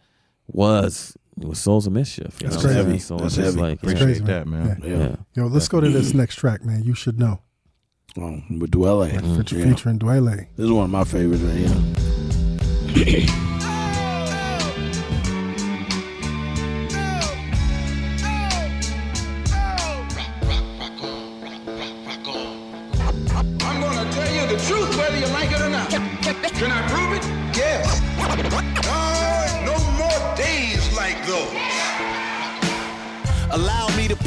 was 0.47 1.17
it 1.39 1.45
was 1.47 1.59
Souls 1.59 1.85
of 1.85 1.91
Mischief. 1.91 2.41
You 2.41 2.47
That's 2.47 2.63
know 2.63 2.69
what 2.69 2.77
I'm 2.79 2.85
crazy. 2.85 2.99
saying? 2.99 2.99
So 2.99 3.17
That's 3.17 3.37
it's 3.37 3.47
heavy. 3.47 3.59
like 3.61 3.81
That's 3.81 3.99
yeah. 3.99 4.05
crazy, 4.05 4.23
that, 4.23 4.47
man. 4.47 4.81
Yeah. 4.83 4.97
Yeah. 4.97 5.15
Yo, 5.35 5.47
let's 5.47 5.67
go 5.67 5.81
to 5.81 5.89
this 5.89 6.13
next 6.13 6.35
track, 6.37 6.63
man. 6.63 6.83
You 6.85 6.95
should 6.95 7.19
know. 7.19 7.41
Oh, 8.17 8.41
with 8.59 8.71
Yeah. 8.71 9.65
Featuring 9.65 9.99
Dwele. 9.99 10.47
This 10.55 10.65
is 10.65 10.71
one 10.71 10.85
of 10.85 10.89
my 10.89 11.03
favorites 11.03 11.43
right 11.43 11.57
here. 12.95 13.25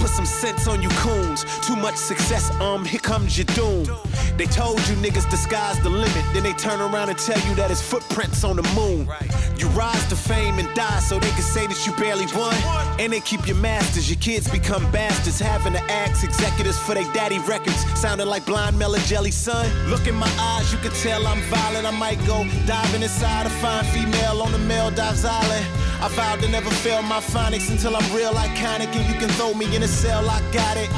put 0.09 0.17
some 0.17 0.27
sense 0.27 0.67
on 0.67 0.83
you 0.83 0.89
coons. 0.91 1.45
Too 1.61 1.77
much 1.77 1.97
success, 1.97 2.51
um, 2.61 2.85
here 2.85 3.01
comes 3.01 3.37
your 3.37 3.47
doom. 3.47 3.87
They 4.37 4.47
told 4.47 4.79
you 4.89 4.95
niggas 4.97 5.29
disguise 5.31 5.81
the 5.83 5.91
limit. 5.91 6.25
Then 6.33 6.45
they 6.45 6.53
turn 6.53 6.81
around 6.81 7.09
and 7.09 7.19
tell 7.19 7.41
you 7.49 7.55
that 7.57 7.71
it's 7.71 7.83
footprints 7.83 8.45
on 8.45 8.57
the 8.57 8.63
moon. 8.75 9.09
You 9.59 9.69
rise 9.69 10.07
to 10.09 10.17
fame 10.17 10.59
and 10.59 10.73
die 10.75 11.01
so 11.01 11.19
they 11.19 11.31
can 11.31 11.43
say 11.43 11.67
that 11.67 11.87
you 11.87 11.93
barely 11.97 12.27
won. 12.35 12.55
And 13.01 13.13
they 13.13 13.21
keep 13.21 13.47
your 13.47 13.57
masters. 13.57 14.09
Your 14.09 14.21
kids 14.21 14.49
become 14.49 14.91
bastards. 14.93 15.41
Having 15.41 15.75
to 15.75 15.83
ask 15.91 16.25
executives 16.25 16.79
for 16.79 16.95
their 16.95 17.11
daddy 17.13 17.41
records. 17.41 17.85
Sounding 17.99 18.29
like 18.29 18.47
blind 18.47 18.79
Mellow 18.79 18.99
Jelly 19.11 19.33
son. 19.33 19.67
Look 19.91 20.07
in 20.07 20.15
my 20.15 20.31
eyes, 20.39 20.73
you 20.73 20.79
can 20.79 20.93
tell 20.93 21.27
I'm 21.27 21.43
violent. 21.51 21.87
I 21.87 21.91
might 21.91 22.19
go 22.27 22.47
diving 22.67 23.03
inside 23.03 23.47
a 23.47 23.51
fine 23.51 23.85
female 23.87 24.41
on 24.43 24.53
the 24.53 24.59
Maldives 24.59 25.25
island. 25.25 25.67
I 26.01 26.07
vowed 26.11 26.41
to 26.43 26.49
never 26.49 26.71
fail 26.71 27.03
my 27.03 27.19
phonics 27.19 27.71
until 27.73 27.97
I'm 27.97 28.15
real 28.15 28.33
iconic 28.35 28.95
and 28.95 29.13
you 29.13 29.19
can 29.19 29.29
throw 29.31 29.53
me 29.53 29.67
in 29.75 29.83
a 29.83 29.89
cell. 29.99 30.31
I 30.31 30.41
got 30.53 30.77
it. 30.77 30.89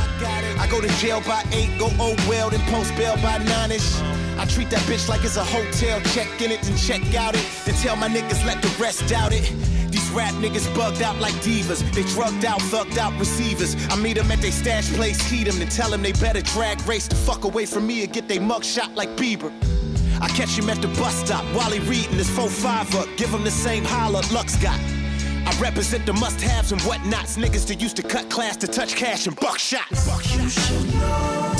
I 0.60 0.66
go 0.70 0.80
to 0.80 0.88
jail 1.00 1.20
by 1.22 1.42
eight, 1.52 1.70
go 1.78 1.88
oh 1.98 2.14
well, 2.28 2.50
then 2.50 2.60
post 2.72 2.94
bail 2.96 3.16
by 3.16 3.38
nine-ish. 3.38 3.96
I 4.38 4.44
treat 4.44 4.68
that 4.70 4.80
bitch 4.80 5.08
like 5.08 5.24
it's 5.24 5.36
a 5.36 5.44
hotel, 5.44 6.00
check 6.12 6.28
in 6.40 6.50
it 6.50 6.66
and 6.68 6.76
check 6.78 7.02
out 7.14 7.34
it. 7.34 7.44
Then 7.64 7.74
tell 7.76 7.96
my 7.96 8.08
niggas 8.08 8.44
let 8.44 8.60
the 8.60 8.68
rest 8.78 9.08
doubt 9.08 9.32
it. 9.32 9.44
These 9.90 10.10
rap 10.10 10.34
niggas 10.34 10.66
bugged 10.74 11.02
out 11.02 11.18
like 11.18 11.34
divas. 11.36 11.80
They 11.94 12.02
drugged 12.14 12.44
out, 12.44 12.60
thugged 12.60 12.98
out 12.98 13.18
receivers. 13.18 13.74
I 13.90 13.96
meet 13.96 14.16
them 14.18 14.30
at 14.30 14.40
they 14.40 14.50
stash 14.50 14.92
place, 14.92 15.20
heat 15.22 15.44
them, 15.44 15.58
then 15.58 15.68
tell 15.68 15.90
them 15.90 16.02
they 16.02 16.12
better 16.12 16.42
drag 16.42 16.80
race 16.86 17.08
the 17.08 17.16
fuck 17.16 17.44
away 17.44 17.64
from 17.66 17.86
me 17.86 18.04
and 18.04 18.12
get 18.12 18.28
they 18.28 18.38
mug 18.38 18.64
shot 18.64 18.94
like 18.94 19.08
Bieber. 19.16 19.50
I 20.20 20.28
catch 20.28 20.58
him 20.58 20.68
at 20.68 20.82
the 20.82 20.88
bus 21.00 21.14
stop 21.24 21.44
while 21.56 21.70
he 21.70 21.80
reading 21.88 22.18
his 22.18 22.28
4-5 22.28 23.00
up. 23.00 23.08
Give 23.16 23.30
him 23.30 23.44
the 23.44 23.50
same 23.50 23.84
holler 23.84 24.20
Lux 24.30 24.56
got. 24.56 24.78
I 25.50 25.60
represent 25.60 26.06
the 26.06 26.12
must-haves 26.12 26.70
and 26.70 26.80
whatnots. 26.82 27.36
Niggas 27.36 27.66
that 27.66 27.80
used 27.80 27.96
to 27.96 28.02
cut 28.02 28.30
class 28.30 28.56
to 28.58 28.68
touch 28.68 28.94
cash 28.94 29.26
and 29.26 29.36
buckshots. 29.36 30.06
You 30.36 30.48
should 30.48 30.94
know. 30.94 31.56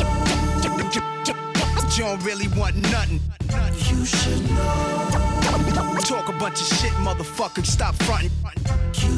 You 1.97 2.05
don't 2.05 2.25
really 2.25 2.47
want 2.57 2.77
nothing. 2.77 3.21
You 3.91 4.05
should 4.07 4.49
know. 4.51 5.99
Talk 6.05 6.29
a 6.29 6.33
bunch 6.39 6.61
of 6.61 6.67
shit, 6.67 6.93
motherfucker. 7.03 7.67
Stop 7.67 7.97
fronting. 7.97 8.31
So, 8.95 9.13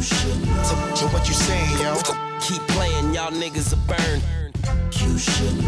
so 0.95 1.07
what 1.09 1.29
you 1.29 1.35
saying, 1.35 1.79
yo? 1.79 1.95
Keep 2.41 2.63
playing, 2.69 3.13
y'all 3.13 3.31
niggas 3.31 3.75
are 3.75 3.95
burned. 3.95 4.42
You 5.03 5.19
should 5.19 5.63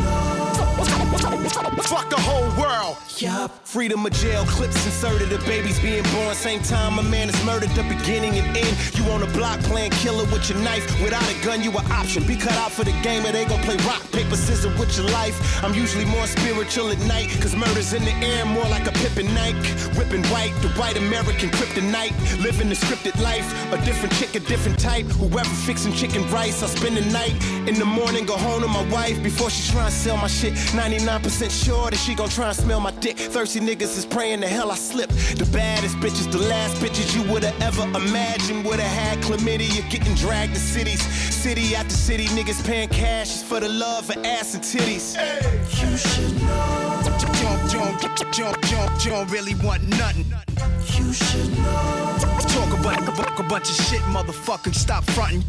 Fuck 1.85 2.09
the 2.09 2.16
whole 2.16 2.49
world. 2.61 2.97
Yup. 3.18 3.66
Freedom 3.66 4.05
of 4.05 4.12
jail 4.12 4.45
clips 4.47 4.85
inserted. 4.87 5.28
The 5.28 5.39
babies 5.47 5.78
being 5.80 6.03
born. 6.14 6.35
Same 6.35 6.62
time 6.62 6.99
a 6.99 7.03
man 7.03 7.28
is 7.28 7.45
murdered. 7.45 7.70
The 7.70 7.82
beginning 7.82 8.35
and 8.39 8.57
end. 8.57 8.74
You 8.95 9.05
on 9.12 9.22
a 9.22 9.26
block 9.32 9.61
playing 9.61 9.93
killer 9.93 10.24
with 10.32 10.49
your 10.49 10.59
knife. 10.61 10.85
Without 11.03 11.22
a 11.30 11.45
gun, 11.45 11.62
you 11.62 11.70
an 11.70 11.93
option. 11.93 12.26
Be 12.26 12.37
cut 12.37 12.55
out 12.55 12.72
for 12.72 12.85
the 12.85 12.93
game 13.03 13.24
or 13.26 13.32
they 13.32 13.45
gon' 13.45 13.61
play 13.62 13.76
rock, 13.87 14.03
paper, 14.12 14.37
scissors 14.37 14.76
with 14.78 14.97
your 14.97 15.09
life. 15.11 15.62
I'm 15.62 15.74
usually 15.74 16.05
more 16.05 16.26
spiritual 16.26 16.91
at 16.91 16.99
night. 17.07 17.28
Cause 17.41 17.55
murder's 17.55 17.93
in 17.93 18.05
the 18.05 18.14
air, 18.24 18.45
more 18.47 18.64
like 18.64 18.87
a 18.87 18.93
Pippen 18.93 19.26
Nike. 19.35 19.59
Ripping 19.99 20.24
white, 20.32 20.55
the 20.62 20.68
white 20.80 20.97
American 20.97 21.51
kryptonite. 21.51 22.14
Living 22.43 22.68
the 22.68 22.74
scripted 22.74 23.20
life. 23.20 23.47
A 23.72 23.76
different 23.85 24.14
chick, 24.14 24.35
a 24.35 24.41
different 24.41 24.78
type. 24.78 25.07
Whoever 25.07 25.55
fixing 25.66 25.93
chicken 25.93 26.28
rice, 26.30 26.62
I 26.62 26.66
spend 26.66 26.97
the 26.97 27.05
night. 27.12 27.35
In 27.68 27.74
the 27.74 27.87
morning, 27.87 28.26
go 28.26 28.37
home 28.37 28.62
to 28.62 28.68
my 28.68 28.85
wife 28.91 29.22
before 29.25 29.51
she 29.51 29.72
try 29.72 29.85
and 29.87 29.93
sell 29.93 30.16
my 30.18 30.29
shit. 30.29 30.53
99% 30.53 31.64
sure 31.64 31.91
that 31.91 31.97
she 31.97 32.14
gon' 32.14 32.29
try 32.29 32.49
and 32.49 32.57
smell 32.57 32.79
my 32.79 32.93
dick. 33.01 33.16
Thirsty 33.16 33.59
niggas 33.59 33.97
is 33.99 34.07
praying 34.07 34.41
the 34.41 34.47
hell 34.47 34.70
I 34.70 34.77
slip. 34.77 35.09
The 35.09 35.49
baddest 35.53 35.97
bitches, 35.97 36.31
the 36.31 36.39
last 36.39 36.77
bitches 36.77 37.16
you 37.16 37.22
would've 37.33 37.61
ever 37.61 37.83
imagined 37.97 38.64
would've 38.64 38.85
had 38.85 39.18
chlamydia 39.25 39.89
getting 39.91 40.14
dragged 40.14 40.55
to 40.55 40.61
cities. 40.61 41.03
City 41.35 41.75
after 41.75 41.97
city, 41.97 42.27
niggas 42.27 42.64
paying 42.66 42.89
cash 42.91 43.43
for 43.43 43.59
the 43.61 43.68
love 43.68 44.09
of 44.11 44.25
ass 44.25 44.55
and 44.55 44.62
titties. 44.62 45.16
You 45.81 45.97
should 45.97 46.37
know. 46.43 47.01
Jump, 47.18 47.70
jump, 47.70 48.33
jump, 48.33 48.62
jump, 48.62 49.01
jump, 49.01 49.33
really 49.33 49.55
want 49.57 49.83
nothing. 49.89 50.27
You 50.99 51.12
should 51.12 51.51
know. 51.59 52.34
Talk 53.35 53.47
a 53.47 53.49
bunch 53.49 53.68
of 53.68 53.74
shit, 53.87 54.01
motherfucker. 54.03 54.72
Stop 54.72 55.03
fronting. 55.11 55.43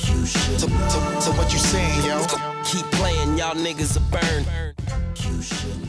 You 0.00 0.26
should 0.26 0.60
so, 0.60 0.68
so, 0.68 1.20
so 1.20 1.32
what 1.32 1.50
you 1.50 1.58
saying, 1.58 2.04
yo? 2.04 2.22
Keep 2.62 2.84
playing, 2.92 3.38
y'all 3.38 3.54
niggas 3.54 3.96
are 3.96 4.04
burned. 4.10 4.46
You 5.16 5.40
should 5.40 5.88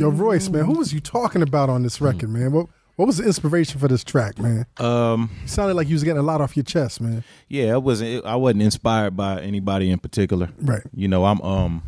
Yo, 0.00 0.08
Royce, 0.08 0.48
man, 0.48 0.64
who 0.64 0.78
was 0.78 0.92
you 0.92 0.98
talking 0.98 1.42
about 1.42 1.70
on 1.70 1.84
this 1.84 2.00
record, 2.00 2.28
man? 2.28 2.50
What 2.50 2.66
what 2.96 3.06
was 3.06 3.18
the 3.18 3.24
inspiration 3.24 3.78
for 3.78 3.86
this 3.86 4.02
track, 4.02 4.36
man? 4.40 4.66
Um, 4.78 5.30
You 5.42 5.48
sounded 5.48 5.74
like 5.74 5.86
you 5.86 5.94
was 5.94 6.02
getting 6.02 6.18
a 6.18 6.24
lot 6.24 6.40
off 6.40 6.56
your 6.56 6.64
chest, 6.64 7.00
man. 7.00 7.22
Yeah, 7.48 7.74
I 7.74 7.76
wasn't. 7.76 8.26
I 8.26 8.34
wasn't 8.34 8.62
inspired 8.62 9.16
by 9.16 9.42
anybody 9.42 9.92
in 9.92 10.00
particular. 10.00 10.50
Right. 10.60 10.82
You 10.92 11.06
know, 11.06 11.24
I'm 11.24 11.40
um, 11.42 11.84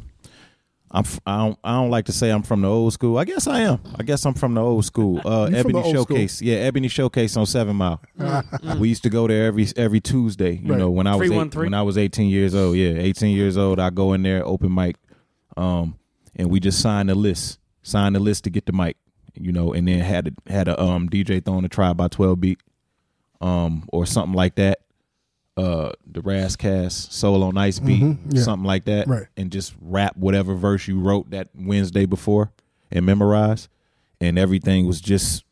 I'm 0.95 1.01
f- 1.07 1.21
I 1.27 1.39
don't 1.39 1.59
I 1.65 1.73
don't 1.73 1.91
like 1.91 2.05
to 2.07 2.13
say 2.13 2.31
I'm 2.31 2.43
from 2.43 2.61
the 2.61 2.69
old 2.69 2.93
school. 2.93 3.17
I 3.19 3.25
guess 3.25 3.47
I 3.47 3.61
am. 3.61 3.81
I 3.99 4.03
guess 4.03 4.27
I'm 4.27 4.35
from 4.35 4.53
the 4.55 4.61
old 4.61 4.85
school. 4.85 5.21
Uh, 5.27 5.47
You 5.51 5.63
from 5.63 5.71
Ebony 5.71 5.83
old 5.83 5.95
Showcase. 5.95 6.43
Yeah, 6.43 6.57
Ebony 6.57 6.89
Showcase 6.89 7.35
on 7.37 7.47
Seven 7.47 7.77
Mile. 7.77 8.01
we 8.79 8.89
used 8.91 9.03
to 9.05 9.11
go 9.11 9.27
there 9.27 9.47
every 9.47 9.67
every 9.77 10.01
Tuesday. 10.01 10.61
You 10.63 10.71
Right. 10.73 10.79
know, 10.79 10.91
when 10.91 11.07
I 11.07 11.17
was 11.17 11.31
eight, 11.31 11.55
when 11.55 11.73
I 11.75 11.81
was 11.83 11.97
18 11.97 12.29
years 12.29 12.55
old. 12.55 12.77
Yeah, 12.77 12.91
18 12.99 13.35
years 13.35 13.57
old. 13.57 13.81
I 13.81 13.89
go 13.91 14.13
in 14.13 14.23
there 14.23 14.47
open 14.47 14.75
mic, 14.75 14.97
um, 15.57 15.97
and 16.37 16.51
we 16.51 16.61
just 16.61 16.81
sign 16.81 17.07
the 17.07 17.15
list. 17.15 17.59
sign 17.83 18.13
the 18.13 18.21
list 18.21 18.45
to 18.45 18.51
get 18.51 18.67
the 18.67 18.73
mic. 18.73 18.97
You 19.35 19.51
know, 19.51 19.73
and 19.73 19.89
then 19.89 20.01
had 20.01 20.29
a, 20.47 20.53
had 20.53 20.69
a 20.69 20.79
um 20.79 21.09
DJ 21.09 21.43
throwing 21.43 21.65
a 21.65 21.69
try 21.69 21.95
by 21.95 22.09
12 22.09 22.39
beat, 22.39 22.59
um, 23.41 23.89
or 23.93 24.05
something 24.05 24.35
like 24.35 24.57
that 24.57 24.81
uh 25.57 25.93
the 26.07 26.21
Ras 26.23 26.57
Kass 26.57 26.95
Soul 27.11 27.43
on 27.43 27.59
Ice 27.59 27.79
Beat, 27.79 28.03
Mhm, 28.03 28.19
yeah. 28.35 28.43
something 28.43 28.67
like 28.67 28.85
that. 28.87 29.07
Right. 29.07 29.27
And 29.37 29.51
just 29.53 29.75
rap 29.81 30.17
whatever 30.17 30.55
verse 30.55 30.89
you 30.89 30.99
wrote 31.01 31.31
that 31.31 31.49
Wednesday 31.55 32.07
before 32.07 32.53
and 32.91 33.05
memorize. 33.05 33.69
And 34.21 34.39
everything 34.39 34.87
was 34.87 35.01
just 35.01 35.45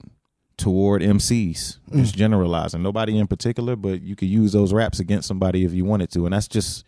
toward 0.56 1.02
MCs. 1.02 1.78
Mm. 1.90 1.96
Just 2.00 2.14
generalizing. 2.14 2.82
Nobody 2.82 3.18
in 3.18 3.26
particular, 3.26 3.76
but 3.76 4.00
you 4.02 4.14
could 4.14 4.28
use 4.28 4.52
those 4.52 4.72
raps 4.72 5.00
against 5.00 5.26
somebody 5.26 5.64
if 5.64 5.72
you 5.72 5.84
wanted 5.84 6.10
to. 6.12 6.24
And 6.26 6.32
that's 6.34 6.48
just 6.48 6.84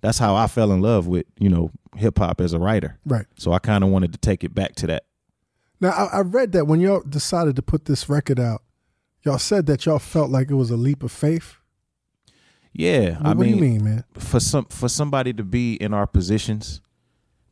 that's 0.00 0.18
how 0.18 0.34
I 0.34 0.46
fell 0.48 0.70
in 0.72 0.80
love 0.82 1.06
with, 1.06 1.24
you 1.38 1.48
know, 1.48 1.70
hip 1.96 2.18
hop 2.18 2.40
as 2.40 2.52
a 2.52 2.58
writer. 2.58 2.98
Right. 3.06 3.26
So 3.36 3.52
I 3.52 3.58
kinda 3.58 3.86
wanted 3.86 4.12
to 4.12 4.18
take 4.18 4.44
it 4.44 4.54
back 4.54 4.74
to 4.76 4.86
that. 4.88 5.04
Now 5.80 5.90
I, 5.90 6.18
I 6.18 6.20
read 6.20 6.52
that 6.52 6.66
when 6.66 6.80
y'all 6.80 7.00
decided 7.08 7.56
to 7.56 7.62
put 7.62 7.84
this 7.86 8.08
record 8.08 8.38
out, 8.40 8.62
y'all 9.22 9.38
said 9.38 9.66
that 9.66 9.86
y'all 9.86 9.98
felt 9.98 10.30
like 10.30 10.50
it 10.50 10.54
was 10.54 10.70
a 10.70 10.76
leap 10.76 11.02
of 11.02 11.12
faith. 11.12 11.56
Yeah, 12.74 13.18
I 13.22 13.34
mean, 13.34 13.60
mean, 13.60 13.84
man? 13.84 14.04
For 14.14 14.40
some 14.40 14.66
for 14.66 14.88
somebody 14.88 15.32
to 15.32 15.44
be 15.44 15.74
in 15.74 15.94
our 15.94 16.08
positions, 16.08 16.80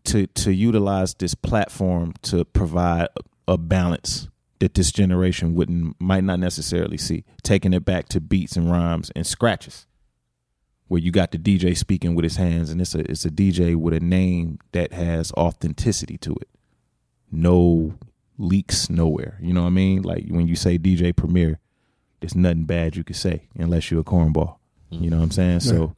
to 0.04 0.26
to 0.26 0.52
utilize 0.52 1.14
this 1.14 1.34
platform 1.36 2.14
to 2.22 2.44
provide 2.44 3.08
a, 3.46 3.52
a 3.52 3.56
balance 3.58 4.28
that 4.58 4.74
this 4.74 4.90
generation 4.90 5.54
wouldn't 5.54 6.00
might 6.00 6.24
not 6.24 6.40
necessarily 6.40 6.98
see, 6.98 7.24
taking 7.44 7.72
it 7.72 7.84
back 7.84 8.08
to 8.08 8.20
beats 8.20 8.56
and 8.56 8.70
rhymes 8.70 9.12
and 9.14 9.24
scratches, 9.24 9.86
where 10.88 11.00
you 11.00 11.12
got 11.12 11.30
the 11.30 11.38
DJ 11.38 11.76
speaking 11.76 12.16
with 12.16 12.24
his 12.24 12.36
hands, 12.36 12.70
and 12.70 12.80
it's 12.80 12.94
a 12.96 13.08
it's 13.08 13.24
a 13.24 13.30
DJ 13.30 13.76
with 13.76 13.94
a 13.94 14.00
name 14.00 14.58
that 14.72 14.92
has 14.92 15.30
authenticity 15.34 16.18
to 16.18 16.32
it, 16.32 16.48
no 17.30 17.94
leaks 18.38 18.90
nowhere. 18.90 19.38
You 19.40 19.52
know 19.52 19.62
what 19.62 19.68
I 19.68 19.70
mean? 19.70 20.02
Like 20.02 20.26
when 20.28 20.48
you 20.48 20.56
say 20.56 20.78
DJ 20.78 21.14
Premier, 21.14 21.60
there's 22.20 22.34
nothing 22.34 22.64
bad 22.64 22.96
you 22.96 23.04
could 23.04 23.14
say 23.14 23.48
unless 23.56 23.88
you're 23.88 24.00
a 24.00 24.04
cornball. 24.04 24.56
You 25.00 25.10
know 25.10 25.18
what 25.18 25.24
I'm 25.24 25.30
saying? 25.30 25.60
So 25.60 25.94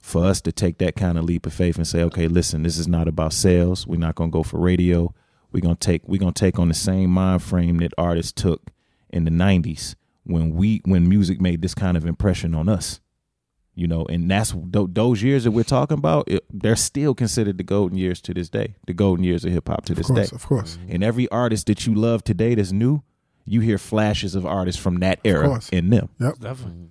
for 0.00 0.24
us 0.24 0.40
to 0.40 0.52
take 0.52 0.78
that 0.78 0.96
kind 0.96 1.18
of 1.18 1.24
leap 1.24 1.46
of 1.46 1.52
faith 1.52 1.76
and 1.76 1.86
say, 1.86 2.02
okay, 2.02 2.28
listen, 2.28 2.62
this 2.62 2.78
is 2.78 2.88
not 2.88 3.08
about 3.08 3.32
sales. 3.32 3.86
We're 3.86 3.98
not 3.98 4.14
gonna 4.14 4.30
go 4.30 4.42
for 4.42 4.58
radio. 4.58 5.14
We're 5.52 5.60
gonna 5.60 5.74
take 5.76 6.06
we're 6.06 6.20
gonna 6.20 6.32
take 6.32 6.58
on 6.58 6.68
the 6.68 6.74
same 6.74 7.10
mind 7.10 7.42
frame 7.42 7.78
that 7.78 7.92
artists 7.98 8.32
took 8.32 8.70
in 9.10 9.24
the 9.24 9.30
'90s 9.30 9.94
when 10.24 10.54
we 10.54 10.80
when 10.84 11.08
music 11.08 11.40
made 11.40 11.62
this 11.62 11.74
kind 11.74 11.96
of 11.96 12.06
impression 12.06 12.54
on 12.54 12.68
us. 12.68 13.00
You 13.74 13.86
know, 13.86 14.04
and 14.06 14.28
that's 14.28 14.54
those 14.56 15.22
years 15.22 15.44
that 15.44 15.52
we're 15.52 15.62
talking 15.62 15.98
about. 15.98 16.28
It, 16.28 16.44
they're 16.50 16.74
still 16.74 17.14
considered 17.14 17.58
the 17.58 17.62
golden 17.62 17.96
years 17.96 18.20
to 18.22 18.34
this 18.34 18.48
day, 18.48 18.74
the 18.86 18.92
golden 18.92 19.24
years 19.24 19.44
of 19.44 19.52
hip 19.52 19.68
hop 19.68 19.84
to 19.84 19.94
this 19.94 20.08
course, 20.08 20.30
day. 20.30 20.34
of 20.34 20.44
course. 20.44 20.76
Mm-hmm. 20.76 20.94
And 20.94 21.04
every 21.04 21.28
artist 21.28 21.68
that 21.68 21.86
you 21.86 21.94
love 21.94 22.24
today 22.24 22.56
that's 22.56 22.72
new, 22.72 23.04
you 23.46 23.60
hear 23.60 23.78
flashes 23.78 24.34
of 24.34 24.44
artists 24.44 24.82
from 24.82 24.96
that 24.96 25.20
era 25.22 25.60
in 25.70 25.90
them. 25.90 26.08
Yep. 26.18 26.38
Definitely. 26.40 26.88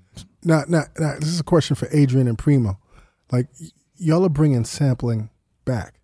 Now, 0.47 0.63
now, 0.67 0.83
now, 0.97 1.15
this 1.19 1.29
is 1.29 1.39
a 1.39 1.43
question 1.43 1.75
for 1.75 1.87
Adrian 1.91 2.27
and 2.27 2.37
Primo. 2.37 2.79
Like, 3.31 3.47
y- 3.59 3.67
y'all 3.97 4.25
are 4.25 4.29
bringing 4.29 4.63
sampling 4.65 5.29
back. 5.65 5.95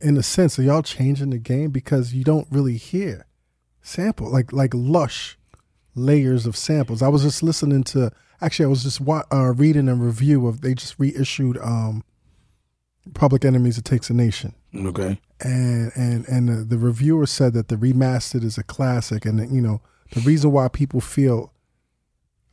In 0.00 0.14
the 0.14 0.22
sense, 0.22 0.58
are 0.58 0.62
y'all 0.62 0.82
changing 0.82 1.30
the 1.30 1.38
game 1.38 1.70
because 1.70 2.12
you 2.14 2.22
don't 2.24 2.46
really 2.50 2.76
hear 2.76 3.26
sample 3.82 4.28
like 4.30 4.52
like 4.52 4.72
lush 4.74 5.38
layers 5.94 6.46
of 6.46 6.56
samples. 6.56 7.00
I 7.02 7.08
was 7.08 7.22
just 7.22 7.42
listening 7.42 7.82
to. 7.84 8.10
Actually, 8.40 8.66
I 8.66 8.68
was 8.68 8.82
just 8.82 9.00
wa- 9.00 9.24
uh, 9.32 9.52
reading 9.54 9.88
a 9.88 9.94
review 9.94 10.46
of. 10.46 10.60
They 10.60 10.74
just 10.74 10.98
reissued 10.98 11.56
um, 11.58 12.04
Public 13.14 13.44
Enemies. 13.44 13.78
It 13.78 13.84
takes 13.84 14.10
a 14.10 14.14
nation. 14.14 14.54
Okay. 14.74 15.18
and 15.40 15.90
and 15.96 16.26
and 16.28 16.48
the, 16.48 16.64
the 16.64 16.78
reviewer 16.78 17.26
said 17.26 17.54
that 17.54 17.68
the 17.68 17.76
remastered 17.76 18.44
is 18.44 18.58
a 18.58 18.62
classic, 18.62 19.24
and 19.24 19.38
that, 19.38 19.50
you 19.50 19.60
know 19.62 19.80
the 20.12 20.20
reason 20.20 20.52
why 20.52 20.68
people 20.68 21.00
feel, 21.00 21.52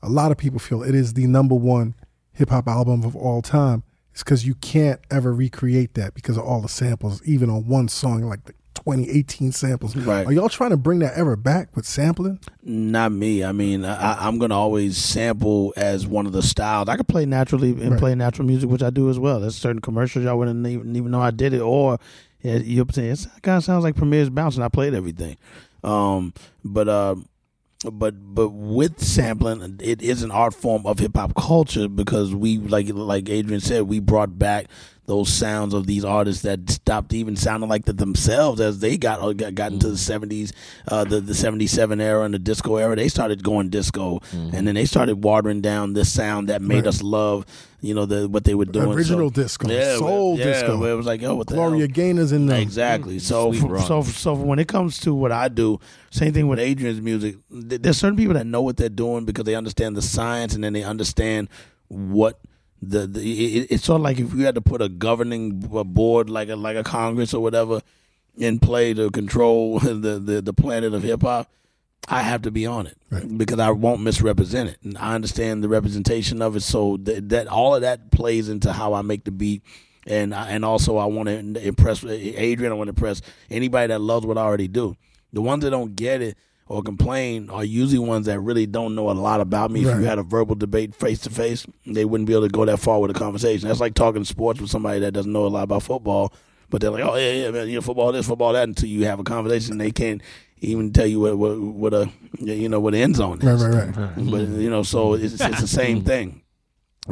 a 0.04 0.10
lot 0.10 0.32
of 0.32 0.38
people 0.38 0.60
feel 0.60 0.84
it 0.84 0.94
is 0.94 1.14
the 1.14 1.26
number 1.28 1.56
one 1.56 1.96
hip 2.34 2.50
hop 2.50 2.68
album 2.68 3.04
of 3.04 3.16
all 3.16 3.42
time 3.42 3.84
is 4.14 4.24
because 4.24 4.46
you 4.46 4.54
can't 4.56 5.00
ever 5.10 5.34
recreate 5.34 5.94
that 5.96 6.14
because 6.14 6.38
of 6.38 6.44
all 6.44 6.62
the 6.62 6.70
samples, 6.70 7.22
even 7.24 7.50
on 7.50 7.66
one 7.68 7.88
song 7.88 8.22
like 8.24 8.44
the 8.44 8.54
2018 8.76 9.52
samples. 9.52 9.96
Right. 9.96 10.26
Are 10.28 10.32
y'all 10.34 10.50
trying 10.50 10.72
to 10.72 10.78
bring 10.78 11.00
that 11.00 11.14
ever 11.14 11.36
back 11.36 11.76
with 11.76 11.86
sampling? 11.86 12.40
Not 12.64 13.12
me. 13.12 13.44
I 13.44 13.52
mean, 13.52 13.86
I, 13.86 14.28
I'm 14.28 14.40
gonna 14.40 14.58
always 14.58 14.98
sample 14.98 15.74
as 15.78 16.06
one 16.06 16.26
of 16.26 16.32
the 16.34 16.42
styles. 16.42 16.90
I 16.90 16.98
could 16.98 17.08
play 17.08 17.26
naturally 17.26 17.70
and 17.72 17.92
Right. 17.92 18.00
play 18.00 18.16
natural 18.16 18.48
music, 18.48 18.70
which 18.70 18.84
I 18.84 18.90
do 18.90 19.10
as 19.10 19.18
well. 19.20 19.40
There's 19.40 19.56
certain 19.56 19.80
commercials 19.82 20.26
y'all 20.26 20.38
wouldn't 20.38 20.66
even, 20.68 20.96
even 20.96 21.12
know 21.12 21.22
I 21.22 21.32
did 21.32 21.54
it, 21.54 21.62
or 21.62 21.98
yeah, 22.42 22.58
you're 22.58 22.86
saying 22.92 23.12
it 23.12 23.28
kind 23.42 23.58
of 23.58 23.64
sounds 23.64 23.84
like 23.84 23.96
Premier's 23.96 24.30
bouncing. 24.30 24.64
I 24.64 24.68
played 24.68 24.94
everything, 24.94 25.38
um, 25.84 26.34
but 26.66 26.90
uh, 26.90 27.16
but 27.92 28.16
but 28.36 28.50
with 28.50 29.00
sampling, 29.02 29.80
it 29.82 30.02
is 30.02 30.24
an 30.24 30.32
art 30.32 30.54
form 30.54 30.86
of 30.86 31.00
hip 31.00 31.16
hop 31.16 31.36
culture 31.36 31.88
because 31.88 32.34
we 32.34 32.58
like 32.58 32.88
like 32.90 33.30
Adrian 33.30 33.62
said, 33.62 33.84
we 33.84 34.00
brought 34.00 34.38
back 34.38 34.68
those 35.06 35.30
sounds 35.30 35.74
of 35.74 35.86
these 35.86 36.06
artists 36.06 36.44
that 36.44 36.70
stopped 36.70 37.14
even 37.14 37.36
sounding 37.36 37.70
like 37.70 37.86
the 37.86 37.94
themselves 37.94 38.62
as 38.62 38.80
they 38.80 38.98
got 38.98 39.22
uh, 39.22 39.34
got, 39.34 39.54
got 39.54 39.72
into 39.72 39.88
the 39.88 39.94
mm-hmm. 39.94 39.98
seventies, 39.98 40.54
uh, 40.88 41.04
the 41.04 41.20
the 41.20 41.34
seventy 41.34 41.68
seven 41.68 42.00
era 42.00 42.24
and 42.24 42.34
the 42.34 42.40
disco 42.40 42.78
era. 42.78 42.96
They 42.96 43.10
started 43.10 43.44
going 43.44 43.70
disco, 43.70 44.20
mm-hmm. 44.20 44.56
and 44.56 44.68
then 44.68 44.76
they 44.76 44.86
started 44.86 45.24
watering 45.24 45.62
down 45.62 45.94
this 45.94 46.12
sound 46.12 46.50
that 46.50 46.62
made 46.62 46.74
Right. 46.84 46.88
us 46.88 47.02
love, 47.02 47.46
you 47.82 47.94
know, 47.94 48.06
the 48.06 48.30
what 48.30 48.46
they 48.46 48.56
were 48.56 48.66
doing. 48.66 48.94
Original 48.94 49.30
So- 49.30 49.42
disco, 49.42 49.70
yeah, 49.70 49.98
soul 49.98 50.40
yeah, 50.40 50.46
disco. 50.46 50.84
It 50.86 50.94
was 50.94 51.06
like, 51.06 51.22
oh, 51.24 51.36
what 51.36 51.48
the 51.48 51.56
Gloria 51.56 51.82
hell? 51.82 51.88
Gaynor's 51.90 52.32
in 52.32 52.46
there. 52.46 52.62
Exactly. 52.62 53.20
So, 53.20 53.52
for, 53.52 53.80
so, 53.80 54.04
so 54.04 54.34
when 54.34 54.60
it 54.60 54.70
comes 54.70 55.00
to 55.02 55.14
what 55.14 55.34
I 55.34 55.50
do, 55.50 55.80
same 56.12 56.34
thing 56.34 56.48
with 56.48 56.60
Adrian's 56.60 57.02
music. 57.02 57.36
There's 57.50 57.98
certain 57.98 58.18
people 58.18 58.36
that 58.36 58.46
know 58.46 58.62
what 58.62 58.78
they're 58.78 58.88
doing 58.88 59.26
because 59.26 59.44
they 59.44 59.56
understand 59.56 59.98
the 59.98 60.02
science 60.02 60.56
and 60.56 60.64
then 60.64 60.72
they 60.72 60.84
understand 60.84 61.50
what 61.90 62.40
the, 62.90 63.08
the 63.08 63.22
it, 63.58 63.68
it's 63.72 63.86
sort 63.86 63.98
of 63.98 64.04
like 64.04 64.20
if 64.20 64.34
you 64.34 64.46
had 64.46 64.56
to 64.56 64.62
put 64.62 64.82
a 64.82 64.90
governing 64.90 65.60
board 65.60 66.30
like 66.30 66.50
a 66.50 66.56
like 66.56 66.78
a 66.78 66.84
Congress 66.84 67.34
or 67.34 67.42
whatever. 67.42 67.82
in 68.36 68.60
play 68.60 68.94
to 68.94 69.10
control 69.12 69.80
the 69.80 70.20
the, 70.20 70.42
the 70.42 70.54
planet 70.54 70.94
of 70.94 71.04
hip 71.04 71.22
hop, 71.22 71.50
I 72.08 72.22
have 72.22 72.42
to 72.44 72.52
be 72.52 72.66
on 72.66 72.88
it 72.88 72.98
because 73.38 73.60
I 73.60 73.72
won't 73.72 74.02
misrepresent 74.02 74.70
it. 74.70 74.78
And 74.84 74.98
I 74.98 75.16
understand 75.16 75.64
the 75.64 75.70
representation 75.70 76.42
of 76.42 76.56
it, 76.56 76.62
so 76.62 76.98
that, 77.04 77.30
that 77.30 77.48
all 77.48 77.76
of 77.76 77.82
that 77.82 78.12
plays 78.12 78.50
into 78.50 78.74
how 78.74 78.94
I 78.94 79.02
make 79.02 79.24
the 79.24 79.32
beat. 79.32 79.64
And 80.06 80.36
I, 80.36 80.50
and 80.50 80.66
also 80.66 80.98
I 80.98 81.06
want 81.06 81.30
to 81.30 81.66
impress 81.66 82.04
Adrian. 82.04 82.74
I 82.74 82.76
want 82.76 82.88
to 82.88 82.92
impress 82.92 83.22
anybody 83.50 83.88
that 83.88 84.02
loves 84.02 84.26
what 84.26 84.38
I 84.38 84.42
already 84.42 84.68
do. 84.68 84.98
The 85.32 85.42
ones 85.42 85.64
that 85.64 85.70
don't 85.70 85.96
get 85.96 86.22
it 86.22 86.38
or 86.68 86.82
complain 86.82 87.50
are 87.50 87.64
usually 87.64 88.00
ones 88.00 88.26
that 88.26 88.40
really 88.40 88.66
don't 88.66 88.96
know 88.96 89.10
a 89.10 89.12
lot 89.12 89.42
about 89.42 89.72
me. 89.72 89.82
If 89.82 90.00
you 90.00 90.06
had 90.06 90.20
a 90.20 90.24
verbal 90.24 90.56
debate 90.56 90.96
face 90.96 91.20
to 91.22 91.30
face, 91.30 91.66
they 91.86 92.06
wouldn't 92.06 92.28
be 92.28 92.34
able 92.34 92.48
to 92.48 92.52
go 92.52 92.66
that 92.66 92.80
far 92.80 93.00
with 93.00 93.12
a 93.12 93.14
conversation. 93.14 93.68
That's 93.68 93.80
like 93.80 93.94
talking 93.94 94.24
sports 94.24 94.62
with 94.62 94.70
somebody 94.70 95.00
that 95.02 95.12
doesn't 95.12 95.32
know 95.32 95.46
a 95.46 95.48
lot 95.48 95.64
about 95.64 95.84
football, 95.84 96.34
but 96.70 96.82
they're 96.82 96.92
like, 96.92 97.04
"Oh 97.04 97.16
yeah, 97.16 97.32
yeah, 97.32 97.52
man, 97.52 97.68
you 97.68 97.76
know, 97.76 97.82
football 97.82 98.12
this, 98.12 98.28
football 98.28 98.54
that." 98.54 98.68
Until 98.68 98.90
you 98.90 99.06
have 99.06 99.20
a 99.20 99.24
conversation, 99.24 99.78
they 99.78 99.92
can't 99.92 100.22
even 100.62 100.94
tell 100.94 101.06
you 101.06 101.20
what 101.20 101.38
what, 101.38 101.60
what 101.60 101.94
a 101.94 102.10
you 102.40 102.70
know 102.70 102.80
what 102.80 102.94
the 102.94 103.02
end 103.02 103.18
zone 103.18 103.40
is. 103.42 103.64
Right, 103.64 103.74
right, 103.74 103.86
right. 103.86 103.96
Mm-hmm. 103.96 104.32
But 104.32 104.48
you 104.62 104.70
know, 104.70 104.84
so 104.84 105.14
it's, 105.14 105.40
it's 105.40 105.62
the 105.62 105.68
same 105.68 105.98
mm-hmm. 105.98 106.08
thing. 106.08 106.42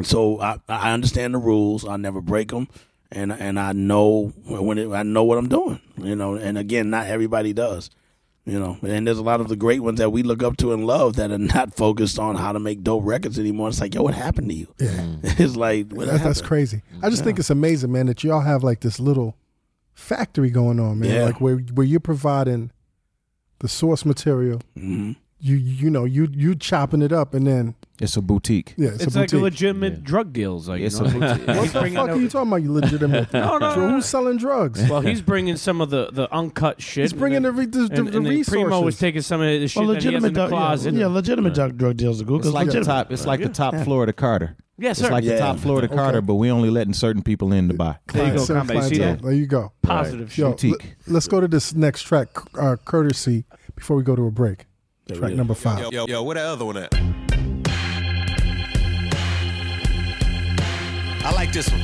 So 0.02 0.40
I 0.40 0.58
I 0.68 0.92
understand 0.92 1.34
the 1.34 1.38
rules. 1.38 1.86
I 1.86 1.96
never 1.96 2.20
break 2.20 2.48
them, 2.48 2.68
and 3.10 3.32
and 3.32 3.60
I 3.60 3.72
know 3.72 4.32
when 4.46 4.78
it, 4.78 4.90
I 4.90 5.02
know 5.02 5.24
what 5.24 5.36
I'm 5.38 5.48
doing. 5.48 5.80
You 5.98 6.16
know, 6.16 6.34
and 6.36 6.56
again, 6.56 6.88
not 6.90 7.06
everybody 7.06 7.52
does. 7.52 7.90
You 8.44 8.58
know, 8.58 8.76
and 8.82 9.06
there's 9.06 9.18
a 9.18 9.22
lot 9.22 9.40
of 9.40 9.46
the 9.46 9.54
great 9.54 9.80
ones 9.84 9.98
that 9.98 10.10
we 10.10 10.24
look 10.24 10.42
up 10.42 10.56
to 10.56 10.72
and 10.72 10.84
love 10.84 11.14
that 11.14 11.30
are 11.30 11.38
not 11.38 11.76
focused 11.76 12.18
on 12.18 12.34
how 12.34 12.50
to 12.50 12.58
make 12.58 12.82
dope 12.82 13.04
records 13.06 13.38
anymore. 13.38 13.68
It's 13.68 13.80
like, 13.80 13.94
yo, 13.94 14.02
what 14.02 14.14
happened 14.14 14.48
to 14.48 14.54
you? 14.54 14.74
Yeah. 14.78 15.06
It's 15.38 15.54
like 15.54 15.90
That's, 15.90 16.24
that's 16.24 16.40
crazy. 16.40 16.82
I 17.02 17.08
just 17.08 17.22
think 17.22 17.38
it's 17.38 17.50
amazing, 17.50 17.92
man, 17.92 18.06
that 18.06 18.24
y'all 18.24 18.40
have 18.40 18.64
like 18.64 18.80
this 18.80 18.98
little 18.98 19.36
factory 19.94 20.50
going 20.50 20.80
on, 20.80 20.98
man. 20.98 21.10
Yeah. 21.10 21.24
Like 21.26 21.40
where 21.40 21.58
where 21.58 21.86
you're 21.86 22.00
providing 22.00 22.72
the 23.60 23.68
source 23.68 24.04
material. 24.04 24.60
Mm-hmm. 24.76 25.12
You 25.44 25.56
you 25.56 25.90
know 25.90 26.04
you 26.04 26.28
you 26.30 26.54
chopping 26.54 27.02
it 27.02 27.12
up 27.12 27.34
and 27.34 27.44
then 27.44 27.74
It's 28.00 28.16
a 28.16 28.22
boutique. 28.22 28.74
yeah, 28.76 28.90
it's, 28.90 29.02
It's, 29.04 29.16
a 29.16 29.18
like 29.18 29.28
a 29.28 29.32
boutique. 29.32 29.42
legitimate 29.42 30.04
drug 30.04 30.32
deals. 30.32 30.68
Like, 30.68 30.80
It's 30.82 31.00
you 31.00 31.06
a 31.06 31.08
boutique. 31.08 31.46
what 31.48 31.62
the 31.62 31.66
fuck 31.68 32.10
are 32.10 32.16
you 32.16 32.28
talking 32.28 32.48
about? 32.48 32.62
You 32.62 32.72
legitimate? 32.72 33.32
No, 33.32 33.58
no, 33.58 33.74
no, 33.74 33.74
no. 33.74 33.90
Who's 33.90 34.06
selling 34.06 34.36
drugs? 34.38 34.88
Well, 34.88 35.00
he's 35.00 35.20
bringing 35.20 35.56
some 35.56 35.80
of 35.80 35.90
the, 35.90 36.10
the 36.12 36.32
uncut 36.32 36.80
shit. 36.80 37.02
He's 37.02 37.12
bringing 37.12 37.38
and 37.38 37.46
the 37.46 37.50
then- 37.50 37.58
re- 37.58 37.66
the- 37.66 37.88
the- 37.88 37.94
and, 38.00 38.08
the 38.08 38.16
and 38.18 38.26
then 38.26 38.44
Primo 38.44 38.80
was 38.82 38.98
taking 39.00 39.20
some 39.22 39.40
of 39.40 39.48
the 39.48 39.66
shit 39.66 39.80
Well, 39.80 39.94
that 39.94 40.02
he 40.02 40.12
has 40.12 40.14
in 40.14 40.22
legitimate, 40.22 40.28
the 40.28 40.34
drug, 40.34 40.48
closet. 40.50 40.94
yeah, 40.94 41.00
yeah, 41.00 41.06
legitimate 41.08 41.54
drug, 41.54 41.76
drug 41.76 41.96
deals 41.96 42.22
are 42.22 42.24
good. 42.24 42.36
It's 42.36 42.44
'cause 42.46 42.54
like 42.54 42.70
the 42.70 42.80
top. 42.84 43.10
It's 43.10 43.26
like 43.26 43.40
Yeah. 43.40 43.48
the 43.48 43.52
top 43.54 43.74
Florida 43.82 44.12
Carter. 44.12 44.56
Yes, 44.78 44.98
sir. 44.98 45.02
It's 45.04 45.08
sir. 45.08 45.12
like 45.12 45.24
the 45.24 45.30
Yeah. 45.30 45.38
top 45.38 45.58
Florida 45.58 45.86
Okay. 45.88 45.96
Carter, 45.96 46.20
but 46.22 46.36
we 46.36 46.50
only 46.52 46.70
letting 46.70 46.94
certain 46.94 47.22
people 47.22 47.52
in 47.52 47.66
to 47.68 47.74
buy. 47.74 47.96
There 48.12 48.26
you 48.28 48.32
go, 48.38 48.46
Clientele, 48.46 48.56
Combat. 48.58 48.76
You 48.76 48.82
see 48.82 48.98
that? 48.98 49.22
There 49.22 49.32
you 49.32 49.46
go. 49.46 49.72
Positive 49.82 50.38
Yo. 50.38 50.50
Boutique. 50.50 50.94
let, 51.08 51.16
us 51.16 51.26
go 51.26 51.40
to 51.40 51.48
this 51.48 51.74
next 51.74 52.02
track, 52.04 52.28
uh, 52.58 52.76
courtesy, 52.84 53.44
before 53.74 53.96
we 53.96 54.02
go 54.04 54.14
to 54.14 54.26
a 54.26 54.30
break. 54.30 54.66
Track 55.14 55.34
number 55.34 55.54
five. 55.54 55.80
Yo, 55.80 55.90
yo, 55.90 56.06
yo, 56.06 56.22
where 56.22 56.34
the 56.34 56.40
other 56.40 56.64
one 56.64 56.76
at? 56.76 56.94
I 61.24 61.32
like 61.34 61.52
this 61.52 61.70
one. 61.70 61.80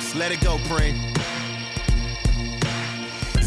Just 0.00 0.16
let 0.16 0.32
it 0.32 0.40
go, 0.40 0.58
Pring. 0.66 1.13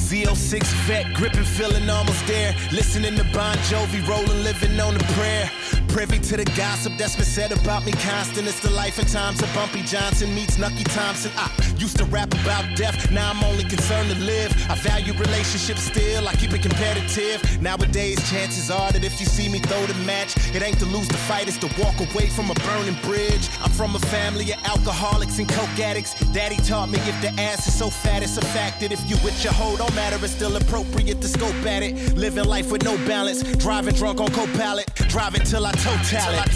Z06 0.07 0.63
vet, 0.87 1.13
gripping, 1.13 1.43
feeling 1.43 1.89
almost 1.89 2.25
there. 2.27 2.55
Listening 2.71 3.17
to 3.17 3.25
Bon 3.33 3.57
Jovi, 3.67 3.99
rolling, 4.07 4.41
living 4.41 4.79
on 4.79 4.95
a 4.95 5.03
prayer. 5.15 5.51
Privy 5.89 6.17
to 6.19 6.37
the 6.37 6.45
gossip 6.55 6.93
that's 6.97 7.17
been 7.17 7.25
said 7.25 7.51
about 7.51 7.85
me 7.85 7.91
constant. 7.91 8.47
It's 8.47 8.61
the 8.61 8.69
life 8.69 8.99
and 8.99 9.07
times 9.09 9.41
of 9.41 9.53
Bumpy 9.53 9.81
Johnson 9.81 10.33
meets 10.33 10.57
Nucky 10.57 10.85
Thompson. 10.85 11.31
I 11.35 11.51
used 11.77 11.97
to 11.97 12.05
rap 12.05 12.33
about 12.41 12.77
death, 12.77 13.11
now 13.11 13.31
I'm 13.31 13.43
only 13.43 13.65
concerned 13.65 14.09
to 14.09 14.17
live. 14.19 14.51
I 14.69 14.75
value 14.75 15.11
relationships 15.13 15.81
still, 15.81 16.27
I 16.27 16.33
keep 16.35 16.53
it 16.53 16.61
competitive. 16.61 17.61
Nowadays, 17.61 18.17
chances 18.31 18.71
are 18.71 18.91
that 18.93 19.03
if 19.03 19.19
you 19.19 19.25
see 19.25 19.49
me 19.49 19.59
throw 19.59 19.85
the 19.87 19.93
match, 20.05 20.37
it 20.55 20.61
ain't 20.61 20.79
to 20.79 20.85
lose 20.85 21.09
the 21.09 21.17
fight, 21.17 21.49
it's 21.49 21.57
to 21.57 21.67
walk 21.81 21.99
away 21.99 22.27
from 22.27 22.49
a 22.49 22.53
burning 22.53 22.97
bridge. 23.01 23.49
I'm 23.61 23.71
from 23.71 23.95
a 23.95 23.99
family 23.99 24.53
of 24.53 24.63
alcoholics 24.63 25.39
and 25.39 25.49
coke 25.49 25.79
addicts. 25.79 26.13
Daddy 26.31 26.57
taught 26.57 26.89
me 26.89 26.99
if 26.99 27.19
the 27.21 27.29
ass 27.41 27.67
is 27.67 27.77
so 27.77 27.89
fat, 27.89 28.23
it's 28.23 28.37
a 28.37 28.45
fact 28.45 28.79
that 28.81 28.93
if 28.93 29.01
you 29.09 29.17
with 29.23 29.43
your 29.43 29.53
hold 29.53 29.79
don't 29.79 29.96
matter, 29.97 30.23
it's 30.23 30.33
still 30.33 30.55
appropriate 30.55 31.19
to 31.21 31.27
scope 31.27 31.65
at 31.65 31.81
it. 31.81 32.15
Living 32.15 32.45
life 32.45 32.71
with 32.71 32.83
no 32.83 32.95
balance, 33.07 33.41
driving 33.57 33.95
drunk 33.95 34.21
on 34.21 34.31
co-pilot, 34.31 34.85
driving 35.09 35.41
till 35.41 35.65
I 35.65 35.71
total 35.71 36.33
it. 36.41 36.49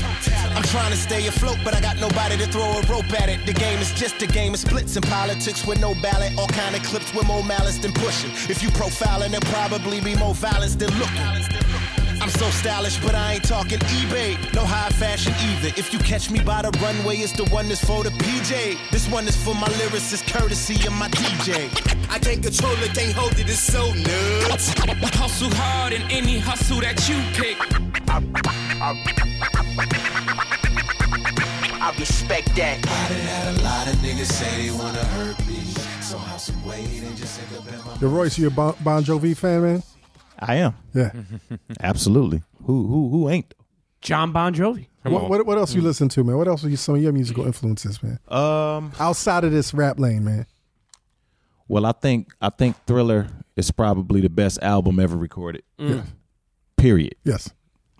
I'm 0.55 0.63
trying 0.63 0.91
to 0.91 0.97
stay 0.97 1.25
afloat, 1.25 1.57
but 1.65 1.73
I 1.73 1.81
got 1.81 1.97
nobody 1.97 2.37
to 2.37 2.45
throw 2.45 2.69
a 2.79 2.81
rope 2.93 3.11
at 3.19 3.29
it. 3.29 3.43
The 3.47 3.53
game 3.53 3.79
is 3.79 3.91
just 3.93 4.21
a 4.21 4.27
game 4.27 4.53
of 4.53 4.59
splits 4.59 4.95
and 4.95 5.05
politics 5.07 5.65
with 5.65 5.81
no 5.81 5.95
ballot. 6.03 6.37
All 6.37 6.47
kind 6.49 6.75
of 6.75 6.83
clips 6.83 7.13
with 7.15 7.25
more 7.25 7.43
malice 7.43 7.79
than 7.79 7.93
pushing. 7.93 8.31
If 8.47 8.61
you 8.61 8.69
profiling, 8.69 9.31
there'll 9.31 9.51
probably 9.57 9.99
be 10.01 10.15
more 10.15 10.35
violence 10.35 10.75
than 10.75 10.91
looking. 10.99 11.90
I'm 12.21 12.29
so 12.29 12.47
stylish, 12.51 12.99
but 12.99 13.15
I 13.15 13.33
ain't 13.33 13.43
talking 13.43 13.79
eBay. 13.79 14.37
No 14.53 14.63
high 14.63 14.89
fashion 14.89 15.33
either. 15.49 15.73
If 15.75 15.91
you 15.91 15.97
catch 15.97 16.29
me 16.29 16.39
by 16.39 16.61
the 16.61 16.69
runway, 16.79 17.15
it's 17.17 17.31
the 17.31 17.45
one 17.45 17.67
that's 17.67 17.83
for 17.83 18.03
the 18.03 18.11
PJ. 18.11 18.77
This 18.91 19.09
one 19.09 19.27
is 19.27 19.35
for 19.35 19.55
my 19.55 19.67
lyricist, 19.79 20.31
courtesy 20.31 20.75
of 20.85 20.93
my 20.93 21.07
DJ. 21.09 21.65
I 22.11 22.19
can't 22.19 22.43
control 22.43 22.73
it, 22.83 22.93
can't 22.93 23.13
hold 23.13 23.33
it, 23.39 23.49
it's 23.49 23.57
so 23.59 23.91
nuts. 23.93 24.71
Hustle 25.17 25.49
hard 25.55 25.93
in 25.93 26.03
any 26.11 26.37
hustle 26.37 26.81
that 26.81 27.09
you 27.09 27.17
pick. 27.33 27.57
I 31.81 31.91
respect 31.97 32.55
that. 32.55 32.77
I 32.85 33.09
done 33.09 33.19
had 33.19 33.55
a 33.57 33.63
lot 33.63 33.87
of 33.87 33.95
niggas 33.95 34.31
say 34.31 34.67
they 34.67 34.71
wanna 34.77 35.03
hurt 35.17 35.39
me. 35.47 35.63
Somehow, 36.01 36.37
some 36.37 36.63
way, 36.65 36.85
they 36.85 37.15
just 37.15 37.41
end 37.41 37.57
up 37.57 37.67
in 37.67 37.79
my 37.83 37.95
Yo, 37.99 38.09
Royce, 38.09 38.37
you 38.37 38.45
a 38.45 38.51
bon, 38.51 38.75
bon 38.81 39.03
Jovi 39.03 39.35
fan, 39.35 39.63
man? 39.63 39.83
I 40.41 40.55
am. 40.55 40.73
Yeah. 40.93 41.11
Absolutely. 41.79 42.41
Who 42.65 42.87
who 42.87 43.09
who 43.09 43.29
ain't? 43.29 43.53
John 44.01 44.31
Bon 44.31 44.53
Jovi. 44.53 44.87
What, 45.03 45.29
what, 45.29 45.45
what 45.45 45.57
else 45.57 45.73
you 45.73 45.81
listen 45.81 46.09
to, 46.09 46.23
man? 46.23 46.37
What 46.37 46.47
else 46.47 46.63
are 46.63 46.69
you, 46.69 46.77
some 46.77 46.95
of 46.95 47.01
your 47.01 47.11
musical 47.11 47.45
influences, 47.45 48.01
man? 48.03 48.19
Um, 48.27 48.91
outside 48.99 49.43
of 49.43 49.51
this 49.51 49.73
rap 49.73 49.99
lane, 49.99 50.23
man. 50.23 50.45
Well, 51.67 51.85
I 51.85 51.91
think 51.93 52.33
I 52.41 52.49
think 52.49 52.75
Thriller 52.85 53.27
is 53.55 53.71
probably 53.71 54.21
the 54.21 54.29
best 54.29 54.61
album 54.61 54.99
ever 54.99 55.15
recorded. 55.15 55.63
Mm. 55.79 56.03
Period. 56.77 57.15
Yes. 57.23 57.49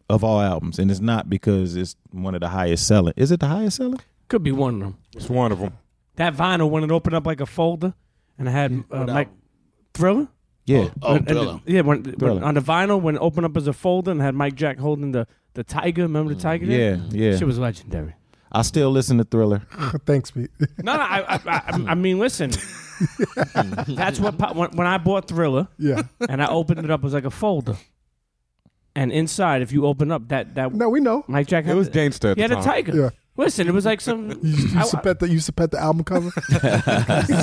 Of 0.10 0.24
all 0.24 0.42
albums, 0.42 0.78
and 0.78 0.92
it's 0.92 1.00
not 1.00 1.30
because 1.30 1.76
it's 1.78 1.96
one 2.12 2.36
of 2.36 2.42
the 2.42 2.50
highest 2.50 2.86
selling. 2.86 3.14
Is 3.16 3.32
it 3.32 3.40
the 3.40 3.48
highest 3.48 3.78
selling? 3.78 4.02
Could 4.28 4.44
be 4.44 4.52
one 4.52 4.74
of 4.76 4.80
them. 4.82 4.98
It's 5.16 5.30
one 5.30 5.54
of 5.54 5.60
them. 5.60 5.74
That 6.18 6.36
vinyl 6.36 6.70
when 6.70 6.84
it 6.84 6.92
opened 6.92 7.16
up 7.16 7.26
like 7.26 7.40
a 7.40 7.46
folder, 7.46 7.94
and 8.38 8.48
it 8.48 8.52
had 8.52 8.72
uh, 8.74 8.84
What 8.90 9.08
Mike 9.08 9.28
album? 9.28 9.42
Thriller. 9.94 10.28
Yeah. 10.66 10.90
Oh, 11.02 11.16
And- 11.16 11.18
and- 11.18 11.28
Thriller. 11.28 11.62
yeah, 11.66 11.82
when, 11.82 12.04
Thriller. 12.04 12.36
when 12.36 12.44
on 12.44 12.54
the 12.54 12.62
vinyl 12.62 13.02
when 13.02 13.16
it 13.16 13.20
opened 13.20 13.46
up 13.46 13.58
as 13.58 13.68
a 13.68 13.74
folder 13.74 14.12
and 14.12 14.22
had 14.22 14.36
Mike 14.36 14.56
Jack 14.56 14.78
holding 14.78 15.12
the 15.12 15.28
the 15.54 15.64
tiger. 15.64 16.04
Remember 16.04 16.34
the 16.34 16.40
mm, 16.40 16.42
tiger? 16.44 16.66
Yeah, 16.66 16.78
there? 17.10 17.32
yeah. 17.32 17.38
Shit 17.38 17.46
was 17.48 17.60
legendary. 17.60 18.14
I 18.54 18.62
still 18.64 18.90
listen 18.92 19.18
to 19.18 19.24
Thriller. 19.24 19.62
Thanks, 20.06 20.32
Pete. 20.32 20.50
No, 20.84 20.96
no. 20.96 21.02
I, 21.02 21.20
I, 21.36 21.40
I, 21.46 21.62
I 21.90 21.96
mean, 21.96 22.20
listen. 22.20 22.52
That's 23.88 24.20
what 24.20 24.38
po- 24.38 24.54
when, 24.54 24.72
when 24.72 24.88
I 24.88 24.98
bought 24.98 25.28
Thriller. 25.28 25.68
Yeah. 25.78 26.04
And 26.30 26.42
I 26.42 26.48
opened 26.48 26.80
it 26.84 26.92
up 26.92 27.02
it 27.02 27.04
was 27.04 27.14
like 27.14 27.26
a 27.26 27.32
folder. 27.32 27.76
And 28.96 29.12
inside, 29.12 29.62
if 29.62 29.72
you 29.72 29.86
open 29.86 30.12
up 30.12 30.28
that 30.30 30.56
that 30.56 30.74
no, 30.74 30.90
we 30.90 31.00
know 31.00 31.24
Mike 31.28 31.48
Jack. 31.48 31.64
Had 31.66 31.76
It 31.76 31.78
was 31.78 31.88
the- 31.88 31.94
gangster 31.94 32.32
at 32.32 32.38
He 32.38 32.44
the 32.44 32.50
had 32.50 32.52
a 32.52 32.56
time. 32.56 32.64
tiger. 32.86 32.96
Yeah. 32.98 33.10
Listen, 33.42 33.68
it 33.68 33.74
was 33.74 33.86
like 33.86 34.02
some. 34.02 34.30
You, 34.30 34.38
you, 34.44 34.68
used 34.80 34.92
to 34.92 34.98
pet 35.02 35.20
the, 35.20 35.28
you 35.28 35.34
used 35.34 35.48
to 35.48 35.52
pet 35.54 35.72
the 35.72 35.80
album 35.80 36.04
cover? 36.04 36.30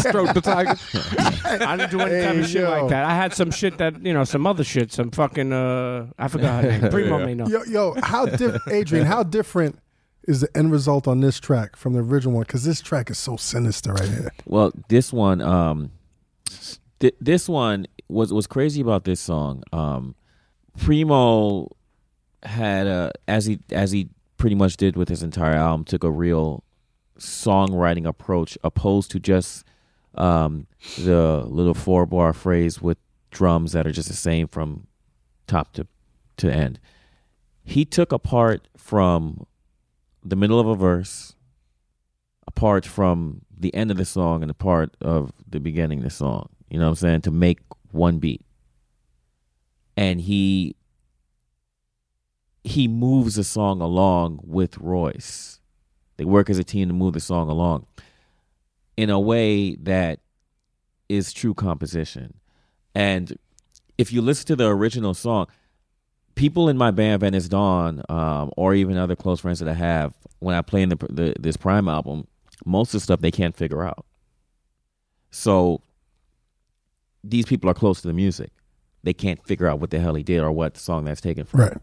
Stroke 0.01 0.33
the 0.33 0.41
tiger. 0.43 0.77
I 1.65 1.77
didn't 1.77 1.91
do 1.91 2.01
any 2.01 2.23
type 2.25 2.35
Hey, 2.35 2.41
of 2.41 2.47
shit 2.49 2.63
yo. 2.63 2.71
like 2.71 2.91
that. 2.91 3.05
I 3.05 3.15
had 3.15 3.35
some 3.35 3.51
shit 3.51 3.79
that 3.79 4.05
you 4.05 4.13
know, 4.15 4.23
some 4.23 4.47
other 4.47 4.63
shit, 4.63 4.93
some 4.93 5.11
fucking 5.11 5.53
uh, 5.53 6.07
I 6.17 6.29
forgot 6.29 6.63
her 6.63 6.71
name. 6.79 6.91
Primo 6.91 7.19
Yeah. 7.19 7.27
may 7.27 7.35
know. 7.35 7.49
Yo, 7.49 7.65
yo, 7.65 7.97
how 8.03 8.27
diff- 8.27 8.63
Adrian? 8.69 9.07
How 9.07 9.25
different 9.25 9.79
is 10.29 10.41
the 10.43 10.57
end 10.57 10.71
result 10.71 11.09
on 11.09 11.21
this 11.21 11.41
track 11.41 11.75
from 11.75 11.95
the 11.95 12.01
original 12.01 12.35
one? 12.35 12.43
Because 12.43 12.63
this 12.63 12.81
track 12.81 13.11
is 13.11 13.19
so 13.19 13.37
sinister 13.37 13.93
right 13.93 14.09
here. 14.09 14.33
Well, 14.47 14.71
this 14.89 15.13
one, 15.13 15.41
um, 15.41 15.91
th- 17.01 17.17
this 17.21 17.49
one 17.49 17.87
was 18.09 18.33
was 18.33 18.47
crazy 18.47 18.81
about 18.81 19.03
this 19.05 19.21
song. 19.21 19.65
Um, 19.73 20.15
Primo 20.79 21.69
had 22.45 22.87
a 22.87 23.11
as 23.27 23.47
he 23.47 23.59
as 23.73 23.91
he 23.91 24.11
pretty 24.39 24.57
much 24.57 24.77
did 24.77 24.97
with 24.97 25.09
his 25.09 25.23
entire 25.23 25.55
album, 25.55 25.85
took 25.85 26.05
a 26.05 26.11
real 26.11 26.65
songwriting 27.19 28.07
approach, 28.07 28.57
opposed 28.65 29.11
to 29.11 29.21
just 29.21 29.65
um, 30.15 30.67
the 30.97 31.45
little 31.47 31.75
four 31.75 32.07
bar 32.07 32.33
phrase 32.33 32.81
with 32.81 32.99
drums 33.31 33.73
that 33.73 33.87
are 33.87 33.93
just 33.93 34.09
the 34.09 34.17
same 34.17 34.49
from 34.49 34.87
top 35.47 35.73
to 35.75 35.87
to 36.39 36.51
end. 36.51 36.79
He 37.65 37.85
took 37.85 38.13
a 38.13 38.19
part 38.19 38.69
from 38.77 39.47
the 40.25 40.37
middle 40.37 40.61
of 40.61 40.67
a 40.67 40.75
verse 40.75 41.35
apart 42.47 42.87
from 42.87 43.43
the 43.57 43.75
end 43.75 43.91
of 43.91 43.97
the 43.97 44.05
song 44.05 44.43
and 44.43 44.51
the 44.51 44.55
part 44.55 44.97
of 45.01 45.33
the 45.49 45.61
beginning 45.61 45.99
of 45.99 46.05
the 46.05 46.11
song. 46.11 46.49
You 46.71 46.79
know 46.79 46.87
what 46.87 46.91
I'm 46.91 46.97
saying? 46.97 47.21
To 47.23 47.31
make 47.31 47.59
one 47.91 48.19
beat. 48.19 48.45
And 49.97 50.21
he 50.21 50.77
he 52.69 52.87
moves 52.89 53.37
the 53.37 53.45
song 53.45 53.81
along 53.81 54.41
with 54.43 54.79
Royce. 54.79 55.61
They 56.17 56.25
work 56.25 56.51
as 56.51 56.59
a 56.59 56.65
team 56.65 56.89
to 56.89 56.95
move 56.95 57.15
the 57.15 57.21
song 57.21 57.49
along 57.49 57.87
in 58.97 59.11
a 59.11 59.21
way 59.21 59.77
that 59.77 60.21
is 61.09 61.33
true 61.33 61.55
composition. 61.55 62.35
And 62.95 63.39
if 63.97 64.13
you 64.13 64.21
listen 64.21 64.47
to 64.49 64.57
the 64.57 64.69
original 64.69 65.15
song, 65.15 65.47
people 66.35 66.69
in 66.69 66.77
my 66.77 66.91
band 66.91 67.21
Venice 67.21 67.49
Dawn, 67.49 68.03
um, 68.09 68.51
or 68.57 68.75
even 68.75 68.97
other 68.97 69.17
close 69.17 69.41
friends 69.41 69.61
that 69.61 69.69
I 69.69 69.75
have, 69.75 70.15
when 70.41 70.55
I 70.55 70.63
play 70.63 70.83
in 70.83 70.89
the, 70.91 70.97
the 71.09 71.35
this 71.39 71.57
PRhyme 71.57 71.91
album, 71.91 72.27
most 72.65 72.89
of 72.89 73.01
the 73.01 73.01
stuff 73.01 73.21
they 73.21 73.31
can't 73.31 73.57
figure 73.57 73.85
out. 73.85 74.05
So 75.31 75.81
these 77.23 77.47
people 77.47 77.71
are 77.71 77.75
close 77.75 78.01
to 78.03 78.09
the 78.09 78.15
music. 78.15 78.51
They 79.05 79.13
can't 79.15 79.43
figure 79.47 79.69
out 79.69 79.81
what 79.81 79.91
the 79.91 80.01
hell 80.01 80.15
he 80.15 80.23
did 80.23 80.41
or 80.41 80.51
what 80.51 80.77
song 80.77 81.05
that's 81.05 81.21
taken 81.21 81.45
from. 81.45 81.61
Right. 81.61 81.77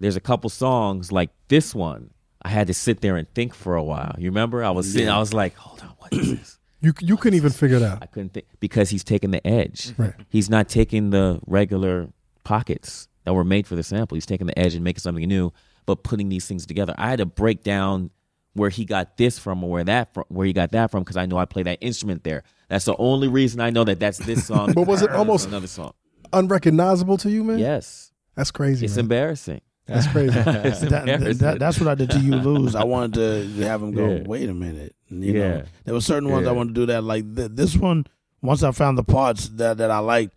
There's 0.00 0.16
a 0.16 0.20
couple 0.20 0.50
songs 0.50 1.12
like 1.12 1.30
this 1.48 1.74
one. 1.74 2.10
I 2.42 2.48
had 2.48 2.66
to 2.68 2.74
sit 2.74 3.00
there 3.02 3.16
and 3.16 3.28
think 3.34 3.54
for 3.54 3.76
a 3.76 3.82
while. 3.84 4.14
You 4.18 4.30
remember? 4.30 4.64
I 4.64 4.70
was 4.70 4.90
sitting. 4.90 5.08
I 5.08 5.18
was 5.18 5.34
like, 5.34 5.54
"Hold 5.56 5.82
on, 5.82 5.94
what 5.98 6.12
is 6.12 6.30
this?" 6.38 6.56
You 6.82 6.94
you 7.00 7.18
couldn't 7.18 7.36
even 7.36 7.50
figure 7.50 7.76
it 7.76 7.82
out. 7.82 7.98
I 8.00 8.06
couldn't 8.06 8.30
think 8.30 8.46
because 8.58 8.88
he's 8.88 9.04
taking 9.04 9.32
the 9.32 9.46
edge. 9.46 9.92
Right. 9.98 10.14
He's 10.30 10.48
not 10.48 10.66
taking 10.66 11.10
the 11.10 11.38
regular 11.46 12.08
pockets 12.42 13.06
that 13.24 13.34
were 13.34 13.44
made 13.44 13.66
for 13.66 13.76
the 13.76 13.82
sample. 13.82 14.14
He's 14.14 14.24
taking 14.24 14.46
the 14.46 14.58
edge 14.58 14.74
and 14.74 14.82
making 14.82 15.00
something 15.00 15.28
new, 15.28 15.52
but 15.84 16.04
putting 16.04 16.30
these 16.30 16.46
things 16.46 16.64
together. 16.64 16.94
I 16.96 17.10
had 17.10 17.18
to 17.18 17.26
break 17.26 17.62
down 17.62 18.08
where 18.54 18.70
he 18.70 18.86
got 18.86 19.18
this 19.18 19.38
from 19.38 19.62
or 19.62 19.68
where 19.68 19.84
that 19.84 20.14
from, 20.14 20.24
where 20.28 20.46
he 20.46 20.54
got 20.54 20.72
that 20.72 20.90
from 20.90 21.02
because 21.02 21.18
I 21.18 21.26
know 21.26 21.36
I 21.36 21.44
play 21.44 21.62
that 21.64 21.76
instrument 21.82 22.24
there. 22.24 22.44
That's 22.70 22.86
the 22.86 22.96
only 22.96 23.28
reason 23.28 23.60
I 23.60 23.68
know 23.68 23.84
that 23.84 24.00
that's 24.00 24.16
this 24.16 24.46
song. 24.46 24.72
But 24.74 24.86
was 24.86 25.02
it 25.02 25.10
almost 25.10 25.48
another 25.48 25.66
song? 25.66 25.92
unrecognizable 26.32 27.16
to 27.18 27.30
you, 27.30 27.44
man? 27.44 27.58
Yes. 27.58 28.12
That's 28.36 28.50
crazy. 28.50 28.86
It's 28.86 28.96
man. 28.96 29.04
embarrassing. 29.04 29.60
That's 29.90 30.06
crazy. 30.12 30.30
That- 30.40 31.36
that- 31.40 31.58
that's 31.58 31.78
what 31.80 31.88
I 31.88 31.94
did 31.94 32.10
to 32.10 32.18
you 32.20 32.36
lose. 32.36 32.74
I 32.74 32.84
wanted 32.84 33.14
to 33.56 33.62
have 33.64 33.82
him 33.82 33.92
go. 33.92 34.08
Yeah. 34.08 34.22
Wait 34.26 34.48
a 34.48 34.54
minute. 34.54 34.94
You 35.08 35.32
Yeah. 35.32 35.48
know, 35.48 35.62
there 35.84 35.94
were 35.94 36.00
certain 36.00 36.28
ones 36.30 36.46
I 36.46 36.52
wanted 36.52 36.74
to 36.74 36.80
do 36.82 36.86
that. 36.86 37.02
Like 37.04 37.34
th- 37.34 37.50
this 37.54 37.76
one, 37.76 38.06
once 38.42 38.62
I 38.62 38.70
found 38.72 38.96
the 38.96 39.04
parts 39.04 39.48
that 39.50 39.78
that 39.78 39.90
I 39.90 39.98
liked, 39.98 40.34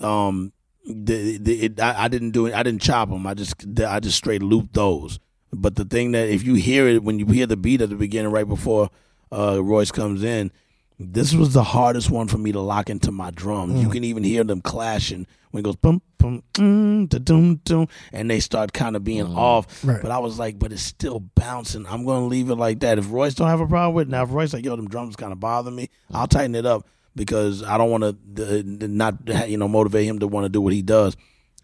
um, 0.00 0.52
the, 0.86 1.38
the, 1.38 1.60
it, 1.66 1.80
I, 1.80 2.04
I 2.04 2.08
didn't 2.08 2.30
do 2.32 2.46
it. 2.46 2.54
I 2.54 2.62
didn't 2.62 2.82
chop 2.82 3.10
them. 3.10 3.26
I 3.26 3.34
just 3.34 3.54
I 3.80 4.00
just 4.00 4.16
straight 4.16 4.42
looped 4.42 4.74
those. 4.74 5.18
But 5.52 5.76
the 5.76 5.84
thing 5.84 6.12
that 6.12 6.28
if 6.28 6.42
you 6.42 6.54
hear 6.54 6.88
it 6.88 7.02
when 7.04 7.18
you 7.18 7.26
hear 7.26 7.46
the 7.46 7.56
beat 7.56 7.80
at 7.80 7.88
the 7.90 7.94
beginning, 7.96 8.32
right 8.32 8.48
before 8.48 8.90
uh, 9.30 9.62
Royce 9.62 9.90
comes 9.92 10.22
in, 10.24 10.50
this 10.98 11.34
was 11.34 11.52
the 11.54 11.62
hardest 11.64 12.10
one 12.10 12.28
for 12.28 12.38
me 12.38 12.52
to 12.52 12.60
lock 12.60 12.88
into 12.90 13.10
my 13.10 13.30
drums. 13.30 13.80
You 13.80 13.88
Mm. 13.88 13.92
can 13.92 14.04
even 14.04 14.22
hear 14.24 14.44
them 14.44 14.60
clashing 14.60 15.26
when 15.50 15.60
it 15.60 15.64
goes 15.64 15.76
boom 15.76 16.00
boom 16.18 16.42
mm, 16.54 17.08
da 17.08 17.18
dum 17.18 17.56
dum, 17.64 17.88
and 18.12 18.30
they 18.30 18.40
start 18.40 18.72
kind 18.72 18.96
of 18.96 19.04
being 19.04 19.26
off. 19.26 19.84
Right. 19.84 20.00
But 20.00 20.10
I 20.10 20.18
was 20.18 20.38
like, 20.38 20.58
but 20.58 20.72
it's 20.72 20.82
still 20.82 21.20
bouncing. 21.34 21.84
I'm 21.88 22.04
gonna 22.06 22.26
leave 22.26 22.48
it 22.50 22.54
like 22.54 22.80
that. 22.80 22.98
If 22.98 23.10
Royce 23.10 23.34
don't 23.34 23.48
have 23.48 23.60
a 23.60 23.66
problem 23.66 23.94
with 23.94 24.08
it, 24.08 24.10
now 24.10 24.22
if 24.22 24.30
Royce 24.32 24.52
like, 24.52 24.64
yo, 24.64 24.76
them 24.76 24.88
drums 24.88 25.16
kind 25.16 25.32
of 25.32 25.40
bother 25.40 25.70
me, 25.70 25.90
I'll 26.12 26.28
tighten 26.28 26.54
it 26.54 26.64
up 26.66 26.86
because 27.16 27.62
I 27.62 27.76
don't 27.78 27.90
want 27.90 28.04
to 28.36 28.62
not 28.88 29.48
you 29.48 29.56
know 29.58 29.68
motivate 29.68 30.06
him 30.06 30.18
to 30.20 30.26
want 30.28 30.44
to 30.44 30.48
do 30.48 30.60
what 30.60 30.72
he 30.72 30.82
does. 30.82 31.16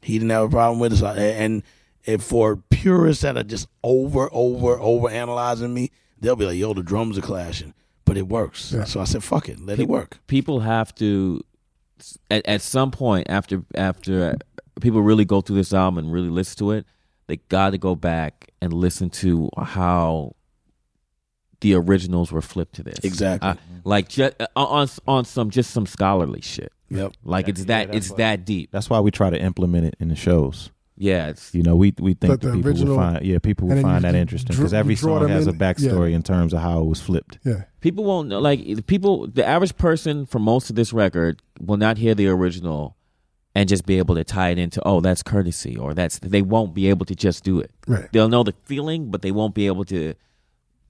He 0.02 0.14
didn't 0.14 0.30
have 0.30 0.44
a 0.44 0.48
problem 0.48 0.78
with 0.80 0.92
it, 0.92 0.96
so, 0.96 1.06
and 1.06 1.62
if 2.04 2.22
for 2.22 2.56
purists 2.56 3.22
that 3.22 3.36
are 3.36 3.42
just 3.44 3.68
over 3.84 4.28
over 4.32 4.78
over 4.80 5.08
analyzing 5.08 5.72
me, 5.74 5.90
they'll 6.20 6.36
be 6.36 6.46
like, 6.46 6.56
yo, 6.58 6.72
the 6.74 6.82
drums 6.82 7.16
are 7.18 7.22
clashing, 7.22 7.74
but 8.04 8.16
it 8.16 8.28
works. 8.28 8.74
So 8.86 9.00
I 9.00 9.04
said, 9.04 9.22
fuck 9.22 9.48
it, 9.48 9.60
let 9.60 9.78
it 9.78 9.88
work. 9.88 10.18
People 10.26 10.60
have 10.60 10.94
to 10.96 11.44
at, 12.30 12.46
at 12.46 12.62
some 12.62 12.90
point 12.90 13.26
after 13.28 13.62
after 13.74 14.36
people 14.80 15.02
really 15.02 15.24
go 15.24 15.40
through 15.40 15.56
this 15.56 15.72
album 15.72 15.98
and 15.98 16.12
really 16.12 16.30
listen 16.30 16.58
to 16.58 16.70
it, 16.72 16.86
they 17.26 17.36
got 17.48 17.70
to 17.70 17.78
go 17.78 17.94
back 17.94 18.50
and 18.60 18.72
listen 18.72 19.10
to 19.10 19.50
how 19.56 20.34
the 21.60 21.74
originals 21.74 22.32
were 22.32 22.42
flipped 22.42 22.74
to 22.76 22.82
this. 22.82 22.98
Exactly. 23.02 23.50
Uh, 23.50 23.54
like 23.84 24.08
just, 24.08 24.34
on 24.56 24.88
on 25.06 25.24
some 25.24 25.50
just 25.50 25.70
some 25.70 25.86
scholarly 25.86 26.40
shit. 26.40 26.72
Yep. 26.88 27.12
Like 27.22 27.48
it's 27.48 27.66
that 27.66 27.94
it's 27.94 28.12
that 28.14 28.44
deep. 28.44 28.70
That's 28.72 28.90
why 28.90 29.00
we 29.00 29.10
try 29.10 29.30
to 29.30 29.40
implement 29.40 29.86
it 29.86 29.96
in 30.00 30.08
the 30.08 30.16
shows. 30.16 30.70
Yeah, 31.02 31.28
it's 31.28 31.54
You 31.54 31.62
know, 31.62 31.76
we 31.76 31.94
we 31.98 32.12
think 32.12 32.30
that 32.32 32.40
the 32.42 32.52
people 32.52 32.68
original- 32.70 32.96
will 32.96 33.02
find 33.02 33.24
yeah 33.24 33.38
people 33.38 33.68
will 33.68 33.80
find 33.80 34.04
that 34.04 34.14
interesting 34.14 34.54
because 34.54 34.74
every 34.74 34.96
song 34.96 35.20
them 35.22 35.30
has 35.30 35.46
a 35.46 35.52
backstory 35.52 36.10
yeah. 36.10 36.16
in 36.16 36.22
terms 36.22 36.52
of 36.52 36.60
how 36.60 36.80
it 36.82 36.84
was 36.86 37.00
flipped. 37.00 37.38
Yeah. 37.44 37.62
people 37.80 38.04
won't 38.04 38.28
know 38.28 38.38
like 38.38 38.60
the 38.62 38.82
people 38.82 39.26
the 39.26 39.44
average 39.46 39.76
person 39.76 40.26
for 40.26 40.38
most 40.38 40.68
of 40.68 40.76
this 40.76 40.92
record 40.92 41.40
will 41.58 41.78
not 41.78 41.96
hear 41.96 42.14
the 42.14 42.28
original 42.28 42.96
and 43.54 43.66
just 43.66 43.86
be 43.86 43.96
able 43.96 44.14
to 44.14 44.24
tie 44.24 44.50
it 44.50 44.58
into 44.58 44.80
oh 44.84 45.00
that's 45.00 45.22
courtesy 45.22 45.74
or 45.76 45.94
that's 45.94 46.18
they 46.18 46.42
won't 46.42 46.74
be 46.74 46.88
able 46.90 47.06
to 47.06 47.14
just 47.14 47.44
do 47.44 47.60
it 47.60 47.70
Right. 47.88 48.06
they'll 48.12 48.28
know 48.28 48.42
the 48.44 48.54
feeling 48.64 49.10
but 49.10 49.22
they 49.22 49.32
won't 49.32 49.54
be 49.54 49.66
able 49.68 49.86
to 49.86 50.12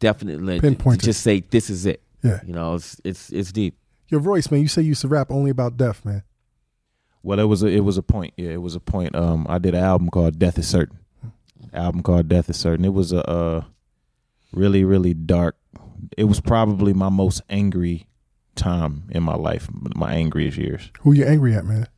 definitely 0.00 0.56
to- 0.56 0.60
Pinpoint 0.62 1.00
to 1.00 1.04
it. 1.04 1.06
just 1.10 1.22
say 1.22 1.40
this 1.50 1.70
is 1.70 1.86
it 1.86 2.02
Yeah. 2.22 2.40
you 2.44 2.52
know 2.52 2.74
it's 2.74 3.00
it's 3.04 3.30
it's 3.30 3.52
deep 3.52 3.76
Your 4.08 4.20
voice, 4.20 4.50
man, 4.50 4.60
you 4.60 4.66
say 4.68 4.82
you 4.82 4.88
used 4.88 5.02
to 5.02 5.08
rap 5.08 5.30
only 5.30 5.50
about 5.52 5.76
death, 5.76 6.04
man. 6.04 6.22
Well, 7.22 7.38
it 7.38 7.44
was 7.44 7.62
a 7.62 7.66
it 7.66 7.80
was 7.80 7.98
a 7.98 8.02
point. 8.02 8.34
Yeah, 8.36 8.50
it 8.50 8.62
was 8.62 8.74
a 8.74 8.80
point. 8.80 9.14
Um, 9.14 9.46
I 9.48 9.58
did 9.58 9.74
an 9.74 9.82
album 9.84 10.08
called 10.08 10.38
Death 10.38 10.58
is 10.58 10.68
Certain. 10.68 10.98
Album 11.72 12.02
called 12.02 12.28
Death 12.28 12.48
is 12.50 12.56
Certain. 12.56 12.84
It 12.84 12.92
was 12.94 13.12
a 13.12 13.28
uh, 13.28 13.64
really 14.52 14.84
really 14.84 15.14
dark. 15.14 15.56
It 16.16 16.24
was 16.24 16.40
probably 16.40 16.92
my 16.92 17.08
most 17.10 17.42
angry 17.50 18.06
time 18.54 19.04
in 19.10 19.22
my 19.22 19.34
life. 19.34 19.68
My 19.94 20.14
angriest 20.14 20.56
years. 20.56 20.90
Who 21.00 21.12
you 21.12 21.24
angry 21.26 21.54
at, 21.54 21.64
man? 21.64 21.88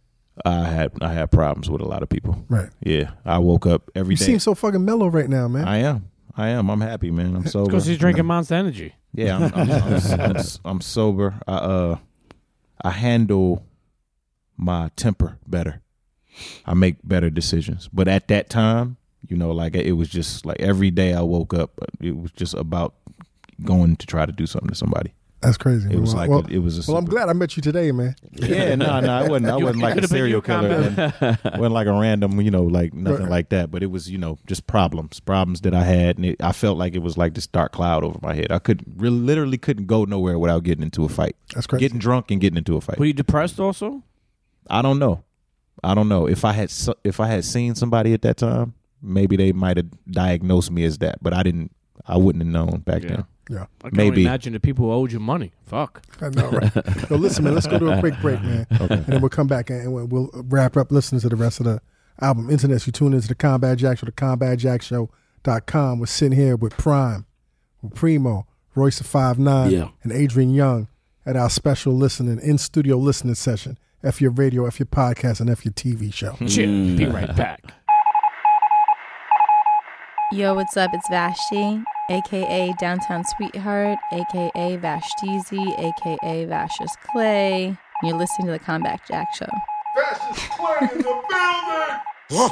I 0.44 0.64
had 0.64 0.92
I 1.00 1.12
had 1.12 1.30
problems 1.30 1.70
with 1.70 1.80
a 1.82 1.86
lot 1.86 2.02
of 2.02 2.08
people. 2.08 2.44
Right. 2.48 2.70
Yeah, 2.80 3.12
I 3.24 3.38
woke 3.38 3.66
up 3.66 3.90
every 3.94 4.14
You 4.14 4.18
day. 4.18 4.24
seem 4.24 4.38
so 4.40 4.54
fucking 4.54 4.84
mellow 4.84 5.06
right 5.08 5.28
now, 5.28 5.46
man. 5.46 5.68
I 5.68 5.78
am. 5.78 6.08
I 6.36 6.48
am. 6.48 6.70
I'm 6.70 6.80
happy, 6.80 7.10
man. 7.10 7.36
I'm 7.36 7.46
sober. 7.46 7.70
Because 7.70 7.84
he's 7.86 7.98
drinking 7.98 8.24
Monster 8.24 8.54
Energy. 8.54 8.94
Yeah, 9.12 9.36
I'm, 9.36 9.42
I'm, 9.54 9.70
I'm, 9.70 10.20
I'm, 10.36 10.44
I'm 10.64 10.80
sober. 10.80 11.34
I 11.46 11.52
uh, 11.52 11.98
I 12.82 12.90
handle 12.90 13.64
my 14.56 14.90
temper 14.96 15.38
better. 15.46 15.80
I 16.66 16.74
make 16.74 16.96
better 17.04 17.30
decisions. 17.30 17.88
But 17.92 18.08
at 18.08 18.28
that 18.28 18.48
time, 18.48 18.96
you 19.28 19.36
know, 19.36 19.50
like 19.52 19.74
it 19.74 19.92
was 19.92 20.08
just 20.08 20.46
like 20.46 20.60
every 20.60 20.90
day 20.90 21.14
I 21.14 21.20
woke 21.22 21.52
up, 21.54 21.72
it 22.00 22.16
was 22.16 22.32
just 22.32 22.54
about 22.54 22.94
going 23.64 23.96
to 23.96 24.06
try 24.06 24.26
to 24.26 24.32
do 24.32 24.46
something 24.46 24.70
to 24.70 24.74
somebody. 24.74 25.12
That's 25.42 25.56
crazy. 25.56 25.90
It 25.92 25.98
was 25.98 26.14
Well, 26.14 26.22
like 26.22 26.30
well, 26.30 26.44
a, 26.46 26.50
it 26.54 26.58
was 26.58 26.88
a 26.88 26.90
well, 26.90 26.98
I'm 26.98 27.04
glad 27.04 27.28
I 27.28 27.32
met 27.32 27.56
you 27.56 27.62
today, 27.62 27.90
man. 27.90 28.14
yeah, 28.30 28.76
no, 28.76 29.00
no, 29.00 29.12
I 29.12 29.28
wasn't. 29.28 29.50
I 29.50 29.56
wasn't 29.62 29.82
like 29.82 29.90
a 29.92 29.94
could've 29.96 30.10
been 30.10 30.16
serial 30.16 30.36
you, 30.38 30.42
killer. 30.42 30.68
It 30.70 30.78
wasn't, 30.78 31.44
wasn't 31.44 31.72
like 31.72 31.86
a 31.88 31.92
random, 31.92 32.40
you 32.40 32.50
know, 32.52 32.62
like 32.62 32.94
nothing 32.94 33.22
Right. 33.22 33.30
like 33.30 33.48
that. 33.48 33.72
But 33.72 33.82
it 33.82 33.86
was, 33.90 34.08
you 34.08 34.18
know, 34.18 34.38
just 34.46 34.68
problems, 34.68 35.18
problems 35.18 35.62
that 35.62 35.74
I 35.74 35.82
had, 35.82 36.16
and 36.16 36.26
it, 36.26 36.36
I 36.40 36.52
felt 36.52 36.78
like 36.78 36.94
it 36.94 37.00
was 37.02 37.18
like 37.18 37.34
this 37.34 37.48
dark 37.48 37.72
cloud 37.72 38.04
over 38.04 38.20
my 38.22 38.34
head. 38.34 38.52
I 38.52 38.60
could 38.60 38.84
really, 38.96 39.18
literally 39.18 39.58
couldn't 39.58 39.86
go 39.86 40.04
nowhere 40.04 40.38
without 40.38 40.62
getting 40.62 40.84
into 40.84 41.04
a 41.04 41.08
fight. 41.08 41.34
That's 41.54 41.66
crazy. 41.66 41.80
Getting 41.80 41.98
drunk 41.98 42.30
and 42.30 42.40
getting 42.40 42.56
into 42.56 42.76
a 42.76 42.80
fight. 42.80 43.00
Were 43.00 43.06
you 43.06 43.12
depressed 43.12 43.58
also? 43.58 44.04
I 44.68 44.82
don't 44.82 44.98
know. 44.98 45.22
I 45.84 45.94
don't 45.94 46.08
know 46.08 46.26
if 46.28 46.44
I 46.44 46.52
had 46.52 46.72
if 47.04 47.18
I 47.20 47.26
had 47.26 47.44
seen 47.44 47.74
somebody 47.74 48.12
at 48.14 48.22
that 48.22 48.36
time, 48.36 48.74
maybe 49.02 49.36
they 49.36 49.52
might 49.52 49.76
have 49.76 49.86
diagnosed 50.10 50.70
me 50.70 50.84
as 50.84 50.98
that, 50.98 51.22
but 51.22 51.32
I 51.34 51.42
didn't. 51.42 51.72
I 52.06 52.16
wouldn't 52.16 52.42
have 52.44 52.52
known 52.52 52.80
back 52.80 53.02
then. 53.02 53.24
Yeah. 53.50 53.66
I 53.84 53.88
can 53.88 53.96
maybe. 53.96 54.08
only 54.08 54.22
imagine 54.22 54.52
the 54.54 54.60
people 54.60 54.86
who 54.86 54.92
owed 54.92 55.12
you 55.12 55.20
money. 55.20 55.52
Fuck. 55.66 56.02
I 56.20 56.30
know, 56.30 56.48
right? 56.50 56.72
so 57.08 57.16
listen, 57.16 57.44
man, 57.44 57.54
let's 57.54 57.66
go 57.66 57.78
to 57.78 57.90
a 57.92 58.00
quick 58.00 58.14
break, 58.20 58.40
man, 58.42 58.66
Okay. 58.72 58.94
and 58.94 59.06
then 59.06 59.20
we'll 59.20 59.28
come 59.30 59.46
back 59.46 59.70
and 59.70 59.92
we'll, 59.92 60.06
we'll 60.06 60.30
wrap 60.34 60.76
up 60.76 60.90
listening 60.90 61.20
to 61.20 61.28
the 61.28 61.36
rest 61.36 61.60
of 61.60 61.66
the 61.66 61.80
album. 62.20 62.50
Internet, 62.50 62.86
you 62.86 62.92
tune 62.92 63.12
into 63.14 63.28
the 63.28 63.34
Combat 63.34 63.78
Jack 63.78 63.98
Show, 63.98 64.06
the 64.06 64.12
CombatJackShow.com. 64.12 65.98
We're 66.00 66.06
sitting 66.06 66.36
here 66.38 66.56
with 66.56 66.76
PRhyme, 66.76 67.24
with 67.82 67.94
Primo, 67.94 68.46
Royce 68.74 68.98
da 68.98 69.04
Five 69.04 69.38
Nine, 69.38 69.70
Yeah. 69.70 69.88
and 70.02 70.12
Adrian 70.12 70.54
Younge 70.54 70.86
at 71.26 71.36
our 71.36 71.50
special 71.50 71.92
listening 71.94 72.40
in 72.40 72.58
studio 72.58 72.96
listening 72.96 73.34
session. 73.34 73.78
F 74.04 74.20
your 74.20 74.32
radio, 74.32 74.66
F 74.66 74.80
your 74.80 74.86
podcast, 74.86 75.40
and 75.40 75.48
F 75.48 75.64
your 75.64 75.72
TV 75.72 76.12
show. 76.12 76.32
Chill. 76.46 76.66
Be 76.66 77.04
mm. 77.04 77.12
right 77.12 77.34
back. 77.36 77.62
Yo, 80.32 80.54
what's 80.54 80.76
up? 80.76 80.90
It's 80.92 81.08
Vashtie, 81.08 81.84
aka 82.10 82.72
Downtown 82.80 83.22
Sweetheart, 83.24 83.98
aka 84.12 84.76
Vashtizi, 84.78 85.78
aka 85.78 86.46
Vashus 86.46 86.90
Clay. 87.12 87.76
You're 88.02 88.16
listening 88.16 88.46
to 88.46 88.52
the 88.52 88.58
Combat 88.58 89.00
Jack 89.06 89.28
Show. 89.34 89.46
Vash 89.94 90.36
is 90.36 90.48
Clay 90.48 90.88
the 90.96 91.02
Building! 92.28 92.50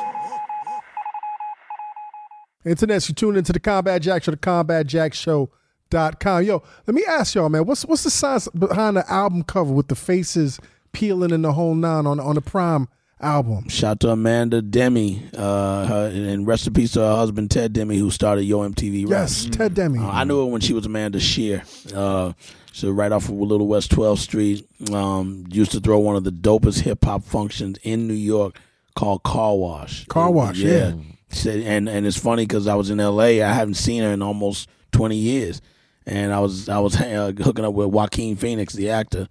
Internet, 2.65 3.09
you 3.09 3.15
tune 3.15 3.37
into 3.37 3.53
the 3.53 3.61
Combat 3.61 4.03
Jack 4.03 4.23
Show, 4.23 4.31
the 4.31 4.37
combat 4.37 4.87
jack 4.87 5.13
CombatJackShow.com. 5.13 6.45
Yo, 6.45 6.63
let 6.87 6.95
me 6.95 7.03
ask 7.09 7.35
y'all, 7.35 7.49
man, 7.49 7.65
what's 7.65 7.87
what's 7.87 8.05
the 8.05 8.11
science 8.11 8.47
behind 8.49 8.99
the 8.99 9.11
album 9.11 9.43
cover 9.43 9.73
with 9.73 9.89
the 9.89 9.95
faces 9.97 10.61
peeling 10.93 11.31
in 11.31 11.43
the 11.43 11.53
whole 11.53 11.75
nine 11.75 12.07
on 12.07 12.19
on 12.21 12.35
the 12.35 12.43
PRhyme 12.43 12.87
album? 13.21 13.69
Shout 13.69 13.91
out 13.93 14.01
to 14.01 14.11
Amanda 14.11 14.63
Demme, 14.63 15.21
uh, 15.37 15.87
her, 15.87 16.11
and 16.15 16.47
rest 16.47 16.67
in 16.67 16.73
peace 16.73 16.93
to 16.93 17.01
her 17.01 17.17
husband 17.17 17.51
Ted 17.51 17.73
Demme, 17.73 17.91
who 17.91 18.11
started 18.11 18.43
Yo 18.45 18.61
MTV. 18.69 19.05
Rap. 19.05 19.11
Yes, 19.23 19.47
Ted 19.51 19.75
Demme. 19.75 19.99
Uh, 19.99 20.09
I 20.11 20.25
knew 20.25 20.41
her 20.41 20.47
when 20.47 20.61
she 20.61 20.73
was 20.73 20.87
Amanda 20.87 21.21
Scheer. 21.21 21.63
Uh, 21.95 22.33
so 22.73 22.91
right 22.91 23.11
off 23.13 23.25
of 23.25 23.33
Little 23.35 23.67
West 23.67 23.91
12th 23.91 24.19
Street, 24.19 24.67
um, 24.93 25.45
used 25.51 25.73
to 25.73 25.81
throw 25.81 25.99
one 25.99 26.17
of 26.17 26.25
the 26.25 26.31
dopest 26.33 26.81
hip 26.81 27.05
hop 27.05 27.25
functions 27.25 27.79
in 27.83 28.07
New 28.07 28.15
York 28.15 28.59
called 28.95 29.23
Car 29.23 29.57
Wash. 29.57 30.05
Car 30.07 30.31
Wash, 30.31 30.59
yeah. 30.59 30.93
Said- 31.31 31.63
And 31.63 31.89
and 31.89 32.07
it's 32.07 32.17
funny 32.19 32.45
because 32.45 32.67
I 32.67 32.75
was 32.75 32.91
in 32.91 32.99
L.A. 33.01 33.43
I 33.43 33.53
haven't 33.53 33.75
seen 33.75 34.03
her 34.03 34.11
in 34.11 34.23
almost 34.23 34.69
20 34.93 35.15
years, 35.17 35.61
and 36.07 36.33
I 36.33 36.41
was 36.41 36.69
I 36.69 36.79
was 36.81 37.01
uh, 37.01 37.33
hooking 37.43 37.65
up 37.65 37.75
with 37.75 37.89
Joaquin 37.89 38.35
Phoenix, 38.37 38.73
the 38.75 38.91
actor, 38.91 39.29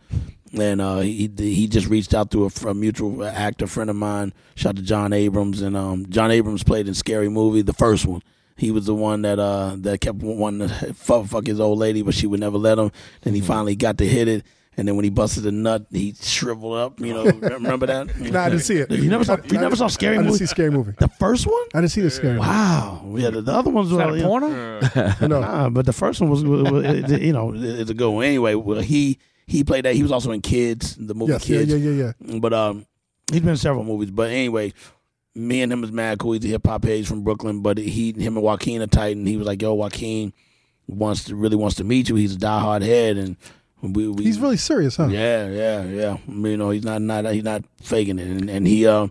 and 0.57 0.81
uh, 0.81 0.99
he 0.99 1.29
he 1.37 1.67
just 1.67 1.87
reached 1.87 2.13
out 2.13 2.31
to 2.31 2.45
a, 2.45 2.67
a 2.67 2.73
mutual 2.73 3.23
actor 3.25 3.67
friend 3.67 3.89
of 3.89 3.95
mine. 3.95 4.33
Shout 4.55 4.71
out 4.71 4.75
to 4.77 4.81
Jon 4.81 5.13
Abrahams, 5.13 5.61
and 5.61 5.75
um, 5.77 6.05
Jon 6.09 6.31
Abrahams 6.31 6.63
played 6.63 6.87
in 6.87 6.93
Scary 6.93 7.29
Movie, 7.29 7.61
the 7.61 7.73
first 7.73 8.05
one. 8.05 8.21
He 8.57 8.71
was 8.71 8.85
the 8.87 8.95
one 8.95 9.21
that 9.21 9.39
uh 9.39 9.75
that 9.79 10.01
kept 10.01 10.17
wanting 10.17 10.67
to 10.67 10.93
fuck, 10.93 11.27
fuck 11.27 11.47
his 11.47 11.59
old 11.59 11.79
lady, 11.79 12.01
but 12.01 12.13
she 12.13 12.27
would 12.27 12.39
never 12.39 12.57
let 12.57 12.77
him. 12.77 12.91
Then 13.21 13.33
he 13.33 13.41
finally 13.41 13.75
got 13.75 13.97
to 13.99 14.07
hit 14.07 14.27
it. 14.27 14.43
And 14.77 14.87
then 14.87 14.95
when 14.95 15.03
he 15.03 15.09
busted 15.09 15.45
a 15.45 15.51
nut, 15.51 15.87
he 15.91 16.13
shriveled 16.21 16.77
up. 16.77 17.01
You 17.01 17.13
know, 17.13 17.23
remember 17.49 17.85
that? 17.87 18.17
No, 18.17 18.39
I 18.39 18.49
didn't 18.49 18.63
see 18.63 18.77
it. 18.77 18.89
You 18.91 19.09
never 19.09 19.25
saw- 19.25 19.35
you 19.51 19.57
never 19.57 19.75
saw 19.75 19.85
I- 19.85 19.89
Scary 19.89 20.13
I 20.15 20.17
didn't 20.19 20.27
Movie? 20.31 20.37
see 20.39 20.45
Scary 20.45 20.71
Movie. 20.71 20.93
The 20.97 21.09
first 21.09 21.47
one? 21.47 21.61
I 21.73 21.81
didn't 21.81 21.91
see 21.91 21.99
the 22.01 22.09
Scary 22.09 22.35
Movie. 22.35 22.47
Wow. 22.47 23.13
Yeah, 23.17 23.29
the, 23.31 23.41
the 23.41 23.51
other 23.51 23.71
ones 23.71 23.87
Is 23.87 23.93
were 23.93 23.97
that 23.99 24.09
a 24.09 24.15
you 24.15 24.21
know- 24.23 24.27
porno? 24.29 24.79
No. 25.27 25.41
Nah, 25.41 25.69
but 25.69 25.85
the 25.85 25.91
first 25.91 26.21
one 26.21 26.29
was, 26.29 26.45
was- 26.45 26.71
was- 26.71 26.85
it- 26.85 27.21
you 27.21 27.33
know, 27.33 27.51
it's 27.55 27.89
a 27.89 27.93
good 27.93 28.09
one. 28.09 28.23
Anyway, 28.25 28.53
well, 28.55 28.79
he 28.79 29.19
he 29.49 29.63
played 29.63 29.85
that. 29.85 29.95
He 29.95 30.03
was 30.03 30.11
also 30.11 30.31
in 30.31 30.41
Kids, 30.41 30.95
the 30.95 31.15
movie 31.15 31.33
Yes, 31.33 31.49
yeah, 31.49 31.57
Kids. 31.59 31.73
yeah, 31.73 31.77
yeah, 31.91 32.11
yeah. 32.19 32.39
But 32.39 32.53
um, 32.53 32.85
he's 33.31 33.41
been 33.41 33.49
in 33.49 33.57
several 33.57 33.83
movies. 33.83 34.11
But 34.11 34.29
anyway, 34.29 34.73
me 35.35 35.61
and 35.61 35.73
him 35.73 35.81
was 35.81 35.91
mad 35.91 36.19
cool. 36.19 36.33
He's 36.33 36.45
a 36.45 36.49
hip 36.49 36.67
hop 36.67 36.83
page 36.83 37.07
from 37.07 37.23
Brooklyn. 37.23 37.61
But 37.61 37.77
he, 37.79 38.11
him 38.13 38.37
and 38.37 38.43
Joaquin 38.43 38.81
are 38.81 38.87
tight, 38.87 39.17
and 39.17 39.27
he 39.27 39.37
was 39.37 39.47
like, 39.47 39.61
"Yo, 39.61 39.73
Joaquin 39.73 40.33
wants 40.87 41.25
to 41.25 41.35
really 41.35 41.55
wants 41.55 41.75
to 41.77 41.83
meet 41.83 42.09
you. 42.09 42.15
He's 42.15 42.35
a 42.35 42.39
diehard 42.39 42.81
head, 42.83 43.17
and 43.17 43.37
we, 43.81 44.07
we 44.07 44.23
He's 44.23 44.39
really 44.39 44.57
serious, 44.57 44.97
huh? 44.97 45.07
yeah, 45.07 45.47
yeah, 45.49 45.83
yeah. 45.83 46.17
You 46.27 46.57
know, 46.57 46.69
he's 46.69 46.83
not 46.83 47.01
not 47.01 47.25
he's 47.25 47.43
not 47.43 47.63
faking 47.81 48.19
it, 48.19 48.27
and, 48.27 48.49
and 48.49 48.67
he, 48.67 48.85
uh, 48.85 49.07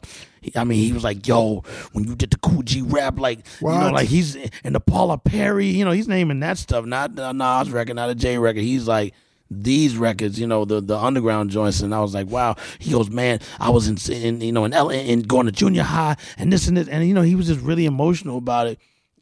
I 0.55 0.65
mean, 0.65 0.79
he 0.79 0.93
was 0.93 1.03
like, 1.05 1.27
"Yo, 1.27 1.65
when 1.93 2.05
you 2.05 2.15
did 2.15 2.31
the 2.31 2.39
Kool 2.39 2.63
G 2.63 2.83
Rap, 2.83 3.19
like, 3.19 3.41
you 3.61 3.69
know, 3.69 3.91
like 3.91 4.09
he's 4.09 4.37
and 4.63 4.75
the 4.75 4.81
Paula 4.81 5.19
Perry, 5.19 5.67
you 5.69 5.85
know, 5.85 5.91
he's 5.91 6.07
naming 6.09 6.41
that 6.41 6.59
stuff, 6.59 6.85
not 6.85 7.15
the 7.17 7.33
Nas 7.33 7.71
record, 7.71 7.97
not 7.97 8.11
a 8.11 8.15
J 8.15 8.39
record. 8.39 8.63
He's 8.63 8.87
like." 8.87 9.15
These 9.51 9.97
records, 9.97 10.39
you 10.39 10.47
know, 10.47 10.65
the 10.67 10.81
the 10.83 10.97
underground 10.99 11.51
joints, 11.51 11.81
and 11.81 11.95
I 11.95 12.01
was 12.01 12.13
like, 12.13 12.27
"Wow." 12.29 12.57
He 12.79 12.91
goes, 12.93 13.09
"Man, 13.09 13.41
I 13.59 13.71
was 13.71 13.89
in, 13.89 13.97
in 14.13 14.41
you 14.43 14.53
know, 14.53 14.65
in 14.67 14.75
L 14.75 14.91
in 14.91 15.23
going 15.23 15.47
to 15.47 15.53
junior 15.53 15.85
high, 15.85 16.17
and 16.37 16.53
this 16.53 16.69
and 16.69 16.77
this, 16.77 16.87
and 16.89 17.07
you 17.09 17.15
know, 17.15 17.23
he 17.23 17.35
was 17.35 17.47
just 17.47 17.61
really 17.61 17.87
emotional 17.87 18.37
about 18.37 18.67
it." 18.67 18.79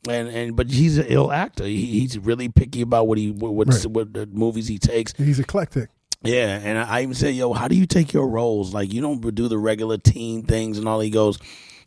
And 0.09 0.29
and 0.29 0.57
but 0.57 0.69
he's 0.71 0.99
an 0.99 1.07
ill 1.09 1.31
actor. 1.31 1.65
He, 1.65 2.01
he's 2.01 2.19
really 2.19 2.49
picky 2.49 2.81
about 2.81 3.07
what 3.07 3.19
he 3.19 3.31
what 3.31 3.55
what, 3.55 3.69
Right. 3.69 3.87
what 3.87 4.13
the 4.15 4.27
movies 4.27 4.67
he 4.67 4.79
takes. 4.79 5.13
He's 5.17 5.39
eclectic. 5.39 5.91
Yeah, 6.25 6.59
and 6.63 6.77
I 6.79 6.99
I 6.99 7.03
even 7.03 7.15
said, 7.15 7.35
"Yo, 7.37 7.53
how 7.53 7.69
do 7.69 7.77
you 7.77 7.87
take 7.87 8.13
your 8.13 8.27
roles? 8.27 8.75
Like, 8.75 8.93
you 8.93 9.01
don't 9.01 9.21
do 9.35 9.47
the 9.47 9.59
regular 9.59 9.97
teen 9.99 10.43
things 10.43 10.77
and 10.77 10.89
all." 10.89 10.99
He 11.01 11.11
goes, 11.11 11.39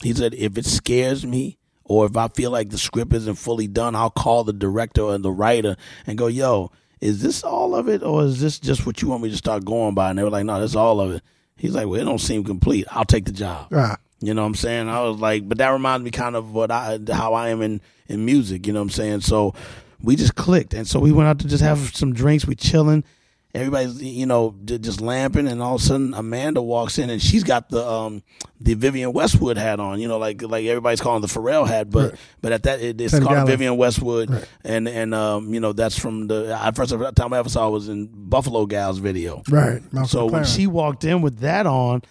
he 0.02 0.14
said, 0.14 0.32
"If 0.34 0.56
it 0.56 0.64
scares 0.64 1.26
me, 1.26 1.58
or 1.84 2.06
if 2.06 2.16
I 2.16 2.28
feel 2.28 2.50
like 2.50 2.70
the 2.70 2.78
script 2.78 3.12
isn't 3.12 3.34
fully 3.36 3.66
done, 3.66 3.94
I'll 3.94 4.08
call 4.08 4.44
the 4.44 4.54
director 4.54 5.10
and 5.10 5.22
the 5.22 5.30
writer 5.32 5.76
and 6.06 6.16
go, 6.16 6.26
"Yo, 6.26 6.70
is 7.00 7.22
this 7.22 7.42
all 7.42 7.74
of 7.74 7.88
it, 7.88 8.02
or 8.02 8.24
is 8.24 8.40
this 8.40 8.58
just 8.58 8.86
what 8.86 9.00
you 9.02 9.08
want 9.08 9.22
me 9.22 9.30
to 9.30 9.36
start 9.36 9.64
going 9.64 9.94
by?" 9.94 10.10
And 10.10 10.18
they 10.18 10.22
were 10.22 10.30
like, 10.30 10.44
"No, 10.44 10.60
that's 10.60 10.76
all 10.76 11.00
of 11.00 11.12
it." 11.12 11.22
He's 11.56 11.74
like, 11.74 11.86
"Well, 11.86 12.00
it 12.00 12.04
don't 12.04 12.18
seem 12.18 12.44
complete. 12.44 12.86
I'll 12.90 13.04
take 13.04 13.24
the 13.24 13.32
job." 13.32 13.66
Right. 13.70 13.96
You 14.20 14.34
know 14.34 14.42
what 14.42 14.48
I'm 14.48 14.54
saying? 14.54 14.88
I 14.88 15.02
was 15.02 15.18
like, 15.18 15.48
but 15.48 15.58
that 15.58 15.70
reminds 15.70 16.04
me 16.04 16.10
kind 16.10 16.36
of 16.36 16.52
what 16.52 16.70
I 16.70 16.98
how 17.10 17.32
I 17.34 17.48
am 17.48 17.62
in 17.62 17.80
in 18.08 18.24
music. 18.24 18.66
You 18.66 18.72
know 18.72 18.80
what 18.80 18.84
I'm 18.84 18.90
saying? 18.90 19.20
So 19.22 19.54
we 20.02 20.16
just 20.16 20.34
clicked, 20.34 20.74
and 20.74 20.86
so 20.86 21.00
we 21.00 21.12
went 21.12 21.28
out 21.28 21.38
to 21.40 21.48
just 21.48 21.62
have 21.62 21.78
some 21.94 22.12
drinks. 22.12 22.46
We 22.46 22.54
chilling. 22.54 23.04
Everybody's 23.52 24.00
you 24.00 24.26
know 24.26 24.54
just 24.64 25.00
lamping, 25.00 25.48
and 25.48 25.60
all 25.60 25.74
of 25.74 25.80
a 25.80 25.84
sudden 25.84 26.14
Amanda 26.14 26.62
walks 26.62 26.98
in, 26.98 27.10
and 27.10 27.20
she's 27.20 27.42
got 27.42 27.68
the 27.68 27.84
um 27.84 28.22
the 28.60 28.74
Vivienne 28.74 29.12
Westwood 29.12 29.56
hat 29.56 29.80
on. 29.80 30.00
You 30.00 30.06
know, 30.06 30.18
like 30.18 30.40
like 30.42 30.66
everybody's 30.66 31.00
calling 31.00 31.20
the 31.20 31.26
Pharrell 31.28 31.66
hat, 31.66 31.90
but 31.90 32.14
but 32.40 32.52
at 32.52 32.62
that 32.62 32.80
it, 32.80 33.00
it's 33.00 33.12
Ten 33.12 33.22
called 33.22 33.34
gallon. 33.34 33.46
Vivienne 33.48 33.76
Westwood, 33.76 34.46
and 34.62 34.88
and 34.88 35.14
um 35.14 35.52
you 35.52 35.58
know 35.58 35.72
that's 35.72 35.98
from 35.98 36.28
the 36.28 36.56
I 36.60 36.70
first 36.70 36.94
time 37.16 37.32
I 37.32 37.38
ever 37.38 37.48
saw 37.48 37.66
it 37.66 37.70
was 37.72 37.88
in 37.88 38.08
Buffalo 38.12 38.66
Gals 38.66 38.98
video. 38.98 39.42
Right. 39.48 39.82
Malcolm 39.92 40.08
So 40.08 40.26
when 40.26 40.44
she 40.44 40.68
walked 40.68 41.02
in 41.04 41.20
with 41.20 41.38
that 41.40 41.66
on, 41.66 42.02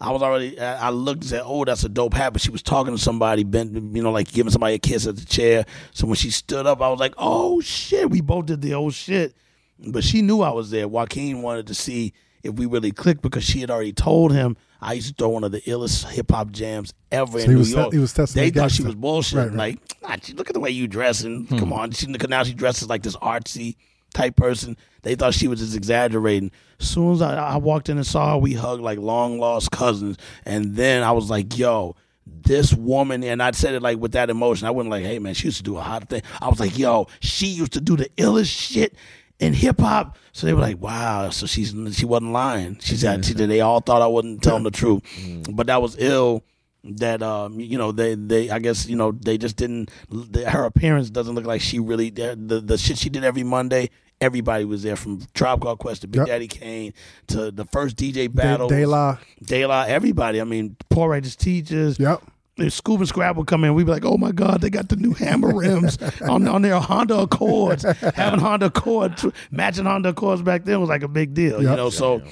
I 0.00 0.12
was 0.12 0.22
already. 0.22 0.58
I 0.58 0.88
I 0.88 0.90
looked 0.90 1.22
and 1.22 1.30
said, 1.30 1.42
"Oh, 1.44 1.64
that's 1.64 1.84
a 1.84 1.88
dope 1.88 2.14
hat." 2.14 2.32
But 2.32 2.42
she 2.42 2.50
was 2.50 2.62
talking 2.62 2.94
to 2.94 3.00
somebody, 3.02 3.44
bent, 3.44 3.72
you 3.72 4.02
know, 4.02 4.12
like 4.12 4.30
giving 4.30 4.50
somebody 4.50 4.74
a 4.74 4.78
kiss 4.78 5.06
at 5.06 5.16
the 5.16 5.24
chair. 5.24 5.64
So 5.92 6.06
when 6.06 6.16
she 6.16 6.30
stood 6.30 6.66
up, 6.66 6.82
I 6.82 6.88
was 6.90 7.00
like, 7.00 7.14
"Oh 7.16 7.60
shit!" 7.62 8.10
We 8.10 8.20
both 8.20 8.46
did 8.46 8.60
the 8.60 8.74
old 8.74 8.92
shit, 8.92 9.34
but 9.78 10.04
she 10.04 10.22
knew 10.22 10.42
I 10.42 10.50
was 10.50 10.70
there. 10.70 10.88
Joaquin 10.88 11.42
wanted 11.42 11.66
to 11.68 11.74
see 11.74 12.12
if 12.42 12.54
we 12.54 12.66
really 12.66 12.92
clicked 12.92 13.22
because 13.22 13.44
she 13.44 13.60
had 13.60 13.70
already 13.70 13.92
told 13.92 14.32
him 14.32 14.56
I 14.80 14.94
used 14.94 15.08
to 15.08 15.14
throw 15.14 15.30
one 15.30 15.44
of 15.44 15.52
the 15.52 15.60
illest 15.62 16.08
hip 16.10 16.30
hop 16.30 16.50
jams 16.50 16.92
ever 17.10 17.38
So 17.40 17.44
in 17.44 17.50
he 17.50 17.54
New 17.54 17.58
was 17.58 17.72
York. 17.72 17.92
he 17.92 17.98
was 17.98 18.12
testing 18.12 18.42
they 18.42 18.50
thought 18.50 18.70
she 18.70 18.82
was 18.82 18.94
bullshit. 18.94 19.38
Right, 19.38 19.46
right. 19.48 19.80
Like, 20.02 20.02
nah, 20.28 20.34
look 20.36 20.48
at 20.48 20.54
the 20.54 20.60
way 20.60 20.70
you 20.70 20.86
dress, 20.86 21.22
and 21.22 21.48
hmm. 21.48 21.58
come 21.58 21.72
on, 21.72 21.90
she, 21.90 22.06
now 22.06 22.44
she 22.44 22.54
dresses 22.54 22.88
like 22.88 23.02
this 23.02 23.16
artsy 23.16 23.76
type 24.14 24.36
person. 24.36 24.76
They 25.02 25.14
thought 25.14 25.34
she 25.34 25.48
was 25.48 25.60
just 25.60 25.76
exaggerating. 25.76 26.50
As 26.80 26.88
soon 26.88 27.12
as 27.14 27.22
I, 27.22 27.36
I 27.36 27.56
walked 27.56 27.88
in 27.88 27.96
and 27.96 28.06
saw 28.06 28.32
her, 28.32 28.38
we 28.38 28.54
hugged 28.54 28.82
like 28.82 28.98
long 28.98 29.38
lost 29.38 29.70
cousins. 29.70 30.16
And 30.44 30.76
then 30.76 31.02
I 31.02 31.12
was 31.12 31.30
like, 31.30 31.56
yo, 31.56 31.96
this 32.26 32.72
woman, 32.72 33.22
and 33.24 33.42
I 33.42 33.52
said 33.52 33.74
it 33.74 33.82
like 33.82 33.98
with 33.98 34.12
that 34.12 34.30
emotion. 34.30 34.66
I 34.66 34.70
wasn't 34.70 34.90
like, 34.90 35.04
hey 35.04 35.18
man, 35.18 35.34
she 35.34 35.48
used 35.48 35.58
to 35.58 35.62
do 35.62 35.76
a 35.76 35.82
hot 35.82 36.08
thing. 36.08 36.22
I 36.40 36.48
was 36.48 36.60
like, 36.60 36.78
yo, 36.78 37.06
she 37.20 37.46
used 37.46 37.72
to 37.72 37.80
do 37.80 37.96
the 37.96 38.08
illest 38.16 38.50
shit 38.50 38.94
in 39.38 39.52
hip 39.52 39.80
hop. 39.80 40.16
So 40.32 40.46
they 40.46 40.52
were 40.54 40.60
like, 40.60 40.80
wow. 40.80 41.30
So 41.30 41.46
she's 41.46 41.74
she 41.96 42.04
wasn't 42.06 42.32
lying. 42.32 42.78
She 42.80 42.96
said 42.96 43.24
she, 43.24 43.34
they 43.34 43.60
all 43.60 43.80
thought 43.80 44.02
I 44.02 44.06
wasn't 44.06 44.42
telling 44.42 44.62
the 44.64 44.70
truth, 44.70 45.02
but 45.50 45.66
that 45.68 45.80
was 45.82 45.96
ill. 45.98 46.44
That 46.84 47.20
um, 47.22 47.58
you 47.58 47.78
know, 47.78 47.90
they 47.90 48.14
they 48.14 48.48
I 48.50 48.60
guess 48.60 48.86
you 48.88 48.96
know 48.96 49.10
they 49.12 49.38
just 49.38 49.56
didn't. 49.56 49.90
The, 50.08 50.48
her 50.48 50.64
appearance 50.64 51.10
doesn't 51.10 51.34
look 51.34 51.44
like 51.44 51.60
she 51.60 51.80
really 51.80 52.10
the, 52.10 52.36
the 52.40 52.60
the 52.60 52.78
shit 52.78 52.96
she 52.98 53.08
did 53.08 53.24
every 53.24 53.42
Monday. 53.42 53.90
Everybody 54.20 54.64
was 54.64 54.82
there 54.82 54.96
from 54.96 55.20
Tribe 55.34 55.60
Called 55.60 55.78
Quest 55.78 56.02
to 56.02 56.08
Big 56.08 56.20
Yep. 56.20 56.26
Daddy 56.28 56.48
Kane 56.48 56.94
to 57.26 57.50
the 57.50 57.66
first 57.66 57.96
DJ 57.96 58.32
battle. 58.32 58.68
De 58.68 58.86
La. 58.86 59.18
De 59.44 59.66
La, 59.66 59.82
everybody. 59.82 60.40
I 60.40 60.44
mean, 60.44 60.76
Poor 60.88 61.10
Righteous 61.10 61.36
Teachers. 61.36 61.98
Yep. 61.98 62.22
If 62.58 62.82
Scoob 62.82 62.98
and 62.98 63.08
Scrap 63.08 63.36
would 63.36 63.46
come 63.46 63.64
in, 63.64 63.74
we'd 63.74 63.84
be 63.84 63.92
like, 63.92 64.04
"Oh 64.04 64.16
my 64.16 64.32
God, 64.32 64.62
they 64.62 64.70
got 64.70 64.88
the 64.88 64.96
new 64.96 65.12
Hammer 65.12 65.54
rims 65.54 65.98
on 66.22 66.48
on 66.48 66.62
their 66.62 66.80
Honda 66.80 67.18
Accords." 67.18 67.82
Having 68.14 68.40
Honda 68.40 68.66
Accord, 68.66 69.20
matching 69.50 69.84
Honda 69.84 70.08
Accords 70.10 70.40
back 70.42 70.64
then 70.64 70.80
was 70.80 70.88
like 70.88 71.02
a 71.02 71.08
big 71.08 71.34
deal. 71.34 71.56
You 71.60 71.68
You 71.68 71.76
know, 71.76 71.76
know, 71.76 71.90
so 71.90 72.22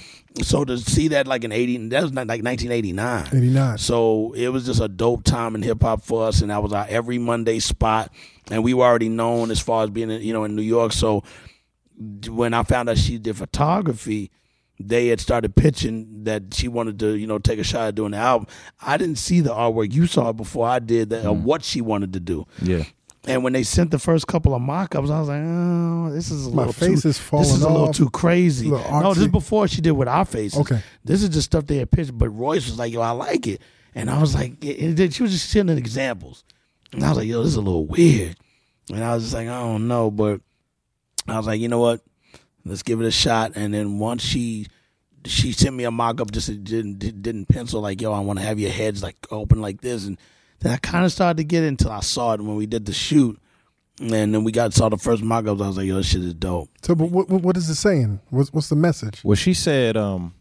so 0.43 0.65
to 0.65 0.79
see 0.79 1.09
that 1.09 1.27
like 1.27 1.45
in 1.45 1.53
eighty, 1.53 1.77
that 1.89 2.03
was 2.03 2.13
not 2.13 2.27
like 2.27 2.43
nineteen 2.43 2.73
eighty 2.73 2.93
nine. 2.95 3.27
89. 3.33 3.77
So 3.79 4.33
it 4.33 4.49
was 4.49 4.65
just 4.65 4.81
a 4.81 4.89
dope 4.89 5.25
time 5.25 5.55
in 5.55 5.63
hip 5.63 5.83
hop 5.83 6.03
for 6.03 6.27
us, 6.27 6.41
and 6.41 6.51
that 6.51 6.63
was 6.63 6.73
our 6.73 6.87
every 6.89 7.19
Monday 7.19 7.59
spot. 7.59 8.11
And 8.51 8.65
we 8.65 8.73
were 8.75 8.85
already 8.85 9.09
known 9.11 9.51
as 9.51 9.61
far 9.61 9.85
as 9.85 9.91
being, 9.91 10.11
in, 10.11 10.23
you 10.23 10.33
know, 10.33 10.45
in 10.45 10.55
New 10.57 10.63
York. 10.63 10.93
So 10.93 11.23
when 12.29 12.55
I 12.55 12.63
found 12.63 12.89
out 12.89 12.99
she 12.99 13.19
did 13.19 13.37
photography, 13.37 14.31
they 14.81 15.09
had 15.09 15.21
started 15.21 15.55
pitching 15.55 16.25
that 16.25 16.53
she 16.53 16.69
wanted 16.69 16.99
to, 16.99 17.15
you 17.15 17.27
know, 17.27 17.39
take 17.39 17.59
a 17.59 17.65
shot 17.65 17.89
at 17.89 17.95
doing 17.95 18.11
the 18.13 18.17
album. 18.17 18.49
I 18.81 18.97
didn't 18.97 19.19
see 19.19 19.41
the 19.41 19.51
artwork. 19.51 19.93
You 19.93 20.07
saw 20.07 20.31
it 20.31 20.37
before 20.37 20.67
I 20.67 20.79
did 20.79 21.11
that, 21.11 21.25
of 21.25 21.37
mm-hmm. 21.37 21.45
what 21.45 21.63
she 21.63 21.81
wanted 21.81 22.13
to 22.15 22.21
do. 22.21 22.47
Yeah. 22.61 22.85
And 23.27 23.43
when 23.43 23.55
they 23.55 23.63
sent 23.63 23.91
the 23.91 23.99
first 23.99 24.27
couple 24.27 24.55
of 24.55 24.61
mock-ups, 24.61 25.09
I 25.09 25.19
was 25.19 25.29
like, 25.29 25.43
"Oh, 25.43 26.11
this 26.13 26.31
is 26.31 26.47
a 26.47 26.51
My 26.51 26.57
little 26.67 26.73
face 26.75 27.03
too, 27.03 27.09
is 27.09 27.19
falling 27.19 27.47
This 27.47 27.55
is 27.55 27.63
a 27.63 27.71
little 27.71 27.93
too 27.93 28.11
crazy." 28.11 28.69
Little 28.69 29.01
No, 29.01 29.15
this 29.15 29.23
is 29.23 29.29
before 29.29 29.67
she 29.67 29.81
did 29.81 29.93
with 29.93 30.09
our 30.09 30.27
faces. 30.27 30.59
Okay. 30.59 30.83
this 31.05 31.23
is 31.23 31.31
just 31.31 31.47
stuff 31.47 31.67
they 31.67 31.79
had 31.79 31.91
pitched. 31.91 32.17
But 32.17 32.29
Royce 32.29 32.67
was 32.67 32.79
like, 32.79 32.93
"Yo, 32.93 33.01
I 33.01 33.13
like 33.13 33.47
it," 33.47 33.63
and 33.95 34.11
I 34.11 34.21
was 34.21 34.35
like, 34.35 34.63
it, 34.63 35.01
it- 35.01 35.15
"She 35.15 35.23
was 35.23 35.33
just 35.33 35.49
sending 35.49 35.79
examples," 35.79 36.45
and 36.93 37.03
I 37.03 37.09
was 37.09 37.19
like, 37.19 37.29
"Yo, 37.29 37.39
this 37.39 37.53
is 37.53 37.57
a 37.57 37.63
little 37.63 37.87
weird," 37.87 38.37
and 38.93 39.03
I 39.03 39.15
was 39.15 39.25
just 39.25 39.35
like, 39.35 39.49
"I 39.49 39.59
don't 39.59 39.89
know," 39.89 40.11
but 40.11 40.43
I 41.27 41.39
was 41.39 41.47
like, 41.47 41.61
"You 41.61 41.69
know 41.69 41.81
what? 41.81 42.03
Let's 42.65 42.83
give 42.83 43.01
it 43.01 43.07
a 43.07 43.11
shot." 43.11 43.53
And 43.55 43.73
then 43.75 43.99
once 43.99 44.23
she 44.23 44.67
she 45.27 45.53
sent 45.53 45.75
me 45.75 45.85
a 45.85 45.91
mock-up, 45.91 46.31
just 46.33 46.49
didn't 46.65 46.99
didn't 46.99 47.47
pencil 47.47 47.81
like, 47.81 48.01
"Yo, 48.01 48.13
I 48.13 48.21
want 48.21 48.39
to 48.39 48.45
have 48.45 48.59
your 48.59 48.71
heads 48.71 49.03
like 49.03 49.17
open 49.31 49.61
like 49.61 49.81
this," 49.81 50.07
and 50.07 50.19
then 50.61 50.73
I 50.73 50.77
kind 50.79 51.05
of 51.05 51.13
started 51.13 51.37
to 51.39 51.45
get 51.45 51.63
it 51.65 51.69
until 51.69 51.91
I 51.91 52.01
saw 52.01 52.33
it 52.35 52.41
when 52.41 52.57
we 52.57 52.67
did 52.67 52.87
the 52.87 52.93
shoot. 52.93 53.39
And 54.01 54.11
then 54.11 54.43
we 54.43 54.51
got 54.51 54.75
saw 54.75 54.89
the 54.89 54.97
first 54.99 55.23
mock-ups. 55.23 55.61
I 55.63 55.67
was 55.69 55.77
like, 55.77 55.87
"Yo, 55.87 55.97
this 55.97 56.07
shit 56.07 56.23
is 56.25 56.35
dope." 56.35 56.69
So, 56.83 56.95
but 56.95 57.11
what, 57.11 57.29
what- 57.29 57.43
what 57.43 57.57
is 57.57 57.69
it 57.71 57.77
saying? 57.77 58.21
What's, 58.31 58.53
what's 58.53 58.69
the 58.69 58.75
message? 58.77 59.23
Well, 59.23 59.37
she 59.37 59.55
said, 59.55 59.97
um, 59.97 60.35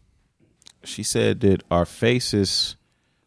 she 0.82 1.02
said 1.04 1.40
that 1.40 1.62
our 1.70 1.84
faces 1.86 2.76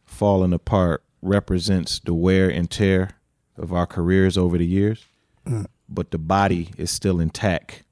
falling 0.06 0.52
apart 0.54 1.04
represents 1.22 2.00
the 2.00 2.14
wear 2.14 2.50
and 2.50 2.70
tear 2.70 3.12
of 3.58 3.72
our 3.74 3.86
careers 3.88 4.38
over 4.38 4.58
the 4.58 4.66
years, 4.66 5.06
Mm. 5.48 5.66
but 5.88 6.12
the 6.12 6.18
body 6.18 6.70
is 6.78 6.92
still 6.92 7.20
intact. 7.22 7.84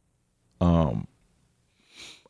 Um, 0.65 1.07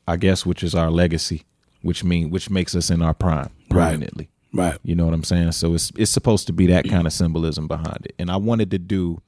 I 0.07 0.18
guess 0.18 0.45
which 0.45 0.64
is 0.64 0.76
our 0.76 0.91
legacy, 0.91 1.44
which 1.82 2.03
mean 2.03 2.30
which 2.30 2.49
makes 2.49 2.76
us 2.76 2.90
in 2.90 3.02
our 3.02 3.14
prime 3.14 3.49
Right. 3.72 3.91
permanently. 3.91 4.30
Right. 4.53 4.78
You 4.84 4.95
know 4.95 5.06
what 5.06 5.14
I'm 5.14 5.24
saying? 5.24 5.52
So 5.53 5.74
it's 5.74 5.91
it's 5.98 6.12
supposed 6.12 6.48
to 6.48 6.53
be 6.53 6.68
that 6.68 6.88
kind 6.88 7.07
of 7.07 7.14
symbolism 7.14 7.68
behind 7.68 8.06
it. 8.06 8.16
And 8.20 8.30
I 8.30 8.38
wanted 8.38 8.72
to 8.72 8.78
do 8.80 9.22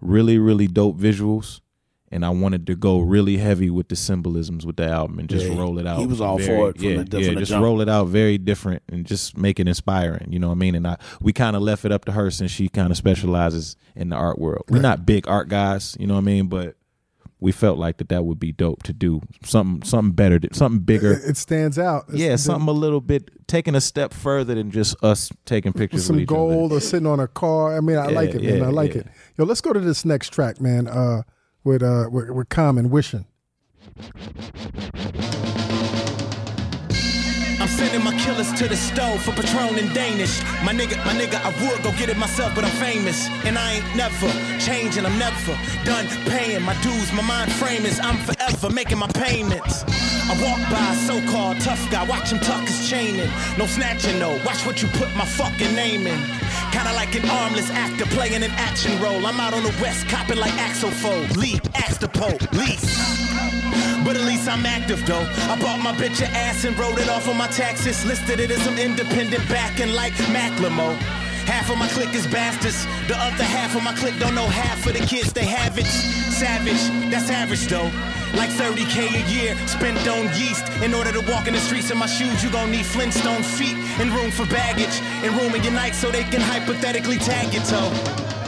really 0.00 0.38
really 0.38 0.66
dope 0.66 0.98
visuals 0.98 1.60
and 2.10 2.24
I 2.24 2.30
wanted 2.30 2.66
to 2.68 2.76
go 2.76 3.00
really 3.00 3.38
heavy 3.38 3.70
with 3.70 3.88
the 3.88 3.96
symbolisms 3.96 4.64
with 4.64 4.76
the 4.76 4.86
album 4.88 5.18
and 5.18 5.28
just 5.28 5.46
Yeah, 5.46 5.56
roll 5.58 5.78
it 5.78 5.86
out. 5.86 5.98
he 5.98 6.06
was 6.06 6.20
all 6.20 6.38
very- 6.38 6.48
for 6.48 6.70
it 6.70 6.76
from 6.78 6.84
yeah, 6.86 7.02
the- 7.08 7.22
yeah, 7.22 7.34
just 7.34 7.50
jump. 7.50 7.62
roll 7.64 7.80
it 7.80 7.88
out 7.88 8.08
very 8.08 8.38
different 8.38 8.82
and 8.88 9.04
just 9.04 9.36
make 9.36 9.58
it 9.60 9.66
inspiring. 9.68 10.28
You 10.32 10.38
know 10.38 10.48
what 10.48 10.54
I 10.54 10.58
mean? 10.58 10.74
And 10.76 10.86
I 10.86 10.96
we 11.20 11.32
kind 11.32 11.56
of 11.56 11.62
left 11.62 11.84
it 11.84 11.92
up 11.92 12.04
to 12.06 12.12
her 12.12 12.30
since 12.30 12.50
she 12.50 12.68
kind 12.68 12.90
of 12.90 12.96
specializes 12.96 13.76
in 13.96 14.08
the 14.10 14.16
art 14.16 14.38
world. 14.38 14.64
We're 14.70 14.80
not 14.80 15.04
big 15.06 15.28
art 15.28 15.48
guys, 15.48 15.96
you 16.00 16.06
know 16.06 16.14
what 16.14 16.20
I 16.20 16.24
mean? 16.24 16.46
But 16.46 16.76
we 17.44 17.52
felt 17.52 17.78
like 17.78 17.98
that 17.98 18.08
that 18.08 18.24
would 18.24 18.40
be 18.40 18.50
dope 18.50 18.82
to 18.84 18.92
do 18.92 19.20
something 19.44 19.86
something 19.86 20.12
better, 20.12 20.40
something 20.52 20.80
bigger. 20.80 21.12
It, 21.12 21.36
stands 21.36 21.78
out. 21.78 22.04
It's- 22.08 22.18
yeah, 22.18 22.36
something 22.36 22.68
a 22.68 22.72
little 22.72 23.00
bit 23.02 23.28
taking 23.46 23.74
a 23.74 23.80
step 23.80 24.14
further 24.14 24.54
than 24.54 24.70
just 24.70 24.96
us 25.04 25.30
taking 25.44 25.72
pictures 25.74 26.06
some 26.06 26.16
with 26.16 26.22
other. 26.28 26.36
gold 26.36 26.72
or 26.72 26.80
sitting 26.80 27.06
on 27.06 27.20
a 27.20 27.28
car. 27.28 27.76
I 27.76 27.80
mean, 27.80 27.98
I 27.98 28.08
Yeah, 28.08 28.14
like 28.14 28.34
it, 28.34 28.42
man. 28.42 28.62
I 28.62 28.68
like 28.70 28.94
yeah. 28.94 29.02
it. 29.02 29.06
Yo, 29.36 29.44
let's 29.44 29.60
go 29.60 29.72
to 29.74 29.80
this 29.80 30.04
next 30.06 30.30
track, 30.32 30.60
man. 30.60 30.88
Uh, 30.88 31.22
with 31.62 31.82
uh, 31.82 32.08
with, 32.10 32.30
with 32.30 32.48
Common 32.48 32.88
wishing. 32.90 33.26
I'm 37.64 37.70
sending 37.70 38.04
my 38.04 38.14
killers 38.18 38.52
to 38.60 38.68
the 38.68 38.76
stove 38.76 39.24
for 39.24 39.32
Patron 39.32 39.78
and 39.78 39.88
Danish. 39.94 40.42
My 40.62 40.74
nigga, 40.74 41.02
my 41.06 41.14
nigga, 41.14 41.40
I 41.40 41.48
would 41.64 41.82
go 41.82 41.92
get 41.92 42.10
it 42.10 42.18
myself, 42.18 42.54
but 42.54 42.62
I'm 42.62 42.70
famous. 42.72 43.26
And 43.46 43.56
I 43.56 43.76
ain't 43.76 43.96
never 43.96 44.28
changing, 44.60 45.06
I'm 45.06 45.18
never 45.18 45.56
done 45.82 46.06
paying 46.28 46.60
my 46.60 46.74
dues. 46.82 47.10
My 47.14 47.22
mind 47.22 47.50
frame 47.52 47.86
is 47.86 47.98
I'm 48.00 48.18
forever 48.18 48.68
making 48.68 48.98
my 48.98 49.06
payments. 49.06 49.82
I 50.28 50.36
walk 50.44 50.60
by 50.70 50.92
a 50.92 50.96
so-called 51.08 51.58
tough 51.62 51.80
guy, 51.90 52.04
watch 52.04 52.32
him 52.32 52.40
tuck 52.40 52.68
his 52.68 52.86
chain 52.86 53.18
in. 53.18 53.30
No 53.56 53.64
snatching, 53.64 54.18
no, 54.18 54.32
watch 54.44 54.66
what 54.66 54.82
you 54.82 54.88
put 54.88 55.08
my 55.16 55.24
fucking 55.24 55.74
name 55.74 56.06
in. 56.06 56.20
Kinda 56.74 56.92
like 56.92 57.14
an 57.14 57.30
armless 57.30 57.70
actor 57.70 58.04
playing 58.06 58.42
an 58.42 58.50
action 58.68 59.00
role. 59.00 59.24
I'm 59.24 59.38
out 59.38 59.54
on 59.54 59.62
the 59.62 59.74
west, 59.80 60.08
copping 60.08 60.38
like 60.38 60.52
Axel 60.54 60.90
Foley. 60.90 61.28
Leap, 61.36 61.62
ask 61.76 62.00
the 62.00 62.08
Pope, 62.08 62.42
lease. 62.52 62.98
But 64.04 64.16
at 64.16 64.22
least 64.22 64.48
I'm 64.48 64.66
active 64.66 65.06
though. 65.06 65.24
I 65.52 65.56
bought 65.60 65.78
my 65.78 65.92
bitch 65.92 66.20
a 66.20 66.28
ass 66.46 66.64
and 66.64 66.76
wrote 66.76 66.98
it 66.98 67.08
off 67.08 67.28
on 67.28 67.36
my 67.36 67.46
taxes. 67.46 68.04
Listed 68.04 68.40
it 68.40 68.50
as 68.50 68.60
some 68.62 68.76
independent 68.76 69.48
backing 69.48 69.92
like 69.92 70.14
Macklemore. 70.34 71.23
Half 71.46 71.70
of 71.70 71.78
my 71.78 71.88
clique 71.88 72.14
is 72.14 72.26
bastards. 72.26 72.86
The 73.06 73.16
other 73.16 73.44
half 73.44 73.76
of 73.76 73.82
my 73.82 73.94
clique 73.94 74.18
don't 74.18 74.34
know 74.34 74.46
half 74.46 74.86
of 74.86 74.94
the 74.94 75.04
kids 75.06 75.32
they 75.32 75.44
have 75.44 75.78
it. 75.78 75.86
Savage, 75.86 76.82
that's 77.10 77.30
average 77.30 77.66
though. 77.66 77.90
Like 78.34 78.50
30k 78.50 79.14
a 79.14 79.30
year 79.30 79.56
spent 79.68 79.98
on 80.08 80.26
yeast. 80.34 80.66
In 80.82 80.92
order 80.94 81.12
to 81.12 81.20
walk 81.30 81.46
in 81.46 81.54
the 81.54 81.60
streets 81.60 81.90
in 81.90 81.98
my 81.98 82.06
shoes, 82.06 82.42
you 82.42 82.50
gon' 82.50 82.70
need 82.70 82.86
Flintstone 82.86 83.42
feet 83.42 83.76
and 84.00 84.10
room 84.10 84.30
for 84.30 84.46
baggage. 84.46 85.00
And 85.22 85.32
room 85.36 85.54
in 85.54 85.62
your 85.62 85.72
night 85.72 85.94
so 85.94 86.10
they 86.10 86.24
can 86.24 86.40
hypothetically 86.40 87.18
tag 87.18 87.52
your 87.54 87.62
toe. 87.64 88.43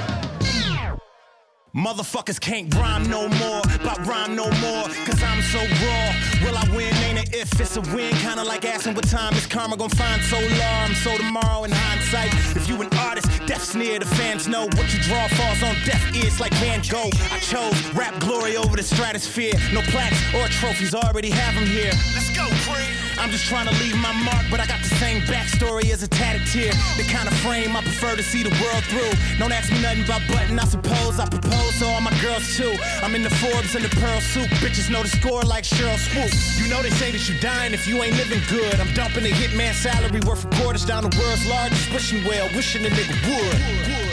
Motherfuckers 1.77 2.41
can't 2.41 2.75
rhyme 2.75 3.03
no 3.11 3.29
more, 3.29 3.61
but 3.85 3.99
rhyme 4.07 4.35
no 4.35 4.51
more, 4.65 4.89
cause 5.05 5.23
I'm 5.23 5.43
so 5.43 5.59
raw. 5.59 6.09
Will 6.43 6.57
I 6.57 6.65
win? 6.75 6.95
Ain't 7.05 7.19
it 7.19 7.35
if 7.35 7.61
it's 7.61 7.77
a 7.77 7.83
win? 7.95 8.15
Kinda 8.15 8.45
like 8.45 8.65
asking 8.65 8.95
what 8.95 9.07
time 9.07 9.35
is 9.35 9.47
karma 9.47 9.77
gonna 9.77 9.95
find 9.95 10.23
so 10.23 10.39
I'm 10.39 10.95
so 10.95 11.19
tomorrow 11.19 11.65
in 11.65 11.71
hindsight. 11.71 12.33
If 12.57 12.67
you 12.67 12.81
an 12.81 12.89
artist, 12.97 13.29
death 13.45 13.75
near, 13.77 13.99
the 13.99 14.07
fans 14.07 14.49
know 14.49 14.65
what 14.65 14.95
you 14.95 15.01
draw 15.01 15.29
falls 15.29 15.63
on 15.63 15.75
deaf 15.85 16.01
ears 16.17 16.41
like 16.41 16.55
Van 16.55 16.81
Gogh. 16.81 17.11
I 17.31 17.41
chose 17.41 17.77
rap 17.93 18.19
glory 18.21 18.57
over 18.57 18.75
the 18.75 18.83
stratosphere. 18.83 19.53
No 19.75 19.83
plaques 19.93 20.17
or 20.35 20.49
trophies, 20.49 20.95
already 20.95 21.29
have 21.29 21.55
them 21.57 21.67
here. 21.67 21.93
Let's 22.15 22.35
go, 22.35 22.47
Cream. 22.65 22.89
I'm 23.19 23.31
just 23.31 23.47
trying 23.47 23.67
to 23.67 23.75
leave 23.83 23.97
my 23.97 24.13
mark, 24.13 24.45
but 24.51 24.61
I 24.61 24.67
got 24.67 24.81
the 24.83 24.95
same 24.97 25.21
backstory 25.23 25.91
as 25.91 26.03
a 26.03 26.09
tatted 26.09 26.47
tear. 26.47 26.73
The 26.97 27.05
kind 27.11 27.29
of 27.29 27.35
frame 27.39 27.77
I 27.77 27.83
prefer 27.83 28.15
to 28.17 28.23
see 28.23 28.43
the 28.43 28.55
world 28.63 28.85
through. 28.85 29.13
Don't 29.39 29.53
ask 29.53 29.71
me 29.73 29.81
nothing 29.83 30.05
about 30.05 30.23
button, 30.29 30.59
I 30.59 30.65
suppose 30.65 31.19
I 31.19 31.27
propose 31.27 31.66
to 31.79 31.87
all 31.87 32.01
my 32.01 32.15
girls 32.21 32.57
too. 32.57 32.75
I'm 33.03 33.15
in 33.15 33.23
the 33.23 33.31
Forbes 33.31 33.75
and 33.75 33.85
the 33.85 33.89
Pearl 33.97 34.21
Soup. 34.21 34.49
Bitches 34.63 34.91
know 34.91 35.03
the 35.03 35.09
score 35.09 35.43
like 35.43 35.65
Sheryl 35.65 35.99
Swoopes. 35.99 36.59
You 36.61 36.69
know 36.69 36.83
they 36.83 36.91
say 36.91 37.11
that 37.11 37.29
you 37.29 37.39
dying 37.41 37.75
if 37.75 37.87
you 37.87 38.03
ain't 38.03 38.17
living 38.17 38.41
good. 38.49 38.75
I'm 38.81 38.93
dumping 38.95 39.25
a 39.25 39.35
hitman 39.35 39.75
salary 39.75 40.21
worth 40.21 40.45
of 40.45 40.51
quarters 40.59 40.85
down 40.85 41.03
the 41.09 41.17
world's 41.19 41.47
largest 41.47 41.93
wishing 41.93 42.25
well, 42.25 42.49
wishing 42.55 42.85
a 42.87 42.89
nigga 42.89 43.17
would. 43.29 44.06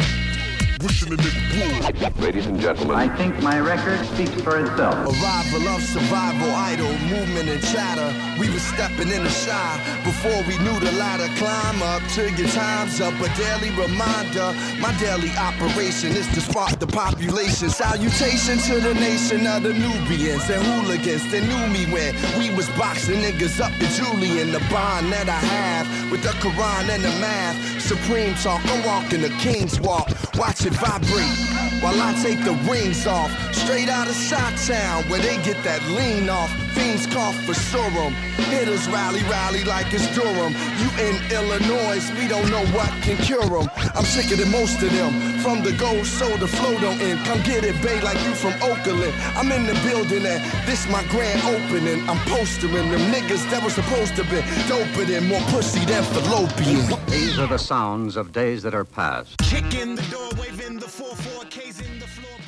Wishing 0.83 1.13
a 1.13 1.15
nigga 1.15 1.95
would. 1.95 2.19
Ladies 2.19 2.45
and 2.45 2.59
gentlemen, 2.59 2.97
I 2.97 3.07
think 3.15 3.41
my 3.41 3.57
record 3.57 4.05
speaks 4.05 4.35
for 4.41 4.59
itself. 4.59 4.95
Arrival 4.95 5.69
of 5.69 5.81
survival, 5.81 6.51
idol, 6.51 6.91
movement 7.07 7.47
and 7.47 7.63
chatter. 7.63 8.11
We 8.37 8.49
was 8.49 8.61
stepping 8.63 9.07
in 9.07 9.23
the 9.23 9.29
shy 9.29 10.01
before 10.03 10.43
we 10.43 10.57
knew 10.59 10.77
the 10.81 10.91
ladder. 10.99 11.29
Climb 11.37 11.81
up 11.83 12.01
till 12.09 12.27
your 12.35 12.49
time's 12.49 12.99
up. 12.99 13.13
A 13.13 13.29
daily 13.39 13.71
reminder, 13.79 14.51
my 14.81 14.91
daily 14.99 15.31
operation 15.37 16.11
is 16.11 16.27
to 16.35 16.41
spark 16.41 16.77
the 16.79 16.87
population. 16.87 17.69
Salutation 17.69 18.57
to 18.67 18.81
the 18.81 18.93
nation 18.95 19.47
of 19.47 19.63
the 19.63 19.71
Nubians 19.71 20.49
and 20.49 20.61
hooligans 20.63 21.23
that 21.31 21.43
knew 21.47 21.65
me 21.71 21.85
when 21.93 22.11
we 22.37 22.53
was 22.53 22.67
boxing 22.75 23.21
niggas 23.21 23.61
up 23.61 23.71
in 23.79 23.87
Julian. 23.95 24.51
The 24.51 24.59
bond 24.69 25.13
that 25.13 25.29
I 25.29 25.39
have 25.39 26.11
with 26.11 26.23
the 26.23 26.35
Quran 26.43 26.89
and 26.89 27.03
the 27.03 27.13
math. 27.23 27.82
Supreme 27.83 28.33
talk, 28.35 28.61
I'm 28.65 28.85
walking 28.85 29.21
the 29.21 29.29
king's 29.43 29.77
walk. 29.81 30.07
Watch 30.35 30.65
it 30.65 30.71
vibrate 30.71 31.53
while 31.83 31.99
I 31.99 32.13
take 32.23 32.41
the 32.45 32.53
rings 32.63 33.05
off. 33.05 33.29
Straight 33.53 33.89
out 33.89 34.07
of 34.07 34.15
Shot 34.15 34.55
Town 34.55 35.03
where 35.09 35.19
they 35.19 35.35
get 35.43 35.61
that 35.65 35.83
lean 35.89 36.29
off. 36.29 36.49
Fiends 36.71 37.05
cough 37.07 37.35
for 37.43 37.53
serum. 37.53 38.13
Hitters 38.49 38.87
rally, 38.87 39.21
rally 39.23 39.63
like 39.65 39.93
it's 39.93 40.07
Durham. 40.15 40.53
You 40.79 40.89
in 41.03 41.15
Illinois, 41.29 42.01
we 42.17 42.27
don't 42.27 42.49
know 42.49 42.65
what 42.71 42.89
can 43.03 43.17
cure 43.17 43.43
them. 43.43 43.69
I'm 43.95 44.05
sicker 44.05 44.37
than 44.37 44.49
most 44.49 44.81
of 44.81 44.91
them. 44.91 45.11
From 45.39 45.61
the 45.61 45.73
gold 45.73 46.05
soda 46.05 46.47
flow 46.47 46.79
don't 46.79 46.99
end. 47.01 47.19
Come 47.25 47.41
get 47.43 47.63
it, 47.63 47.75
babe, 47.81 48.01
like 48.01 48.19
you 48.23 48.33
from 48.33 48.53
Oakland. 48.63 49.13
I'm 49.35 49.51
in 49.51 49.65
the 49.67 49.75
building 49.83 50.25
and 50.25 50.41
this 50.65 50.87
my 50.89 51.03
grand 51.11 51.41
opening. 51.43 52.07
I'm 52.09 52.19
postering 52.31 52.89
them 52.89 53.11
niggas 53.11 53.43
that 53.51 53.61
was 53.61 53.73
supposed 53.75 54.15
to 54.15 54.23
be 54.23 54.39
doper 54.71 55.05
than 55.05 55.27
more 55.27 55.41
pussy 55.51 55.83
than 55.85 56.03
fallopian. 56.15 56.87
These 57.07 57.37
are 57.39 57.47
the 57.47 57.57
sounds 57.73 58.15
of 58.17 58.31
days 58.31 58.61
that 58.61 58.75
are 58.75 58.85
past. 58.85 59.35
Kick 59.39 59.63
the 59.71 60.07
door, 60.11 60.29
waving 60.39 60.77
the 60.77 60.85
4-4-Ks 60.85 61.81
in 61.81 61.97
the 61.99 62.05
floor. 62.05 62.39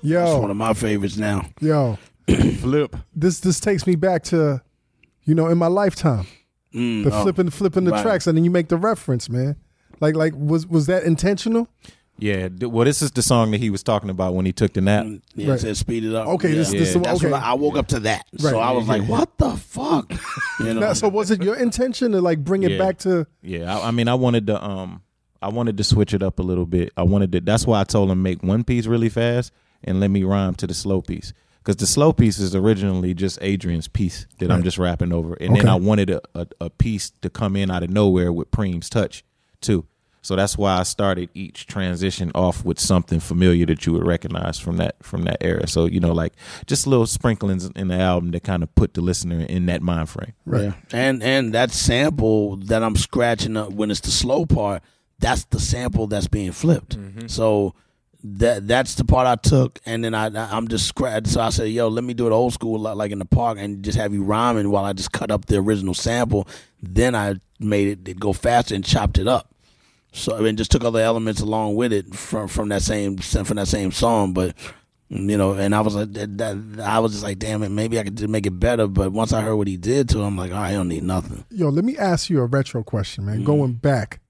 Yo, 0.00 0.22
It's 0.24 0.40
one 0.40 0.50
of 0.50 0.56
my 0.56 0.72
favorites 0.72 1.18
now. 1.18 1.44
Yo, 1.60 1.98
flip. 2.60 2.96
This 3.14 3.40
this 3.40 3.60
takes 3.60 3.86
me 3.86 3.94
back 3.94 4.22
to, 4.24 4.62
you 5.24 5.34
know, 5.34 5.48
in 5.48 5.58
my 5.58 5.66
lifetime, 5.66 6.26
Mm, 6.74 7.04
the 7.04 7.10
oh, 7.14 7.22
flipping 7.22 7.50
flipping 7.50 7.84
the 7.84 7.90
right. 7.92 8.02
tracks, 8.02 8.26
and 8.26 8.36
then 8.36 8.44
you 8.44 8.50
make 8.50 8.68
the 8.68 8.76
reference, 8.76 9.28
man. 9.30 9.56
Like 10.00 10.14
like 10.16 10.32
was 10.36 10.66
was 10.66 10.86
that 10.86 11.02
intentional? 11.04 11.68
Yeah, 12.18 12.48
th- 12.48 12.70
well, 12.72 12.84
this 12.84 13.00
is 13.00 13.10
the 13.12 13.22
song 13.22 13.52
that 13.52 13.58
he 13.58 13.70
was 13.70 13.82
talking 13.82 14.10
about 14.10 14.34
when 14.34 14.44
he 14.44 14.52
took 14.52 14.72
the 14.72 14.80
nap. 14.80 15.06
Yeah, 15.34 15.54
it 15.54 15.58
said 15.60 15.76
speed 15.76 16.04
it 16.04 16.14
up. 16.14 16.26
Okay, 16.28 16.52
this- 16.52 16.72
Yeah. 16.72 16.80
this 16.80 16.88
is 16.96 17.00
the- 17.02 17.12
okay. 17.14 17.32
I, 17.32 17.52
I 17.52 17.54
woke 17.54 17.76
up 17.76 17.86
to 17.88 18.00
that. 18.00 18.26
Right. 18.40 18.50
So 18.50 18.58
I 18.58 18.72
was 18.72 18.88
like, 18.88 19.02
what 19.08 19.36
the 19.38 19.50
fuck? 19.56 20.12
You 20.60 20.74
know? 20.74 20.80
Now, 20.80 20.92
so 20.92 21.08
was 21.08 21.30
it 21.30 21.40
your 21.42 21.54
intention 21.54 22.10
to 22.12 22.20
like 22.20 22.42
bring 22.42 22.64
it 22.64 22.72
Yeah. 22.72 22.78
back 22.78 22.98
to? 22.98 23.26
Yeah, 23.42 23.78
I, 23.78 23.88
I 23.88 23.90
mean, 23.92 24.08
I 24.08 24.14
wanted 24.14 24.48
to, 24.48 24.62
um, 24.62 25.02
I 25.40 25.48
wanted 25.50 25.76
to 25.76 25.84
switch 25.84 26.12
it 26.12 26.22
up 26.22 26.40
a 26.40 26.42
little 26.42 26.66
bit. 26.66 26.92
I 26.96 27.04
wanted 27.04 27.30
to. 27.32 27.40
That's 27.40 27.64
why 27.64 27.80
I 27.80 27.84
told 27.84 28.10
him 28.10 28.22
make 28.24 28.42
one 28.42 28.64
piece 28.64 28.86
really 28.86 29.08
fast 29.08 29.52
and 29.84 30.00
let 30.00 30.10
me 30.10 30.24
rhyme 30.24 30.56
to 30.56 30.66
the 30.66 30.74
slow 30.74 31.00
piece. 31.00 31.32
Because 31.60 31.76
the 31.76 31.86
slow 31.86 32.12
piece 32.12 32.40
is 32.40 32.56
originally 32.56 33.14
just 33.14 33.38
Adrian's 33.40 33.86
piece 33.86 34.26
that 34.40 34.50
I'm 34.50 34.62
just 34.64 34.78
rapping 34.78 35.12
over, 35.12 35.34
and 35.34 35.54
then 35.54 35.68
I 35.68 35.74
wanted 35.76 36.08
a, 36.10 36.20
a, 36.34 36.46
a 36.62 36.70
piece 36.70 37.10
to 37.22 37.28
come 37.30 37.54
in 37.56 37.70
out 37.70 37.82
of 37.84 37.90
nowhere 37.90 38.32
with 38.32 38.50
Preem's 38.50 38.88
touch 38.90 39.22
too. 39.60 39.84
So 40.28 40.36
that's 40.36 40.58
why 40.58 40.76
I 40.76 40.82
started 40.82 41.30
each 41.32 41.66
transition 41.66 42.30
off 42.34 42.62
with 42.62 42.78
something 42.78 43.18
familiar 43.18 43.64
that 43.64 43.86
you 43.86 43.94
would 43.94 44.06
recognize 44.06 44.58
from 44.58 44.76
that 44.76 45.02
from 45.02 45.22
that 45.22 45.38
era. 45.40 45.66
So 45.66 45.86
you 45.86 46.00
know, 46.00 46.12
like 46.12 46.34
just 46.66 46.86
little 46.86 47.06
sprinklings 47.06 47.64
in 47.64 47.88
the 47.88 47.94
album 47.94 48.32
that 48.32 48.44
kind 48.44 48.62
of 48.62 48.74
put 48.74 48.92
the 48.92 49.00
listener 49.00 49.40
in 49.40 49.64
that 49.66 49.80
mind 49.80 50.10
frame. 50.10 50.34
Yeah. 50.44 50.74
And 50.92 51.22
and 51.22 51.54
that 51.54 51.70
sample 51.70 52.56
that 52.56 52.82
I'm 52.82 52.94
scratching 52.94 53.56
up 53.56 53.72
when 53.72 53.90
it's 53.90 54.00
the 54.00 54.10
slow 54.10 54.44
part, 54.44 54.82
that's 55.18 55.46
the 55.46 55.58
sample 55.58 56.08
that's 56.08 56.28
being 56.28 56.52
flipped. 56.52 56.98
Mm-hmm. 56.98 57.28
So 57.28 57.74
that 58.22 58.68
that's 58.68 58.96
the 58.96 59.06
part 59.06 59.26
I 59.26 59.36
took, 59.36 59.80
and 59.86 60.04
then 60.04 60.14
I 60.14 60.26
I'm 60.54 60.68
just 60.68 60.88
scratch. 60.88 61.28
So 61.28 61.40
I 61.40 61.48
said, 61.48 61.70
"Yo, 61.70 61.88
let 61.88 62.04
me 62.04 62.12
do 62.12 62.26
it 62.26 62.32
old 62.32 62.52
school, 62.52 62.78
like 62.78 63.12
in 63.12 63.18
the 63.18 63.24
park, 63.24 63.56
and 63.58 63.82
just 63.82 63.96
have 63.96 64.12
you 64.12 64.24
rhyming 64.24 64.70
while 64.70 64.84
I 64.84 64.92
just 64.92 65.10
cut 65.10 65.30
up 65.30 65.46
the 65.46 65.56
original 65.56 65.94
sample." 65.94 66.46
Then 66.82 67.14
I 67.14 67.36
made 67.58 67.88
it, 67.88 68.08
it 68.08 68.20
go 68.20 68.34
faster 68.34 68.74
and 68.74 68.84
chopped 68.84 69.16
it 69.16 69.26
up. 69.26 69.54
So 70.12 70.36
I 70.36 70.40
mean, 70.40 70.56
just 70.56 70.70
took 70.70 70.84
other 70.84 71.00
elements 71.00 71.40
along 71.40 71.76
with 71.76 71.92
it 71.92 72.14
from 72.14 72.48
from 72.48 72.68
that 72.70 72.82
same 72.82 73.16
from 73.18 73.56
that 73.56 73.68
same 73.68 73.92
song, 73.92 74.32
but 74.32 74.54
you 75.10 75.38
know, 75.38 75.52
and 75.54 75.74
I 75.74 75.80
was 75.80 75.94
like, 75.94 76.12
that, 76.12 76.36
that, 76.36 76.80
I 76.86 76.98
was 76.98 77.12
just 77.12 77.24
like, 77.24 77.38
damn 77.38 77.62
it, 77.62 77.70
maybe 77.70 77.98
I 77.98 78.04
could 78.04 78.28
make 78.28 78.44
it 78.46 78.58
better. 78.60 78.86
But 78.86 79.10
once 79.10 79.32
I 79.32 79.40
heard 79.40 79.56
what 79.56 79.66
he 79.66 79.78
did 79.78 80.08
to 80.10 80.18
him, 80.18 80.24
I'm 80.24 80.36
like, 80.36 80.52
right, 80.52 80.68
I 80.68 80.72
don't 80.72 80.88
need 80.88 81.02
nothing. 81.02 81.44
Yo, 81.50 81.70
let 81.70 81.84
me 81.84 81.96
ask 81.96 82.28
you 82.28 82.40
a 82.40 82.44
retro 82.46 82.82
question, 82.82 83.24
Mm-hmm. 83.24 83.36
man. 83.36 83.44
Going 83.44 83.72
back 83.74 84.20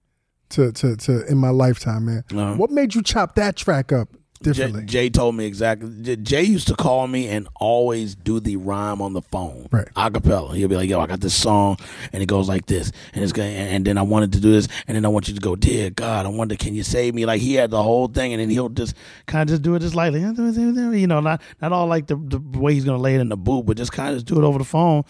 to 0.51 0.71
to 0.73 0.97
to 0.97 1.27
in 1.27 1.39
my 1.39 1.51
lifetime, 1.51 2.07
man. 2.07 2.25
Uh-huh. 2.33 2.55
What 2.55 2.71
made 2.71 2.95
you 2.95 3.03
chop 3.03 3.35
that 3.37 3.57
track 3.57 3.93
up 3.93 4.09
differently? 4.43 4.85
Jay 4.85 5.11
told 5.11 5.35
me 5.35 5.45
exactly. 5.47 5.91
J- 6.03 6.17
Jay 6.17 6.43
used 6.43 6.69
to 6.69 6.75
call 6.75 7.07
me 7.07 7.29
and 7.29 7.49
always 7.57 8.15
do 8.15 8.41
the 8.41 8.57
rhyme 8.57 9.01
on 9.03 9.13
the 9.13 9.23
phone, 9.23 9.69
right? 9.71 9.89
Acapella. 9.97 10.55
He'll 10.55 10.69
be 10.69 10.77
like, 10.77 10.89
"Yo, 10.89 11.01
I 11.01 11.07
got 11.07 11.21
this 11.21 11.35
song, 11.35 11.77
and 12.13 12.23
it 12.23 12.27
goes 12.27 12.49
like 12.49 12.67
this, 12.67 12.93
and 13.15 13.23
it's 13.23 13.33
going, 13.33 13.55
and, 13.55 13.69
and 13.69 13.85
then 13.85 13.99
I 13.99 14.03
wanted 14.03 14.33
to 14.33 14.41
do 14.41 14.53
this, 14.53 14.69
and 14.87 14.97
then 14.97 15.05
I 15.05 15.09
want 15.09 15.29
you 15.29 15.35
to 15.35 15.41
go, 15.41 15.57
dear 15.57 15.91
God, 15.91 16.27
I 16.27 16.29
wonder, 16.29 16.57
can 16.57 16.75
you 16.75 16.83
save 16.83 17.15
me? 17.15 17.27
Like 17.27 17.41
he 17.41 17.55
had 17.55 17.71
the 17.71 17.83
whole 17.83 18.09
thing, 18.09 18.33
and 18.33 18.41
then 18.41 18.51
he'll 18.51 18.69
just 18.69 18.95
kind 19.27 19.49
of 19.49 19.53
just 19.55 19.63
do 19.63 19.75
it 19.75 19.81
just 19.81 19.95
lightly, 19.95 20.21
you 20.21 21.07
know, 21.07 21.21
not 21.21 21.43
not 21.61 21.73
all 21.73 21.87
like 21.87 22.07
the 22.07 22.17
the 22.17 22.39
way 22.59 22.75
he's 22.75 22.85
gonna 22.85 22.99
lay 22.99 23.15
it 23.15 23.21
in 23.21 23.29
the 23.29 23.37
booth, 23.37 23.67
but 23.67 23.77
just 23.77 23.93
kind 23.93 24.11
of 24.11 24.17
just 24.17 24.27
do 24.27 24.39
it 24.39 24.45
over 24.45 24.59
the 24.59 24.65
phone. 24.65 25.05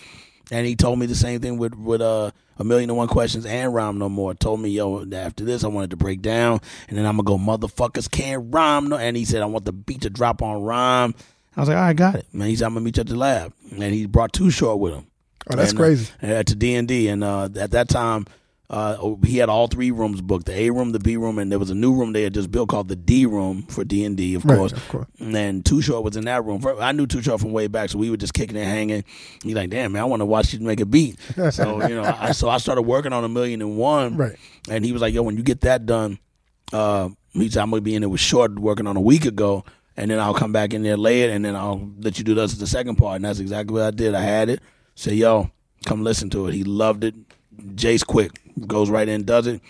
And 0.50 0.66
he 0.66 0.76
told 0.76 0.98
me 0.98 1.06
the 1.06 1.14
same 1.14 1.40
thing 1.40 1.58
with 1.58 1.74
with 1.74 2.00
uh, 2.00 2.30
a 2.58 2.64
million 2.64 2.88
and 2.90 2.96
one 2.96 3.08
questions 3.08 3.44
and 3.44 3.74
rhyme 3.74 3.98
no 3.98 4.08
more. 4.08 4.34
Told 4.34 4.60
me 4.60 4.70
yo 4.70 5.04
after 5.12 5.44
this 5.44 5.62
I 5.62 5.68
wanted 5.68 5.90
to 5.90 5.96
break 5.96 6.22
down, 6.22 6.60
and 6.88 6.96
then 6.96 7.04
I'm 7.06 7.16
gonna 7.18 7.24
go 7.24 7.36
motherfuckers 7.38 8.10
can't 8.10 8.46
rhyme 8.52 8.88
no. 8.88 8.96
And 8.96 9.16
he 9.16 9.24
said 9.24 9.42
I 9.42 9.46
want 9.46 9.64
the 9.66 9.72
beat 9.72 10.02
to 10.02 10.10
drop 10.10 10.42
on 10.42 10.62
rhyme. 10.62 11.14
I 11.56 11.60
was 11.60 11.68
like, 11.68 11.76
all 11.76 11.82
right, 11.84 11.96
got 11.96 12.14
it. 12.14 12.26
Man, 12.32 12.48
he 12.48 12.54
said, 12.56 12.66
I'm 12.66 12.74
gonna 12.74 12.84
meet 12.84 12.96
you 12.96 13.00
at 13.00 13.08
the 13.08 13.16
lab, 13.16 13.52
and 13.72 13.82
he 13.92 14.06
brought 14.06 14.32
Too 14.32 14.48
Short 14.48 14.78
with 14.78 14.94
him. 14.94 15.06
Oh, 15.50 15.56
that's 15.56 15.70
And, 15.72 15.80
uh, 15.80 15.82
crazy. 15.82 16.12
uh, 16.22 16.42
to 16.44 16.54
D 16.54 16.74
and 16.76 16.86
D, 16.86 17.08
and 17.08 17.24
uh, 17.24 17.48
at 17.56 17.72
that 17.72 17.88
time, 17.88 18.26
uh, 18.70 19.14
he 19.24 19.38
had 19.38 19.48
all 19.48 19.66
three 19.66 19.90
rooms 19.90 20.20
booked: 20.20 20.46
the 20.46 20.52
A 20.54 20.70
room, 20.70 20.92
the 20.92 20.98
B 20.98 21.16
room, 21.16 21.38
and 21.38 21.50
there 21.50 21.58
was 21.58 21.70
a 21.70 21.74
new 21.74 21.94
room 21.94 22.12
they 22.12 22.22
had 22.22 22.34
just 22.34 22.50
built 22.50 22.68
called 22.68 22.88
the 22.88 22.96
D 22.96 23.24
room 23.24 23.62
for 23.62 23.82
D 23.82 24.04
and 24.04 24.14
D, 24.16 24.34
of 24.34 24.42
course. 24.42 24.72
of 24.72 24.88
course. 24.88 25.06
And 25.18 25.34
then 25.34 25.62
Too 25.62 25.80
Short 25.80 26.04
was 26.04 26.16
in 26.16 26.26
that 26.26 26.44
room. 26.44 26.62
I 26.78 26.92
knew 26.92 27.06
Too 27.06 27.22
Short 27.22 27.40
from 27.40 27.52
way 27.52 27.66
back, 27.66 27.88
so 27.88 27.98
we 27.98 28.10
were 28.10 28.18
just 28.18 28.34
kicking 28.34 28.56
and 28.58 28.66
hanging. 28.66 29.04
He's 29.42 29.54
like, 29.54 29.70
"Damn 29.70 29.92
man, 29.92 30.02
I 30.02 30.04
want 30.04 30.20
to 30.20 30.26
watch 30.26 30.52
you 30.52 30.60
make 30.60 30.80
a 30.80 30.86
beat." 30.86 31.16
So 31.52 31.86
you 31.86 31.94
know, 31.94 32.02
I, 32.02 32.32
so 32.32 32.48
I 32.50 32.58
started 32.58 32.82
working 32.82 33.12
on 33.14 33.24
a 33.24 33.28
million 33.28 33.62
and 33.62 33.78
one. 33.78 34.16
Right. 34.16 34.36
And 34.70 34.84
he 34.84 34.92
was 34.92 35.00
like, 35.00 35.14
"Yo, 35.14 35.22
when 35.22 35.38
you 35.38 35.42
get 35.42 35.62
that 35.62 35.86
done, 35.86 36.18
uh, 36.72 37.08
he 37.32 37.48
said 37.48 37.62
I'm 37.62 37.70
gonna 37.70 37.80
be 37.80 37.94
in 37.94 38.02
there 38.02 38.08
with 38.10 38.20
Short 38.20 38.58
working 38.58 38.86
on 38.86 38.96
a 38.96 39.00
week 39.00 39.24
ago." 39.24 39.64
And 39.96 40.10
then 40.10 40.20
I'll 40.20 40.34
come 40.34 40.52
back 40.52 40.74
in 40.74 40.82
there 40.84 40.96
later, 40.96 41.32
and 41.32 41.44
then 41.44 41.56
I'll 41.56 41.90
let 41.98 42.18
you 42.18 42.24
do 42.24 42.34
this 42.34 42.52
the 42.54 42.68
second 42.68 42.96
part. 42.96 43.16
And 43.16 43.24
that's 43.24 43.40
exactly 43.40 43.74
what 43.74 43.82
I 43.82 43.90
did. 43.90 44.14
I 44.14 44.20
had 44.20 44.48
it. 44.48 44.60
Say, 44.94 45.14
yo, 45.14 45.50
come 45.86 46.04
listen 46.04 46.30
to 46.30 46.46
it. 46.46 46.54
He 46.54 46.62
loved 46.62 47.02
it. 47.02 47.14
Jace 47.58 48.06
quick 48.06 48.40
goes 48.66 48.90
right 48.90 49.08
in, 49.08 49.24
does 49.24 49.46
it, 49.46 49.60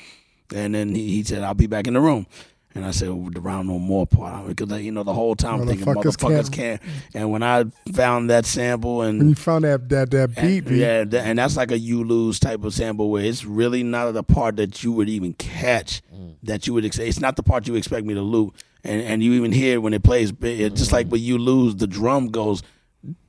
and 0.55 0.74
then 0.74 0.94
he, 0.94 1.09
he 1.09 1.24
said, 1.24 1.43
"I'll 1.43 1.55
be 1.55 1.66
back 1.66 1.86
in 1.86 1.94
the 1.94 2.01
room." 2.01 2.27
And 2.74 2.85
I 2.85 2.90
said, 2.90 3.09
well, 3.09 3.31
"The 3.31 3.40
round 3.40 3.69
no 3.69 3.78
more 3.78 4.06
part," 4.06 4.47
because 4.47 4.81
you 4.82 4.93
know 4.93 5.02
the 5.02 5.12
whole 5.12 5.35
time 5.35 5.62
I'm 5.62 5.66
thinking 5.66 5.86
Motherfuckers 5.86 6.16
motherfuckers 6.16 6.52
can't. 6.52 6.82
And 7.15 7.32
when 7.32 7.43
I 7.43 7.65
found 7.93 8.31
that 8.31 8.47
sample 8.47 9.02
and 9.02 9.19
When 9.19 9.28
you 9.31 9.35
found 9.35 9.65
that 9.65 9.89
that 9.89 10.10
that 10.10 10.36
beat, 10.36 10.66
and, 10.66 10.77
yeah, 10.77 11.05
th- 11.05 11.23
and 11.23 11.39
that's 11.39 11.56
like 11.56 11.70
a 11.70 11.78
you 11.78 12.05
lose 12.05 12.39
type 12.39 12.65
of 12.65 12.74
sample 12.74 13.10
where 13.10 13.24
it's 13.24 13.44
really 13.44 13.82
not 13.82 14.12
the 14.12 14.23
part 14.23 14.56
that 14.56 14.85
you 14.85 14.93
would 14.93 15.09
even 15.09 15.32
catch 15.35 16.02
mm. 16.15 16.35
that 16.43 16.66
you 16.66 16.74
would 16.74 16.85
ex- 16.85 16.98
it's 16.98 17.20
not 17.20 17.36
the 17.36 17.43
part 17.43 17.66
you 17.66 17.74
expect 17.74 18.06
me 18.06 18.15
to 18.15 18.23
loop 18.23 18.56
and 18.85 19.02
and 19.02 19.23
you 19.23 19.32
even 19.32 19.51
hear 19.51 19.74
it 19.74 19.78
when 19.78 19.94
it 19.94 20.02
plays 20.02 20.31
bi- 20.31 20.48
it, 20.48 20.74
just 20.74 20.93
like 20.93 21.06
mm. 21.06 21.10
when 21.10 21.23
you 21.23 21.39
lose 21.39 21.77
the 21.77 21.86
drum 21.86 22.28
goes 22.28 22.62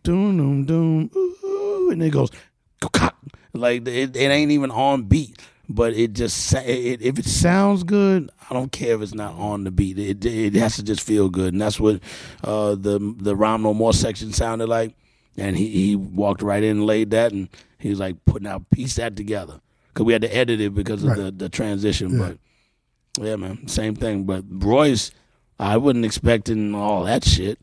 doom 0.03 0.37
doom 0.37 0.65
doom 0.65 1.11
ooh, 1.15 1.89
and 1.91 2.03
it 2.03 2.09
goes 2.09 2.29
cock 2.81 3.15
like 3.53 3.87
it, 3.87 4.15
it 4.15 4.29
ain't 4.29 4.51
even 4.51 4.71
on 4.71 5.03
beat 5.03 5.39
but 5.71 5.93
it 5.93 6.13
just 6.13 6.53
it, 6.53 7.01
if 7.01 7.19
it 7.19 7.25
sounds 7.25 7.83
good 7.83 8.29
I 8.49 8.53
don't 8.55 8.71
care 8.71 8.95
if 8.95 9.01
it's 9.03 9.13
not 9.13 9.35
on 9.35 9.63
the 9.63 9.69
beat. 9.71 9.99
It 9.99 10.25
it 10.25 10.55
has 10.55 10.77
to 10.77 10.83
just 10.83 11.01
feel 11.01 11.29
good. 11.29 11.53
And 11.53 11.61
that's 11.61 11.79
what 11.79 12.01
uh, 12.43 12.73
the 12.73 12.97
the 13.17 13.35
rhyme 13.35 13.61
no 13.61 13.75
more 13.75 13.93
section 13.93 14.33
sounded 14.33 14.67
like. 14.67 14.95
And 15.37 15.55
he, 15.55 15.67
he 15.69 15.95
walked 15.95 16.41
right 16.41 16.63
in 16.63 16.77
and 16.77 16.85
laid 16.87 17.11
that 17.11 17.31
and 17.31 17.47
he 17.77 17.89
was 17.91 17.99
like 17.99 18.25
putting 18.25 18.47
out 18.47 18.67
piece 18.71 18.95
that 18.95 19.15
together. 19.15 19.61
Because 19.93 20.05
we 20.05 20.13
had 20.13 20.23
to 20.23 20.35
edit 20.35 20.59
it 20.59 20.73
because 20.73 21.03
of 21.03 21.09
Right. 21.11 21.17
the, 21.25 21.31
the 21.31 21.49
transition 21.49 22.17
Yeah. 22.19 22.31
but 23.17 23.23
yeah 23.23 23.35
man 23.35 23.67
same 23.67 23.95
thing. 23.95 24.23
But 24.23 24.45
Royce 24.49 25.11
I 25.59 25.75
wasn't 25.75 26.05
expecting 26.05 26.73
all 26.73 27.03
that 27.03 27.25
shit 27.25 27.59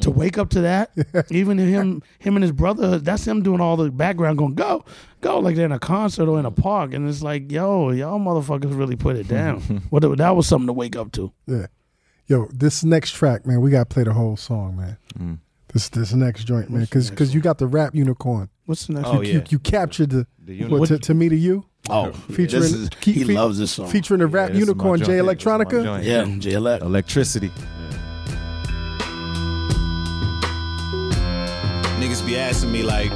To 0.00 0.10
wake 0.10 0.36
up 0.36 0.50
to 0.50 0.62
that, 0.62 0.90
even 1.30 1.58
him, 1.58 2.02
him 2.18 2.36
and 2.36 2.42
his 2.42 2.50
brother, 2.50 2.98
that's 2.98 3.24
him 3.24 3.42
doing 3.42 3.60
all 3.60 3.76
the 3.76 3.90
background, 3.90 4.38
going 4.38 4.54
go, 4.54 4.84
go, 5.20 5.38
like 5.38 5.54
they're 5.54 5.66
in 5.66 5.72
a 5.72 5.78
concert 5.78 6.28
or 6.28 6.40
in 6.40 6.44
a 6.46 6.50
park, 6.50 6.92
and 6.92 7.08
it's 7.08 7.22
like, 7.22 7.50
yo, 7.52 7.90
y'all 7.90 8.18
motherfuckers 8.18 8.76
really 8.76 8.96
put 8.96 9.16
it 9.16 9.28
down. 9.28 9.60
what 9.90 10.00
that 10.18 10.36
was 10.36 10.48
something 10.48 10.66
to 10.66 10.72
wake 10.72 10.96
up 10.96 11.12
to. 11.12 11.32
Yeah. 11.46 11.66
Yo, 12.26 12.46
this 12.52 12.82
next 12.84 13.12
track, 13.12 13.46
man, 13.46 13.60
we 13.60 13.70
got 13.70 13.88
to 13.88 13.94
play 13.94 14.04
the 14.04 14.12
whole 14.12 14.36
song, 14.36 14.76
man. 14.76 14.96
Mm. 15.18 15.38
This 15.72 15.88
this 15.88 16.12
next 16.12 16.44
joint, 16.44 16.68
man, 16.68 16.82
because 16.82 17.10
because 17.10 17.32
you 17.32 17.40
got 17.40 17.58
the 17.58 17.66
rap 17.66 17.94
unicorn. 17.94 18.48
What's 18.70 18.86
the 18.86 18.92
next 18.92 19.08
You, 19.08 19.14
one? 19.16 19.24
you, 19.24 19.42
you 19.48 19.58
captured 19.58 20.10
the, 20.10 20.26
The 20.44 20.64
what, 20.66 20.86
to, 20.86 20.98
to 21.00 21.12
me 21.12 21.28
to 21.28 21.34
you. 21.34 21.64
Oh, 21.88 22.06
oh 22.06 22.12
featuring 22.12 22.62
this 22.62 22.72
is- 22.72 22.88
he 23.02 23.24
fe- 23.24 23.34
loves 23.34 23.58
this 23.58 23.72
song. 23.72 23.88
Featuring 23.90 24.20
the 24.20 24.28
rap 24.28 24.50
Yeah, 24.50 24.60
this 24.60 24.62
is 24.62 24.66
my 24.68 24.70
unicorn 24.70 24.98
joint. 25.00 25.08
Jay 25.08 25.16
Yeah, 25.16 25.22
this 25.22 25.40
is 25.40 25.44
my 25.46 25.52
Electronica. 25.64 26.04
yeah 26.04 26.38
Jay 26.38 26.52
Elect 26.52 26.84
Electricity. 26.84 27.50
Niggas 31.98 32.24
be 32.24 32.36
asking 32.38 32.70
me 32.70 32.84
like, 32.84 33.10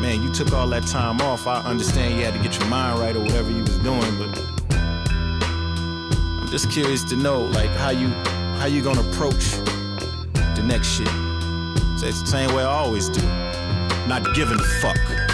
man, 0.00 0.22
you 0.22 0.32
took 0.32 0.52
all 0.52 0.68
that 0.68 0.86
time 0.86 1.20
off. 1.20 1.48
I 1.48 1.60
understand 1.64 2.16
you 2.16 2.24
had 2.24 2.34
to 2.34 2.40
get 2.48 2.56
your 2.60 2.68
mind 2.68 3.00
right 3.00 3.16
or 3.16 3.20
whatever 3.20 3.50
you 3.50 3.62
was 3.62 3.78
doing, 3.80 4.16
but 4.16 4.38
I'm 4.78 6.48
just 6.52 6.70
curious 6.70 7.02
to 7.10 7.16
know 7.16 7.40
like 7.42 7.70
how 7.70 7.90
you 7.90 8.06
how 8.60 8.66
you 8.66 8.80
gonna 8.80 9.00
approach 9.10 9.44
the 10.54 10.62
next 10.64 10.86
shit. 10.86 11.08
So 11.98 12.06
it's 12.06 12.20
the 12.20 12.26
same 12.28 12.54
way 12.54 12.62
I 12.62 12.66
always 12.70 13.08
do. 13.08 13.20
Not 14.08 14.34
giving 14.34 14.58
a 14.58 14.64
fuck. 14.80 15.31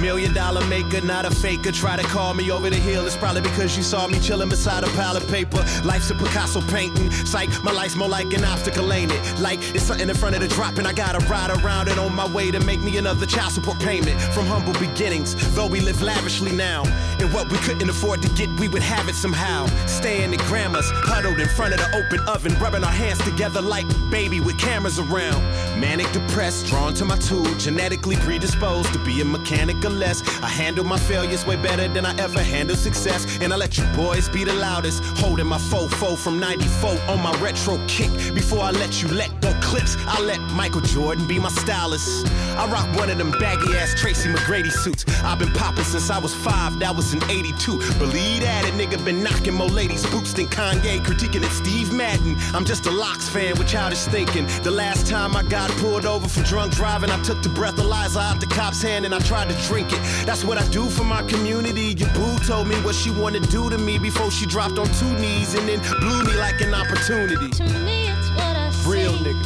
Million 0.00 0.32
dollar 0.32 0.64
maker, 0.66 1.00
not 1.00 1.24
a 1.24 1.30
faker. 1.30 1.72
Try 1.72 1.96
to 1.96 2.02
call 2.02 2.34
me 2.34 2.50
over 2.50 2.70
the 2.70 2.76
hill. 2.76 3.06
It's 3.06 3.16
probably 3.16 3.42
because 3.42 3.76
you 3.76 3.82
saw 3.82 4.06
me 4.06 4.18
chilling 4.20 4.48
beside 4.48 4.84
a 4.84 4.88
pile 4.88 5.16
of 5.16 5.26
paper. 5.28 5.64
Life's 5.84 6.10
a 6.10 6.14
Picasso 6.14 6.60
painting. 6.62 7.10
Psych, 7.10 7.50
my 7.62 7.72
life's 7.72 7.96
more 7.96 8.08
like 8.08 8.32
an 8.32 8.44
obstacle, 8.44 8.92
ain't 8.92 9.12
it? 9.12 9.38
Like 9.38 9.58
it's 9.74 9.84
something 9.84 10.08
in 10.08 10.14
front 10.16 10.34
of 10.34 10.40
the 10.40 10.48
drop, 10.48 10.78
and 10.78 10.86
I 10.86 10.92
gotta 10.92 11.24
ride 11.26 11.50
around 11.50 11.88
it 11.88 11.98
on 11.98 12.14
my 12.14 12.26
way 12.32 12.50
to 12.50 12.60
make 12.60 12.80
me 12.80 12.96
another 12.98 13.26
child 13.26 13.52
support 13.52 13.78
payment. 13.80 14.20
From 14.34 14.46
humble 14.46 14.72
beginnings, 14.74 15.34
though 15.54 15.66
we 15.66 15.80
live 15.80 16.02
lavishly 16.02 16.52
now. 16.52 16.84
And 17.20 17.32
what 17.32 17.50
we 17.50 17.58
couldn't 17.58 17.88
afford 17.88 18.22
to 18.22 18.28
get, 18.30 18.48
we 18.58 18.68
would 18.68 18.82
have 18.82 19.08
it 19.08 19.14
somehow. 19.14 19.66
Staying 19.86 20.34
at 20.34 20.40
grandma's, 20.40 20.90
huddled 20.92 21.38
in 21.38 21.48
front 21.48 21.74
of 21.74 21.80
the 21.80 21.96
open 21.96 22.20
oven, 22.28 22.58
rubbing 22.58 22.84
our 22.84 22.90
hands 22.90 23.18
together 23.24 23.60
like 23.60 23.86
baby 24.10 24.40
with 24.40 24.58
cameras 24.58 24.98
around. 24.98 25.42
Manic 25.78 26.10
depressed, 26.12 26.66
drawn 26.66 26.94
to 26.94 27.04
my 27.04 27.18
tool, 27.18 27.54
genetically 27.56 28.16
predisposed 28.16 28.92
to 28.92 28.98
be 29.04 29.20
a 29.20 29.24
mechanic 29.24 29.81
less. 29.90 30.22
I 30.42 30.48
handle 30.48 30.84
my 30.84 30.98
failures 30.98 31.46
way 31.46 31.56
better 31.56 31.88
than 31.88 32.06
I 32.06 32.14
ever 32.18 32.42
handle 32.42 32.76
success. 32.76 33.26
And 33.40 33.52
I 33.52 33.56
let 33.56 33.78
you 33.78 33.84
boys 33.96 34.28
be 34.28 34.44
the 34.44 34.54
loudest, 34.54 35.02
holding 35.18 35.46
my 35.46 35.58
fofo 35.58 36.16
from 36.16 36.38
94 36.38 36.98
on 37.08 37.22
my 37.22 37.32
retro 37.40 37.80
kick. 37.86 38.10
Before 38.34 38.60
I 38.60 38.70
let 38.70 39.02
you 39.02 39.08
let 39.08 39.30
go 39.40 39.52
clips, 39.60 39.96
I 40.06 40.20
let 40.20 40.40
Michael 40.52 40.80
Jordan 40.80 41.26
be 41.26 41.38
my 41.38 41.50
stylist. 41.50 42.26
I 42.56 42.70
rock 42.70 42.88
one 42.96 43.10
of 43.10 43.18
them 43.18 43.32
baggy 43.32 43.76
ass 43.76 43.94
Tracy 43.98 44.28
McGrady 44.28 44.70
suits. 44.70 45.04
I've 45.22 45.38
been 45.38 45.52
popping 45.52 45.84
since 45.84 46.10
I 46.10 46.18
was 46.18 46.34
five, 46.34 46.78
that 46.80 46.94
was 46.94 47.14
in 47.14 47.22
82. 47.24 47.78
Believe 47.98 48.42
that, 48.42 48.68
a 48.68 48.72
nigga 48.72 49.02
been 49.04 49.22
knocking 49.22 49.54
more 49.54 49.68
ladies' 49.68 50.06
boots 50.06 50.32
than 50.32 50.46
Kanye, 50.46 51.00
critiquing 51.04 51.44
it 51.44 51.50
Steve 51.50 51.92
Madden. 51.92 52.36
I'm 52.54 52.64
just 52.64 52.86
a 52.86 52.90
Locks 52.90 53.28
fan 53.28 53.56
with 53.58 53.68
childish 53.68 54.04
thinking. 54.04 54.46
The 54.62 54.70
last 54.70 55.06
time 55.06 55.36
I 55.36 55.42
got 55.42 55.70
pulled 55.72 56.06
over 56.06 56.28
for 56.28 56.42
drunk 56.42 56.74
driving, 56.74 57.10
I 57.10 57.20
took 57.22 57.42
the 57.42 57.48
breathalyzer 57.48 58.20
out 58.20 58.40
the 58.40 58.46
cop's 58.46 58.82
hand 58.82 59.04
and 59.04 59.14
I 59.14 59.18
tried 59.20 59.48
to 59.48 59.54
drink 59.72 59.90
it. 59.90 60.26
That's 60.26 60.44
what 60.44 60.58
I 60.58 60.68
do 60.68 60.90
for 60.90 61.04
my 61.04 61.22
community. 61.22 61.94
Your 61.96 62.10
boo 62.10 62.36
told 62.46 62.68
me 62.68 62.76
what 62.84 62.94
she 62.94 63.10
wanted 63.10 63.44
to 63.44 63.50
do 63.50 63.70
to 63.70 63.78
me 63.78 63.98
before 63.98 64.30
she 64.30 64.44
dropped 64.44 64.78
on 64.78 64.86
two 65.00 65.12
knees 65.18 65.54
and 65.54 65.66
then 65.66 65.80
blew 66.00 66.22
me 66.24 66.34
like 66.34 66.60
an 66.60 66.74
opportunity. 66.74 67.48
To 67.48 67.64
me, 67.86 68.08
it's 68.08 68.30
what 68.36 68.54
I 68.64 68.68
see. 68.70 68.90
Real 68.90 69.14
nigga. 69.26 69.42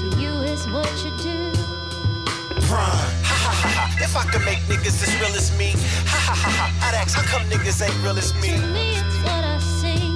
To 0.00 0.20
you, 0.20 0.32
it's 0.42 0.66
what 0.66 0.92
you 1.02 1.10
do. 1.28 1.38
Prime. 2.68 3.08
If 4.06 4.14
I 4.16 4.24
could 4.30 4.44
make 4.44 4.60
niggas 4.68 5.02
as 5.06 5.12
real 5.20 5.34
as 5.34 5.56
me, 5.56 5.70
ha 6.12 6.18
ha 6.28 6.34
ha 6.34 6.50
ha. 6.58 6.88
I'd 6.88 6.94
ask 6.94 7.16
how 7.16 7.22
come 7.22 7.48
niggas 7.48 7.80
ain't 7.80 8.04
real 8.04 8.18
as 8.18 8.34
me. 8.34 8.50
To 8.50 8.66
me, 8.66 8.96
it's 9.00 9.16
what 9.24 9.44
I 9.54 9.58
see. 9.80 10.12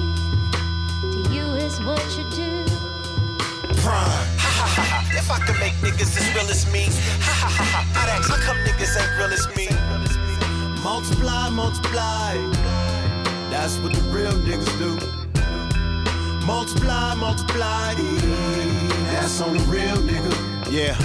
To 1.13 1.33
you, 1.33 1.45
it's 1.55 1.79
what 1.79 2.05
you 2.17 2.25
do. 2.35 2.56
Prime. 3.87 4.27
Ha 4.43 4.51
ha 4.59 4.67
ha 4.75 4.83
ha. 4.91 4.99
If 5.15 5.31
I 5.31 5.39
could 5.45 5.59
make 5.63 5.71
niggas 5.79 6.11
as 6.19 6.27
real 6.35 6.49
as 6.51 6.67
me, 6.73 6.91
ha 7.23 7.33
ha 7.41 7.47
ha 7.47 7.63
ha. 7.71 7.81
I'd 8.03 8.09
ask 8.19 8.27
how 8.27 8.35
come 8.43 8.57
niggas 8.67 8.99
ain't 8.99 9.13
real 9.15 9.31
as 9.31 9.47
me. 9.55 9.67
Multiply, 10.83 11.47
multiply. 11.49 12.35
That's 13.49 13.77
what 13.79 13.93
the 13.93 14.03
real 14.11 14.35
niggas 14.43 14.73
do. 14.83 14.99
Multiply, 16.45 17.15
multiply. 17.15 17.93
That's 19.13 19.39
on 19.39 19.55
the 19.55 19.63
real 19.71 19.95
nigga. 20.03 20.33
Yeah. 20.69 20.97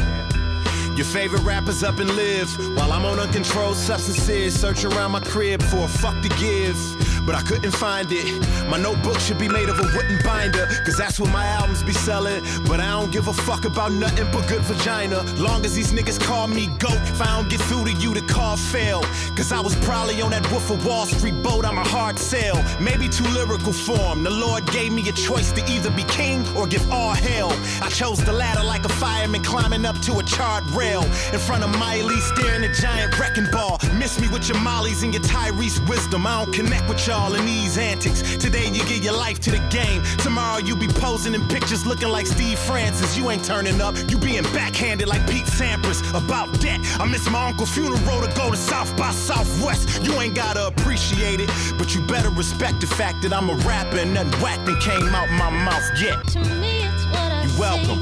Your 0.96 1.06
favorite 1.06 1.42
rappers 1.42 1.84
up 1.84 2.00
and 2.00 2.10
live 2.16 2.50
while 2.76 2.92
I'm 2.92 3.04
on 3.04 3.20
uncontrolled 3.20 3.76
substances, 3.76 4.58
searching 4.58 4.92
around 4.92 5.12
my 5.12 5.20
crib 5.20 5.62
for 5.62 5.84
a 5.84 5.88
fuck 5.88 6.20
to 6.20 6.28
give. 6.30 6.76
But 7.24 7.34
I 7.34 7.42
couldn't 7.42 7.70
find 7.72 8.08
it. 8.10 8.26
My 8.68 8.78
notebook 8.78 9.20
should 9.20 9.38
be 9.38 9.48
made 9.48 9.68
of 9.68 9.78
a 9.78 9.84
wooden 9.96 10.18
binder, 10.24 10.66
cause 10.84 10.96
that's 10.96 11.20
what 11.20 11.30
my 11.30 11.46
albums 11.46 11.82
be 11.82 11.92
selling. 11.92 12.42
But 12.66 12.80
I 12.80 12.90
don't 12.90 13.12
give 13.12 13.28
a 13.28 13.32
fuck 13.32 13.64
about 13.64 13.92
nothing 13.92 14.28
but 14.32 14.48
good 14.48 14.62
vagina. 14.62 15.22
Long 15.36 15.64
as 15.64 15.74
these 15.74 15.92
niggas 15.92 16.20
call 16.20 16.48
me 16.48 16.66
GOAT, 16.78 17.00
if 17.12 17.20
I 17.20 17.26
don't 17.36 17.48
get 17.48 17.60
through 17.60 17.84
to 17.84 17.92
you, 17.92 18.14
the 18.14 18.22
call 18.22 18.56
fail. 18.56 19.02
Cause 19.36 19.52
I 19.52 19.60
was 19.60 19.74
probably 19.76 20.20
on 20.20 20.30
that 20.32 20.50
Wolf 20.50 20.70
of 20.70 20.84
Wall 20.84 21.06
Street 21.06 21.40
boat, 21.42 21.64
I'm 21.64 21.78
a 21.78 21.84
hard 21.84 22.18
sell. 22.18 22.56
Maybe 22.80 23.08
too 23.08 23.24
lyrical 23.24 23.72
form. 23.72 24.24
The 24.24 24.30
Lord 24.30 24.66
gave 24.72 24.92
me 24.92 25.08
a 25.08 25.12
choice 25.12 25.52
to 25.52 25.64
either 25.70 25.90
be 25.90 26.04
king 26.04 26.46
or 26.56 26.66
give 26.66 26.90
all 26.90 27.14
hell. 27.14 27.52
I 27.82 27.88
chose 27.88 28.18
the 28.18 28.32
latter 28.32 28.64
like 28.64 28.84
a 28.84 28.88
fireman 28.88 29.42
climbing 29.42 29.84
up 29.84 29.98
to 30.02 30.18
a 30.18 30.22
charred 30.22 30.68
rail. 30.70 31.02
In 31.32 31.38
front 31.38 31.62
of 31.62 31.70
Miley, 31.78 32.20
staring 32.20 32.64
at 32.64 32.74
giant 32.74 33.18
wrecking 33.18 33.50
ball. 33.50 33.78
Miss 33.94 34.20
me 34.20 34.28
with 34.28 34.48
your 34.48 34.58
mollies 34.58 35.02
and 35.02 35.12
your 35.14 35.22
Tyrese 35.22 35.86
wisdom. 35.88 36.26
I 36.26 36.44
don't 36.44 36.52
connect 36.52 36.88
with 36.88 36.98
y'all 37.12 37.34
in 37.34 37.44
these 37.44 37.76
antics. 37.76 38.22
Today 38.38 38.66
you 38.72 38.82
give 38.86 39.04
your 39.04 39.12
life 39.12 39.38
to 39.40 39.50
the 39.50 39.62
game. 39.68 40.02
Tomorrow 40.18 40.58
you 40.64 40.74
be 40.74 40.88
posing 40.88 41.34
in 41.34 41.46
pictures 41.48 41.84
looking 41.84 42.08
like 42.08 42.26
Steve 42.26 42.58
Francis. 42.58 43.18
You 43.18 43.30
ain't 43.30 43.44
turning 43.44 43.80
up. 43.82 43.94
You 44.10 44.16
being 44.16 44.44
backhanded 44.56 45.08
like 45.08 45.22
Pete 45.30 45.44
Sampras. 45.44 46.00
About 46.16 46.48
that, 46.64 46.78
I 46.98 47.04
miss 47.04 47.28
my 47.28 47.48
uncle's 47.48 47.70
funeral 47.70 48.20
to 48.26 48.32
go 48.34 48.50
to 48.50 48.56
South 48.56 48.96
by 48.96 49.10
Southwest. 49.10 50.02
You 50.02 50.18
ain't 50.20 50.34
gotta 50.34 50.66
appreciate 50.66 51.40
it, 51.40 51.50
but 51.76 51.94
you 51.94 52.00
better 52.06 52.30
respect 52.30 52.80
the 52.80 52.86
fact 52.86 53.20
that 53.22 53.32
I'm 53.32 53.50
a 53.50 53.56
rapper 53.68 53.98
and 53.98 54.14
nothing 54.14 54.40
whack 54.40 54.64
that 54.64 54.80
came 54.80 55.14
out 55.14 55.28
my 55.32 55.50
mouth 55.50 55.84
yet. 56.00 56.16
To 56.28 56.38
me, 56.62 56.84
it's 56.88 57.04
what 57.12 57.30
I 57.30 57.44
You 57.44 57.52
I 57.52 57.60
welcome. 57.60 58.00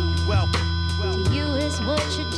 sing 1.02 1.24
to 1.24 1.34
you 1.34 1.46
is 1.66 1.80
what 1.80 2.04
you 2.16 2.30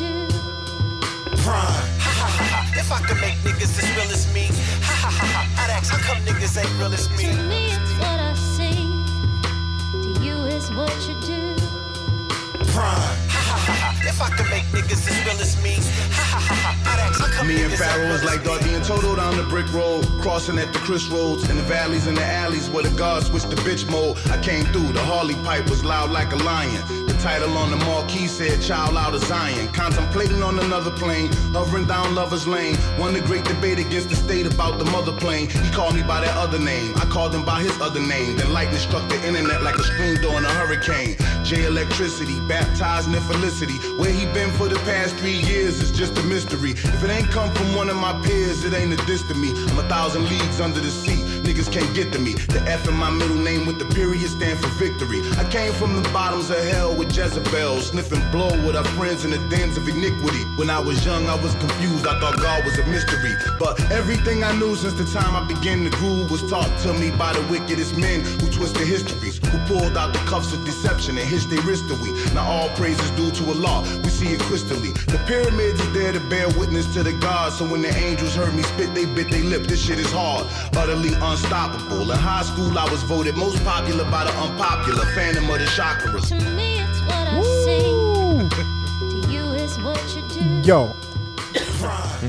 how 6.55 6.63
come 6.63 6.63
niggas 6.63 6.65
ain't 6.65 6.79
real 6.79 6.93
as 6.93 7.11
me. 7.11 7.17
To 7.17 7.43
me, 7.45 7.67
it's 7.67 7.93
what 7.99 8.21
I 8.21 8.35
sing. 8.35 9.05
To 10.03 10.21
you 10.23 10.37
is 10.45 10.71
what 10.73 10.95
you 11.09 11.15
do. 11.21 11.57
Prime. 12.73 13.19
If 14.05 14.21
I 14.21 14.31
could 14.31 14.51
make 14.51 14.65
niggas 14.73 15.09
as 15.09 15.25
real 15.25 15.41
as 15.41 15.57
me, 15.63 15.77
Me 17.47 17.63
and 17.63 17.73
niggas 17.73 17.73
ain't 17.73 17.79
Pharaoh 17.79 18.03
real 18.03 18.13
was 18.13 18.25
like 18.25 18.41
me. 18.41 18.47
Darby 18.47 18.75
and 18.75 18.85
Toto 18.85 19.15
down 19.15 19.37
the 19.37 19.45
brick 19.45 19.73
road, 19.73 20.05
crossing 20.21 20.59
at 20.59 20.73
the 20.73 20.81
Chris 20.81 21.07
roads, 21.09 21.49
in 21.49 21.57
the 21.57 21.63
valleys 21.63 22.07
and 22.09 22.17
the 22.17 22.25
alleys 22.25 22.69
where 22.69 22.83
the 22.83 22.91
guards 22.97 23.27
switched 23.29 23.51
to 23.51 23.57
bitch 23.59 23.89
mode. 23.89 24.19
I 24.31 24.43
came 24.43 24.65
through, 24.67 24.93
the 24.93 25.01
Harley 25.01 25.35
pipe 25.37 25.71
was 25.71 25.85
loud 25.85 26.11
like 26.11 26.33
a 26.33 26.37
lion. 26.37 26.83
Title 27.23 27.57
on 27.57 27.71
the 27.71 27.77
marquee 27.77 28.27
said 28.27 28.61
Child 28.61 28.97
Out 28.97 29.15
of 29.15 29.23
Zion. 29.23 29.69
Contemplating 29.69 30.43
on 30.43 30.59
another 30.59 30.91
plane, 30.91 31.31
hovering 31.53 31.85
down 31.87 32.17
Lover's 32.17 32.49
Lane. 32.49 32.77
Won 32.99 33.15
the 33.15 33.21
great 33.21 33.45
debate 33.45 33.79
against 33.79 34.09
the 34.09 34.17
state 34.17 34.45
about 34.45 34.81
the 34.81 34.85
mother 34.87 35.13
plane. 35.13 35.49
He 35.49 35.71
called 35.71 35.95
me 35.95 36.03
by 36.03 36.21
that 36.23 36.37
other 36.37 36.59
name, 36.59 36.93
I 36.97 37.05
called 37.07 37.33
him 37.33 37.45
by 37.45 37.63
his 37.63 37.81
other 37.81 38.01
name. 38.01 38.39
Then 38.39 38.53
lightning 38.53 38.81
struck 38.81 39.09
the 39.09 39.25
internet 39.25 39.63
like 39.63 39.77
a 39.77 39.85
stream 39.85 40.17
during 40.17 40.45
a 40.45 40.49
hurricane. 40.49 41.17
J 41.45 41.67
Electricity, 41.67 42.41
baptized 42.49 43.07
in 43.07 43.21
felicity. 43.23 43.79
Where 43.99 44.11
he 44.11 44.27
been 44.35 44.51
for 44.59 44.67
the 44.67 44.81
past 44.81 45.15
three 45.15 45.39
years 45.47 45.81
is 45.81 45.93
just 45.93 46.19
a 46.19 46.25
mystery. 46.25 46.73
If 46.73 47.05
it 47.05 47.11
ain't 47.11 47.31
come 47.31 47.55
from 47.55 47.77
one 47.77 47.89
of 47.89 47.97
my 47.97 48.21
peers, 48.27 48.65
it 48.65 48.75
ain't 48.75 48.95
a 48.95 49.07
diss 49.07 49.23
to 49.29 49.35
me. 49.35 49.51
I'm 49.69 49.79
a 49.79 49.89
thousand 49.89 50.29
leagues 50.29 50.61
under 50.61 50.81
the 50.81 50.91
sea. 50.91 51.22
Niggas 51.43 51.71
can't 51.73 51.93
get 51.95 52.13
to 52.13 52.19
me. 52.19 52.35
The 52.55 52.63
F 52.69 52.89
in 52.89 52.95
my 52.95 53.11
middle 53.11 53.37
name 53.37 53.67
with 53.67 53.79
the 53.79 53.85
period 53.95 54.29
stand 54.29 54.59
for 54.59 54.69
victory. 54.79 55.21
I 55.39 55.45
came 55.51 55.73
from 55.73 56.01
the 56.01 56.09
bottoms 56.11 56.51
of 56.51 56.59
hell 56.59 56.95
with 56.95 57.17
Jezebel, 57.17 57.81
sniffing 57.81 58.23
blow 58.31 58.51
with 58.65 58.77
our 58.77 58.85
friends 58.97 59.25
in 59.25 59.31
the 59.31 59.39
dens 59.49 59.77
of 59.77 59.89
iniquity. 59.89 60.45
When 60.57 60.71
I 60.71 60.79
was 60.79 61.05
young, 61.05 61.27
I 61.29 61.35
was 61.43 61.55
confused. 61.57 62.07
I 62.07 62.19
thought 62.21 62.37
God 62.39 62.65
was 62.65 62.79
a 62.79 62.87
mystery. 62.87 63.35
But 63.59 63.81
everything 63.91 64.45
I 64.45 64.53
knew 64.57 64.77
since 64.77 64.95
the 64.95 65.05
time 65.19 65.35
I 65.35 65.45
began 65.47 65.85
to 65.85 65.91
groove 65.91 66.31
was 66.31 66.43
taught 66.49 66.71
to 66.83 66.93
me 66.95 67.11
by 67.11 67.33
the 67.33 67.43
wickedest 67.51 67.97
men 67.97 68.21
who 68.41 68.51
twisted 68.51 68.87
histories, 68.87 69.39
who 69.39 69.59
pulled 69.67 69.97
out 69.97 70.13
the 70.13 70.21
cuffs 70.31 70.53
of 70.53 70.65
deception 70.65 71.19
and 71.19 71.27
hitched 71.29 71.51
their 71.51 71.63
wrist 71.63 71.89
to 71.89 71.95
we. 71.97 72.11
Now 72.35 72.47
all 72.51 72.69
praise 72.71 72.99
is 73.01 73.11
due 73.13 73.31
to 73.31 73.51
Allah. 73.51 73.83
We 74.05 74.11
see 74.11 74.33
it 74.35 74.41
crystally. 74.41 74.95
The 75.07 75.19
pyramids 75.27 75.81
is 75.81 75.93
there 75.93 76.13
to 76.13 76.21
bear 76.21 76.49
witness 76.59 76.87
to 76.95 77.03
the 77.03 77.13
gods. 77.15 77.59
So 77.59 77.65
when 77.69 77.83
the 77.83 77.95
angels 77.95 78.35
heard 78.35 78.55
me 78.55 78.63
spit, 78.63 78.95
they 78.95 79.07
bit 79.07 79.31
they 79.31 79.43
lip. 79.43 79.65
This 79.65 79.85
shit 79.85 79.99
is 79.99 80.13
hard, 80.13 80.47
utterly 80.77 81.15
unstoppable. 81.33 82.11
In 82.11 82.19
high 82.19 82.43
school, 82.43 82.79
I 82.79 82.89
was 82.91 83.03
voted 83.05 83.37
most 83.37 83.63
popular 83.65 84.05
by 84.05 84.25
the 84.25 84.31
unpopular, 84.39 85.05
Phantom 85.15 85.49
of 85.49 85.59
the 85.59 85.65
chakras. 85.67 86.29
To 86.29 86.51
me, 86.51 86.81
it's 86.81 87.01
what 87.03 87.29
I 87.29 87.43
sing. 87.65 88.51
To 88.51 89.33
you 89.33 89.43
is 89.53 89.79
what 89.79 90.01
you 90.15 90.23
do. 90.63 90.69
Yo, 90.69 90.87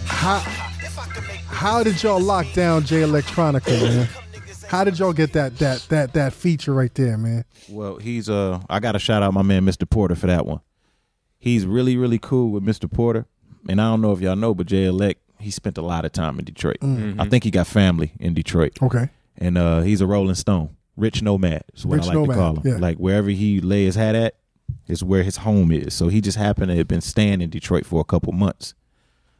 how 0.06 0.40
how 1.48 1.84
did 1.84 2.02
y'all 2.02 2.20
lock 2.22 2.52
down 2.54 2.86
Jay 2.86 3.02
Electronica, 3.02 3.82
man? 3.82 4.08
How 4.68 4.84
did 4.84 4.98
y'all 4.98 5.14
get 5.14 5.34
that 5.34 5.58
that 5.58 5.86
that 5.90 6.14
that 6.14 6.34
feature 6.34 6.74
right 6.74 6.94
there, 6.96 7.18
man? 7.18 7.44
Well, 7.70 7.98
he's 7.98 8.30
uh 8.30 8.62
I 8.70 8.80
gotta 8.80 9.00
shout 9.00 9.22
out 9.22 9.34
my 9.34 9.44
man 9.44 9.66
Mr. 9.66 9.90
Porter 9.90 10.16
for 10.16 10.28
that 10.28 10.46
one. 10.46 10.62
He's 11.38 11.66
really, 11.66 11.98
really 11.98 12.20
cool 12.20 12.52
with 12.52 12.64
Mr. 12.64 12.90
Porter. 12.90 13.26
And 13.68 13.82
I 13.82 13.90
don't 13.90 14.02
know 14.02 14.14
if 14.14 14.22
y'all 14.22 14.36
know, 14.36 14.54
but 14.54 14.68
Jay 14.68 14.86
Elect, 14.86 15.22
he 15.44 15.52
spent 15.52 15.78
a 15.78 15.82
lot 15.82 16.06
of 16.06 16.12
time 16.12 16.40
in 16.40 16.46
Detroit. 16.46 16.78
Mhm. 16.82 17.20
I 17.20 17.28
think 17.30 17.44
he 17.44 17.52
got 17.52 17.68
family 17.68 18.14
in 18.20 18.34
Detroit. 18.34 18.78
Okay. 18.82 19.10
And 19.38 19.58
uh 19.58 19.82
he's 19.82 20.02
a 20.02 20.08
Rolling 20.08 20.36
Stone. 20.36 20.70
Rich 20.98 21.22
nomad 21.22 21.64
is 21.76 21.86
what 21.86 21.96
Rich 21.96 22.04
I 22.04 22.08
like 22.08 22.16
nomad, 22.16 22.30
to 22.36 22.42
call 22.42 22.56
him. 22.58 22.62
yeah. 22.66 22.78
Like 22.78 22.98
wherever 22.98 23.30
he 23.30 23.62
lay 23.62 23.86
his 23.86 23.96
hat 23.96 24.16
at 24.16 24.36
is 24.88 25.04
where 25.04 25.24
his 25.24 25.38
home 25.38 25.72
is. 25.72 25.94
So 25.94 26.08
he 26.08 26.22
just 26.22 26.38
happened 26.38 26.70
to 26.70 26.76
have 26.76 26.88
been 26.88 27.02
staying 27.02 27.42
in 27.42 27.50
Detroit 27.50 27.86
for 27.86 28.00
a 28.02 28.04
couple 28.06 28.32
months. 28.34 28.74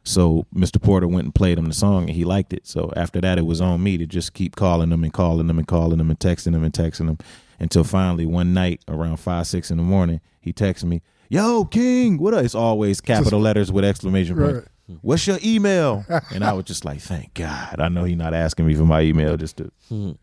So 0.06 0.44
Mr. 0.54 0.80
Porter 0.82 1.08
went 1.08 1.24
and 1.24 1.34
played 1.34 1.58
him 1.58 1.64
the 1.64 1.72
song 1.72 2.02
and 2.04 2.10
he 2.10 2.24
liked 2.24 2.52
it. 2.52 2.66
So 2.66 2.92
after 2.94 3.20
that, 3.22 3.38
it 3.38 3.46
was 3.46 3.60
on 3.60 3.82
me 3.82 3.96
to 3.96 4.06
just 4.06 4.34
keep 4.34 4.54
calling 4.54 4.90
him 4.92 5.02
and 5.02 5.12
calling 5.12 5.48
him 5.48 5.58
and 5.58 5.66
calling 5.66 5.98
him 5.98 6.10
and 6.10 6.18
texting 6.18 6.54
him 6.54 6.62
and 6.62 6.74
texting 6.74 7.08
him 7.08 7.18
until 7.58 7.84
finally 7.84 8.26
one 8.26 8.52
night 8.52 8.82
around 8.88 9.16
five, 9.18 9.46
six 9.46 9.70
in 9.70 9.78
the 9.78 9.82
morning, 9.82 10.20
he 10.40 10.52
texted 10.52 10.84
me, 10.84 11.00
Yo, 11.30 11.64
King, 11.64 12.18
what 12.18 12.34
up? 12.34 12.44
It's 12.44 12.54
always 12.54 13.00
capital 13.00 13.40
letters 13.40 13.72
with 13.72 13.82
exclamation 13.84 14.36
point. 14.36 14.54
Right. 14.56 14.64
What's 15.00 15.26
your 15.26 15.38
email? 15.42 16.04
and 16.32 16.44
I 16.44 16.52
was 16.52 16.64
just 16.66 16.84
like, 16.84 17.00
thank 17.00 17.34
God. 17.34 17.80
I 17.80 17.88
know 17.88 18.04
he's 18.04 18.16
not 18.16 18.34
asking 18.34 18.66
me 18.66 18.74
for 18.74 18.84
my 18.84 19.00
email 19.02 19.36
just 19.36 19.56
to 19.58 19.70
you 19.90 20.16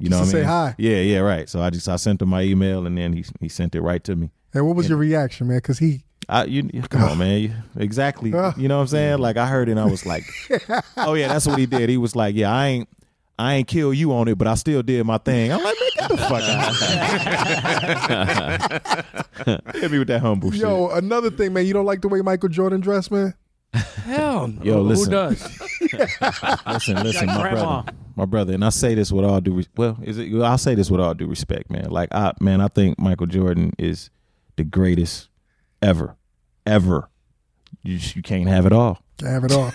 Just 0.00 0.10
know 0.10 0.10
to 0.10 0.16
what 0.20 0.28
I 0.28 0.30
say 0.30 0.38
mean? 0.38 0.46
hi. 0.46 0.74
Yeah, 0.78 0.96
yeah, 1.00 1.18
right. 1.18 1.48
So 1.48 1.60
I 1.60 1.70
just 1.70 1.88
I 1.88 1.96
sent 1.96 2.22
him 2.22 2.28
my 2.28 2.42
email 2.42 2.86
and 2.86 2.96
then 2.96 3.12
he 3.12 3.24
he 3.40 3.48
sent 3.48 3.74
it 3.74 3.80
right 3.82 4.02
to 4.04 4.16
me. 4.16 4.30
And 4.54 4.66
what 4.66 4.76
was 4.76 4.88
your 4.88 4.96
reaction, 4.98 5.48
man? 5.48 5.58
Because 5.58 5.78
he 5.78 6.04
I 6.28 6.44
you 6.44 6.62
come 6.88 7.02
on, 7.02 7.18
man. 7.18 7.40
You- 7.40 7.54
Exactly. 7.76 8.30
You 8.56 8.68
know 8.68 8.76
what 8.76 8.82
I'm 8.82 8.86
saying? 8.88 9.18
Like 9.18 9.36
I 9.36 9.46
heard 9.46 9.68
it 9.68 9.72
and 9.72 9.80
I 9.80 9.84
was 9.86 10.06
like, 10.06 10.24
Oh 10.96 11.14
yeah, 11.14 11.28
that's 11.28 11.46
what 11.46 11.58
he 11.58 11.66
did. 11.66 11.88
He 11.90 11.96
was 11.98 12.14
like, 12.16 12.34
Yeah, 12.34 12.52
I 12.52 12.66
ain't 12.68 12.88
I 13.40 13.54
ain't 13.54 13.68
kill 13.68 13.92
you 13.94 14.12
on 14.14 14.26
it, 14.28 14.36
but 14.38 14.46
I 14.48 14.54
still 14.56 14.82
did 14.82 15.04
my 15.06 15.18
thing. 15.18 15.52
I'm 15.52 15.62
like, 15.62 15.76
man, 15.78 15.90
get 15.96 16.08
the 16.10 16.16
fuck 16.16 16.42
out. 19.46 19.74
Hit 19.76 19.90
me 19.92 19.98
with 20.00 20.08
that 20.08 20.20
humble 20.20 20.50
shit. 20.50 20.60
Yo, 20.62 20.88
another 20.90 21.30
thing, 21.30 21.52
man. 21.52 21.64
You 21.66 21.72
don't 21.72 21.86
like 21.86 22.00
the 22.00 22.08
way 22.08 22.20
Michael 22.20 22.48
Jordan 22.48 22.80
dressed, 22.80 23.10
man? 23.12 23.34
Hell 23.72 24.48
no. 24.48 24.62
Yo, 24.62 24.80
listen. 24.80 25.12
Who 25.12 25.18
does? 25.18 25.60
listen, 26.66 27.02
listen, 27.02 27.26
my 27.26 27.40
grandma. 27.40 27.82
brother, 27.82 27.92
my 28.16 28.24
brother, 28.24 28.54
and 28.54 28.64
I 28.64 28.70
say 28.70 28.94
this 28.94 29.12
with 29.12 29.24
all 29.24 29.40
due, 29.40 29.54
res- 29.54 29.68
well, 29.76 29.98
is 30.02 30.18
it? 30.18 30.32
I'll 30.40 30.58
say 30.58 30.74
this 30.74 30.90
with 30.90 31.00
all 31.00 31.14
due 31.14 31.26
respect, 31.26 31.70
man. 31.70 31.90
Like, 31.90 32.08
I, 32.12 32.32
man, 32.40 32.60
I 32.60 32.68
think 32.68 32.98
Michael 32.98 33.26
Jordan 33.26 33.72
is 33.78 34.10
the 34.56 34.64
greatest 34.64 35.28
ever, 35.82 36.16
ever. 36.66 37.10
You 37.82 37.98
just, 37.98 38.16
you 38.16 38.22
can't 38.22 38.48
have 38.48 38.66
it 38.66 38.72
all. 38.72 39.02
Can't 39.18 39.32
have 39.32 39.44
it 39.44 39.52
all. 39.52 39.72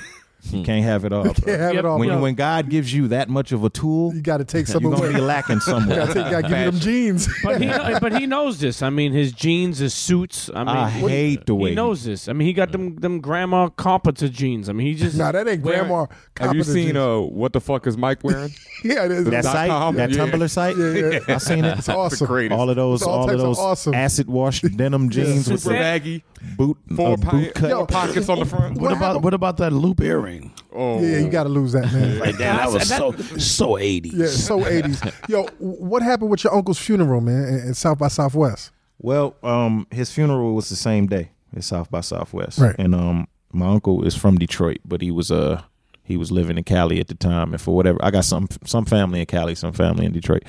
You 0.51 0.63
can't 0.63 0.83
have 0.83 1.05
it 1.05 1.13
all. 1.13 1.25
You 1.25 1.33
Can't 1.33 1.59
have 1.61 1.75
it 1.75 1.85
all, 1.85 1.97
When, 1.97 2.09
bro. 2.09 2.21
when 2.21 2.35
God 2.35 2.69
gives 2.69 2.93
you 2.93 3.07
that 3.07 3.29
much 3.29 3.51
of 3.51 3.63
a 3.63 3.69
tool, 3.69 4.13
You 4.13 4.21
got 4.21 4.37
to 4.37 4.45
take 4.45 4.67
some 4.67 4.83
you're 4.83 4.91
gonna 4.91 5.05
away. 5.05 5.13
be 5.15 5.21
lacking 5.21 5.59
somewhere. 5.61 6.01
You 6.01 6.05
gotta, 6.07 6.13
take, 6.21 6.31
gotta 6.31 6.47
give 6.47 6.57
you 6.59 6.65
them 6.71 6.79
jeans. 6.79 7.29
But 7.43 7.61
he, 7.61 7.67
but 7.99 8.19
he 8.19 8.27
knows 8.27 8.59
this. 8.59 8.81
I 8.81 8.89
mean, 8.89 9.13
his 9.13 9.31
jeans, 9.31 9.77
his 9.79 9.93
suits. 9.93 10.49
I 10.53 10.59
mean, 10.59 10.67
I 10.75 10.89
hate 10.89 11.45
the 11.45 11.55
way 11.55 11.69
he 11.69 11.71
he- 11.71 11.75
knows 11.75 12.03
this. 12.03 12.27
I 12.29 12.33
mean, 12.33 12.45
he 12.47 12.53
got 12.53 12.71
them 12.71 12.95
them 12.97 13.19
grandma 13.21 13.69
Carpenter 13.69 14.27
jeans. 14.29 14.69
I 14.69 14.73
mean, 14.73 14.87
he 14.87 14.95
just 14.95 15.17
Nah, 15.17 15.31
that 15.31 15.47
ain't 15.47 15.63
wearing- 15.63 15.79
grandma. 15.87 16.01
Have 16.01 16.09
you 16.11 16.17
Carpenter 16.35 16.63
seen 16.65 16.85
jeans. 16.87 16.97
uh 16.97 17.19
what 17.21 17.53
the 17.53 17.61
fuck 17.61 17.87
is 17.87 17.97
Mike 17.97 18.23
wearing? 18.23 18.51
Yeah, 18.83 19.05
it 19.05 19.11
is. 19.11 19.23
that 19.25 19.43
Dot 19.43 19.53
site, 19.53 19.69
com? 19.69 19.95
that 19.95 20.09
Yeah. 20.09 20.17
Tumblr 20.27 20.49
site, 20.49 20.75
Yeah, 20.77 21.19
yeah. 21.25 21.35
I 21.35 21.37
seen 21.37 21.63
it. 21.63 21.77
It's 21.79 21.87
awesome. 21.87 22.51
All 22.51 22.69
of 22.69 22.75
those, 22.75 22.99
It's 23.01 23.07
all 23.07 23.19
all, 23.19 23.23
of 23.23 23.27
types 23.29 23.35
of 23.35 23.47
those 23.47 23.57
awesome. 23.59 23.93
acid 23.93 24.27
washed 24.27 24.65
denim 24.77 25.09
jeans 25.09 25.49
with 25.49 25.61
Super 25.61 25.75
the 25.75 25.79
baggy, 25.79 26.23
boot, 26.57 26.77
four, 26.95 27.13
uh, 27.13 27.17
po- 27.17 27.31
boot 27.31 27.53
cut. 27.55 27.71
four 27.71 27.87
pockets 27.87 28.29
on 28.29 28.39
the 28.39 28.45
front. 28.45 28.77
What 28.79 28.91
about 28.91 29.21
what 29.21 29.33
about 29.33 29.57
that 29.57 29.71
loop 29.73 30.01
earring? 30.01 30.53
Oh, 30.71 31.01
Yeah, 31.01 31.19
you 31.19 31.29
got 31.29 31.43
to 31.43 31.49
lose 31.49 31.71
that, 31.73 31.91
man. 31.93 32.19
Like 32.19 32.37
damn, 32.37 32.57
that 32.57 32.71
was 32.71 32.87
so 32.87 33.11
so 33.37 33.77
eighties. 33.77 34.13
Yeah, 34.13 34.27
so 34.27 34.59
80s. 34.61 35.29
Yo, 35.29 35.45
what 35.59 36.01
happened 36.01 36.29
with 36.31 36.43
your 36.43 36.53
uncle's 36.55 36.79
funeral, 36.79 37.21
man, 37.21 37.43
in, 37.47 37.59
in 37.67 37.73
South 37.73 37.97
by 37.99 38.07
Southwest? 38.07 38.71
Well, 38.99 39.35
um, 39.43 39.85
his 39.91 40.11
funeral 40.11 40.53
was 40.55 40.69
the 40.69 40.75
same 40.75 41.07
day 41.07 41.31
at 41.55 41.63
South 41.63 41.91
by 41.91 42.01
Southwest, 42.01 42.57
Right. 42.59 42.75
and 42.79 42.95
um, 42.95 43.27
my 43.51 43.67
uncle 43.67 44.03
is 44.05 44.15
from 44.15 44.37
Detroit, 44.37 44.77
but 44.85 45.01
he 45.01 45.11
was 45.11 45.29
uh 45.31 45.61
he 46.05 46.17
was 46.17 46.31
living 46.31 46.57
in 46.57 46.63
Cali 46.63 46.99
at 46.99 47.07
the 47.07 47.15
time, 47.15 47.53
and 47.53 47.61
for 47.61 47.75
whatever, 47.75 47.97
I 48.03 48.11
got 48.11 48.25
some 48.25 48.47
some 48.65 48.85
family 48.85 49.19
in 49.19 49.25
Cali, 49.25 49.55
some 49.55 49.73
family 49.73 50.05
in 50.05 50.11
Detroit, 50.11 50.43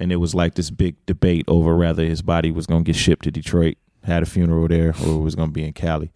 and 0.00 0.10
it 0.10 0.16
was 0.16 0.34
like 0.34 0.54
this 0.54 0.70
big 0.70 0.96
debate 1.06 1.44
over 1.48 1.76
whether 1.76 2.04
his 2.04 2.22
body 2.22 2.50
was 2.50 2.66
gonna 2.66 2.82
get 2.84 2.96
shipped 2.96 3.24
to 3.24 3.30
Detroit, 3.30 3.76
had 4.04 4.22
a 4.22 4.26
funeral 4.26 4.68
there, 4.68 4.94
or 5.04 5.18
it 5.18 5.22
was 5.22 5.34
gonna 5.34 5.52
be 5.52 5.64
in 5.64 5.72
Cali, 5.72 6.12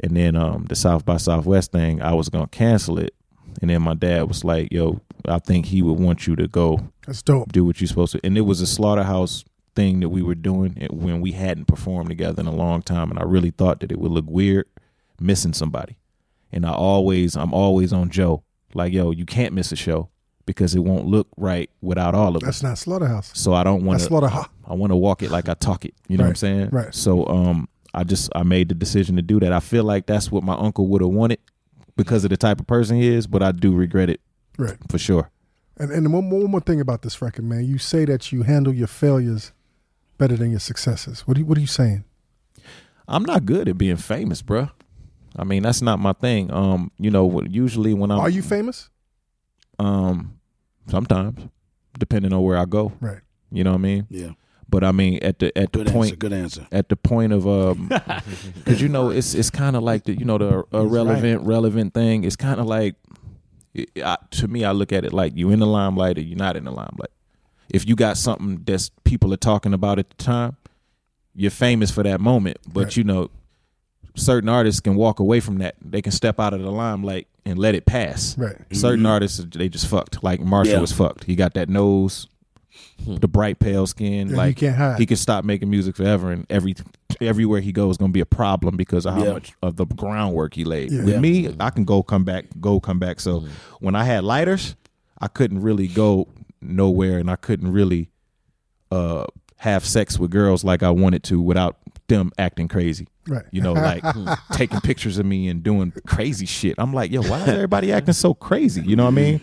and 0.00 0.16
then 0.16 0.36
um 0.36 0.64
the 0.68 0.76
South 0.76 1.04
by 1.04 1.16
Southwest 1.16 1.72
thing, 1.72 2.00
I 2.02 2.12
was 2.14 2.28
gonna 2.28 2.46
cancel 2.48 2.98
it, 2.98 3.14
and 3.60 3.70
then 3.70 3.82
my 3.82 3.94
dad 3.94 4.28
was 4.28 4.44
like, 4.44 4.72
"Yo, 4.72 5.00
I 5.26 5.38
think 5.38 5.66
he 5.66 5.82
would 5.82 5.98
want 5.98 6.26
you 6.26 6.36
to 6.36 6.48
go 6.48 6.80
That's 7.06 7.22
dope. 7.22 7.52
do 7.52 7.64
what 7.64 7.80
you're 7.80 7.88
supposed 7.88 8.12
to. 8.12 8.20
And 8.24 8.36
it 8.38 8.42
was 8.42 8.60
a 8.60 8.66
slaughterhouse 8.66 9.44
thing 9.74 10.00
that 10.00 10.08
we 10.08 10.22
were 10.22 10.34
doing 10.34 10.86
when 10.90 11.20
we 11.20 11.32
hadn't 11.32 11.66
performed 11.66 12.08
together 12.08 12.40
in 12.40 12.46
a 12.46 12.54
long 12.54 12.82
time, 12.82 13.10
and 13.10 13.18
I 13.18 13.24
really 13.24 13.50
thought 13.50 13.80
that 13.80 13.92
it 13.92 13.98
would 13.98 14.12
look 14.12 14.26
weird 14.28 14.66
missing 15.20 15.52
somebody. 15.52 15.96
And 16.52 16.64
I 16.64 16.72
always, 16.72 17.36
I'm 17.36 17.52
always 17.52 17.92
on 17.92 18.08
Joe, 18.10 18.42
like, 18.74 18.92
yo, 18.92 19.10
you 19.10 19.26
can't 19.26 19.52
miss 19.52 19.70
a 19.72 19.76
show 19.76 20.08
because 20.48 20.74
it 20.74 20.80
won't 20.80 21.06
look 21.06 21.28
right 21.36 21.68
without 21.82 22.14
all 22.14 22.30
of 22.34 22.42
us. 22.42 22.46
That's 22.46 22.62
not 22.62 22.78
Slaughterhouse. 22.78 23.30
So 23.34 23.52
I 23.52 23.62
don't 23.62 23.84
want 23.84 24.00
to. 24.00 24.06
Slaughterhouse. 24.06 24.48
I 24.66 24.72
want 24.74 24.90
to 24.90 24.96
walk 24.96 25.22
it 25.22 25.30
like 25.30 25.48
I 25.48 25.54
talk 25.54 25.84
it. 25.84 25.94
You 26.08 26.16
know 26.16 26.24
what 26.24 26.30
I'm 26.30 26.34
saying? 26.36 26.68
right. 26.72 26.92
So 26.94 27.26
um, 27.26 27.68
I 27.94 28.02
just 28.04 28.30
I 28.34 28.42
made 28.42 28.68
the 28.70 28.74
decision 28.74 29.14
to 29.16 29.22
do 29.22 29.38
that. 29.40 29.52
I 29.52 29.60
feel 29.60 29.84
like 29.84 30.06
that's 30.06 30.32
what 30.32 30.42
my 30.42 30.54
uncle 30.54 30.88
would 30.88 31.02
have 31.02 31.10
wanted 31.10 31.38
because 31.96 32.24
of 32.24 32.30
the 32.30 32.36
type 32.38 32.60
of 32.60 32.66
person 32.66 32.96
he 32.96 33.06
is, 33.08 33.26
but 33.26 33.42
I 33.42 33.52
do 33.52 33.74
regret 33.74 34.08
it 34.08 34.20
Right. 34.56 34.76
for 34.88 34.98
sure. 34.98 35.30
And, 35.76 35.92
and 35.92 36.12
one, 36.12 36.28
more- 36.28 36.40
one 36.40 36.50
more 36.50 36.60
thing 36.60 36.80
about 36.80 37.02
this 37.02 37.20
record, 37.22 37.44
man. 37.44 37.64
You 37.64 37.78
say 37.78 38.04
that 38.06 38.32
you 38.32 38.42
handle 38.42 38.72
your 38.74 38.86
failures 38.88 39.52
better 40.16 40.36
than 40.36 40.50
your 40.50 40.60
successes. 40.60 41.20
What, 41.26 41.34
do 41.34 41.40
you, 41.40 41.46
what 41.46 41.58
are 41.58 41.60
you 41.60 41.66
saying? 41.68 42.04
I'm 43.06 43.22
not 43.24 43.44
good 43.46 43.68
at 43.68 43.78
being 43.78 43.96
famous, 43.96 44.42
bruh. 44.42 44.70
I 45.36 45.44
mean, 45.44 45.62
that's 45.62 45.82
not 45.82 45.98
my 46.00 46.12
thing. 46.14 46.50
Um, 46.52 46.90
you 46.98 47.10
know, 47.10 47.42
usually 47.42 47.94
when 47.94 48.10
I'm 48.10 48.18
Are 48.20 48.30
you 48.30 48.42
famous? 48.42 48.88
um 49.78 50.37
sometimes 50.88 51.40
depending 51.98 52.32
on 52.32 52.42
where 52.42 52.56
I 52.56 52.64
go. 52.64 52.92
Right. 53.00 53.20
You 53.50 53.64
know 53.64 53.70
what 53.72 53.78
I 53.78 53.82
mean? 53.82 54.06
Yeah. 54.10 54.30
But 54.70 54.84
I 54.84 54.92
mean, 54.92 55.18
at 55.22 55.38
the 55.38 55.56
at 55.56 55.72
the 55.72 55.78
Good 55.84 55.92
point, 55.92 56.06
answer, 56.08 56.16
good 56.16 56.32
answer. 56.32 56.66
At 56.70 56.88
the 56.90 56.96
point 56.96 57.32
of 57.32 57.46
um, 57.48 57.88
because 58.54 58.82
you 58.82 58.88
know 58.88 59.08
it's 59.10 59.34
it's 59.34 59.48
kind 59.50 59.76
of 59.76 59.82
like 59.82 60.04
the 60.04 60.12
you 60.18 60.26
know 60.26 60.36
the 60.38 60.64
irrelevant 60.76 61.42
relevant 61.46 61.94
thing. 61.94 62.24
It's 62.24 62.36
kind 62.36 62.60
of 62.60 62.66
like 62.66 62.94
it, 63.72 63.90
I, 64.04 64.18
to 64.32 64.48
me, 64.48 64.64
I 64.66 64.72
look 64.72 64.92
at 64.92 65.06
it 65.06 65.12
like 65.14 65.34
you 65.36 65.50
in 65.50 65.60
the 65.60 65.66
limelight 65.66 66.18
or 66.18 66.20
you're 66.20 66.36
not 66.36 66.56
in 66.56 66.64
the 66.64 66.70
limelight. 66.70 67.10
If 67.70 67.88
you 67.88 67.96
got 67.96 68.18
something 68.18 68.62
that's 68.64 68.90
people 69.04 69.32
are 69.32 69.38
talking 69.38 69.72
about 69.72 69.98
at 69.98 70.10
the 70.10 70.16
time, 70.16 70.56
you're 71.34 71.50
famous 71.50 71.90
for 71.90 72.02
that 72.02 72.20
moment. 72.20 72.58
But 72.70 72.84
Right. 72.84 72.96
you 72.98 73.04
know, 73.04 73.30
certain 74.16 74.50
artists 74.50 74.80
can 74.80 74.96
walk 74.96 75.18
away 75.18 75.40
from 75.40 75.58
that. 75.58 75.76
They 75.82 76.02
can 76.02 76.12
step 76.12 76.38
out 76.38 76.52
of 76.52 76.60
the 76.60 76.70
limelight 76.70 77.26
and 77.44 77.58
let 77.58 77.74
it 77.74 77.86
pass. 77.86 78.36
Right. 78.38 78.56
Certain 78.72 79.04
Mhm. 79.04 79.08
artists 79.08 79.44
they 79.54 79.68
just 79.68 79.86
fucked. 79.86 80.22
Like 80.22 80.40
Marshall 80.40 80.74
Yeah. 80.74 80.80
was 80.80 80.92
fucked. 80.92 81.24
He 81.24 81.34
got 81.36 81.54
that 81.54 81.68
nose, 81.68 82.26
the 83.06 83.28
bright 83.28 83.58
pale 83.58 83.86
skin. 83.86 84.28
Yeah, 84.30 84.36
like 84.36 84.60
you 84.60 84.68
can't 84.68 84.76
hide. 84.78 84.98
he 84.98 85.06
could 85.06 85.18
stop 85.18 85.44
making 85.44 85.70
music 85.70 85.96
forever, 85.96 86.30
and 86.32 86.46
every 86.50 86.74
everywhere 87.20 87.60
he 87.60 87.72
goes 87.72 87.96
going 87.96 88.10
to 88.10 88.14
be 88.14 88.20
a 88.20 88.26
problem 88.26 88.76
because 88.76 89.04
of 89.06 89.14
how 89.14 89.24
Yeah. 89.24 89.32
much 89.32 89.52
of 89.62 89.76
the 89.76 89.86
groundwork 89.86 90.54
he 90.54 90.64
laid. 90.64 90.92
Yeah. 90.92 91.04
With 91.04 91.14
Yeah. 91.14 91.20
me, 91.20 91.54
I 91.58 91.70
can 91.70 91.84
go 91.84 92.02
come 92.02 92.22
back, 92.24 92.46
go 92.60 92.78
come 92.80 92.98
back. 92.98 93.18
So 93.20 93.44
when 93.80 93.94
I 93.96 94.04
had 94.04 94.22
lighters, 94.24 94.76
I 95.20 95.26
couldn't 95.28 95.62
really 95.62 95.88
go 95.88 96.28
nowhere, 96.60 97.18
and 97.18 97.30
I 97.30 97.36
couldn't 97.36 97.72
really 97.72 98.10
uh, 98.90 99.24
have 99.58 99.84
sex 99.84 100.18
with 100.18 100.30
girls 100.30 100.64
like 100.64 100.82
I 100.82 100.90
wanted 100.90 101.22
to 101.24 101.40
without 101.42 101.76
them 102.06 102.30
acting 102.38 102.68
crazy. 102.68 103.06
Right. 103.28 103.44
You 103.50 103.60
know, 103.60 103.74
like 103.74 104.02
hmm. 104.04 104.28
taking 104.52 104.80
pictures 104.80 105.18
of 105.18 105.26
me 105.26 105.48
and 105.48 105.62
doing 105.62 105.92
crazy 106.06 106.46
shit. 106.46 106.74
I'm 106.78 106.92
like, 106.92 107.10
yo, 107.10 107.22
why 107.22 107.42
is 107.42 107.48
everybody 107.48 107.92
acting 107.92 108.14
so 108.14 108.34
crazy? 108.34 108.82
You 108.82 108.96
know 108.96 109.04
what 109.04 109.12
I 109.12 109.16
mean? 109.16 109.40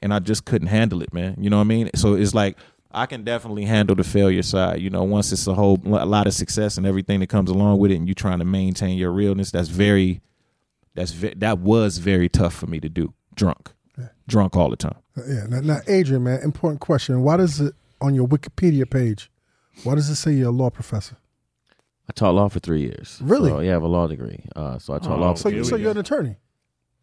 And 0.00 0.14
I 0.14 0.18
just 0.18 0.44
couldn't 0.44 0.68
handle 0.68 1.02
it, 1.02 1.12
man. 1.12 1.36
You 1.38 1.50
know 1.50 1.56
what 1.56 1.62
I 1.62 1.64
mean? 1.64 1.90
So 1.94 2.14
it's 2.14 2.34
like 2.34 2.56
I 2.94 3.06
can 3.06 3.24
definitely 3.24 3.64
handle 3.64 3.96
the 3.96 4.04
failure 4.04 4.42
side. 4.42 4.80
You 4.80 4.88
know, 4.88 5.02
once 5.02 5.32
it's 5.32 5.46
a 5.46 5.54
whole 5.54 5.80
a 5.84 6.06
lot 6.06 6.26
of 6.26 6.34
success 6.34 6.78
and 6.78 6.86
everything 6.86 7.20
that 7.20 7.28
comes 7.28 7.50
along 7.50 7.78
with 7.78 7.90
it, 7.90 7.96
and 7.96 8.06
you 8.06 8.14
trying 8.14 8.38
to 8.38 8.44
maintain 8.44 8.96
your 8.96 9.10
realness, 9.10 9.50
that's 9.50 9.68
very, 9.68 10.20
that's 10.94 11.10
ve- 11.10 11.34
that 11.36 11.58
was 11.58 11.98
very 11.98 12.28
tough 12.28 12.54
for 12.54 12.66
me 12.66 12.78
to 12.80 12.88
do. 12.88 13.12
Drunk, 13.34 13.72
drunk 14.28 14.56
all 14.56 14.70
the 14.70 14.76
time. 14.76 14.96
Uh, 15.18 15.22
yeah. 15.26 15.46
Now, 15.48 15.60
now, 15.60 15.80
Adrian, 15.88 16.22
man, 16.22 16.40
important 16.42 16.80
question. 16.80 17.22
Why 17.22 17.36
does 17.36 17.60
it 17.60 17.74
on 18.00 18.14
your 18.14 18.28
Wikipedia 18.28 18.88
page? 18.88 19.30
Why 19.82 19.96
does 19.96 20.08
it 20.08 20.14
say 20.14 20.32
you're 20.32 20.48
a 20.48 20.52
law 20.52 20.70
professor? 20.70 21.16
I 22.08 22.12
taught 22.12 22.34
law 22.34 22.48
for 22.48 22.60
three 22.60 22.82
years. 22.82 23.18
Really? 23.22 23.50
So, 23.50 23.60
yeah, 23.60 23.70
I 23.70 23.72
have 23.74 23.82
a 23.82 23.88
law 23.88 24.06
degree. 24.06 24.44
Uh, 24.54 24.78
so 24.78 24.94
I 24.94 24.98
taught 24.98 25.18
law. 25.18 25.32
For 25.32 25.38
so, 25.38 25.48
three 25.48 25.58
you, 25.58 25.64
so 25.64 25.76
you're 25.76 25.92
an 25.92 25.98
attorney. 25.98 26.36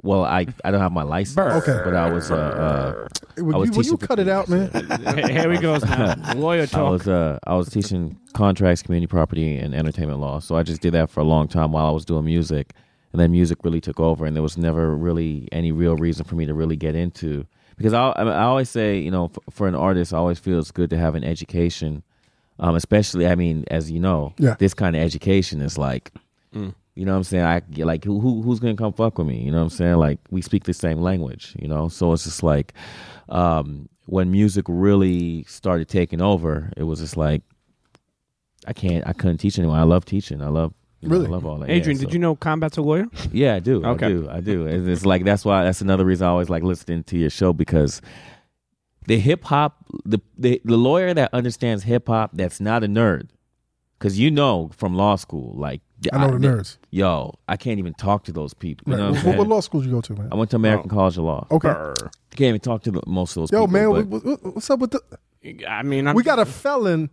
Well, 0.04 0.24
I 0.24 0.48
I 0.64 0.72
don't 0.72 0.80
have 0.82 0.92
my 0.92 1.04
license. 1.04 1.38
Okay. 1.38 1.80
But 1.84 1.96
I 1.96 2.12
was 2.12 2.32
uh, 2.32 2.36
uh 2.36 3.42
Would 3.44 3.56
I 3.56 3.58
was 3.58 3.70
you, 3.70 3.76
will 3.76 3.86
you 3.86 3.98
cut 3.98 4.20
it 4.20 4.28
out, 4.28 4.50
man? 4.50 4.70
Here 5.30 5.52
he 5.52 5.60
goes 5.60 5.84
now. 5.84 6.16
Lawyer 6.36 6.68
I 6.74 6.82
was 6.82 7.08
uh, 7.08 7.38
I 7.46 7.56
was 7.56 7.70
teaching 7.70 8.18
contracts, 8.34 8.82
community 8.82 9.08
property, 9.08 9.58
and 9.58 9.76
entertainment 9.76 10.20
law. 10.20 10.40
So 10.40 10.56
I 10.56 10.64
just 10.64 10.82
did 10.82 10.94
that 10.94 11.10
for 11.10 11.20
a 11.20 11.24
long 11.24 11.48
time 11.48 11.72
while 11.72 11.86
I 11.86 11.92
was 11.92 12.06
doing 12.06 12.26
music, 12.26 12.74
and 13.12 13.22
then 13.22 13.32
music 13.32 13.60
really 13.64 13.82
took 13.82 14.00
over, 14.00 14.26
and 14.26 14.36
there 14.36 14.44
was 14.44 14.58
never 14.58 14.96
really 14.96 15.48
any 15.52 15.72
real 15.72 15.96
reason 15.96 16.26
for 16.26 16.36
me 16.36 16.48
to 16.48 16.54
really 16.54 16.78
get 16.78 16.96
into 16.96 17.46
because 17.78 17.94
I 17.94 18.14
I, 18.16 18.24
mean, 18.24 18.34
I 18.34 18.44
always 18.44 18.70
say 18.70 18.98
you 18.98 19.12
know 19.12 19.28
for, 19.28 19.42
for 19.52 19.68
an 19.68 19.76
artist, 19.76 20.14
I 20.14 20.18
always 20.18 20.40
feel 20.40 20.58
it's 20.58 20.72
good 20.72 20.90
to 20.90 20.98
have 20.98 21.14
an 21.14 21.24
education, 21.24 22.02
um, 22.62 22.76
especially 22.76 23.28
I 23.28 23.36
mean 23.36 23.66
as 23.70 23.92
you 23.92 24.00
know, 24.00 24.34
Yeah. 24.38 24.56
this 24.58 24.74
kind 24.74 24.96
of 24.96 25.02
education 25.02 25.62
is 25.62 25.78
like. 25.78 26.12
Mm. 26.56 26.74
You 26.94 27.06
know 27.06 27.14
what 27.14 27.20
I'm 27.20 27.24
saying? 27.24 27.46
I 27.46 27.62
get 27.62 27.86
like 27.86 28.04
who, 28.04 28.20
who 28.20 28.42
who's 28.42 28.60
gonna 28.60 28.76
come 28.76 28.92
fuck 28.92 29.18
with 29.18 29.26
me? 29.26 29.40
You 29.42 29.50
know 29.52 29.60
what 29.60 29.64
I'm 29.64 29.70
saying? 29.70 29.96
Like 29.96 30.20
we 30.30 30.42
speak 30.42 30.66
the 30.66 30.74
same 30.74 31.00
language, 31.00 31.56
you 31.58 31.68
know. 31.70 31.88
So 31.88 32.12
it's 32.12 32.26
just 32.26 32.44
like 32.44 32.74
um, 33.30 33.88
when 34.08 34.30
music 34.30 34.66
really 34.68 35.44
started 35.48 35.88
taking 35.88 36.22
over, 36.22 36.70
it 36.76 36.84
was 36.84 37.00
just 37.00 37.16
like 37.16 37.44
I 38.68 38.74
can't, 38.74 39.08
I 39.08 39.14
couldn't 39.14 39.38
teach 39.38 39.58
anyone. 39.58 39.80
I 39.80 39.84
love 39.84 40.04
teaching. 40.04 40.42
I 40.42 40.50
love, 40.50 40.74
you 41.00 41.08
know, 41.08 41.14
Really? 41.16 41.28
I 41.28 41.30
love 41.30 41.46
all 41.46 41.58
that. 41.60 41.70
Adrian, 41.70 41.98
Yeah, 41.98 42.06
did 42.06 42.14
you 42.14 42.20
know 42.20 42.36
combat's 42.36 42.76
a 42.78 42.82
lawyer? 42.82 43.06
Yeah, 43.32 43.56
I 43.56 43.60
do. 43.60 43.84
Okay. 43.86 44.06
I 44.06 44.10
do. 44.10 44.30
I 44.30 44.40
do. 44.42 44.68
And 44.68 44.88
it's 44.90 45.06
like 45.06 45.24
that's 45.24 45.46
why 45.46 45.64
that's 45.64 45.80
another 45.82 46.04
reason 46.06 46.28
I 46.28 46.30
always 46.30 46.50
like 46.50 46.62
listening 46.62 47.04
to 47.06 47.18
your 47.18 47.30
show 47.30 47.54
because 47.54 48.02
the 49.08 49.18
hip 49.20 49.44
hop, 49.46 49.86
the, 50.06 50.20
the 50.38 50.62
the 50.64 50.78
lawyer 50.78 51.14
that 51.14 51.34
understands 51.34 51.84
hip 51.84 52.08
hop, 52.08 52.32
that's 52.34 52.60
not 52.60 52.84
a 52.84 52.88
nerd, 52.88 53.30
because 53.98 54.20
you 54.20 54.30
know 54.32 54.70
from 54.76 54.96
law 54.96 55.16
school, 55.16 55.54
like 55.58 55.82
I 56.14 56.18
know 56.26 56.38
the 56.38 56.48
nerds. 56.48 56.78
Yo, 56.90 57.36
I 57.48 57.58
can't 57.58 57.78
even 57.80 57.94
talk 57.94 58.24
to 58.26 58.32
those 58.32 58.54
people. 58.54 58.92
You 58.92 58.98
Right. 58.98 59.04
know 59.04 59.12
what, 59.12 59.20
I'm 59.20 59.26
What, 59.28 59.38
what 59.38 59.48
law 59.48 59.60
school 59.60 59.82
did 59.82 59.88
you 59.90 59.94
go 59.96 60.02
to, 60.02 60.14
man? 60.16 60.30
I 60.32 60.36
went 60.36 60.50
to 60.52 60.56
American 60.56 60.90
oh. 60.92 60.96
College 60.96 61.18
of 61.18 61.24
Law. 61.26 61.48
Okay. 61.52 61.70
I 61.70 61.94
can't 62.36 62.50
even 62.50 62.60
talk 62.60 62.82
to 62.84 62.92
the, 62.92 63.02
most 63.06 63.36
of 63.38 63.42
those 63.44 63.52
Yo, 63.52 63.68
people. 63.68 63.94
man, 63.94 64.10
but- 64.10 64.24
what, 64.26 64.44
what- 64.44 64.56
what's 64.56 64.70
up 64.70 64.80
with 64.80 64.92
the? 64.92 65.02
I 65.68 65.82
mean, 65.84 66.08
I'm, 66.08 66.16
we 66.16 66.22
got 66.24 66.38
a 66.40 66.46
felon. 66.46 67.10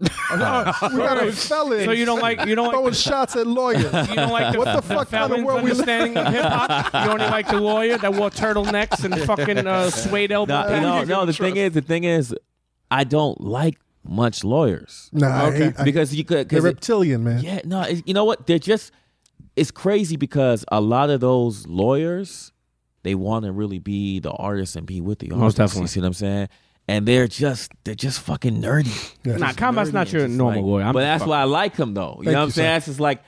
we 0.00 0.38
got 0.38 1.26
a 1.26 1.32
felon. 1.32 1.84
So 1.84 1.90
you 1.90 2.04
don't 2.04 2.20
like 2.20 2.46
you 2.46 2.54
don't 2.54 2.66
like 2.68 2.74
throwing 2.76 2.92
shots 2.94 3.34
at 3.34 3.46
lawyers. 3.48 3.82
You 3.82 4.14
don't 4.14 4.30
like 4.30 4.52
the, 4.52 4.58
what 4.58 4.76
the 4.76 4.82
fuck 4.82 5.10
kind 5.10 5.32
of 5.32 5.42
world 5.42 5.62
we 5.62 5.70
live? 5.72 5.80
understanding 5.80 6.16
of 6.16 6.32
hip 6.32 6.44
hop? 6.44 6.94
You 7.04 7.10
only 7.10 7.26
like 7.26 7.48
the 7.48 7.60
lawyer 7.60 7.98
that 7.98 8.14
wore 8.14 8.30
turtlenecks 8.30 9.04
and 9.04 9.20
fucking 9.22 9.66
uh, 9.66 9.90
suede 9.90 10.30
elbow 10.30 10.52
No, 10.62 10.68
pads? 10.68 11.08
no, 11.08 11.20
no. 11.20 11.26
The 11.26 11.32
thing 11.32 11.56
is, 11.56 11.72
the 11.72 11.80
thing 11.80 12.04
is, 12.04 12.32
I 12.90 13.02
don't 13.04 13.40
like 13.40 13.78
much 14.04 14.44
lawyers. 14.44 15.10
Nah, 15.12 15.26
I 15.26 15.46
Okay. 15.48 15.56
hate- 15.64 15.80
I- 15.80 15.84
because 15.84 16.14
you 16.14 16.24
could. 16.24 16.48
They're 16.48 16.60
Cause 16.60 16.64
it- 16.66 16.74
reptilian, 16.74 17.24
man. 17.24 17.42
yeah, 17.42 17.60
no. 17.64 17.82
it- 17.82 18.06
you 18.06 18.14
know 18.14 18.24
what? 18.24 18.46
They're 18.46 18.58
just. 18.60 18.92
It's 19.56 19.72
crazy 19.72 20.16
because 20.16 20.64
a 20.70 20.80
lot 20.80 21.10
of 21.10 21.18
those 21.20 21.66
lawyers, 21.66 22.52
they 23.02 23.16
want 23.16 23.44
to 23.46 23.50
really 23.50 23.80
be 23.80 24.20
the 24.20 24.30
artist 24.30 24.76
and 24.76 24.86
be 24.86 25.00
with 25.00 25.18
the 25.18 25.26
artist. 25.32 25.40
Most 25.40 25.56
definitely. 25.56 25.82
You 25.82 25.88
see 25.88 26.00
what 26.00 26.06
I'm 26.06 26.12
saying? 26.12 26.48
And 26.90 27.04
they're 27.06 27.28
just 27.28 27.70
they're 27.84 27.94
just 27.94 28.20
fucking 28.20 28.62
nerdy. 28.62 29.14
Nah, 29.38 29.52
combat's 29.52 29.92
not 29.92 30.10
your 30.10 30.26
normal 30.26 30.62
like- 30.62 30.66
lawyer. 30.66 30.84
I'm 30.84 30.92
but 30.94 31.00
that's 31.00 31.20
fucking- 31.20 31.30
why 31.30 31.40
I 31.40 31.44
like 31.44 31.76
him 31.76 31.92
though. 31.92 32.16
You 32.20 32.24
Thank 32.24 32.32
know 32.32 32.38
what 32.40 32.44
I'm 32.44 32.50
saying? 32.52 32.68
sir. 32.72 32.76
It's 32.78 32.86
just 32.86 33.00
like 33.00 33.22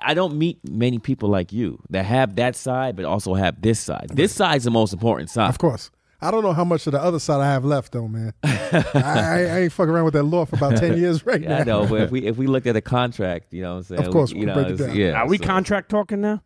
I 0.00 0.14
don't 0.14 0.36
meet 0.38 0.58
many 0.68 0.98
people 0.98 1.28
like 1.28 1.52
you 1.52 1.78
that 1.90 2.06
have 2.06 2.36
that 2.36 2.56
side, 2.56 2.96
but 2.96 3.04
also 3.04 3.34
have 3.34 3.60
this 3.60 3.78
side. 3.78 4.06
This 4.12 4.34
side's 4.34 4.64
the 4.64 4.70
most 4.70 4.92
important 4.94 5.28
side. 5.28 5.50
Of 5.50 5.58
course. 5.58 5.90
I 6.22 6.30
don't 6.30 6.42
know 6.42 6.54
how 6.54 6.64
much 6.64 6.86
of 6.86 6.94
the 6.94 7.02
other 7.02 7.18
side 7.18 7.42
I 7.42 7.52
have 7.52 7.66
left, 7.66 7.92
though, 7.92 8.08
man. 8.08 8.32
I, 8.42 8.84
I, 8.94 9.00
I 9.00 9.60
ain't 9.64 9.72
fucking 9.72 9.90
around 9.92 10.06
with 10.06 10.14
that 10.14 10.22
law 10.22 10.46
for 10.46 10.56
about 10.56 10.78
ten 10.78 10.96
years 10.98 11.26
right 11.26 11.42
Yeah, 11.42 11.48
now. 11.48 11.58
I 11.58 11.64
know, 11.64 11.86
but 11.86 12.00
if 12.00 12.10
we 12.10 12.24
if 12.26 12.38
we 12.38 12.46
looked 12.46 12.66
at 12.66 12.76
a 12.76 12.80
contract, 12.80 13.52
you 13.52 13.60
know 13.60 13.72
what 13.72 13.76
I'm 13.78 13.82
saying? 13.82 14.04
Of 14.06 14.12
course, 14.12 14.30
you 14.32 14.38
we'll 14.38 14.46
know, 14.46 14.54
break 14.54 14.68
it 14.68 14.76
down. 14.78 14.96
Yeah. 14.96 15.20
Are 15.20 15.28
we 15.28 15.36
so- 15.36 15.44
contract 15.44 15.90
talking 15.90 16.22
now? 16.22 16.40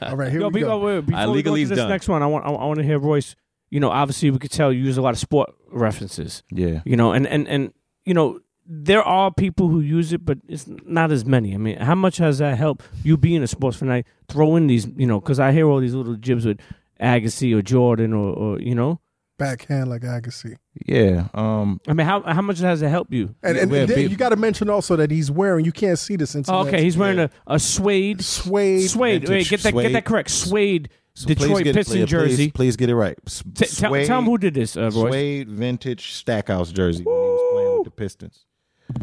All 0.00 0.16
right, 0.16 0.30
here 0.30 0.42
Yo, 0.42 0.48
we 0.48 0.54
be- 0.54 0.60
go. 0.60 0.72
oh, 0.74 0.78
wait, 0.78 1.06
before 1.06 1.20
Uh, 1.20 1.30
we 1.32 1.42
go 1.42 1.56
to 1.56 1.66
this 1.66 1.76
done. 1.76 1.88
next 1.88 2.08
one, 2.08 2.22
I 2.22 2.26
want 2.26 2.46
I, 2.46 2.50
want 2.50 2.78
to 2.78 2.84
hear 2.84 3.00
Royce. 3.00 3.34
You 3.74 3.80
know, 3.80 3.90
obviously 3.90 4.30
we 4.30 4.38
could 4.38 4.52
tell 4.52 4.72
you 4.72 4.84
use 4.84 4.98
a 4.98 5.02
lot 5.02 5.14
of 5.14 5.18
sport 5.18 5.52
references. 5.68 6.44
Yeah. 6.48 6.82
You 6.84 6.94
know, 6.94 7.10
and 7.10 7.26
and 7.26 7.48
and 7.48 7.72
you 8.04 8.14
know 8.14 8.38
there 8.64 9.02
are 9.02 9.32
people 9.32 9.66
who 9.66 9.80
use 9.80 10.12
it, 10.12 10.24
but 10.24 10.38
it's 10.46 10.68
not 10.68 11.10
as 11.10 11.24
many. 11.24 11.54
I 11.54 11.56
mean, 11.56 11.78
how 11.78 11.96
much 11.96 12.18
has 12.18 12.38
that 12.38 12.56
helped 12.56 12.84
you 13.02 13.16
being 13.16 13.42
a 13.42 13.48
sports 13.48 13.78
fan? 13.78 13.90
I 13.90 14.04
Throw 14.28 14.54
in 14.54 14.68
these, 14.68 14.86
you 14.94 15.08
know, 15.08 15.18
because 15.18 15.40
I 15.40 15.50
hear 15.50 15.68
all 15.68 15.80
these 15.80 15.92
little 15.92 16.14
jibs 16.14 16.46
with 16.46 16.60
Agassi 17.02 17.52
or 17.52 17.62
Jordan 17.62 18.12
or, 18.12 18.32
or 18.32 18.60
you 18.60 18.76
know. 18.76 19.00
Backhand 19.38 19.90
like 19.90 20.02
Agassi. 20.02 20.54
Yeah. 20.86 21.26
Um. 21.34 21.80
I 21.88 21.94
mean, 21.94 22.06
how 22.06 22.22
how 22.22 22.42
much 22.42 22.60
has 22.60 22.80
it 22.80 22.88
helped 22.90 23.12
you? 23.12 23.34
And, 23.42 23.58
and, 23.58 23.72
and 23.72 23.88
then 23.90 24.08
you 24.08 24.16
got 24.16 24.28
to 24.28 24.36
mention 24.36 24.70
also 24.70 24.94
that 24.94 25.10
he's 25.10 25.32
wearing. 25.32 25.64
You 25.64 25.72
can't 25.72 25.98
see 25.98 26.14
this. 26.14 26.36
Oh, 26.46 26.68
okay, 26.68 26.80
he's 26.80 26.96
wearing 26.96 27.18
a, 27.18 27.28
a 27.48 27.58
suede 27.58 28.22
suede. 28.22 28.88
suede. 28.88 29.28
Wait, 29.28 29.48
get 29.48 29.62
that 29.64 29.74
get 29.74 29.92
that 29.94 30.04
correct. 30.04 30.30
Suede 30.30 30.90
So 31.16 31.26
Detroit 31.28 31.62
get- 31.64 31.74
Piston 31.76 31.98
please- 32.00 32.10
jersey. 32.10 32.36
Please, 32.36 32.52
please 32.52 32.76
get 32.76 32.90
it 32.90 32.96
right. 32.96 33.16
S- 33.26 33.42
T- 33.54 33.66
tell, 33.66 33.90
suede- 33.92 34.06
tell 34.06 34.18
him 34.18 34.24
who 34.24 34.36
did 34.38 34.54
this, 34.54 34.76
uh, 34.76 34.90
Royce. 34.92 35.12
Suede 35.12 35.48
vintage 35.48 36.12
Stackhouse 36.12 36.72
jersey 36.72 37.04
when 37.04 37.14
he 37.14 37.20
was 37.20 37.52
playing 37.54 37.78
with 37.78 37.84
the 37.84 37.90
Pistons. 37.92 38.44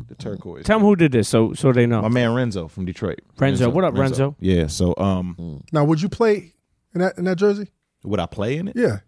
The 0.09 0.15
turquoise. 0.15 0.65
Tell 0.65 0.77
him 0.77 0.83
who 0.85 0.95
did 0.95 1.11
this, 1.13 1.27
so 1.29 1.53
so 1.53 1.71
they 1.71 1.85
know. 1.87 2.01
My 2.01 2.09
man 2.09 2.33
Renzo 2.35 2.67
from 2.67 2.85
Detroit. 2.85 3.19
Renzo. 3.39 3.69
What 3.69 3.83
up, 3.83 3.97
Renzo? 3.97 4.35
Yeah. 4.39 4.67
So 4.67 4.93
um, 4.97 5.63
Now, 5.71 5.85
would 5.85 6.01
you 6.01 6.09
play 6.09 6.53
in 6.93 7.01
that 7.01 7.17
in 7.17 7.23
that 7.25 7.37
jersey? 7.37 7.69
would 8.03 8.19
I 8.19 8.25
play 8.25 8.57
in 8.57 8.67
it? 8.67 8.75
Yeah. 8.75 8.99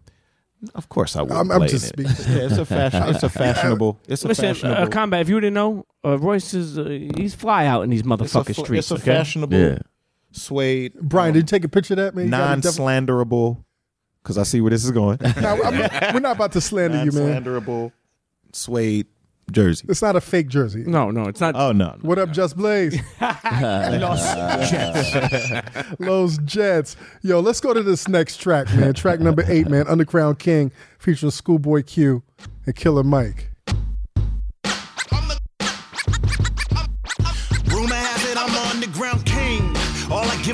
Of 0.74 0.88
course 0.88 1.14
I 1.14 1.22
would. 1.22 1.32
I'm- 1.32 1.50
I'm 1.52 1.68
just 1.68 1.92
in 1.98 2.06
it. 2.06 2.08
speaking. 2.08 2.34
Yeah, 2.36 2.46
it's 2.46 2.56
a 2.58 2.64
fashion. 2.64 3.02
It's 3.14 3.22
a 3.22 3.28
fashionable. 3.28 4.00
It's 4.08 4.24
a 4.24 4.28
Listen, 4.28 4.46
fashionable. 4.54 4.82
uh, 4.82 4.86
combat. 4.88 5.20
If 5.20 5.28
you 5.28 5.38
didn't 5.40 5.54
know, 5.54 5.84
uh, 6.04 6.18
Royce 6.18 6.54
is 6.54 6.78
uh, 6.78 6.84
he's 7.16 7.34
fly 7.34 7.66
out 7.66 7.82
in 7.82 7.90
these 7.90 8.00
it's 8.00 8.06
a, 8.06 8.10
motherfucking 8.10 8.64
streets. 8.64 8.90
it's 8.90 8.90
a 8.90 8.94
okay? 8.94 9.04
fashionable 9.18 9.58
Yeah. 9.58 9.78
Suede. 10.34 10.92
Brian, 11.00 11.28
um, 11.28 11.34
did 11.34 11.38
you 11.40 11.46
take 11.46 11.64
a 11.64 11.68
picture 11.68 11.94
of 11.94 11.98
that, 11.98 12.14
man? 12.14 12.26
You 12.26 12.30
gotta 12.30 12.60
def- 12.60 12.78
non-slanderable. 12.78 13.64
Because 14.22 14.38
I 14.38 14.42
see 14.44 14.60
where 14.62 14.70
this 14.70 14.84
is 14.84 14.90
going. 14.90 15.18
Now, 15.40 15.60
I'm 15.62 15.78
not- 15.78 16.14
we're 16.14 16.20
not 16.20 16.36
about 16.36 16.52
to 16.52 16.60
slander 16.60 17.04
you, 17.04 17.12
man. 17.12 17.42
Non-slanderable 17.44 17.92
suede 18.52 19.06
jersey. 19.50 19.84
It's 19.90 20.00
not 20.00 20.16
a 20.16 20.20
fake 20.22 20.48
jersey. 20.48 20.84
No, 20.86 21.10
no, 21.10 21.24
it's 21.24 21.40
not. 21.40 21.54
Oh 21.56 21.72
no. 21.72 21.96
What 22.00 22.18
up, 22.18 22.30
Just 22.30 22.56
Blaze? 22.56 22.98
Los 23.20 24.70
Jets. 24.70 25.90
Los 26.00 26.38
Jets. 26.38 26.96
Yo, 27.22 27.40
let's 27.40 27.60
go 27.60 27.74
to 27.74 27.82
this 27.82 28.08
next 28.08 28.38
track, 28.38 28.72
man. 28.74 28.94
Track 28.94 29.20
number 29.20 29.44
eight, 29.46 29.68
man. 29.68 29.86
Underground 29.86 30.38
King 30.38 30.72
featuring 30.98 31.30
Schoolboy 31.30 31.82
Q 31.82 32.22
and 32.64 32.74
Killer 32.74 33.04
Mike. 33.04 33.50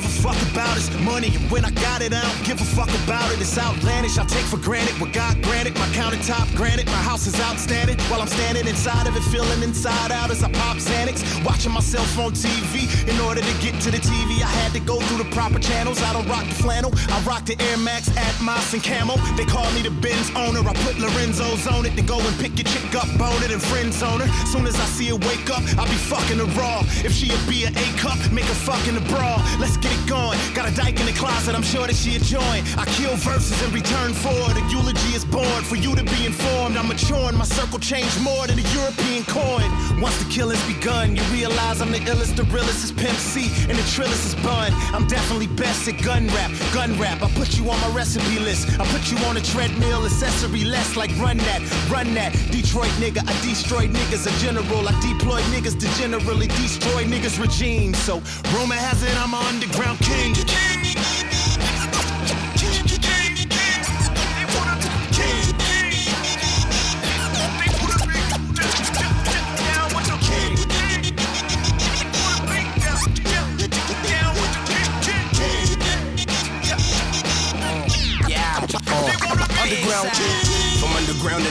Give 0.00 0.08
a 0.08 0.22
fuck 0.22 0.52
about 0.52 0.76
is 0.76 0.88
money. 1.00 1.28
And 1.34 1.50
when 1.50 1.64
I 1.64 1.70
got 1.70 2.02
it, 2.02 2.12
I 2.12 2.22
don't 2.22 2.44
give 2.44 2.60
a 2.60 2.64
fuck 2.64 2.88
about 3.04 3.30
it. 3.32 3.40
It's 3.40 3.58
outlandish, 3.58 4.18
I 4.18 4.24
take 4.24 4.44
for 4.44 4.56
granted 4.56 4.98
what 5.00 5.12
God 5.12 5.42
granted. 5.42 5.74
My 5.74 5.86
countertop 5.92 6.54
granted, 6.56 6.86
my 6.86 7.02
house 7.02 7.26
is 7.26 7.38
outstanding. 7.40 7.98
While 8.08 8.20
I'm 8.20 8.28
standing 8.28 8.66
inside 8.66 9.06
of 9.06 9.16
it, 9.16 9.22
feeling 9.24 9.62
inside 9.62 10.12
out 10.12 10.30
as 10.30 10.42
I 10.42 10.50
pop 10.52 10.78
Xanax. 10.78 11.20
Watching 11.44 11.72
myself 11.72 12.18
on 12.18 12.32
TV. 12.32 12.88
In 13.08 13.20
order 13.20 13.40
to 13.40 13.54
get 13.60 13.80
to 13.82 13.90
the 13.90 13.98
TV, 13.98 14.42
I 14.42 14.50
had 14.62 14.72
to 14.72 14.80
go 14.80 15.00
through 15.00 15.18
the 15.24 15.30
proper 15.30 15.58
channels. 15.58 16.02
I 16.02 16.12
don't 16.12 16.28
rock 16.28 16.46
the 16.46 16.54
flannel, 16.54 16.92
I 17.08 17.20
rock 17.22 17.44
the 17.44 17.60
Air 17.60 17.78
Max, 17.78 18.08
Atmos, 18.10 18.72
and 18.72 18.82
Camo. 18.82 19.16
They 19.36 19.44
call 19.44 19.70
me 19.72 19.82
the 19.82 19.90
Benz 19.90 20.30
owner. 20.34 20.60
I 20.60 20.72
put 20.84 20.98
Lorenzo's 20.98 21.66
on 21.66 21.84
it, 21.86 21.94
then 21.96 22.06
go 22.06 22.18
and 22.18 22.36
pick 22.38 22.56
your 22.56 22.68
chick 22.72 22.94
up, 22.94 23.08
bone 23.18 23.42
it, 23.42 23.50
and 23.50 23.62
friends 23.62 24.02
on 24.02 24.20
her. 24.20 24.28
Soon 24.46 24.66
as 24.66 24.76
I 24.76 24.86
see 24.86 25.08
her 25.08 25.16
wake 25.16 25.50
up, 25.50 25.62
I'll 25.76 25.90
be 25.90 26.00
fucking 26.08 26.38
her 26.38 26.50
raw. 26.58 26.80
If 27.04 27.12
she'll 27.12 27.44
be 27.48 27.64
an 27.64 27.76
A 27.76 27.86
cup, 27.98 28.18
make 28.32 28.46
her 28.46 28.60
fucking 28.64 28.96
a 28.96 29.04
bra. 29.12 29.36
Let's 29.58 29.76
get 29.76 29.89
it 29.90 30.08
going. 30.08 30.38
Got 30.54 30.68
a 30.70 30.74
dyke 30.74 30.98
in 31.00 31.06
the 31.06 31.12
closet, 31.12 31.54
I'm 31.54 31.62
sure 31.62 31.86
that 31.86 31.96
she'll 31.96 32.22
join. 32.22 32.62
I 32.78 32.84
kill 32.96 33.14
verses 33.16 33.60
in 33.62 33.72
return 33.72 34.12
for 34.14 34.34
it. 34.50 34.56
A 34.56 34.62
eulogy 34.70 35.12
is 35.14 35.24
born 35.24 35.62
for 35.64 35.76
you 35.76 35.94
to 35.96 36.04
be 36.04 36.26
informed. 36.26 36.76
I'm 36.76 36.88
maturing, 36.88 37.36
my 37.36 37.44
circle 37.44 37.78
changed 37.78 38.20
more 38.20 38.46
than 38.46 38.58
a 38.58 38.66
European 38.72 39.24
coin. 39.24 39.68
Once 40.00 40.16
the 40.22 40.28
killing's 40.30 40.64
begun, 40.66 41.16
you 41.16 41.22
realize 41.32 41.80
I'm 41.80 41.92
the 41.92 41.98
illest, 42.10 42.36
the 42.36 42.44
realest 42.44 42.84
is 42.84 42.92
Pimp 42.92 43.18
C, 43.18 43.50
and 43.68 43.76
the 43.76 43.86
trillest 43.94 44.26
is 44.26 44.34
Bun. 44.42 44.72
I'm 44.94 45.06
definitely 45.06 45.48
best 45.48 45.88
at 45.88 46.00
gun 46.02 46.26
rap, 46.28 46.50
gun 46.72 46.98
rap. 46.98 47.22
I 47.22 47.28
put 47.32 47.58
you 47.58 47.68
on 47.70 47.78
my 47.80 47.90
recipe 47.94 48.38
list. 48.38 48.78
I 48.78 48.86
put 48.86 49.10
you 49.10 49.18
on 49.26 49.36
a 49.36 49.42
treadmill, 49.42 50.06
accessory 50.06 50.64
less 50.64 50.96
like 50.96 51.10
run 51.18 51.38
that, 51.38 51.60
run 51.90 52.14
that. 52.14 52.32
Detroit 52.50 52.92
nigga, 53.02 53.20
I 53.26 53.32
destroyed 53.44 53.90
niggas, 53.90 54.26
a 54.26 54.32
general. 54.44 54.88
I 54.88 54.94
deploy 55.00 55.40
niggas 55.54 55.78
to 55.80 55.88
generally 56.00 56.46
destroy 56.46 57.04
niggas' 57.04 57.40
regime. 57.40 57.94
So 57.94 58.22
rumor 58.54 58.74
has 58.74 59.02
it 59.02 59.14
I'm 59.20 59.34
an 59.34 59.44
underground 59.46 59.79
king. 60.00 60.79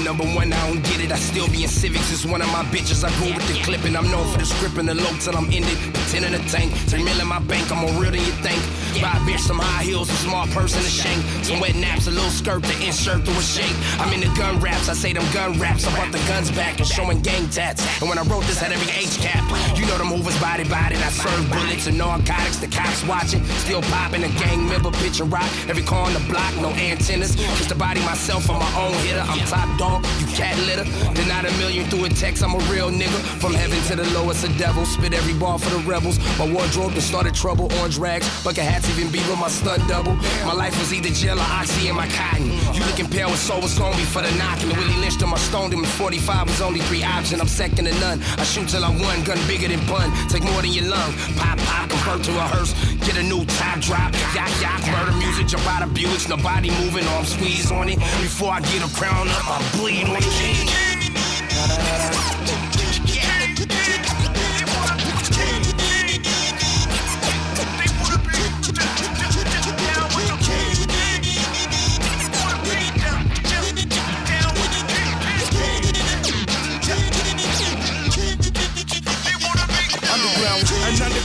Number 0.09 0.25
one, 0.33 0.51
I 0.51 0.67
don't 0.67 0.81
get 0.81 1.01
it. 1.01 1.11
I 1.11 1.17
still 1.17 1.47
be 1.49 1.61
in 1.61 1.69
civics. 1.69 2.11
It's 2.11 2.25
one 2.25 2.41
of 2.41 2.47
my 2.47 2.63
bitches. 2.73 3.03
I 3.05 3.11
go 3.21 3.27
with 3.29 3.47
the 3.47 3.61
clip, 3.61 3.83
and 3.85 3.95
I'm 3.95 4.09
known 4.09 4.25
for 4.31 4.39
the 4.39 4.45
script 4.45 4.75
and 4.77 4.89
the 4.89 4.95
low 4.95 5.13
till 5.21 5.37
I'm 5.37 5.45
ended. 5.53 5.77
Pretending 5.93 6.33
to 6.33 6.41
tank, 6.49 6.73
three 6.89 7.03
mil 7.03 7.19
in 7.21 7.27
my 7.27 7.37
bank. 7.37 7.71
I'm 7.71 7.85
more 7.85 7.93
real 8.01 8.09
than 8.09 8.21
you 8.21 8.33
think. 8.41 8.57
A 8.97 9.21
bitch 9.25 9.39
some 9.39 9.59
high 9.59 9.83
heels, 9.83 10.09
a 10.09 10.13
small 10.13 10.45
purse 10.47 10.75
and 10.75 10.85
a 10.85 10.89
shank. 10.89 11.21
Some 11.45 11.59
wet 11.59 11.75
naps, 11.75 12.07
a 12.07 12.11
little 12.11 12.29
skirt 12.29 12.63
to 12.63 12.85
insert 12.85 13.23
through 13.25 13.37
a 13.37 13.41
shake. 13.41 13.75
I'm 13.99 14.11
in 14.13 14.21
the 14.21 14.31
gun 14.37 14.59
raps. 14.59 14.89
I 14.89 14.93
say 14.93 15.13
them 15.13 15.25
gun 15.33 15.59
raps. 15.59 15.85
I 15.85 15.95
brought 15.95 16.11
the 16.11 16.19
guns 16.27 16.51
back 16.51 16.79
and 16.79 16.87
showing 16.87 17.21
gang 17.21 17.49
tats. 17.49 17.81
And 18.01 18.09
when 18.09 18.17
I 18.17 18.23
wrote 18.23 18.43
this, 18.45 18.59
had 18.59 18.71
every 18.71 18.91
H 18.93 19.17
cap. 19.19 19.43
You 19.77 19.85
know 19.87 19.97
the 19.97 20.05
movers 20.05 20.37
body 20.39 20.63
body. 20.63 20.95
I 20.95 21.09
serve 21.09 21.49
bullets 21.51 21.87
and 21.87 21.97
narcotics. 21.97 22.57
The 22.57 22.67
cops 22.67 23.03
watching, 23.05 23.43
still 23.65 23.81
popping. 23.83 24.23
A 24.23 24.29
gang 24.39 24.67
member 24.67 24.91
pitch 24.91 25.19
and 25.19 25.31
rock. 25.31 25.49
Every 25.67 25.83
car 25.83 26.05
on 26.05 26.13
the 26.13 26.23
block, 26.29 26.53
no 26.57 26.69
antennas. 26.69 27.35
Just 27.35 27.69
the 27.69 27.75
body 27.75 28.01
myself, 28.01 28.49
I'm 28.49 28.59
my 28.59 28.71
own 28.79 28.93
hitter. 29.05 29.25
I'm 29.25 29.39
top 29.47 29.69
dog, 29.77 30.05
you 30.19 30.27
cat 30.35 30.57
litter. 30.67 30.85
Denied 31.13 31.45
a 31.45 31.51
million 31.57 31.85
through 31.89 32.05
a 32.05 32.09
text, 32.09 32.43
I'm 32.43 32.53
a 32.53 32.61
real 32.71 32.89
nigga. 32.89 33.19
From 33.41 33.53
heaven 33.53 33.79
to 33.89 33.95
the 33.95 34.07
lowest 34.13 34.43
of 34.45 34.55
devils. 34.57 34.93
Spit 34.93 35.13
every 35.13 35.33
bar 35.33 35.57
for 35.57 35.69
the 35.69 35.81
rebels. 35.89 36.19
My 36.37 36.51
wardrobe 36.51 36.93
that 36.93 37.01
started 37.01 37.33
trouble. 37.33 37.71
Orange 37.79 37.97
rags, 37.97 38.27
bucket 38.43 38.63
hats, 38.63 38.78
even 38.89 39.11
be 39.11 39.19
with 39.27 39.39
my 39.39 39.49
stunt 39.49 39.85
double. 39.87 40.15
My 40.45 40.53
life 40.53 40.77
was 40.79 40.93
either 40.93 41.09
jail 41.09 41.37
or 41.37 41.49
oxy 41.49 41.89
in 41.89 41.95
my 41.95 42.07
cotton. 42.09 42.51
You 42.73 42.83
looking 42.85 43.07
pale 43.07 43.29
with 43.29 43.39
soul 43.39 43.61
was 43.61 43.77
be 43.77 44.05
for 44.05 44.21
the 44.21 44.31
knocking. 44.37 44.69
Willie 44.69 44.95
lynched 45.01 45.21
him, 45.21 45.33
I 45.33 45.37
stoned 45.37 45.73
him. 45.73 45.83
45 45.83 46.47
was 46.47 46.61
only 46.61 46.79
three 46.81 47.03
options. 47.03 47.41
I'm 47.41 47.47
second 47.47 47.85
to 47.85 47.93
none. 47.99 48.21
I 48.37 48.43
shoot 48.43 48.69
till 48.69 48.85
I 48.85 48.89
won, 48.89 49.23
gun 49.23 49.39
bigger 49.47 49.67
than 49.67 49.79
pun. 49.87 50.11
Take 50.29 50.43
more 50.43 50.61
than 50.61 50.71
your 50.71 50.85
lung. 50.85 51.11
Pop, 51.35 51.57
pop, 51.59 51.89
convert 51.89 52.23
to 52.25 52.31
a 52.37 52.47
hearse. 52.53 52.73
Get 53.05 53.17
a 53.17 53.23
new 53.23 53.43
top 53.45 53.79
drop. 53.79 54.13
Yak, 54.35 54.51
yak, 54.61 54.85
murder 54.91 55.13
music. 55.17 55.47
Jump 55.47 55.65
out 55.67 55.81
of 55.83 55.89
Buicks. 55.89 56.29
Nobody 56.29 56.69
moving, 56.81 57.05
or 57.05 57.19
I'm 57.19 57.25
squeezed 57.25 57.71
on 57.71 57.89
it. 57.89 57.97
Before 58.21 58.51
I 58.51 58.61
get 58.61 58.83
a 58.85 58.89
crown 58.95 59.27
up, 59.29 59.47
I 59.47 59.59
bleed 59.77 60.07
on 60.07 60.17
it. 60.19 60.79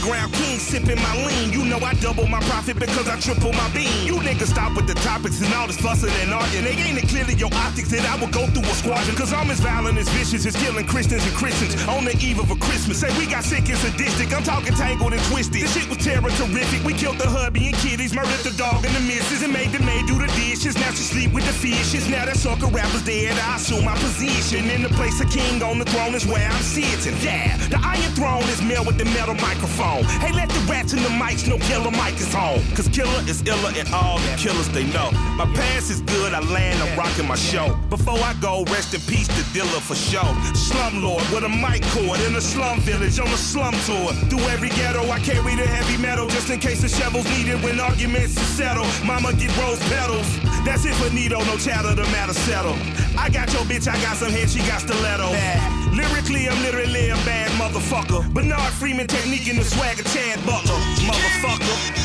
King 0.04 0.43
sipping 0.74 1.00
my 1.00 1.14
lean. 1.26 1.52
You 1.52 1.64
know 1.64 1.78
I 1.78 1.94
double 2.02 2.26
my 2.26 2.40
profit 2.50 2.78
because 2.78 3.06
I 3.06 3.16
triple 3.20 3.52
my 3.52 3.68
bean. 3.70 4.06
You 4.06 4.16
niggas 4.18 4.50
stop 4.50 4.74
with 4.74 4.88
the 4.88 4.98
topics 5.06 5.40
and 5.40 5.54
all 5.54 5.68
this 5.68 5.78
fussing 5.78 6.10
and 6.22 6.34
arguing. 6.34 6.64
They 6.64 6.74
ain't 6.74 6.98
it 6.98 7.08
clearly 7.08 7.34
your 7.34 7.52
optics 7.54 7.90
that 7.94 8.02
I 8.02 8.18
will 8.18 8.32
go 8.34 8.46
through 8.50 8.66
a 8.66 8.74
squadron. 8.74 9.14
Cause 9.14 9.32
I'm 9.32 9.50
as 9.50 9.60
violent 9.60 9.98
as 9.98 10.08
vicious 10.08 10.46
as 10.46 10.56
killing 10.56 10.86
Christians 10.86 11.22
and 11.22 11.34
Christians 11.34 11.78
on 11.86 12.04
the 12.04 12.16
eve 12.18 12.40
of 12.40 12.50
a 12.50 12.56
Christmas. 12.56 12.98
Say 13.00 13.10
we 13.18 13.30
got 13.30 13.44
sick 13.44 13.68
and 13.70 13.78
sadistic. 13.78 14.34
I'm 14.34 14.42
talking 14.42 14.74
tangled 14.74 15.12
and 15.12 15.22
twisted. 15.30 15.62
This 15.62 15.74
shit 15.74 15.88
was 15.88 15.98
terror 15.98 16.30
terrific. 16.42 16.82
We 16.82 16.92
killed 16.94 17.18
the 17.18 17.28
hubby 17.30 17.68
and 17.70 17.76
kiddies, 17.78 18.12
murdered 18.12 18.42
the 18.42 18.54
dog 18.58 18.84
and 18.84 18.94
the 18.98 19.04
missus, 19.06 19.42
and 19.42 19.52
made 19.52 19.70
the 19.70 19.82
maid 19.86 20.06
do 20.06 20.18
the 20.18 20.26
dishes. 20.34 20.74
Now 20.74 20.90
she 20.90 21.06
sleep 21.06 21.32
with 21.32 21.46
the 21.46 21.54
fishes. 21.54 22.08
Now 22.08 22.26
that 22.26 22.36
sucker 22.36 22.66
rapper's 22.66 23.04
dead. 23.04 23.38
I 23.38 23.56
assume 23.56 23.84
my 23.84 23.94
position 24.02 24.66
in 24.70 24.82
the 24.82 24.90
place 24.98 25.20
of 25.20 25.30
king 25.30 25.62
on 25.62 25.78
the 25.78 25.86
throne 25.86 26.14
is 26.14 26.26
where 26.26 26.48
I'm 26.50 26.62
sitting. 26.62 27.14
Yeah, 27.22 27.56
the 27.70 27.78
iron 27.78 28.10
throne 28.18 28.42
is 28.50 28.60
male 28.62 28.84
with 28.84 28.98
the 28.98 29.06
metal 29.16 29.38
microphone. 29.38 30.02
Hey, 30.18 30.32
let 30.32 30.48
the 30.50 30.63
rats 30.68 30.92
in 30.92 31.02
the 31.02 31.08
mics 31.08 31.48
no 31.48 31.58
killer 31.58 31.90
Mike 31.90 32.18
is 32.20 32.32
home. 32.32 32.62
Cause 32.74 32.88
killer 32.88 33.20
is 33.28 33.42
iller 33.42 33.72
and 33.76 33.88
all 33.92 34.18
the 34.18 34.36
killers 34.36 34.68
they 34.70 34.84
know. 34.92 35.10
My 35.36 35.46
past 35.54 35.90
is 35.90 36.00
good, 36.02 36.32
I 36.34 36.40
land, 36.40 36.82
I'm 36.82 36.98
rocking 36.98 37.26
my 37.26 37.36
show. 37.36 37.76
Before 37.90 38.18
I 38.18 38.34
go, 38.40 38.64
rest 38.64 38.94
in 38.94 39.00
peace 39.02 39.28
to 39.28 39.42
Dilla 39.52 39.80
for 39.80 39.94
show. 39.94 40.26
Slumlord 40.54 41.24
with 41.32 41.44
a 41.44 41.48
mic 41.48 41.82
cord 41.92 42.20
in 42.20 42.34
a 42.36 42.40
slum 42.40 42.80
village 42.80 43.18
on 43.18 43.28
a 43.28 43.36
slum 43.36 43.74
tour. 43.86 44.12
Through 44.28 44.46
every 44.48 44.70
ghetto, 44.70 45.08
I 45.10 45.18
carry 45.20 45.54
the 45.56 45.66
heavy 45.66 46.00
metal 46.00 46.28
just 46.28 46.50
in 46.50 46.60
case 46.60 46.82
the 46.82 46.88
shovels 46.88 47.28
needed 47.36 47.62
when 47.62 47.80
arguments 47.80 48.36
is 48.36 48.46
settled. 48.46 48.88
Mama 49.04 49.32
get 49.34 49.56
rose 49.58 49.80
petals. 49.88 50.28
That's 50.64 50.84
it 50.84 50.94
for 50.94 51.12
Nito, 51.12 51.38
no 51.44 51.56
chatter, 51.56 51.94
the 51.94 52.04
matter 52.10 52.34
settled. 52.34 52.78
I 53.18 53.28
got 53.28 53.52
your 53.52 53.62
bitch, 53.62 53.88
I 53.88 54.00
got 54.02 54.16
some 54.16 54.30
head, 54.30 54.50
she 54.50 54.60
got 54.60 54.80
stiletto. 54.80 55.83
Lyrically, 55.94 56.48
I'm 56.48 56.60
literally 56.62 57.10
a 57.10 57.14
bad 57.24 57.50
motherfucker. 57.52 58.34
Bernard 58.34 58.72
Freeman 58.72 59.06
technique 59.06 59.48
in 59.48 59.56
the 59.56 59.62
swagger, 59.62 60.02
Chad 60.02 60.44
Butler. 60.44 60.74
Motherfucker. 61.06 62.04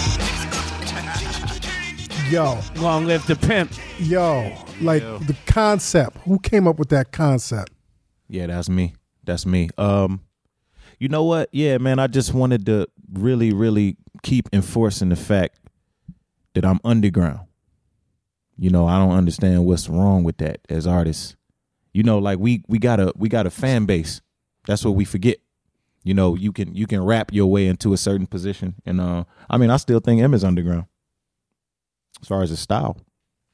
Yo. 2.32 2.60
Long 2.80 3.06
live 3.06 3.26
the 3.26 3.36
pimp. 3.36 3.72
Yo. 3.98 4.56
Like 4.80 5.02
the 5.02 5.36
concept. 5.48 6.18
Who 6.20 6.38
came 6.38 6.68
up 6.68 6.78
with 6.78 6.90
that 6.90 7.12
concept? 7.12 7.72
Yeah, 8.28 8.46
that's 8.46 8.70
me. 8.70 8.94
That's 9.24 9.48
me. 9.48 9.70
Um, 9.80 10.22
you 11.00 11.10
know 11.10 11.24
what? 11.24 11.50
Yeah, 11.52 11.80
man. 11.80 11.98
I 11.98 12.06
just 12.06 12.32
wanted 12.32 12.68
to 12.68 12.88
really, 13.12 13.54
really 13.54 13.98
keep 14.22 14.50
enforcing 14.54 15.10
the 15.10 15.16
fact 15.16 15.58
that 16.54 16.64
I'm 16.64 16.80
underground. 16.84 17.40
You 18.56 18.70
know, 18.70 18.86
I 18.86 19.00
don't 19.00 19.14
understand 19.14 19.66
what's 19.66 19.90
wrong 19.90 20.24
with 20.24 20.38
that 20.38 20.60
as 20.70 20.86
artists. 20.86 21.36
You 21.94 22.04
know, 22.04 22.20
like 22.20 22.40
we 22.40 22.64
we 22.68 22.80
got 22.80 23.00
a 23.00 23.14
we 23.16 23.30
got 23.30 23.46
a 23.46 23.50
fan 23.50 23.86
base. 23.86 24.22
That's 24.66 24.86
what 24.86 24.96
we 24.96 25.06
forget. 25.06 25.38
You 26.04 26.14
know, 26.14 26.36
you 26.36 26.52
can 26.52 26.74
you 26.74 26.88
can 26.88 27.04
rap 27.04 27.34
your 27.34 27.48
way 27.48 27.68
into 27.68 27.94
a 27.94 27.98
certain 27.98 28.28
position, 28.28 28.76
and 28.86 29.02
uh, 29.02 29.26
I 29.50 29.58
mean, 29.58 29.70
I 29.70 29.78
still 29.78 30.00
think 30.00 30.22
is 30.34 30.44
underground 30.44 30.86
as 32.22 32.28
far 32.28 32.42
as 32.44 32.50
his 32.50 32.60
style. 32.60 32.98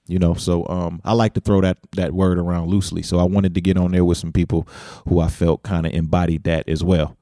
You 0.07 0.20
know, 0.20 0.36
so 0.36 0.68
um, 0.68 1.02
I 1.03 1.14
like 1.14 1.34
to 1.34 1.41
throw 1.41 1.62
that 1.62 1.80
that 1.94 2.14
word 2.14 2.38
around 2.38 2.70
loosely. 2.70 3.02
So 3.02 3.18
I 3.18 3.24
wanted 3.24 3.56
to 3.56 3.62
get 3.62 3.78
on 3.78 3.91
there 3.91 4.06
with 4.06 4.20
some 4.20 4.32
people 4.32 4.68
who 5.07 5.20
I 5.20 5.30
felt 5.30 5.64
kind 5.64 5.88
of 5.88 5.94
embodied 5.94 6.44
that 6.44 6.70
as 6.70 6.84
well. 6.84 7.18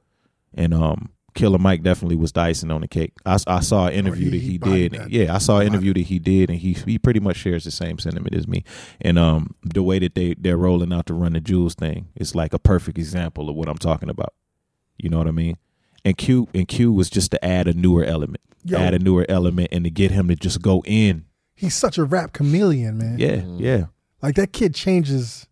And 0.53 0.73
um, 0.73 1.09
Killer 1.33 1.57
Mike 1.57 1.83
definitely 1.83 2.15
was 2.15 2.31
the 2.31 2.41
icing 2.41 2.71
on 2.71 2.81
the 2.81 2.87
cake. 2.87 3.13
I, 3.25 3.37
I 3.47 3.59
saw 3.59 3.87
an 3.87 3.93
interview 3.93 4.31
that 4.31 4.41
he 4.41 4.57
did. 4.57 5.11
Yeah, 5.11 5.33
I 5.33 5.37
saw 5.37 5.59
an 5.59 5.67
interview 5.67 5.93
that 5.93 6.01
he 6.01 6.19
did, 6.19 6.49
and 6.49 6.59
he 6.59 6.73
he 6.73 6.97
pretty 6.97 7.19
much 7.19 7.37
shares 7.37 7.63
the 7.63 7.71
same 7.71 7.99
sentiment 7.99 8.35
as 8.35 8.47
me. 8.47 8.63
And 9.01 9.17
um, 9.19 9.55
the 9.63 9.83
way 9.83 9.99
that 9.99 10.15
they 10.15 10.35
they're 10.35 10.57
rolling 10.57 10.93
out 10.93 11.07
the 11.07 11.13
Run 11.13 11.33
the 11.33 11.41
Jewels 11.41 11.75
thing 11.75 12.09
is 12.15 12.35
like 12.35 12.53
a 12.53 12.59
perfect 12.59 12.97
example 12.97 13.49
of 13.49 13.55
what 13.55 13.67
I'm 13.67 13.77
talking 13.77 14.09
about. 14.09 14.33
You 14.97 15.09
know 15.09 15.17
what 15.17 15.27
I 15.27 15.31
mean? 15.31 15.57
And 16.05 16.17
Q 16.17 16.47
and 16.53 16.67
Q 16.67 16.91
was 16.91 17.09
just 17.09 17.31
to 17.31 17.43
add 17.43 17.67
a 17.67 17.73
newer 17.73 18.03
element, 18.03 18.41
Yo. 18.63 18.77
add 18.77 18.93
a 18.93 18.99
newer 18.99 19.25
element, 19.29 19.69
and 19.71 19.83
to 19.85 19.89
get 19.89 20.11
him 20.11 20.27
to 20.27 20.35
just 20.35 20.61
go 20.61 20.83
in. 20.85 21.25
He's 21.55 21.75
such 21.75 21.97
a 21.97 22.03
rap 22.03 22.33
chameleon, 22.33 22.97
man. 22.97 23.17
Yeah, 23.19 23.43
yeah. 23.57 23.85
Like 24.21 24.35
that 24.35 24.53
kid 24.53 24.73
changes 24.73 25.47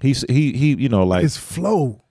He's 0.00 0.24
he 0.28 0.52
he 0.52 0.74
you 0.74 0.88
know 0.88 1.04
like 1.04 1.22
his 1.22 1.36
flow. 1.36 2.03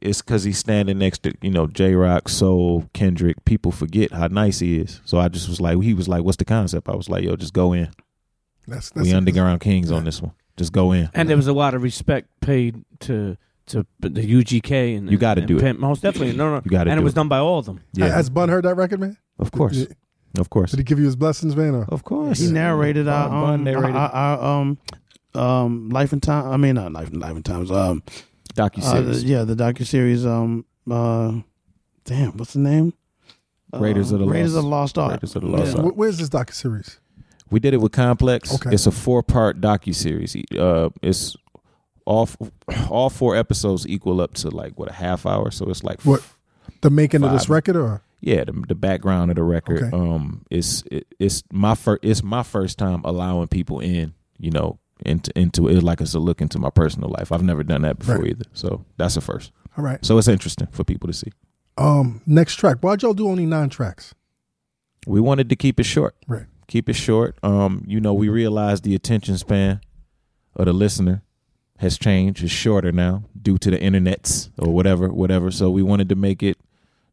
It's 0.00 0.22
because 0.22 0.44
he's 0.44 0.58
standing 0.58 0.98
next 0.98 1.22
to 1.24 1.34
you 1.42 1.50
know 1.50 1.66
Jay 1.66 1.94
Rock, 1.94 2.28
Soul, 2.28 2.88
Kendrick. 2.94 3.44
People 3.44 3.72
forget 3.72 4.12
how 4.12 4.26
nice 4.28 4.58
he 4.60 4.78
is. 4.78 5.00
So 5.04 5.18
I 5.18 5.28
just 5.28 5.48
was 5.48 5.60
like, 5.60 5.80
he 5.82 5.94
was 5.94 6.08
like, 6.08 6.22
"What's 6.24 6.36
the 6.38 6.44
concept?" 6.44 6.88
I 6.88 6.94
was 6.96 7.08
like, 7.08 7.24
"Yo, 7.24 7.36
just 7.36 7.52
go 7.52 7.72
in. 7.72 7.90
That's, 8.66 8.90
that's 8.90 9.06
we 9.06 9.12
underground 9.12 9.60
kings 9.60 9.90
on 9.90 10.04
this 10.04 10.22
one. 10.22 10.32
Just 10.56 10.72
go 10.72 10.92
in." 10.92 11.10
And 11.14 11.28
there 11.28 11.36
was 11.36 11.46
a 11.48 11.52
lot 11.52 11.74
of 11.74 11.82
respect 11.82 12.28
paid 12.40 12.84
to 13.00 13.36
to 13.66 13.86
the 14.00 14.08
UGK 14.10 14.96
and 14.98 15.10
You 15.10 15.16
gotta 15.18 15.42
and 15.42 15.48
do 15.48 15.58
it. 15.58 15.78
Most 15.78 16.02
definitely, 16.02 16.36
no, 16.36 16.50
no. 16.56 16.62
You 16.64 16.70
gotta 16.70 16.90
and 16.90 16.98
do 16.98 17.02
it 17.02 17.04
was 17.04 17.12
it. 17.12 17.16
done 17.16 17.28
by 17.28 17.38
all 17.38 17.58
of 17.58 17.66
them. 17.66 17.80
Yeah. 17.92 18.08
Has 18.08 18.28
Bun 18.30 18.48
heard 18.48 18.64
that 18.64 18.74
record, 18.74 18.98
man? 19.00 19.16
Of 19.38 19.52
course, 19.52 19.76
Yeah. 19.76 19.86
of 20.40 20.50
course. 20.50 20.70
Did 20.72 20.80
he 20.80 20.84
give 20.84 20.98
you 20.98 21.04
his 21.04 21.14
blessings, 21.16 21.54
man? 21.54 21.74
Or? 21.76 21.84
Of 21.84 22.02
course. 22.02 22.40
He 22.40 22.50
narrated 22.50 23.06
our, 23.06 23.28
Bun- 23.28 23.40
Bun 23.42 23.54
um, 23.54 23.64
narrated. 23.64 23.96
our, 23.96 24.10
our, 24.10 24.60
um 24.60 24.78
um 25.34 25.88
life 25.90 26.12
and 26.12 26.22
time. 26.22 26.50
I 26.50 26.56
mean, 26.56 26.74
not 26.74 26.92
life 26.92 27.08
and 27.10 27.20
life 27.20 27.36
and 27.36 27.44
times. 27.44 27.70
Um, 27.70 28.02
Docuseries. 28.54 29.22
uh, 29.22 29.26
yeah, 29.26 29.44
the 29.44 29.54
docu 29.54 29.86
series. 29.86 30.26
Um, 30.26 30.64
uh, 30.90 31.40
damn, 32.04 32.32
what's 32.36 32.52
the 32.54 32.58
name? 32.60 32.92
Raiders 33.72 34.10
of 34.10 34.18
the 34.20 34.26
Raiders 34.26 34.54
Lost- 34.54 34.58
of 34.58 34.62
the 34.64 34.68
Lost 34.68 34.98
Ark. 34.98 35.10
Raiders 35.12 35.36
of 35.36 35.42
the 35.42 35.48
Lost 35.48 35.76
Yeah. 35.76 35.82
Ark. 35.84 35.92
Where's 35.94 36.18
this 36.18 36.28
docu 36.28 36.52
series? 36.52 36.98
We 37.50 37.60
did 37.60 37.74
it 37.74 37.80
with 37.80 37.92
Complex. 37.92 38.52
Okay. 38.54 38.70
It's 38.74 38.86
a 38.86 38.90
four 38.92 39.22
part 39.22 39.60
docu 39.60 39.94
series. 39.94 40.36
Uh, 40.56 40.90
it's 41.02 41.36
all 42.04 42.28
all 42.88 43.10
four 43.10 43.36
episodes 43.36 43.86
equal 43.86 44.20
up 44.20 44.34
to 44.34 44.50
like 44.50 44.76
what 44.78 44.88
a 44.90 44.92
half 44.92 45.24
hour. 45.26 45.50
So 45.52 45.68
it's 45.70 45.84
like 45.84 46.00
What 46.02 46.22
the 46.80 46.90
making 46.90 47.22
of 47.22 47.30
this 47.32 47.48
record, 47.48 47.76
or 47.76 48.02
yeah, 48.20 48.42
the, 48.44 48.52
the 48.68 48.74
background 48.74 49.30
of 49.30 49.36
the 49.36 49.44
record. 49.44 49.82
Okay. 49.84 49.96
Um, 49.96 50.44
it's 50.50 50.82
it, 50.90 51.06
it's 51.20 51.44
my 51.52 51.74
first 51.76 52.00
it's 52.04 52.22
my 52.24 52.42
first 52.42 52.76
time 52.78 53.02
allowing 53.04 53.46
people 53.48 53.78
in. 53.78 54.14
You 54.38 54.50
know, 54.50 54.78
into 55.04 55.30
into 55.38 55.68
it 55.68 55.82
like 55.82 56.00
it's 56.00 56.14
a 56.14 56.18
look 56.18 56.40
into 56.40 56.58
my 56.58 56.70
personal 56.70 57.08
life. 57.10 57.32
I've 57.32 57.42
never 57.42 57.62
done 57.62 57.82
that 57.82 57.98
before 57.98 58.18
Right. 58.18 58.30
either. 58.30 58.44
So 58.52 58.84
that's 58.96 59.16
a 59.16 59.20
first. 59.20 59.52
all 59.76 59.84
right. 59.84 60.04
So 60.04 60.18
it's 60.18 60.28
interesting 60.28 60.68
for 60.72 60.84
people 60.84 61.06
to 61.06 61.12
see. 61.12 61.30
Um, 61.78 62.20
next 62.26 62.56
track. 62.56 62.78
Why'd 62.80 63.02
y'all 63.02 63.14
do 63.14 63.28
only 63.28 63.46
nine 63.46 63.68
tracks? 63.70 64.14
We 65.06 65.20
wanted 65.20 65.48
to 65.48 65.56
keep 65.56 65.80
it 65.80 65.84
short. 65.84 66.14
Right. 66.28 66.46
Keep 66.66 66.88
it 66.88 66.94
short. 66.94 67.38
Um, 67.42 67.84
you 67.86 68.00
know, 68.00 68.12
we 68.12 68.28
realized 68.28 68.84
the 68.84 68.94
attention 68.94 69.38
span 69.38 69.80
of 70.56 70.66
the 70.66 70.72
listener 70.72 71.22
has 71.78 71.96
changed. 71.98 72.42
It's 72.42 72.52
shorter 72.52 72.92
now 72.92 73.24
due 73.40 73.56
to 73.58 73.70
the 73.70 73.78
internets 73.78 74.50
or 74.58 74.72
whatever, 74.72 75.08
whatever. 75.08 75.50
So 75.50 75.70
we 75.70 75.82
wanted 75.82 76.08
to 76.10 76.14
make 76.16 76.42
it 76.42 76.58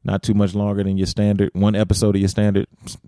not 0.07 0.23
too 0.23 0.33
much 0.33 0.55
longer 0.55 0.81
than 0.83 0.97
your 0.97 1.05
standard 1.05 1.51
one 1.53 1.75
episode 1.75 2.15
of 2.15 2.21
your 2.21 2.29
standard 2.29 2.65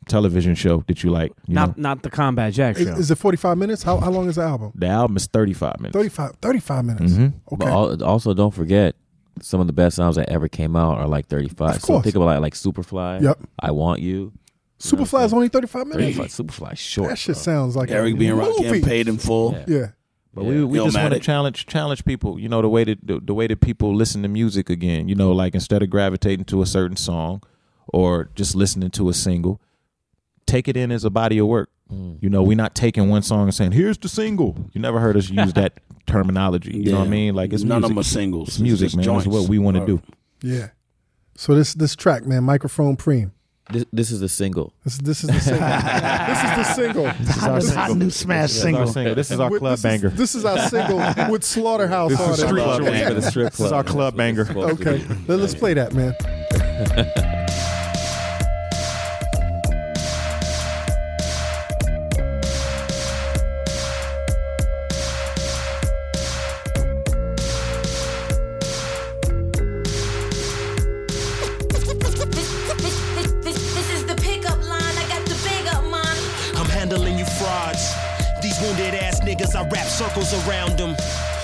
television 0.07 0.53
show 0.53 0.84
that 0.88 1.03
you 1.03 1.09
like. 1.09 1.31
You 1.47 1.55
Not 1.55 1.77
know? 1.77 1.81
not 1.89 2.03
the 2.03 2.09
Combat 2.09 2.53
Jack 2.53 2.77
Is, 2.77 2.88
show. 2.88 2.93
is 2.93 3.09
it 3.09 3.15
45 3.17 3.57
minutes? 3.57 3.81
How, 3.84 3.97
how 3.97 4.11
long 4.11 4.27
is 4.30 4.35
the 4.35 4.43
album? 4.43 4.71
The 4.76 4.88
album 4.88 5.17
is 5.17 5.26
thirty 5.27 5.53
five 5.53 5.80
minutes. 5.80 5.93
35, 5.95 6.35
35 6.41 6.85
minutes. 6.85 7.13
Mhm. 7.13 7.34
Okay. 7.53 7.65
al- 7.67 8.03
also, 8.03 8.34
don't 8.34 8.53
forget, 8.53 8.95
some 9.41 9.61
of 9.61 9.67
the 9.67 9.73
best 9.73 9.95
songs 9.95 10.17
that 10.17 10.27
ever 10.30 10.47
came 10.49 10.76
out 10.76 10.97
are 10.97 11.07
like 11.07 11.27
35. 11.27 11.76
Of 11.77 11.81
so 11.81 11.88
course. 11.88 12.03
think 12.03 12.15
about 12.15 12.26
like, 12.26 12.41
like 12.41 12.53
Superfly. 12.53 13.21
Yep. 13.21 13.39
I 13.59 13.71
Want 13.71 14.01
You. 14.01 14.34
Superfly 14.80 15.26
is 15.26 15.34
only 15.34 15.47
35 15.49 15.88
minutes. 15.88 16.17
35, 16.17 16.47
Superfly 16.47 16.73
is 16.73 16.80
short. 16.80 17.09
That 17.09 17.17
shit 17.17 17.35
bro. 17.35 17.41
sounds 17.41 17.76
like 17.76 17.89
Eric 17.91 18.13
a 18.15 18.17
B. 18.17 18.27
and 18.27 18.39
Rakim 18.39 18.63
movie. 18.65 18.81
paid 18.81 19.07
in 19.07 19.17
full. 19.17 19.53
Yeah. 19.53 19.63
Yeah. 19.67 19.85
But 20.34 20.45
we 20.45 20.64
we 20.64 20.77
just 20.80 20.97
want 20.97 21.14
to 21.14 21.19
challenge 21.19 21.65
challenge 21.65 22.06
people. 22.06 22.39
You 22.39 22.49
know 22.49 22.61
the 22.61 22.69
way 22.69 22.84
that 22.84 23.06
the, 23.06 23.19
the 23.19 23.34
way 23.34 23.47
that 23.47 23.61
people 23.61 23.95
listen 23.95 24.22
to 24.22 24.27
music 24.27 24.69
again. 24.69 25.10
You 25.10 25.15
know, 25.15 25.31
like 25.31 25.56
instead 25.56 25.81
of 25.81 25.89
gravitating 25.89 26.45
to 26.45 26.61
a 26.61 26.65
certain 26.65 26.97
song 26.97 27.41
or 27.88 28.30
just 28.35 28.56
listening 28.56 28.91
to 28.91 29.10
a 29.10 29.14
single, 29.14 29.60
take 30.45 30.68
it 30.68 30.77
in 30.77 30.91
as 30.91 31.03
a 31.03 31.10
body 31.10 31.39
of 31.39 31.47
work. 31.47 31.69
Mm. 31.91 32.22
You 32.22 32.30
know, 32.30 32.43
we're 32.43 32.56
not 32.56 32.76
taking 32.76 33.10
one 33.10 33.23
song 33.23 33.43
and 33.43 33.53
saying, 33.56 33.72
"Here's 33.72 33.97
the 33.97 34.07
single." 34.07 34.56
You 34.73 34.81
never 34.81 34.99
heard 34.99 35.18
us 35.18 35.30
use 35.30 35.53
that 35.53 35.80
terminology. 36.06 36.77
You 36.77 36.91
know 36.91 36.99
what 36.99 37.07
I 37.07 37.10
mean? 37.10 37.34
Like 37.34 37.51
it's 37.51 37.64
None 37.64 37.77
of 37.84 37.89
music. 37.89 37.95
them 37.95 37.99
are 37.99 38.03
singles. 38.03 38.47
It's 38.49 38.60
music, 38.60 38.85
It's 38.88 38.95
man. 38.95 39.06
just 39.06 39.26
That's 39.26 39.35
what 39.35 39.49
we 39.49 39.57
want 39.57 39.77
to 39.77 39.85
do. 39.85 40.01
Yeah. 40.43 40.69
So 41.35 41.56
this 41.56 41.73
this 41.73 41.95
track, 41.95 42.26
man, 42.27 42.43
microphone 42.43 42.97
preem. 42.97 43.31
This, 43.71 43.85
this 43.93 44.11
is 44.11 44.19
the 44.19 44.29
single. 44.29 44.73
This 44.83 44.97
this 44.97 45.23
is 45.23 45.29
the 45.29 45.39
single. 45.39 45.67
this 45.67 46.43
is 46.43 46.55
the 46.57 46.63
single. 46.73 47.03
This 47.19 47.37
is 47.37 47.75
our 47.75 47.87
hot 47.87 47.97
new 47.97 48.09
smash 48.09 48.41
This 48.49 48.55
is 48.55 48.61
single. 48.63 48.87
single. 48.87 49.15
This 49.15 49.31
is 49.31 49.39
our 49.39 49.49
With- 49.51 49.59
club 49.59 49.73
this 49.73 49.81
banger. 49.83 50.07
Is, 50.07 50.13
this 50.15 50.35
is 50.35 50.45
our 50.45 50.57
single 50.69 50.97
with 51.31 51.43
Slaughterhouse 51.43 52.09
This 52.11 52.19
on 52.19 52.31
is 52.33 52.39
it. 52.39 52.47
street 52.47 52.63
Club 52.63 52.81
banger, 52.83 53.13
the 53.13 53.21
strip 53.21 53.51
This 53.51 53.59
is 53.67 53.71
our 53.71 53.83
club 53.83 54.15
banger. 54.17 54.47
Okay, 54.49 55.05
Let- 55.27 55.39
let's 55.39 55.53
play 55.55 55.75
that, 55.75 55.93
man. 55.93 56.15
I 79.60 79.64
wrap 79.64 79.88
circles 79.88 80.34
around 80.48 80.77
them. 80.77 80.95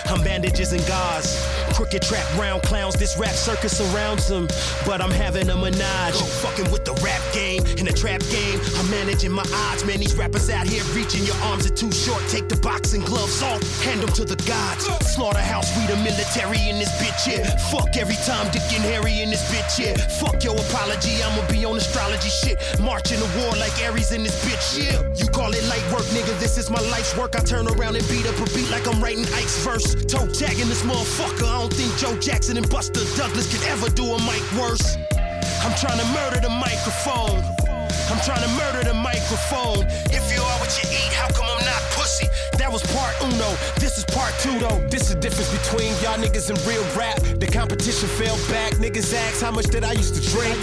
I'm 0.06 0.24
bandages 0.24 0.72
and 0.72 0.86
gauze. 0.88 1.65
Crooked 1.76 2.04
trap 2.04 2.26
round 2.38 2.64
clowns, 2.64 2.96
this 2.96 3.18
rap 3.18 3.36
circus 3.36 3.78
surrounds 3.78 4.30
them. 4.30 4.48
But 4.86 5.02
I'm 5.02 5.12
having 5.12 5.50
a 5.50 5.58
menage. 5.58 6.14
Go 6.14 6.26
Fucking 6.46 6.72
with 6.72 6.86
the 6.86 6.94
rap 7.04 7.22
game 7.34 7.66
in 7.76 7.84
the 7.86 7.92
trap 7.92 8.22
game. 8.32 8.62
I'm 8.80 8.90
managing 8.90 9.32
my 9.32 9.44
odds, 9.68 9.84
man. 9.84 10.00
These 10.00 10.16
rappers 10.16 10.50
out 10.50 10.68
here 10.68 10.84
reaching 10.96 11.24
your 11.26 11.36
arms 11.52 11.66
are 11.66 11.76
too 11.76 11.92
short. 11.92 12.24
Take 12.30 12.48
the 12.48 12.56
boxing 12.58 13.02
gloves 13.02 13.42
off, 13.44 13.60
hand 13.84 14.00
them 14.00 14.10
to 14.16 14.24
the 14.24 14.38
gods. 14.48 14.86
Slaughterhouse, 15.04 15.68
we 15.76 15.86
the 15.88 15.98
military 15.98 16.64
in 16.70 16.80
this 16.80 16.92
bitch, 16.96 17.28
yeah. 17.28 17.44
Fuck 17.68 17.98
every 17.98 18.16
time 18.24 18.50
Dick 18.52 18.64
and 18.72 18.84
Harry 18.88 19.20
in 19.20 19.30
this 19.30 19.44
bitch, 19.52 19.76
yeah. 19.78 19.98
Fuck 20.24 20.44
your 20.46 20.56
apology, 20.56 21.22
I'ma 21.24 21.46
be 21.52 21.66
on 21.66 21.76
astrology 21.76 22.30
shit. 22.30 22.56
Marching 22.80 23.20
the 23.20 23.28
war 23.36 23.52
like 23.60 23.76
Aries 23.84 24.14
in 24.14 24.24
this 24.24 24.38
bitch, 24.46 24.80
yeah. 24.80 25.04
You 25.16 25.28
call 25.28 25.52
it 25.52 25.64
light 25.68 25.84
work, 25.92 26.08
nigga. 26.16 26.40
This 26.40 26.58
is 26.58 26.70
my 26.70 26.82
life's 26.88 27.18
work. 27.18 27.36
I 27.36 27.40
turn 27.44 27.68
around 27.68 27.98
and 27.98 28.08
beat 28.08 28.26
up 28.26 28.40
a 28.40 28.46
beat 28.56 28.70
like 28.72 28.88
I'm 28.88 29.04
writing 29.04 29.26
Ike's 29.36 29.60
verse. 29.60 29.96
Toe 30.06 30.28
tagging 30.32 30.70
this 30.70 30.84
motherfucker. 30.84 31.65
Don't 31.66 31.74
think 31.74 31.98
Joe 31.98 32.16
Jackson 32.20 32.58
and 32.58 32.70
Buster 32.70 33.02
Douglas 33.18 33.50
could 33.50 33.68
ever 33.70 33.90
do 33.90 34.06
a 34.06 34.22
mic 34.22 34.46
worse. 34.54 34.98
I'm 35.66 35.74
trying 35.82 35.98
to 35.98 36.06
murder 36.14 36.40
the 36.40 36.50
microphone. 36.50 37.42
I'm 38.06 38.22
trying 38.22 38.46
to 38.46 38.52
murder 38.54 38.84
the 38.86 38.94
microphone. 38.94 39.82
If 40.14 40.30
you 40.30 40.44
are 40.46 40.60
what 40.62 40.70
you 40.78 40.88
eat, 40.94 41.12
how 41.18 41.28
come 41.34 41.48
I'm 41.50 41.66
not 41.66 41.82
pussy? 41.98 42.28
That 42.60 42.72
was 42.72 42.84
part 42.94 43.18
uno. 43.20 43.50
This 43.82 43.98
is 43.98 44.06
part 44.06 44.32
two 44.38 44.60
though. 44.60 44.78
This 44.90 45.10
is 45.10 45.16
the 45.16 45.22
difference 45.22 45.50
between 45.58 45.90
y'all 46.06 46.22
niggas 46.22 46.52
and 46.52 46.60
real 46.70 46.86
rap. 46.94 47.18
The 47.42 47.48
competition 47.48 48.10
fell 48.10 48.38
back. 48.48 48.74
Niggas 48.74 49.12
ask 49.16 49.42
how 49.42 49.50
much 49.50 49.66
did 49.66 49.84
I 49.84 49.94
used 49.94 50.14
to 50.14 50.22
drink. 50.22 50.54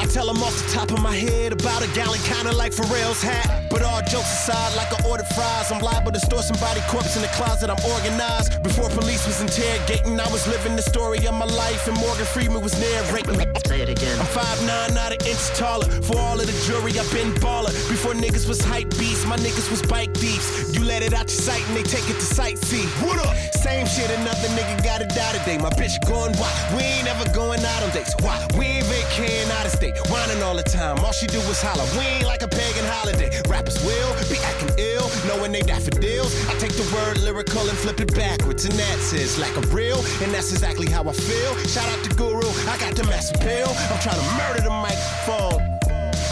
I 0.00 0.06
tell 0.06 0.26
them 0.26 0.42
off 0.42 0.56
the 0.56 0.72
top 0.72 0.90
of 0.92 1.02
my 1.02 1.14
head 1.14 1.52
about 1.52 1.84
a 1.84 1.88
gallon, 1.92 2.18
kinda 2.20 2.52
like 2.56 2.72
Pharrell's 2.72 3.22
hat. 3.22 3.68
But 3.68 3.82
all 3.82 4.00
jokes 4.00 4.32
aside, 4.32 4.74
like 4.74 4.88
I 4.96 5.06
ordered 5.06 5.28
fries, 5.36 5.70
I'm 5.70 5.80
liable 5.80 6.10
to 6.12 6.20
store 6.20 6.42
somebody 6.42 6.80
corpse 6.88 7.16
in 7.16 7.22
the 7.22 7.28
closet. 7.28 7.68
I'm 7.68 7.84
organized. 7.84 8.62
Before 8.62 8.88
police 8.88 9.26
was 9.26 9.42
interrogating, 9.42 10.18
I 10.18 10.26
was 10.32 10.46
living 10.48 10.74
the 10.74 10.82
story 10.82 11.18
of 11.26 11.34
my 11.34 11.44
life, 11.44 11.86
and 11.86 11.96
Morgan 11.98 12.24
Freeman 12.24 12.62
was 12.62 12.74
narrating. 12.80 13.36
Say 13.66 13.82
it 13.82 13.90
again. 13.90 14.18
I'm 14.18 14.26
5'9", 14.26 14.94
not 14.94 15.12
an 15.12 15.20
inch 15.28 15.44
taller. 15.54 15.86
For 16.00 16.16
all 16.18 16.40
of 16.40 16.46
the 16.46 16.56
jury, 16.66 16.98
I've 16.98 17.12
been 17.12 17.32
baller. 17.34 17.72
Before 17.88 18.14
niggas 18.14 18.48
was 18.48 18.60
hype 18.64 18.88
beasts, 18.98 19.26
my 19.26 19.36
niggas 19.36 19.70
was 19.70 19.82
bike 19.82 20.14
thieves. 20.16 20.74
You 20.74 20.82
let 20.82 21.02
it 21.02 21.12
out 21.12 21.28
your 21.28 21.40
sight 21.48 21.62
and 21.68 21.76
they 21.76 21.84
take 21.84 22.08
it 22.08 22.18
to 22.24 22.28
sightsee. 22.38 22.88
What 23.04 23.18
up? 23.20 23.36
Same 23.52 23.86
shit, 23.86 24.10
another 24.10 24.48
nigga 24.56 24.82
gotta 24.82 25.04
die 25.04 25.36
today. 25.38 25.58
My 25.58 25.70
bitch 25.70 26.00
going 26.08 26.32
why? 26.40 26.50
We 26.74 26.82
ain't 26.82 27.06
ever 27.06 27.28
going 27.34 27.62
out 27.64 27.82
on 27.82 27.90
dates. 27.90 28.14
Why? 28.24 28.36
We 28.56 28.64
ain't 28.80 28.86
vacating 28.86 29.50
out 29.52 29.66
of 29.66 29.72
state. 29.72 29.89
Whining 30.10 30.42
all 30.42 30.56
the 30.56 30.62
time. 30.62 30.98
All 31.04 31.12
she 31.12 31.26
do 31.26 31.38
is 31.38 31.60
holler. 31.62 31.86
We 31.98 32.04
ain't 32.06 32.26
like 32.26 32.42
a 32.42 32.48
pagan 32.48 32.84
holiday. 32.84 33.30
Rappers 33.48 33.82
will 33.84 34.14
be 34.28 34.38
acting 34.44 34.70
ill, 34.78 35.10
knowing 35.26 35.52
they 35.52 35.62
daffodils. 35.62 36.34
I 36.48 36.54
take 36.58 36.72
the 36.72 36.86
word 36.94 37.20
lyrical 37.22 37.68
and 37.68 37.78
flip 37.78 38.00
it 38.00 38.14
backwards, 38.14 38.64
and 38.64 38.74
that 38.74 38.98
says 38.98 39.38
like 39.38 39.56
a 39.56 39.66
real, 39.68 39.98
and 40.22 40.32
that's 40.32 40.52
exactly 40.52 40.90
how 40.90 41.02
I 41.08 41.12
feel. 41.12 41.56
Shout 41.66 41.88
out 41.88 42.04
to 42.04 42.10
Guru, 42.14 42.48
I 42.68 42.78
got 42.78 42.94
the 42.94 43.04
massive 43.04 43.40
pill. 43.40 43.68
I'm 43.90 44.00
trying 44.00 44.20
to 44.20 44.28
murder 44.36 44.62
the 44.62 44.70
microphone. 44.70 45.60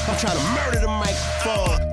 I'm 0.09 0.17
trying 0.17 0.39
to 0.39 0.45
murder 0.57 0.81
the 0.81 0.89
microphone. 0.89 1.88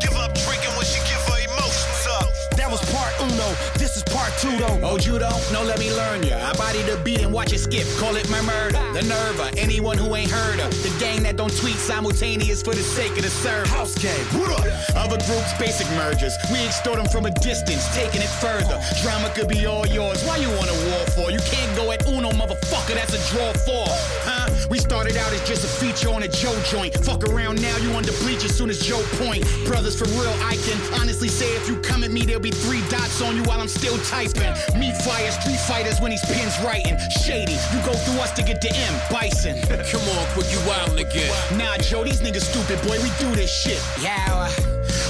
This 4.36 4.44
is 4.44 4.60
part 4.60 4.70
two 4.70 4.80
though. 4.80 4.88
Oh, 4.88 4.98
you 4.98 5.20
don't? 5.20 5.52
No, 5.52 5.64
let 5.64 5.80
me 5.80 5.91
learn 5.94 6.24
ya. 6.24 6.38
I 6.38 6.53
body 6.57 6.82
the 6.84 6.98
beat 7.03 7.22
and 7.22 7.32
watch 7.32 7.53
it 7.53 7.60
skip. 7.60 7.88
Call 7.98 8.16
it 8.16 8.30
my 8.30 8.41
murder. 8.41 8.80
The 8.94 9.03
nerve 9.03 9.40
of 9.40 9.57
anyone 9.57 9.98
who 9.98 10.16
ain't 10.16 10.32
heard 10.32 10.60
of. 10.60 10.72
The 10.84 10.94
gang 10.99 11.24
that 11.24 11.38
don't 11.38 11.56
tweet 11.56 11.76
simultaneous 11.76 12.62
for 12.62 12.74
the 12.74 12.84
sake 12.84 13.12
of 13.12 13.24
the 13.24 13.30
serve. 13.30 13.68
House 13.68 13.95
gang. 13.98 14.20
What 14.40 14.52
up? 14.52 14.95
Other 14.95 15.18
groups, 15.26 15.53
basic 15.57 15.90
mergers. 15.95 16.36
We 16.52 16.66
extort 16.66 16.98
them 16.98 17.07
from 17.07 17.26
a 17.26 17.32
distance, 17.32 17.88
taking 17.95 18.22
it 18.22 18.30
further. 18.41 18.82
Drama 19.02 19.30
could 19.36 19.48
be 19.48 19.66
all 19.66 19.86
yours. 19.88 20.24
Why 20.26 20.38
you 20.38 20.49
want 20.49 20.70
a 20.70 20.78
war 20.90 21.06
for? 21.16 21.32
You 21.32 21.40
can't 21.40 21.76
go 21.76 21.91
at 21.91 22.06
uno, 22.07 22.32
motherfucker. 22.32 22.95
That's 22.95 23.14
a 23.14 23.22
draw 23.32 23.53
for. 23.53 23.86
Huh? 24.26 24.45
We 24.70 24.80
started 24.80 25.18
out 25.18 25.32
as 25.34 25.48
just 25.48 25.64
a 25.64 25.68
feature 25.68 26.10
on 26.10 26.24
a 26.24 26.28
Joe 26.28 26.58
joint. 26.66 26.94
Fuck 27.06 27.24
around 27.30 27.62
now, 27.62 27.78
you 27.78 27.92
under 27.94 28.12
bleach 28.24 28.44
as 28.44 28.56
soon 28.56 28.70
as 28.70 28.80
Joe 28.80 29.04
point. 29.18 29.46
Brothers 29.66 29.98
for 29.98 30.06
real, 30.20 30.34
I 30.44 30.58
can 30.58 30.80
honestly 31.00 31.28
say 31.28 31.56
if 31.56 31.68
you 31.68 31.78
come 31.82 32.04
at 32.04 32.12
me, 32.12 32.22
there'll 32.22 32.42
be 32.42 32.52
three 32.52 32.82
dots 32.90 33.22
on 33.22 33.36
you 33.36 33.44
while 33.44 33.60
I'm 33.60 33.68
still 33.68 33.98
typing. 34.00 34.36
sniping. 34.36 34.80
Me 34.80 34.92
fire 35.04 35.32
street 35.32 35.60
fighters 35.60 36.00
when 36.00 36.12
these 36.12 36.26
pins 36.26 36.58
writing. 36.64 36.98
Shady, 37.24 37.54
you 37.74 37.80
go 37.86 37.94
through 37.94 38.20
us 38.22 38.32
to 38.34 38.44
get 38.44 38.62
the 38.62 38.74
M. 38.74 38.94
Bison. 39.12 39.62
Come 39.92 40.02
on, 40.18 40.26
quick, 40.34 40.52
you 40.52 40.60
wild 40.68 40.98
again. 41.00 41.32
Nah, 41.58 41.78
Joe, 41.78 42.04
these 42.04 42.22
niggas 42.22 42.50
stupid, 42.50 42.82
boy. 42.88 42.98
We 43.02 43.10
do 43.20 43.34
this 43.36 43.52
shit. 43.52 43.82
Yeah, 44.02 44.50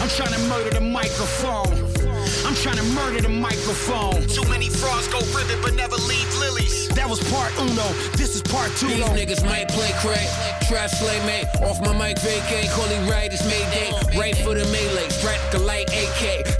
I'm 0.02 0.10
trying 0.10 0.34
to 0.34 0.40
murder 0.48 0.72
the 0.72 0.82
microphone. 0.82 1.72
I'm 2.46 2.56
trying 2.56 2.78
to 2.78 2.88
murder 2.94 3.22
the 3.22 3.30
microphone. 3.30 4.28
Too 4.28 4.48
many 4.50 4.70
frogs 4.70 5.08
go 5.08 5.20
ribbon, 5.36 5.62
but 5.62 5.74
never 5.76 5.96
leave 5.96 6.30
lilies. 6.40 6.85
That 6.96 7.10
was 7.10 7.20
part 7.30 7.52
uno. 7.60 7.88
This 8.16 8.36
is 8.36 8.42
part 8.42 8.72
two. 8.78 8.88
These 8.88 9.04
niggas 9.06 9.46
might 9.46 9.68
play 9.68 9.92
crack, 10.00 10.28
trap 10.68 10.90
slay 10.90 11.20
mate. 11.26 11.46
Off 11.62 11.80
my 11.82 11.92
mic 11.92 12.18
vacate, 12.20 12.70
calling 12.72 13.08
right, 13.08 13.32
it's 13.32 13.44
Mayday. 13.46 13.92
Right 14.18 14.36
for 14.38 14.56
the 14.56 14.66
melee, 14.72 15.10
strap 15.10 15.40
the 15.52 15.60
light 15.60 15.90
AK. 15.92 16.55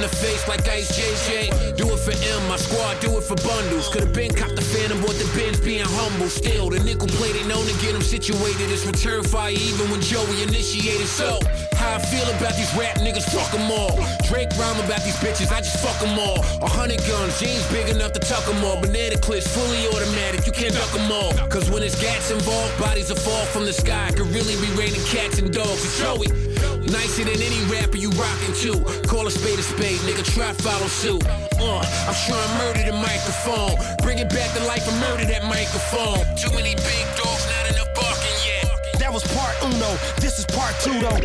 In 0.00 0.08
the 0.08 0.16
face 0.16 0.48
like 0.48 0.66
Ice 0.66 0.96
JJ. 0.96 1.76
Do 1.76 1.84
it 1.92 2.00
for 2.00 2.16
M, 2.16 2.48
my 2.48 2.56
squad, 2.56 2.98
do 3.00 3.18
it 3.18 3.20
for 3.20 3.36
bundles. 3.44 3.92
Could've 3.92 4.14
been 4.14 4.32
cop 4.32 4.48
the 4.56 4.64
phantom, 4.64 4.96
bought 5.02 5.20
the 5.20 5.28
Benz, 5.36 5.60
being 5.60 5.84
humble. 5.84 6.30
Still, 6.32 6.70
the 6.70 6.80
nickel 6.80 7.06
plated, 7.20 7.44
known 7.44 7.66
to 7.68 7.76
get 7.84 7.92
him 7.92 8.00
situated. 8.00 8.72
It's 8.72 8.86
return 8.86 9.22
fire, 9.22 9.52
even 9.52 9.90
when 9.92 10.00
Joey 10.00 10.40
initiated. 10.40 11.04
So, 11.04 11.36
how 11.76 11.96
I 11.96 11.98
feel 12.00 12.24
about 12.32 12.56
these 12.56 12.72
rap 12.80 12.96
niggas, 13.04 13.28
fuck 13.28 13.52
'em 13.52 13.68
all. 13.68 14.00
Drake 14.24 14.48
rhyme 14.56 14.80
about 14.80 15.04
these 15.04 15.20
bitches, 15.20 15.52
I 15.52 15.60
just 15.60 15.76
fuck 15.84 16.00
'em 16.00 16.18
all. 16.18 16.40
A 16.64 16.68
hundred 16.68 17.04
guns, 17.04 17.38
jeans 17.38 17.66
big 17.68 17.90
enough 17.92 18.12
to 18.16 18.20
tuck 18.20 18.48
'em 18.48 18.64
all. 18.64 18.80
Banana 18.80 19.18
clips, 19.18 19.48
fully 19.52 19.84
automatic, 19.92 20.46
you 20.46 20.52
can't 20.52 20.72
duck 20.72 20.94
'em 20.96 21.12
all. 21.12 21.34
Cause 21.52 21.68
when 21.68 21.82
it's 21.82 22.00
gats 22.00 22.30
involved, 22.30 22.72
bodies 22.80 23.10
will 23.10 23.20
fall 23.20 23.44
from 23.52 23.66
the 23.66 23.74
sky. 23.74 24.08
Could 24.16 24.32
really 24.32 24.56
be 24.64 24.72
raining 24.80 25.04
cats 25.04 25.36
and 25.36 25.52
dogs. 25.52 25.84
It's 25.84 25.98
Joey. 26.00 26.49
Nicer 26.90 27.24
than 27.24 27.40
any 27.40 27.60
rapper 27.70 27.96
you 27.96 28.10
rockin' 28.10 28.54
to. 28.64 28.72
Call 29.06 29.26
a 29.26 29.30
spade 29.30 29.58
a 29.58 29.62
spade, 29.62 30.00
nigga, 30.00 30.24
try 30.34 30.52
follow 30.52 30.86
suit. 30.86 31.24
Uh, 31.60 31.80
I'm 32.08 32.14
sure 32.14 32.36
I 32.36 32.48
murdered 32.58 32.86
the 32.88 32.96
microphone. 32.96 33.76
Bring 34.02 34.18
it 34.18 34.28
back 34.30 34.52
to 34.56 34.64
life 34.64 34.86
and 34.88 34.98
murder 35.00 35.24
that 35.26 35.44
microphone. 35.44 36.18
Too 36.36 36.50
many 36.56 36.74
big 36.74 37.04
dogs, 37.16 37.44
not 37.46 37.70
enough 37.70 37.90
barking 37.94 38.38
yet. 38.44 38.98
That 38.98 39.12
was 39.12 39.22
part 39.36 39.54
uno. 39.62 39.90
This 40.20 40.38
is 40.38 40.46
part 40.46 40.74
two, 40.80 40.98
though. 40.98 41.20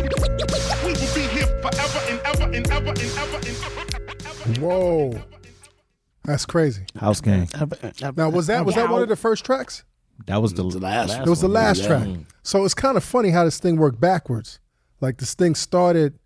We 0.84 0.92
will 0.92 1.14
be 1.14 1.26
here 1.34 1.46
forever 1.60 2.00
and 2.10 2.20
ever 2.24 2.44
and 2.54 2.66
ever 2.70 2.90
and 2.90 3.00
ever 3.18 3.36
and 3.36 3.56
ever. 3.64 4.60
Whoa, 4.60 5.20
that's 6.22 6.46
crazy. 6.46 6.84
House 6.96 7.20
gang. 7.20 7.48
Now 8.16 8.30
was 8.30 8.46
that 8.46 8.64
was 8.64 8.76
that 8.76 8.88
one 8.88 9.02
of 9.02 9.08
the 9.08 9.16
first 9.16 9.44
tracks? 9.44 9.84
That 10.26 10.40
was 10.40 10.54
the, 10.54 10.62
last. 10.62 11.18
It 11.18 11.28
was 11.28 11.40
the 11.40 11.48
last 11.48 11.84
track. 11.84 12.08
So 12.42 12.64
it's 12.64 12.74
kind 12.74 12.96
of 12.96 13.04
funny 13.04 13.30
how 13.30 13.44
this 13.44 13.58
thing 13.58 13.76
worked 13.76 14.00
backwards. 14.00 14.60
Like 15.00 15.18
this 15.18 15.34
thing 15.34 15.54
started 15.54 16.18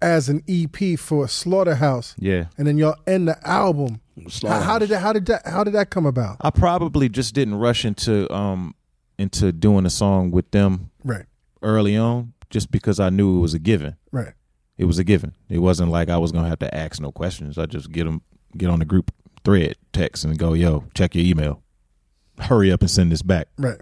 as 0.00 0.28
an 0.28 0.42
EP 0.48 0.98
for 0.98 1.28
Slaughterhouse, 1.28 2.14
Yeah. 2.18 2.46
and 2.58 2.66
then 2.66 2.76
y'all 2.78 2.96
end 3.06 3.28
the 3.28 3.46
album. 3.48 4.00
How, 4.42 4.60
how 4.60 4.78
did 4.78 4.88
that? 4.90 4.98
How 5.00 5.12
did 5.12 5.26
that? 5.26 5.46
How 5.46 5.64
did 5.64 5.74
that 5.74 5.90
come 5.90 6.06
about? 6.06 6.36
I 6.40 6.50
probably 6.50 7.08
just 7.08 7.34
didn't 7.34 7.54
rush 7.56 7.84
into 7.84 8.32
um 8.32 8.74
into 9.18 9.52
doing 9.52 9.86
a 9.86 9.90
song 9.90 10.30
with 10.30 10.50
them 10.50 10.90
Right. 11.04 11.24
early 11.62 11.96
on, 11.96 12.32
just 12.50 12.70
because 12.70 12.98
I 13.00 13.10
knew 13.10 13.38
it 13.38 13.40
was 13.40 13.54
a 13.54 13.58
given. 13.58 13.96
Right. 14.10 14.32
It 14.78 14.86
was 14.86 14.98
a 14.98 15.04
given. 15.04 15.34
It 15.48 15.58
wasn't 15.58 15.90
like 15.90 16.08
I 16.08 16.18
was 16.18 16.32
gonna 16.32 16.48
have 16.48 16.58
to 16.60 16.74
ask 16.74 17.00
no 17.00 17.12
questions. 17.12 17.56
I 17.58 17.66
just 17.66 17.90
get 17.92 18.04
them 18.04 18.22
get 18.56 18.68
on 18.70 18.80
the 18.80 18.84
group 18.84 19.12
thread 19.44 19.76
text 19.92 20.24
and 20.24 20.38
go, 20.38 20.52
yo, 20.52 20.84
check 20.94 21.14
your 21.14 21.24
email. 21.24 21.62
Hurry 22.38 22.70
up 22.72 22.80
and 22.80 22.90
send 22.90 23.12
this 23.12 23.22
back. 23.22 23.48
Right. 23.58 23.80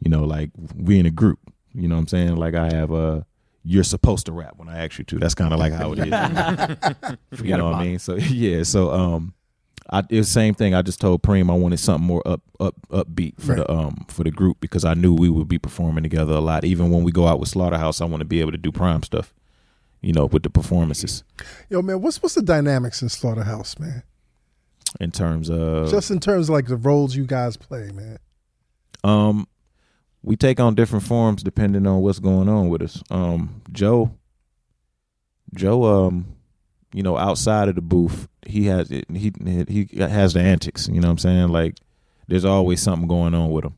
You 0.00 0.10
know, 0.10 0.24
like 0.24 0.50
we 0.76 0.98
in 0.98 1.06
a 1.06 1.10
group. 1.10 1.38
You 1.78 1.88
know 1.88 1.94
what 1.94 2.02
I'm 2.02 2.08
saying? 2.08 2.36
Like 2.36 2.54
I 2.54 2.72
have 2.72 2.92
uh 2.92 3.20
you're 3.64 3.84
supposed 3.84 4.26
to 4.26 4.32
rap 4.32 4.54
when 4.56 4.68
I 4.68 4.84
ask 4.84 4.98
you 4.98 5.04
to. 5.04 5.18
That's 5.18 5.34
kind 5.34 5.52
of 5.52 5.58
like 5.58 5.72
how 5.72 5.92
it 5.92 5.98
is. 5.98 6.06
you 7.42 7.56
know 7.56 7.66
what 7.66 7.74
I 7.74 7.84
mean? 7.84 7.98
So 7.98 8.14
yeah, 8.16 8.62
so 8.62 8.90
um 8.90 9.34
I 9.90 10.00
it 10.00 10.16
was 10.16 10.26
the 10.26 10.32
same 10.32 10.54
thing. 10.54 10.74
I 10.74 10.82
just 10.82 11.00
told 11.00 11.22
Preem 11.22 11.50
I 11.50 11.54
wanted 11.54 11.78
something 11.78 12.06
more 12.06 12.22
up 12.26 12.42
up 12.58 12.74
upbeat 12.90 13.40
for 13.40 13.54
the 13.54 13.70
um 13.70 14.06
for 14.08 14.24
the 14.24 14.30
group 14.30 14.58
because 14.60 14.84
I 14.84 14.94
knew 14.94 15.14
we 15.14 15.30
would 15.30 15.48
be 15.48 15.58
performing 15.58 16.02
together 16.02 16.32
a 16.32 16.40
lot. 16.40 16.64
Even 16.64 16.90
when 16.90 17.04
we 17.04 17.12
go 17.12 17.26
out 17.26 17.38
with 17.38 17.48
Slaughterhouse, 17.48 18.00
I 18.00 18.06
want 18.06 18.20
to 18.20 18.26
be 18.26 18.40
able 18.40 18.52
to 18.52 18.58
do 18.58 18.72
PRhyme 18.72 19.04
stuff. 19.04 19.32
You 20.00 20.12
know, 20.12 20.26
with 20.26 20.44
the 20.44 20.50
performances 20.50 21.24
Yo, 21.68 21.82
man, 21.82 22.00
what's 22.00 22.22
what's 22.22 22.36
the 22.36 22.42
dynamics 22.42 23.02
in 23.02 23.08
Slaughterhouse, 23.08 23.78
man? 23.78 24.04
in 25.00 25.10
terms 25.10 25.50
of 25.50 25.90
Just 25.90 26.10
in 26.10 26.20
terms 26.20 26.48
of 26.48 26.54
like 26.54 26.66
the 26.66 26.76
roles 26.76 27.14
you 27.14 27.24
guys 27.26 27.56
play, 27.56 27.90
man. 27.92 28.18
Um, 29.04 29.46
we 30.22 30.36
take 30.36 30.60
on 30.60 30.74
different 30.74 31.04
forms 31.04 31.42
depending 31.42 31.86
on 31.86 32.00
what's 32.00 32.18
going 32.18 32.48
on 32.48 32.68
with 32.68 32.82
us. 32.82 33.02
Um, 33.10 33.62
Joe, 33.72 34.10
Joe, 35.54 35.84
um, 35.84 36.36
you 36.92 37.02
know, 37.02 37.16
outside 37.16 37.68
of 37.68 37.74
the 37.74 37.80
booth, 37.80 38.28
he 38.46 38.66
has 38.66 38.90
it. 38.90 39.04
He 39.10 39.32
he 39.68 39.88
has 39.98 40.34
the 40.34 40.40
antics. 40.40 40.88
You 40.88 41.00
know 41.00 41.08
what 41.08 41.12
I'm 41.12 41.18
saying? 41.18 41.48
Like, 41.48 41.76
there's 42.26 42.44
always 42.44 42.82
something 42.82 43.08
going 43.08 43.34
on 43.34 43.50
with 43.50 43.64
him. 43.64 43.74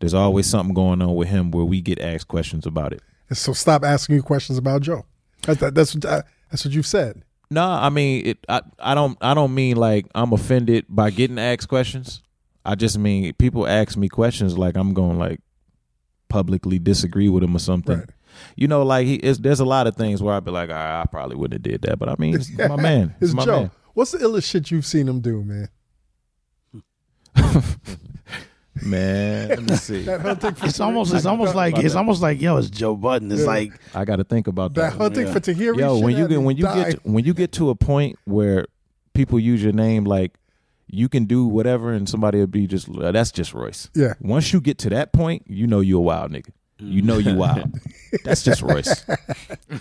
There's 0.00 0.14
always 0.14 0.46
something 0.46 0.74
going 0.74 1.00
on 1.00 1.14
with 1.14 1.28
him 1.28 1.50
where 1.50 1.64
we 1.64 1.80
get 1.80 2.00
asked 2.00 2.28
questions 2.28 2.66
about 2.66 2.92
it. 2.92 3.00
And 3.28 3.38
so 3.38 3.52
stop 3.52 3.84
asking 3.84 4.16
you 4.16 4.22
questions 4.22 4.58
about 4.58 4.82
Joe. 4.82 5.06
That's 5.42 5.60
that, 5.60 5.74
that's 5.74 5.94
what 5.94 6.04
uh, 6.04 6.22
that's 6.50 6.64
what 6.64 6.74
you've 6.74 6.86
said. 6.86 7.22
No, 7.50 7.64
I 7.64 7.88
mean 7.90 8.26
it. 8.26 8.38
I 8.48 8.62
I 8.78 8.94
don't 8.94 9.16
I 9.20 9.34
don't 9.34 9.54
mean 9.54 9.76
like 9.76 10.06
I'm 10.14 10.32
offended 10.32 10.86
by 10.88 11.10
getting 11.10 11.38
asked 11.38 11.68
questions. 11.68 12.22
I 12.64 12.74
just 12.74 12.98
mean 12.98 13.32
people 13.34 13.66
ask 13.66 13.96
me 13.96 14.08
questions 14.08 14.56
like 14.56 14.76
I'm 14.76 14.94
going 14.94 15.18
like 15.18 15.40
publicly 16.32 16.78
disagree 16.78 17.28
with 17.28 17.42
him 17.44 17.54
or 17.54 17.58
something. 17.58 18.02
You 18.56 18.66
know, 18.66 18.82
like 18.82 19.06
he 19.06 19.16
is. 19.16 19.38
There's 19.38 19.60
a 19.60 19.64
lot 19.66 19.86
of 19.86 19.94
things 19.96 20.22
where 20.22 20.34
I'd 20.34 20.44
be 20.44 20.50
like, 20.50 20.70
"All 20.70 20.74
right, 20.74 21.02
I 21.02 21.06
probably 21.06 21.36
wouldn't 21.36 21.64
have 21.64 21.70
did 21.72 21.82
that, 21.82 21.98
but 21.98 22.08
I 22.08 22.14
mean, 22.18 22.34
it's 22.34 22.50
my 22.56 22.76
man. 22.88 23.14
It's 23.20 23.34
my 23.34 23.44
Joe. 23.44 23.60
man. 23.60 23.70
What's 23.92 24.12
the 24.12 24.18
illest 24.18 24.44
shit 24.50 24.70
you've 24.70 24.86
seen 24.86 25.06
him 25.06 25.20
do, 25.20 25.44
man? 25.44 25.68
Man, 28.84 29.48
let 29.50 29.62
me 29.62 29.76
see. 29.76 30.02
That 30.04 30.40
for 30.40 30.66
It's 30.66 30.80
almost 30.80 31.12
it's 31.14 31.26
almost 31.26 31.54
like 31.54 31.76
it's 31.78 31.94
almost 31.94 32.22
like 32.22 32.40
yo, 32.40 32.56
it's 32.56 32.70
Joe 32.70 32.96
Budden. 32.96 33.30
It's 33.30 33.42
Yeah. 33.42 33.46
like 33.46 33.72
I 33.94 34.04
got 34.06 34.16
to 34.16 34.24
think 34.24 34.46
about 34.48 34.74
that. 34.74 34.92
That 34.92 34.98
hunting 34.98 35.26
for 35.30 35.40
Tahiri 35.40 35.78
Yo, 35.78 35.96
shit 35.96 36.04
when 36.04 36.16
you 36.16 36.26
get 36.26 36.42
when 36.42 36.56
you 36.56 36.64
dying. 36.64 36.90
get 36.92 37.06
when 37.06 37.24
you 37.24 37.34
get 37.34 37.52
to 37.52 37.68
a 37.70 37.74
point 37.74 38.18
where 38.24 38.66
people 39.12 39.38
use 39.38 39.62
your 39.62 39.74
name 39.74 40.04
like 40.04 40.32
you 40.94 41.08
can 41.08 41.24
do 41.24 41.46
whatever 41.46 41.90
and 41.92 42.06
somebody 42.08 42.38
will 42.38 42.46
be 42.46 42.66
just 42.68 42.88
uh, 42.88 43.10
that's 43.10 43.32
just 43.32 43.54
Royce. 43.54 43.88
Yeah. 43.94 44.12
Once 44.20 44.52
you 44.52 44.60
get 44.60 44.76
to 44.78 44.90
that 44.90 45.12
point, 45.12 45.42
you 45.48 45.66
know 45.66 45.80
you're 45.80 45.98
a 45.98 46.02
wild 46.02 46.30
nigga. 46.30 46.50
You 46.78 47.00
know 47.00 47.18
you 47.18 47.34
wild. 47.36 47.70
that's 48.24 48.42
just 48.42 48.60
Royce. 48.60 49.04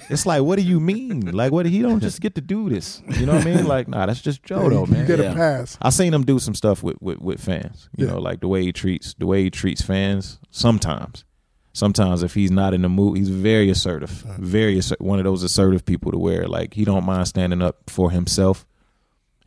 It's 0.10 0.26
like, 0.28 0.44
what 0.44 0.58
do 0.58 0.62
you 0.64 0.80
mean? 0.80 1.32
Like, 1.32 1.52
what? 1.52 1.66
He 1.66 1.82
don't 1.82 2.00
just 2.00 2.22
get 2.22 2.36
to 2.36 2.42
do 2.42 2.70
this. 2.70 3.02
You 3.20 3.26
know 3.26 3.34
what 3.36 3.42
I 3.48 3.56
mean? 3.56 3.66
Like, 3.66 3.88
nah, 3.88 4.06
that's 4.06 4.22
just 4.22 4.44
Joe 4.44 4.64
Yeah, 4.64 4.70
though, 4.70 4.86
you 4.86 4.92
man. 4.92 5.08
get 5.08 5.20
a 5.20 5.24
Yeah. 5.24 5.34
pass. 5.34 5.78
I 5.82 5.90
seen 5.90 6.14
him 6.14 6.24
do 6.24 6.38
some 6.40 6.54
stuff 6.56 6.84
with 6.84 6.98
with, 7.02 7.20
with 7.20 7.40
fans. 7.42 7.90
You 7.98 8.06
Yeah. 8.06 8.14
know, 8.14 8.20
like 8.20 8.40
the 8.42 8.48
way 8.48 8.62
he 8.64 8.72
treats 8.72 9.14
the 9.16 9.26
way 9.26 9.44
he 9.44 9.50
treats 9.50 9.82
fans. 9.82 10.38
Sometimes, 10.52 11.26
sometimes 11.74 12.22
if 12.24 12.36
he's 12.36 12.52
not 12.52 12.74
in 12.76 12.84
the 12.84 12.90
mood, 12.90 13.18
he's 13.18 13.30
very 13.30 13.70
assertive. 13.72 14.12
Very 14.40 14.78
asser- 14.78 14.98
one 15.00 15.18
of 15.20 15.26
those 15.26 15.42
assertive 15.44 15.84
people 15.86 16.12
to 16.12 16.20
where 16.20 16.48
like 16.48 16.76
he 16.76 16.86
don't 16.86 17.06
mind 17.06 17.28
standing 17.28 17.62
up 17.64 17.90
for 17.90 18.12
himself. 18.12 18.66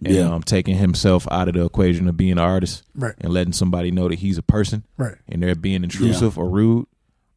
And, 0.05 0.14
Yeah. 0.14 0.32
um, 0.35 0.43
taking 0.43 0.76
himself 0.76 1.26
out 1.31 1.48
of 1.48 1.55
the 1.55 1.64
equation 1.64 2.09
of 2.09 2.16
being 2.16 2.32
an 2.32 2.39
artist, 2.39 2.82
Right. 2.94 3.14
and 3.20 3.32
letting 3.32 3.52
somebody 3.52 3.90
know 3.90 4.09
that 4.09 4.18
he's 4.18 4.39
a 4.39 4.43
person, 4.43 4.85
Right. 4.98 5.14
and 5.28 5.43
they're 5.43 5.55
being 5.55 5.82
intrusive 5.85 6.36
or 6.39 6.48
rude, 6.51 6.86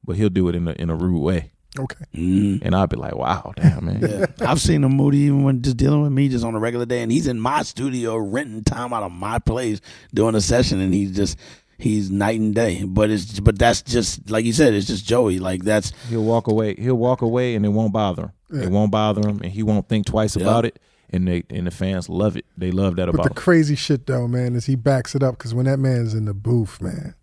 but 0.05 0.15
he'll 0.17 0.29
do 0.29 0.47
it 0.49 0.55
in 0.55 0.67
a 0.67 0.71
in 0.73 0.89
a 0.89 0.95
rude 0.95 1.19
way. 1.21 1.51
Okay. 1.79 2.05
And 2.13 2.73
I'd 2.75 2.89
be 2.89 2.97
like, 2.97 3.15
wow, 3.15 3.53
damn 3.55 3.85
man. 3.85 3.99
Yeah. 4.01 4.25
I've 4.49 4.59
seen 4.59 4.83
him 4.83 4.93
moody 4.97 5.19
even 5.19 5.43
when 5.43 5.61
just 5.61 5.77
dealing 5.77 6.01
with 6.01 6.11
me 6.11 6.27
just 6.27 6.43
on 6.43 6.55
a 6.55 6.59
regular 6.59 6.85
day, 6.85 7.01
and 7.03 7.11
he's 7.11 7.27
in 7.27 7.39
my 7.39 7.61
studio 7.63 8.17
renting 8.17 8.63
time 8.63 8.93
out 8.93 9.03
of 9.03 9.11
my 9.11 9.37
place 9.39 9.79
doing 10.13 10.33
a 10.35 10.41
session, 10.41 10.79
and 10.79 10.93
he's 10.93 11.15
just 11.15 11.37
he's 11.77 12.09
night 12.09 12.39
and 12.39 12.55
day. 12.55 12.83
But 12.83 13.11
it's 13.11 13.39
but 13.39 13.59
that's 13.59 13.83
just 13.83 14.29
like 14.31 14.43
you 14.45 14.53
said, 14.53 14.73
it's 14.73 14.87
just 14.87 15.05
Joey. 15.05 15.37
Like 15.39 15.63
that's 15.63 15.93
He'll 16.09 16.23
walk 16.23 16.47
away. 16.47 16.73
He'll 16.75 16.95
walk 16.95 17.21
away, 17.21 17.53
and 17.55 17.63
it 17.65 17.69
won't 17.69 17.93
bother 17.93 18.23
him. 18.23 18.31
Yeah. 18.51 18.63
It 18.63 18.71
won't 18.71 18.91
bother 18.91 19.27
him, 19.27 19.41
and 19.43 19.51
he 19.51 19.61
won't 19.61 19.87
think 19.87 20.05
twice 20.07 20.35
Yeah. 20.35 20.43
about 20.43 20.65
it. 20.65 20.79
And 21.09 21.27
they 21.27 21.43
and 21.49 21.65
the 21.67 21.71
fans 21.71 22.09
love 22.09 22.35
it. 22.35 22.45
They 22.57 22.71
love 22.71 22.97
that 22.97 23.05
But 23.05 23.15
about 23.15 23.23
the 23.23 23.29
him. 23.29 23.35
crazy 23.35 23.75
shit 23.75 24.07
though, 24.07 24.27
man, 24.27 24.55
is 24.55 24.65
he 24.65 24.75
backs 24.75 25.15
it 25.15 25.23
up 25.23 25.37
because 25.37 25.53
when 25.53 25.65
that 25.65 25.77
man's 25.79 26.13
in 26.13 26.25
the 26.25 26.33
booth, 26.33 26.81
man. 26.81 27.15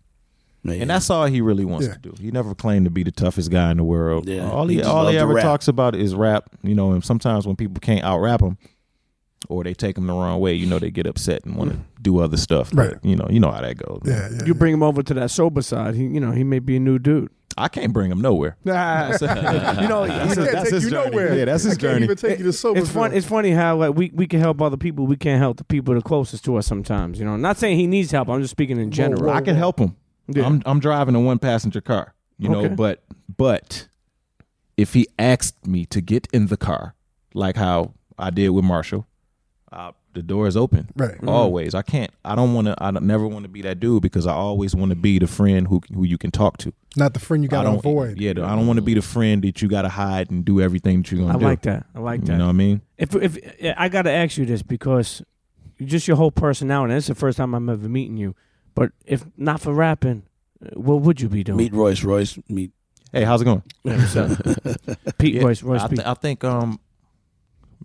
And 0.67 0.89
that's 0.89 1.11
all 1.11 1.27
he 1.27 1.41
really 1.41 1.63
wants 1.65 1.85
Yeah. 1.85 1.93
to 1.93 1.99
do. 1.99 2.13
He 2.19 2.31
never 2.31 2.55
claimed 2.55 2.85
to 2.85 2.89
be 2.89 3.03
the 3.03 3.11
toughest 3.11 3.51
guy 3.51 3.69
in 3.69 3.77
the 3.77 3.83
world. 3.83 4.27
Yeah. 4.27 4.49
All 4.49 4.65
He 4.65 4.77
he, 4.77 4.81
all 4.81 5.07
he 5.07 5.15
ever 5.19 5.35
rap. 5.35 5.43
talks 5.43 5.67
about 5.67 5.95
is 5.95 6.15
rap. 6.15 6.49
You 6.63 6.73
know, 6.73 6.91
and 6.93 7.03
sometimes 7.03 7.45
when 7.45 7.55
people 7.55 7.79
can't 7.79 8.03
out 8.03 8.17
rap 8.17 8.41
him, 8.41 8.57
or 9.47 9.63
they 9.63 9.75
take 9.75 9.95
him 9.95 10.07
the 10.07 10.13
wrong 10.13 10.39
way, 10.39 10.55
you 10.55 10.65
know, 10.65 10.79
they 10.79 10.89
get 10.89 11.05
upset 11.05 11.45
and 11.45 11.55
want 11.55 11.69
to 11.73 11.77
do 12.01 12.17
other 12.17 12.37
stuff. 12.37 12.71
But, 12.73 12.93
Right. 12.93 12.97
You 13.03 13.15
know, 13.15 13.27
you 13.29 13.39
know 13.39 13.51
how 13.51 13.61
that 13.61 13.77
goes. 13.77 14.01
man. 14.03 14.17
Yeah, 14.31 14.37
yeah. 14.39 14.45
You 14.47 14.55
bring 14.55 14.73
him 14.73 14.81
over 14.81 15.03
to 15.03 15.13
that 15.13 15.29
sober 15.29 15.61
side. 15.61 15.93
He, 15.93 16.05
you 16.05 16.19
know, 16.19 16.31
he 16.31 16.43
may 16.43 16.57
be 16.57 16.77
a 16.77 16.79
new 16.79 16.97
dude. 16.97 17.29
I 17.57 17.69
can't 17.69 17.93
bring 17.93 18.11
him 18.11 18.19
nowhere. 18.19 18.57
Nah, 18.65 19.11
you 19.81 19.87
know, 19.87 20.03
He 20.03 20.11
it's- 20.11 20.35
can't 20.35 20.51
that's 20.51 20.63
take 20.65 20.73
his 20.73 20.83
you 20.85 20.89
journey. 20.89 21.09
nowhere. 21.11 21.37
Yeah, 21.37 21.45
that's 21.45 21.63
his 21.63 21.77
I 21.77 21.81
can't 21.81 22.03
even 22.03 22.17
take 22.17 22.39
you 22.39 22.45
to 22.45 22.53
sober. 22.53 22.79
it's 22.79 22.89
fun. 22.89 23.13
It's 23.13 23.25
funny 23.25 23.51
how 23.51 23.77
like 23.77 23.95
we, 23.95 24.11
we 24.13 24.27
can 24.27 24.41
help 24.41 24.61
other 24.61 24.75
people. 24.77 25.07
We 25.07 25.15
can't 25.15 25.39
help 25.39 25.57
the 25.57 25.63
people 25.63 25.93
the 25.95 26.01
closest 26.01 26.43
to 26.45 26.57
us 26.57 26.67
sometimes. 26.67 27.17
You 27.19 27.25
know, 27.25 27.37
not 27.37 27.57
saying 27.57 27.77
he 27.77 27.87
needs 27.87 28.11
help. 28.11 28.27
I'm 28.29 28.41
just 28.41 28.51
speaking 28.51 28.77
in 28.79 28.91
general. 28.91 29.29
I 29.29 29.39
can 29.41 29.55
help 29.55 29.79
him. 29.79 29.95
Yeah. 30.27 30.45
I'm 30.45 30.61
I'm 30.65 30.79
driving 30.79 31.15
a 31.15 31.19
one 31.21 31.39
passenger 31.39 31.79
car. 31.81 32.13
You 32.37 32.49
know, 32.49 32.65
Okay. 32.65 32.75
but 32.75 33.03
but 33.37 33.87
if 34.75 34.93
he 34.93 35.07
asked 35.17 35.65
me 35.65 35.85
to 35.85 36.01
get 36.01 36.27
in 36.33 36.47
the 36.47 36.57
car, 36.57 36.95
like 37.33 37.55
how 37.55 37.93
I 38.17 38.31
did 38.31 38.49
with 38.49 38.65
Marshall, 38.65 39.07
I'll 39.71 39.95
the 40.15 40.23
door 40.23 40.47
is 40.47 40.57
open. 40.57 40.87
Right. 40.95 41.19
Mhm. 41.21 41.29
Always. 41.29 41.75
I 41.75 41.81
can't. 41.81 42.11
I 42.23 42.35
don't 42.35 42.53
want 42.53 42.67
to. 42.67 42.75
I 42.79 42.91
don't, 42.91 43.05
never 43.05 43.27
want 43.27 43.43
to 43.43 43.49
be 43.49 43.61
that 43.61 43.79
dude 43.79 44.01
because 44.01 44.25
I 44.25 44.33
always 44.33 44.73
want 44.75 44.89
to 44.89 44.95
be 44.95 45.19
the 45.19 45.27
friend 45.27 45.67
who 45.67 45.81
who 45.93 46.03
you 46.03 46.17
can 46.17 46.31
talk 46.31 46.57
to. 46.59 46.73
Not 46.97 47.13
the 47.13 47.19
friend 47.19 47.43
you 47.43 47.49
gotta 47.49 47.67
don't 47.69 47.77
avoid. 47.79 48.19
Yeah, 48.19 48.31
I 48.31 48.33
don't 48.55 48.65
want 48.67 48.77
to 48.77 48.81
be 48.81 48.93
the 48.95 49.01
friend 49.01 49.43
that 49.43 49.61
you 49.61 49.67
got 49.67 49.83
to 49.83 49.89
hide 49.89 50.31
and 50.31 50.43
do 50.45 50.61
everything 50.61 51.01
that 51.03 51.11
you're 51.11 51.19
gonna 51.21 51.33
do. 51.33 51.37
I 51.37 51.39
do. 51.39 51.45
like 51.45 51.61
that. 51.63 51.85
I 51.93 51.99
like 51.99 52.21
that. 52.25 52.31
You 52.31 52.37
know 52.39 52.45
what 52.45 52.49
I 52.51 52.53
mean? 52.53 52.81
If 52.97 53.13
if 53.15 53.37
I 53.77 53.89
got 53.89 54.03
to 54.03 54.11
ask 54.11 54.37
you 54.37 54.45
this 54.45 54.63
because 54.63 55.21
just 55.83 56.07
your 56.07 56.17
whole 56.17 56.31
personality. 56.31 56.93
and 56.93 56.97
This 56.97 57.03
is 57.05 57.09
the 57.09 57.15
first 57.15 57.37
time 57.37 57.53
I'm 57.53 57.67
ever 57.69 57.89
meeting 57.89 58.17
you. 58.17 58.33
But 58.75 58.91
if 59.05 59.25
not 59.37 59.59
for 59.61 59.73
rapping, 59.73 60.23
uh, 60.65 60.69
what 60.79 61.01
would 61.01 61.19
you 61.21 61.27
be 61.29 61.43
doing? 61.43 61.57
Meet 61.57 61.73
Royce. 61.73 62.03
Royce. 62.03 62.37
Meet. 62.49 62.71
Hey, 63.11 63.23
how's 63.23 63.41
it 63.41 63.45
going? 63.45 63.63
Yeah. 63.83 64.35
Pete 65.17 65.41
Royce. 65.43 65.63
Royce 65.63 65.81
I, 65.81 65.87
Pete. 65.87 65.97
th- 65.99 66.07
I 66.07 66.13
think, 66.15 66.43
um, 66.43 66.79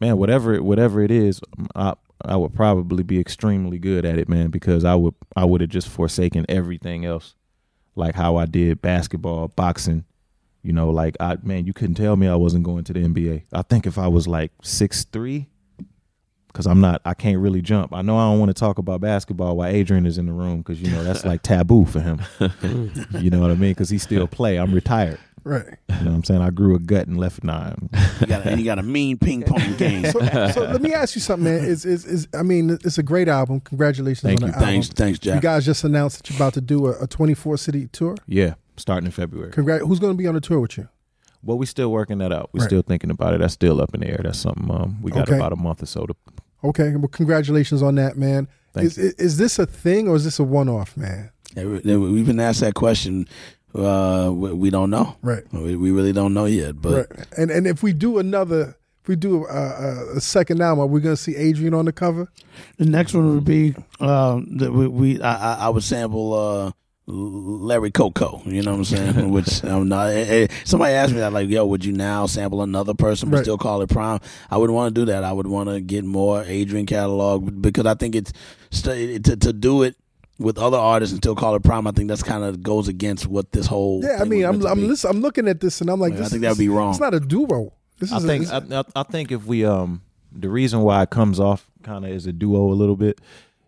man, 0.01 0.17
whatever 0.17 0.55
it, 0.55 0.65
whatever 0.65 1.03
it 1.03 1.11
is, 1.11 1.41
I 1.75 1.95
I 2.25 2.37
would 2.37 2.55
probably 2.55 3.03
be 3.03 3.19
extremely 3.19 3.79
good 3.79 4.05
at 4.05 4.19
it, 4.19 4.29
man, 4.29 4.51
because 4.51 4.85
I 4.85 4.95
would 4.95 5.15
I 5.37 5.45
would 5.45 5.61
have 5.61 5.71
just 5.71 5.89
forsaken 5.89 6.47
everything 6.49 7.05
else, 7.05 7.35
like 7.95 8.15
how 8.15 8.37
I 8.37 8.47
did 8.47 8.83
basketball, 8.83 9.49
boxing. 9.49 10.05
You 10.63 10.73
know, 10.73 10.91
like 10.91 11.17
I 11.21 11.37
man, 11.43 11.67
you 11.67 11.73
couldn't 11.73 11.95
tell 11.95 12.17
me 12.17 12.27
I 12.29 12.37
wasn't 12.37 12.65
going 12.65 12.85
to 12.85 12.93
the 12.93 13.01
NBA. 13.01 13.45
I 13.53 13.63
think 13.63 13.87
if 13.87 13.99
I 13.99 14.09
was 14.09 14.29
like 14.29 14.53
six 14.63 15.05
three, 15.05 15.49
because 16.49 16.67
I'm 16.67 16.81
not, 16.81 17.01
I 17.05 17.15
can't 17.15 17.39
really 17.39 17.63
jump. 17.63 17.95
I 17.95 18.03
know 18.03 18.19
I 18.19 18.25
don't 18.31 18.39
want 18.39 18.51
to 18.51 18.59
talk 18.59 18.79
about 18.79 19.01
basketball 19.01 19.57
while 19.57 19.69
Adrian 19.69 20.05
is 20.05 20.19
in 20.19 20.27
the 20.27 20.33
room 20.33 20.59
because 20.59 20.83
you 20.83 20.91
know 20.91 21.03
that's 21.05 21.25
like 21.25 21.43
taboo 21.43 21.85
for 21.87 22.01
him. 22.01 22.21
you 23.19 23.31
know 23.31 23.41
what 23.41 23.51
I 23.51 23.55
mean? 23.55 23.71
Because 23.71 23.89
he 23.89 23.99
still 23.99 24.27
play. 24.27 24.59
I'm 24.59 24.75
retired. 24.75 25.19
Right. 25.45 25.65
You 25.89 25.95
know 26.05 26.11
what 26.11 26.15
I'm 26.17 26.25
saying? 26.25 26.43
I 26.43 26.51
grew 26.51 26.75
a 26.75 26.79
gut 26.79 27.07
and 27.07 27.19
left 27.19 27.43
nine. 27.45 27.89
You 28.21 28.27
got, 28.27 28.47
and 28.47 28.59
you 28.61 28.65
got 28.65 28.79
a 28.79 28.83
mean 28.83 29.19
ping 29.19 29.43
pong 29.43 29.75
game. 29.79 30.05
So, 30.07 30.21
so 30.53 30.61
let 30.63 30.83
me 30.83 30.93
ask 30.93 31.15
you 31.15 31.21
something, 31.21 31.45
man. 31.45 31.65
Is 31.65 31.85
is 31.85 32.05
is 32.05 32.29
I 32.35 32.43
mean, 32.43 32.71
it's 32.71 32.99
a 32.99 33.03
great 33.03 33.29
album. 33.29 33.61
Congratulations 33.61 34.23
Thank 34.23 34.43
on 34.43 34.49
you. 34.49 34.53
the 34.53 34.59
album. 34.59 34.69
Thanks- 34.75 34.89
thanks, 34.89 35.19
Jack. 35.19 35.37
You 35.37 35.41
guys 35.41 35.65
just 35.65 35.85
announced 35.85 36.19
that 36.19 36.31
you're 36.31 36.37
about 36.37 36.55
to 36.55 36.61
do 36.61 36.87
a, 36.87 37.03
a 37.03 37.07
24 37.07 37.57
city 37.57 37.89
tour. 37.89 38.17
Yeah, 38.27 38.55
starting 38.77 39.07
in 39.07 39.13
February. 39.13 39.51
Congrat. 39.53 39.81
Who's 39.81 39.99
going 39.99 40.13
to 40.13 40.19
be 40.19 40.27
on 40.27 40.35
the 40.35 40.41
tour 40.41 40.61
with 40.61 40.77
you? 40.77 40.89
Well, 41.43 41.59
we're 41.59 41.65
still 41.65 41.91
working 41.91 42.19
that 42.19 42.33
out. 42.33 42.51
We're 42.53 42.61
Right. 42.61 42.69
still 42.69 42.83
thinking 42.83 43.11
about 43.11 43.33
it. 43.35 43.41
That's 43.41 43.55
still 43.55 43.81
up 43.81 43.95
in 43.95 44.01
the 44.01 44.09
air. 44.09 44.21
That's 44.23 44.39
something 44.39 44.71
um, 44.71 45.01
we 45.01 45.11
got 45.11 45.27
Okay. 45.29 45.37
about 45.37 45.53
a 45.53 45.57
month 45.57 45.83
or 45.83 45.87
so 45.87 46.05
to. 46.07 46.15
Okay. 46.63 46.95
Well, 46.97 47.09
congratulations 47.09 47.83
on 47.83 47.95
that, 47.95 48.19
man. 48.19 48.47
Thank 48.75 48.87
Is, 48.87 48.99
is 48.99 49.15
is 49.15 49.37
this 49.39 49.59
a 49.59 49.65
thing 49.67 50.07
or 50.07 50.17
is 50.17 50.25
this 50.25 50.39
a 50.39 50.45
one 50.45 50.69
off, 50.69 50.97
man? 50.99 51.31
Yeah, 51.57 51.65
we- 51.65 51.97
We've 51.97 52.27
been 52.27 52.39
asked 52.39 52.61
that 52.61 52.75
question. 52.75 53.27
Uh, 53.75 54.31
we, 54.33 54.53
we 54.53 54.71
don't 54.71 54.91
know. 54.91 55.17
Right. 55.23 55.45
We, 55.53 55.77
we 55.77 55.91
really 55.91 56.13
don't 56.13 56.35
know 56.35 56.47
yet. 56.47 56.81
But 56.81 57.09
right. 57.17 57.27
And 57.37 57.51
and 57.51 57.67
if 57.67 57.83
we 57.83 57.93
do 57.93 58.19
another, 58.19 58.77
if 59.03 59.09
we 59.09 59.17
do 59.17 59.45
a, 59.47 59.49
a, 59.57 60.17
a 60.17 60.21
second 60.21 60.61
album, 60.61 60.83
are 60.83 60.87
we 60.87 61.01
going 61.01 61.15
to 61.17 61.21
see 61.23 61.37
Adrian 61.37 61.75
on 61.75 61.85
the 61.85 61.93
cover? 61.93 62.29
The 62.79 62.87
next 62.87 63.15
one 63.15 63.33
would 63.35 63.45
be 63.45 63.75
um, 64.01 64.59
that 64.59 64.73
we, 64.73 64.89
we 64.89 65.23
I, 65.23 65.55
I, 65.55 65.67
I 65.67 65.69
would 65.69 65.85
sample 65.85 66.35
uh, 66.35 66.73
Larry 67.07 67.91
Coco. 67.91 68.43
You 68.45 68.63
know 68.63 68.73
what 68.73 68.79
I'm 68.79 68.85
saying? 68.85 69.31
Which 69.37 69.63
I'm 69.65 69.89
not. 69.89 70.09
eh, 70.11 70.25
eh, 70.29 70.47
somebody 70.65 70.95
asked 70.95 71.13
me 71.13 71.19
that, 71.21 71.33
like, 71.33 71.49
"Yo, 71.49 71.65
would 71.65 71.85
you 71.85 71.93
now 71.93 72.27
sample 72.27 72.63
another 72.63 72.95
person 72.95 73.31
but 73.31 73.37
Right. 73.39 73.45
still 73.45 73.59
call 73.59 73.83
it 73.83 73.89
PRhyme?" 73.91 74.23
I 74.51 74.57
wouldn't 74.57 74.75
want 74.75 74.95
to 74.95 75.01
do 75.01 75.05
that. 75.07 75.23
I 75.25 75.33
would 75.33 75.47
want 75.47 75.69
to 75.71 75.81
get 75.81 76.05
more 76.05 76.43
Adrian 76.45 76.87
catalog 76.87 77.63
because 77.63 77.87
I 77.87 77.95
think 77.95 78.15
it's 78.17 78.33
to 78.83 79.19
to 79.21 79.53
do 79.53 79.83
it 79.85 79.97
with 80.41 80.59
other 80.59 80.79
artists 80.79 81.13
and 81.13 81.23
still 81.23 81.37
call 81.37 81.55
it 81.55 81.63
PRhyme. 81.63 81.87
I 81.87 81.93
think 81.93 82.09
that's 82.09 82.23
kind 82.23 82.43
of 82.43 82.63
goes 82.63 82.89
against 82.89 83.27
what 83.27 83.53
this 83.53 83.67
whole. 83.67 84.03
Yeah. 84.03 84.19
I 84.21 84.25
mean, 84.25 84.47
was 84.47 84.65
I'm 84.65 84.79
I'm 84.79 84.89
listen, 84.89 85.11
I'm 85.11 85.21
looking 85.21 85.47
at 85.47 85.61
this 85.61 85.81
and 85.81 85.91
I'm 85.91 86.01
like, 86.01 86.15
Yeah, 86.15 86.25
I 86.25 86.29
think 86.29 86.43
that'd 86.43 86.59
be 86.59 86.69
wrong. 86.69 86.91
It's 86.91 87.01
not 87.01 87.15
a 87.15 87.21
duo. 87.21 87.75
This 87.99 88.11
I 88.11 88.17
is 88.17 88.25
think 88.25 88.49
a, 88.49 88.67
I, 88.71 88.79
I, 88.81 88.85
I 88.97 89.03
think 89.05 89.31
if 89.31 89.45
we 89.45 89.65
um 89.65 90.03
the 90.33 90.49
reason 90.49 90.81
why 90.81 91.03
it 91.03 91.11
comes 91.11 91.39
off 91.39 91.71
kind 91.83 92.05
of 92.05 92.11
as 92.11 92.27
a 92.27 92.33
duo 92.33 92.73
a 92.73 92.75
little 92.75 92.97
bit 92.97 93.21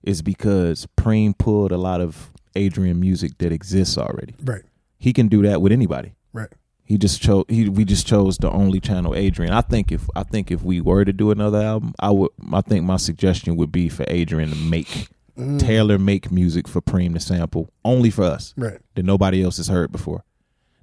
is 0.02 0.22
because 0.22 0.86
Preem 0.96 1.36
pulled 1.36 1.72
a 1.72 1.76
lot 1.76 2.00
of 2.00 2.30
Adrian 2.56 2.98
music 2.98 3.38
that 3.38 3.52
exists 3.52 3.98
already. 3.98 4.34
Right. 4.42 4.62
He 4.98 5.12
can 5.12 5.28
do 5.28 5.42
that 5.42 5.60
with 5.60 5.72
anybody. 5.72 6.14
Right. 6.32 6.48
He 6.84 6.98
just 6.98 7.22
chose. 7.22 7.44
He 7.48 7.68
we 7.68 7.84
just 7.84 8.06
chose 8.06 8.38
the 8.38 8.50
only 8.50 8.80
channel 8.80 9.14
Adrian. 9.14 9.52
I 9.52 9.60
think 9.60 9.92
if 9.92 10.08
I 10.16 10.22
think 10.22 10.50
if 10.50 10.62
we 10.62 10.80
were 10.80 11.04
to 11.04 11.12
do 11.12 11.30
another 11.30 11.60
album, 11.60 11.94
I 11.98 12.10
would. 12.10 12.30
I 12.52 12.60
think 12.62 12.84
my 12.84 12.96
suggestion 12.96 13.56
would 13.56 13.72
be 13.72 13.88
for 13.88 14.04
Adrian 14.08 14.50
to 14.50 14.56
make 14.56 15.08
Mm. 15.38 15.58
tailor 15.58 15.98
make 15.98 16.30
music 16.30 16.68
for 16.68 16.82
Preem 16.82 17.14
to 17.14 17.20
sample 17.20 17.72
only 17.86 18.10
for 18.10 18.24
us. 18.24 18.52
Right. 18.56 18.78
That 18.96 19.04
nobody 19.04 19.42
else 19.42 19.56
has 19.56 19.68
heard 19.68 19.90
before. 19.90 20.24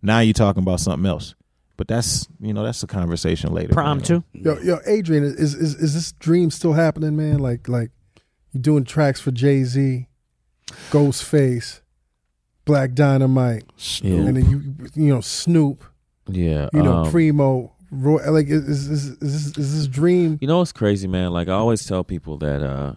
Now 0.02 0.20
you're 0.22 0.34
talking 0.34 0.64
about 0.64 0.80
something 0.80 1.06
else. 1.08 1.36
But 1.78 1.88
that's 1.88 2.28
you 2.42 2.54
know 2.54 2.64
that's 2.64 2.82
a 2.84 2.88
conversation 2.88 3.54
later. 3.54 3.74
Prom 3.74 3.98
man. 4.00 4.06
too. 4.06 4.24
Yo, 4.34 4.58
yo, 4.60 4.80
Adrian, 4.86 5.24
is 5.24 5.54
is 5.54 5.76
is 5.76 5.94
this 5.94 6.12
dream 6.14 6.52
still 6.52 6.74
happening, 6.74 7.16
man? 7.16 7.40
Like 7.40 7.70
like 7.70 7.92
you 8.52 8.60
doing 8.60 8.84
tracks 8.84 9.22
for 9.22 9.32
Jay 9.32 9.64
Z, 9.64 10.08
Ghostface, 10.92 11.82
Black 12.66 12.94
Dynamite, 12.94 13.64
Yeah. 14.02 14.14
and 14.16 14.38
then 14.38 14.50
you 14.50 14.90
you 14.96 15.14
know 15.14 15.22
Snoop, 15.22 15.84
Yeah, 16.28 16.70
you 16.74 16.84
know 16.84 17.04
um, 17.04 17.12
Primo. 17.12 17.74
Roy, 17.92 18.20
like 18.32 18.48
is 18.48 18.68
is, 18.68 18.88
is, 18.90 19.06
is 19.22 19.46
this 19.54 19.58
is 19.58 19.76
this 19.78 19.88
dream? 19.88 20.38
You 20.42 20.48
know 20.48 20.60
what's 20.60 20.72
crazy, 20.72 21.08
man? 21.08 21.32
Like 21.32 21.48
I 21.48 21.54
always 21.54 21.86
tell 21.86 22.04
people 22.04 22.38
that 22.40 22.62
uh 22.62 22.94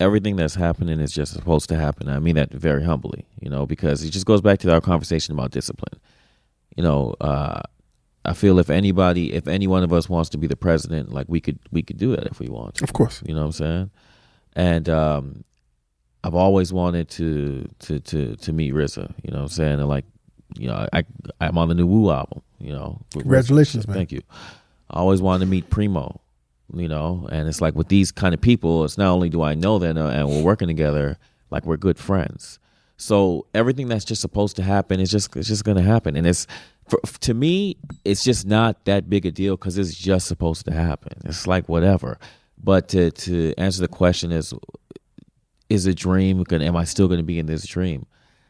everything 0.00 0.36
that's 0.36 0.54
happening 0.54 1.00
is 1.00 1.12
just 1.12 1.32
supposed 1.32 1.68
to 1.68 1.76
happen. 1.76 2.08
I 2.08 2.18
mean 2.18 2.36
that 2.36 2.52
very 2.52 2.84
humbly, 2.84 3.26
you 3.40 3.50
know, 3.50 3.66
because 3.66 4.02
it 4.04 4.10
just 4.10 4.26
goes 4.26 4.40
back 4.40 4.58
to 4.60 4.72
our 4.72 4.80
conversation 4.80 5.34
about 5.34 5.50
discipline. 5.50 6.00
You 6.76 6.82
know, 6.82 7.14
uh 7.20 7.62
I 8.24 8.32
feel 8.34 8.58
if 8.58 8.70
anybody 8.70 9.32
if 9.32 9.48
any 9.48 9.66
one 9.66 9.82
of 9.82 9.92
us 9.92 10.08
wants 10.08 10.30
to 10.30 10.38
be 10.38 10.46
the 10.46 10.56
president, 10.56 11.12
like 11.12 11.26
we 11.28 11.40
could 11.40 11.58
we 11.72 11.82
could 11.82 11.96
do 11.96 12.14
that 12.14 12.26
if 12.26 12.38
we 12.40 12.48
want 12.48 12.76
to. 12.76 12.84
Of 12.84 12.92
course. 12.92 13.22
You 13.26 13.34
know 13.34 13.40
what 13.40 13.46
I'm 13.46 13.52
saying? 13.52 13.90
And 14.54 14.88
um 14.88 15.44
I've 16.24 16.34
always 16.34 16.72
wanted 16.72 17.08
to 17.10 17.68
to 17.80 18.00
to 18.00 18.36
to 18.36 18.52
meet 18.52 18.74
RZA, 18.74 19.14
you 19.22 19.30
know 19.30 19.38
what 19.38 19.42
I'm 19.44 19.48
saying? 19.48 19.80
And 19.80 19.88
like 19.88 20.04
you 20.56 20.68
know, 20.68 20.86
I 20.92 21.04
I'm 21.40 21.58
on 21.58 21.68
the 21.68 21.74
new 21.74 21.86
Wu 21.86 22.10
album, 22.10 22.42
you 22.58 22.72
know. 22.72 23.00
with 23.14 23.24
RZA. 23.24 23.28
Congratulations, 23.28 23.86
man. 23.88 23.96
Thank 23.96 24.12
you. 24.12 24.22
I 24.90 25.00
always 25.00 25.20
wanted 25.20 25.44
to 25.44 25.50
meet 25.50 25.68
Primo, 25.70 26.20
you 26.74 26.88
know, 26.88 27.28
and 27.32 27.48
it's 27.48 27.60
like 27.60 27.74
with 27.74 27.88
these 27.88 28.12
kind 28.12 28.34
of 28.34 28.40
people, 28.40 28.84
it's 28.84 28.98
not 28.98 29.10
only 29.12 29.28
do 29.28 29.42
I 29.42 29.54
know 29.54 29.78
them 29.78 29.96
uh, 29.96 30.10
and 30.10 30.28
we're 30.28 30.42
working 30.42 30.68
together, 30.68 31.18
like 31.50 31.64
we're 31.64 31.76
good 31.76 31.98
friends. 31.98 32.58
So 32.96 33.46
everything 33.54 33.88
that's 33.88 34.04
just 34.04 34.20
supposed 34.20 34.56
to 34.56 34.62
happen 34.62 35.00
is 35.00 35.10
just 35.10 35.34
it's 35.36 35.48
just 35.48 35.64
gonna 35.64 35.82
happen, 35.82 36.16
and 36.16 36.26
it's 36.26 36.46
for, 36.88 37.00
to 37.20 37.34
me, 37.34 37.76
it's 38.04 38.24
just 38.24 38.46
not 38.46 38.84
that 38.86 39.08
big 39.08 39.24
a 39.26 39.30
deal 39.30 39.56
because 39.56 39.78
it's 39.78 39.94
just 39.94 40.26
supposed 40.26 40.64
to 40.66 40.72
happen. 40.72 41.12
It's 41.24 41.46
like 41.46 41.68
whatever. 41.68 42.18
But 42.62 42.88
to 42.88 43.10
to 43.12 43.54
answer 43.56 43.80
the 43.82 43.88
question 43.88 44.32
is, 44.32 44.52
is 45.70 45.86
a 45.86 45.94
dream 45.94 46.42
gonna? 46.42 46.64
Am 46.64 46.76
I 46.76 46.84
still 46.84 47.08
gonna 47.08 47.22
be 47.22 47.38
in 47.38 47.46
this 47.46 47.66
dream? 47.66 48.06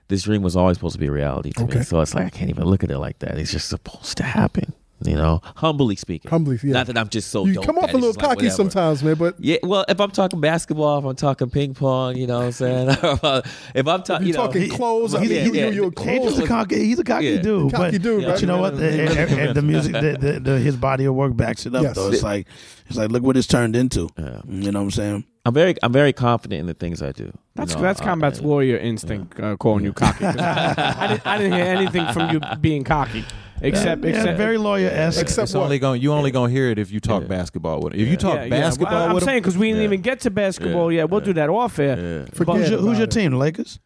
This 0.09 0.23
dream 0.23 0.41
was 0.41 0.57
always 0.57 0.79
supposed 0.79 0.95
to 0.95 0.99
be 1.01 1.09
a 1.09 1.13
reality 1.13 1.51
to 1.53 1.65
Okay. 1.65 1.81
me. 1.81 1.85
So 1.85 2.01
it's 2.01 2.15
like 2.15 2.27
I 2.27 2.31
can't 2.31 2.49
even 2.49 2.65
look 2.65 2.83
at 2.83 2.91
it 2.91 2.99
like 2.99 3.19
that. 3.19 3.37
It's 3.39 3.53
just 3.53 3.69
supposed 3.69 4.17
to 4.17 4.23
happen. 4.23 4.73
You 5.05 5.15
know, 5.15 5.41
humbly 5.57 5.95
speaking. 5.95 6.29
Humbly, 6.29 6.59
yeah. 6.63 6.73
Not 6.73 6.89
that 6.89 6.99
I'm 6.99 7.09
just 7.09 7.29
so. 7.31 7.47
you 7.47 7.55
dope 7.55 7.67
come 7.67 7.79
off 7.79 7.91
a 7.91 7.95
little 7.95 8.09
just 8.13 8.19
like 8.21 8.39
cocky 8.39 8.51
sometimes, 8.51 9.03
man. 9.05 9.15
But 9.15 9.37
Yeah, 9.39 9.59
well, 9.63 9.85
if 9.89 10.01
I'm 10.01 10.11
talking 10.11 10.41
basketball, 10.41 10.99
if 10.99 11.05
I'm 11.05 11.15
talking 11.15 11.51
ping 11.51 11.75
pong, 11.75 12.17
you 12.17 12.27
know 12.27 12.39
what 12.39 12.47
I'm 12.47 12.53
saying? 12.53 12.89
if 13.75 13.87
I'm 13.87 14.03
talking, 14.03 14.27
you 14.27 14.33
you 14.33 14.39
know, 14.39 14.47
talking 14.47 14.69
clothes, 14.71 15.15
I 15.15 15.23
yeah, 15.23 15.45
mean, 15.45 15.55
you, 15.55 15.61
yeah. 15.61 15.67
you, 15.69 15.73
you're 15.73 15.85
He's 15.91 16.19
clothes. 16.21 16.39
a 16.41 16.47
cocky. 16.49 16.85
He's 16.85 16.99
a 16.99 17.05
cocky 17.05 17.27
Yeah. 17.27 17.43
dude. 17.43 17.73
Cocky 17.73 17.99
but, 17.99 18.03
dude, 18.03 18.23
but 18.25 18.31
right? 18.31 18.41
you 18.41 18.47
know 18.49 18.59
what? 18.59 18.77
The, 18.77 18.89
and- 19.21 19.39
and 19.39 19.55
the 19.57 19.63
music, 19.63 19.93
the, 19.93 20.17
the, 20.21 20.41
the, 20.41 20.59
his 20.59 20.77
body 20.77 21.05
of 21.05 21.15
work 21.15 21.37
backs 21.37 21.65
it 21.67 21.75
up. 21.77 21.83
Yes. 21.83 21.95
Though 21.95 22.11
it's 22.11 22.23
like 22.25 22.49
it's 22.89 22.97
like 22.97 23.11
look 23.11 23.23
what 23.23 23.37
it's 23.37 23.47
turned 23.47 23.77
into. 23.77 24.09
You 24.19 24.73
know 24.73 24.81
what 24.81 24.85
I'm 24.85 24.91
saying? 24.91 25.25
I'm 25.47 25.55
very, 25.55 25.77
I'm 25.83 25.93
very 25.93 26.13
confident 26.13 26.61
in 26.61 26.67
the 26.67 26.75
things 26.75 27.01
I 27.01 27.13
do. 27.13 27.25
You 27.25 27.33
That's 27.55 27.75
know, 27.75 27.81
that's 27.83 28.01
I- 28.01 28.05
combat's 28.05 28.41
warrior 28.41 28.77
instinct 28.79 29.39
uh, 29.41 29.57
calling 29.57 29.85
you 29.85 29.93
cocky. 29.93 30.25
I, 30.27 31.07
didn't, 31.07 31.27
I 31.27 31.39
didn't 31.39 31.53
hear 31.53 31.65
anything 31.65 32.07
from 32.13 32.31
you 32.31 32.41
being 32.61 32.85
cocky, 32.85 33.25
except 33.63 34.03
yeah, 34.05 34.11
except 34.11 34.37
very 34.39 34.59
lawyer 34.59 34.89
esque. 34.89 35.21
Except 35.21 35.45
It's 35.49 35.55
what? 35.55 35.65
only 35.65 35.79
going 35.79 36.01
you 36.03 36.13
only 36.13 36.31
gonna 36.31 36.51
hear 36.53 36.71
it 36.71 36.79
if 36.79 36.91
you 36.91 37.01
talk 37.01 37.27
basketball 37.27 37.81
with 37.81 37.95
him. 37.95 38.01
If 38.01 38.09
you 38.09 38.17
talk 38.17 38.35
Yeah, 38.37 38.45
yeah. 38.45 38.49
basketball 38.51 38.93
Well, 38.95 39.09
I'm 39.09 39.15
with 39.15 39.25
saying 39.25 39.41
because 39.43 39.57
we 39.59 39.69
didn't 39.69 39.81
Yeah. 39.81 39.85
even 39.87 40.01
get 40.03 40.21
to 40.21 40.31
basketball 40.31 40.93
yet. 40.93 41.11
We'll 41.11 41.21
do 41.21 41.33
that 41.35 41.49
off 41.49 41.79
air. 41.79 42.27
Forget 42.33 42.57
Who's 42.57 42.71
your, 42.71 42.79
who's 42.81 42.99
your 42.99 43.07
team? 43.07 43.33
The 43.33 43.37
Lakers. 43.39 43.81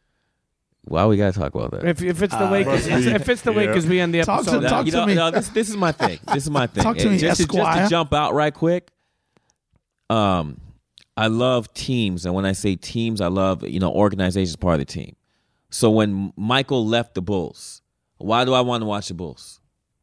Why 0.85 1.07
we 1.07 1.17
gotta 1.17 1.39
talk 1.39 1.55
about 1.55 1.71
that? 1.73 1.85
If 1.85 2.03
if 2.03 2.23
it's 2.23 2.35
the 2.35 2.45
Ah, 2.47 2.51
Lakers, 2.51 2.87
if 2.89 3.29
it's 3.29 3.43
the 3.43 3.53
Yeah. 3.53 3.57
Lakers, 3.59 3.87
we 3.87 4.01
end 4.01 4.13
the 4.13 4.23
Talk 4.25 4.41
episode. 4.41 4.61
to- 4.63 4.69
talk 4.69 4.85
you 4.87 4.93
to 4.93 4.99
know, 4.99 5.07
me. 5.07 5.15
no, 5.15 5.31
this 5.31 5.49
this 5.51 5.69
is 5.69 5.77
my 5.77 5.93
thing. 5.93 6.19
This 6.35 6.43
is 6.45 6.51
my 6.51 6.67
thing. 6.67 6.83
Talk 6.83 6.97
to 6.99 7.09
me, 7.09 7.19
just, 7.19 7.41
to, 7.41 7.47
just 7.47 7.79
to 7.83 7.89
jump 7.89 8.13
out 8.13 8.35
right 8.35 8.53
quick. 8.53 8.91
Um, 10.11 10.61
I 11.17 11.29
love 11.29 11.73
teams, 11.75 12.27
and 12.27 12.35
when 12.35 12.45
I 12.45 12.53
say 12.53 12.75
teams, 12.75 13.21
I 13.21 13.29
love 13.29 13.67
you 13.67 13.79
know 13.81 13.93
organizations 13.93 14.57
part 14.57 14.75
of 14.75 14.81
the 14.81 14.85
team. 14.93 15.15
So 15.71 15.91
when 15.91 16.33
Michael 16.37 16.87
left 16.87 17.15
the 17.15 17.23
Bulls, 17.23 17.81
why 18.19 18.45
do 18.45 18.53
I 18.53 18.61
want 18.61 18.83
to 18.83 18.87
watch 18.87 19.09
the 19.09 19.15
Bulls? 19.15 19.61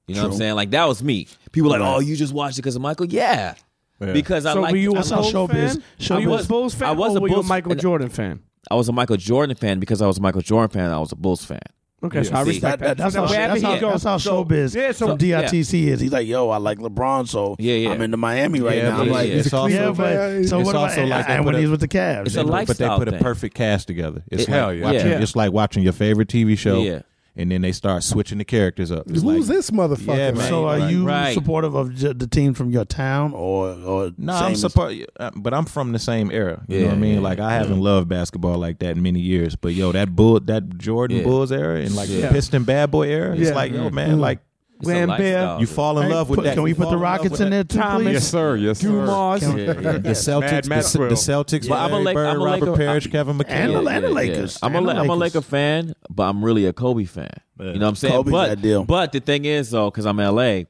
You 0.10 0.16
know 0.16 0.24
what 0.24 0.32
I'm 0.34 0.38
saying? 0.38 0.56
Like 0.56 0.72
that 0.72 0.86
was 0.88 1.04
me. 1.04 1.28
People 1.52 1.74
are 1.74 1.80
like, 1.80 1.96
oh, 1.96 2.00
you 2.00 2.16
just 2.16 2.34
watched 2.34 2.58
it 2.58 2.62
because 2.64 2.76
of 2.76 2.82
Michael? 2.82 3.06
Yeah, 3.08 3.56
because 4.00 4.46
I 4.46 4.54
So 4.54 4.62
like. 4.62 4.72
were 4.72 4.78
you 4.78 4.92
a 4.92 4.96
That's 4.96 5.10
how 5.10 5.22
Bulls 5.22 5.34
showbiz- 5.34 5.50
fan? 5.74 5.84
showbiz- 6.00 6.10
Were 6.16 6.20
you 6.22 6.28
a 6.28 6.32
was- 6.32 6.48
Bulls 6.48 6.74
fan? 6.76 6.88
I 6.90 6.92
was 6.94 7.14
or 7.16 7.18
a 7.18 7.22
were 7.22 7.28
you 7.28 7.34
a 7.34 7.38
Bulls- 7.38 7.50
Michael 7.50 7.72
and- 7.74 7.82
Jordan 7.82 8.10
fan? 8.10 8.40
I 8.72 8.76
was 8.76 8.90
a 8.90 8.92
Michael 8.92 9.18
Jordan 9.18 9.56
fan 9.56 9.80
because 9.80 10.02
I 10.02 10.08
was 10.08 10.18
a 10.18 10.22
Michael 10.22 10.42
Jordan 10.42 10.70
fan. 10.70 10.92
I 10.92 11.00
was 11.00 11.12
a 11.12 11.16
Bulls 11.16 11.44
fan. 11.46 11.60
Okay, 12.02 12.24
so 12.24 12.34
I 12.34 12.44
See, 12.44 12.50
respect 12.52 12.80
that. 12.82 12.96
That's 12.96 13.14
So 13.14 13.24
how, 13.26 13.30
wherever 13.30 13.48
that's 13.56 13.62
he 13.62 13.68
how, 13.68 13.78
goes- 13.80 13.92
that's 13.92 14.04
how 14.06 14.18
so- 14.18 14.46
showbiz 14.46 14.74
Yeah, 14.74 14.92
so- 14.94 15.08
from 15.08 15.18
DITC 15.18 15.88
is. 15.90 16.00
He's 16.00 16.14
like, 16.14 16.28
yo, 16.28 16.50
I 16.50 16.56
like 16.58 16.78
LeBron, 16.80 17.28
so 17.28 17.58
Yeah, 17.60 17.74
yeah. 17.76 17.90
I'm 17.90 18.02
into 18.02 18.16
Miami 18.16 18.62
right 18.62 18.78
Yeah, 18.78 18.90
now. 18.90 18.98
but 19.00 19.02
I'm 19.04 19.10
like, 19.10 19.28
it's 19.30 19.46
he's 19.48 19.54
also- 19.54 19.76
yeah, 19.76 19.92
but 19.92 20.14
so 20.48 20.60
it's 20.60 20.66
what 20.66 20.70
about 20.76 20.76
also 20.92 21.06
like 21.06 21.28
they 21.28 21.34
and 21.34 21.40
put 21.44 21.46
when 21.48 21.56
a- 21.56 21.60
he's 21.60 21.70
with 21.70 21.82
the 21.82 21.90
Cavs? 21.90 22.28
It's 22.28 22.36
a 22.36 22.44
put- 22.44 22.46
but 22.46 22.52
they 22.52 22.52
lifestyle 22.86 22.98
put 23.00 23.08
a 23.10 23.12
thing. 23.12 23.20
perfect 23.20 23.54
cast 23.56 23.88
together. 23.88 24.24
It's 24.32 24.46
Hell 24.46 24.68
like 24.68 24.78
yeah. 24.80 24.84
watching, 24.86 25.08
Yeah. 25.12 25.20
it's 25.22 25.36
like 25.36 25.52
watching 25.52 25.84
your 25.84 25.92
favorite 25.94 26.30
TV 26.30 26.56
show, 26.58 26.82
Yeah. 26.84 27.00
And 27.36 27.52
then 27.52 27.62
they 27.62 27.72
start 27.72 28.04
switching 28.04 28.38
the 28.38 28.44
characters 28.46 28.92
up. 28.92 29.04
It's 29.08 29.22
Who's 29.22 29.48
like, 29.48 29.56
this 29.58 29.70
motherfucker? 29.72 30.08
Yeah, 30.18 30.32
man? 30.32 30.38
man. 30.38 30.50
So 30.50 30.68
are 30.68 30.80
Right. 30.80 30.92
you 30.92 31.06
Right. 31.06 31.34
supportive 31.34 31.76
of 31.76 31.94
j- 31.96 32.14
the 32.14 32.28
team 32.28 32.54
from 32.54 32.70
your 32.72 32.86
town 32.86 33.34
or 33.34 33.70
or 33.72 34.12
No, 34.18 34.34
same 34.34 34.44
I'm 34.46 34.52
as- 34.54 34.62
support, 34.62 34.94
uh, 35.20 35.32
but 35.36 35.54
I'm 35.54 35.66
from 35.66 35.92
the 35.92 36.00
same 36.00 36.32
era. 36.32 36.64
You 36.68 36.76
know 36.78 36.82
Yeah, 36.82 36.88
what 36.90 36.96
I 36.96 37.00
mean? 37.00 37.14
yeah, 37.16 37.20
like 37.22 37.40
I 37.40 37.54
haven't 37.54 37.80
loved 37.80 38.10
basketball 38.10 38.58
like 38.58 38.80
that 38.80 38.98
in 38.98 39.02
many 39.04 39.20
years. 39.22 39.56
But 39.56 39.74
yo, 39.74 39.92
that 39.92 40.16
bull, 40.16 40.40
that 40.42 40.78
Jordan 40.78 41.18
Yeah. 41.18 41.24
Bulls 41.24 41.52
era 41.52 41.80
and 41.80 41.96
like 41.96 42.10
Yeah. 42.10 42.22
the 42.22 42.28
Piston 42.30 42.64
Bad 42.64 42.92
Boy 42.92 43.08
era, 43.10 43.34
it's 43.36 43.50
Yeah. 43.50 43.56
like 43.56 43.72
yo, 43.74 43.90
man, 43.90 44.18
Mm. 44.18 44.20
like 44.20 44.40
It's 44.40 44.46
a 44.46 44.49
Wham 44.82 45.10
lifestyle, 45.10 45.56
Bear. 45.56 45.60
you 45.60 45.68
fall 45.68 46.00
in 46.00 46.10
love 46.10 46.30
with 46.30 46.44
that. 46.44 46.54
Can 46.54 46.64
we 46.64 46.74
put 46.74 46.90
the 46.90 46.98
Rockets 46.98 47.40
in 47.40 47.50
there 47.50 47.64
too, 47.66 47.80
please? 47.80 48.14
Yes, 48.14 48.28
sir. 48.30 48.56
Yes, 48.56 48.80
sir. 48.80 48.88
Dumars. 48.88 49.42
Yeah, 49.44 49.50
yeah. 49.58 49.74
The 49.74 50.10
Celtics, 50.12 50.64
the, 50.64 50.70
Maxwell. 50.70 51.10
the 51.10 51.16
Celtics, 51.16 51.70
Well, 51.70 51.80
I'm 51.86 51.94
a 51.94 52.00
Larry 52.00 52.16
Bird, 52.16 52.38
Robert 52.38 52.66
Laker- 52.66 52.78
Parrish, 52.78 53.06
I'm- 53.08 53.12
Kevin 53.12 53.38
McHale. 53.38 53.92
and 53.92 54.04
the 54.06 54.10
Lakers. 54.10 54.58
I'm 54.64 54.74
a, 54.74 54.78
And 54.78 54.88
the 54.88 54.94
La- 54.94 55.00
I'm 55.02 55.10
a 55.10 55.16
Lakers. 55.16 55.36
Laker 55.36 55.42
fan, 55.46 55.94
but 56.10 56.24
I'm 56.24 56.44
really 56.46 56.66
a 56.66 56.72
Kobe 56.74 57.04
fan. 57.04 57.30
You 57.60 57.66
know 57.66 57.72
what 57.74 57.84
I'm 57.90 57.96
saying? 57.96 58.14
Kobe's 58.14 58.32
but, 58.32 58.48
that 58.48 58.62
deal. 58.62 58.86
but 58.86 59.12
the 59.12 59.20
thing 59.20 59.44
is, 59.46 59.70
though, 59.72 59.92
because 59.92 60.06
I'm 60.06 60.18
LA, 60.18 60.62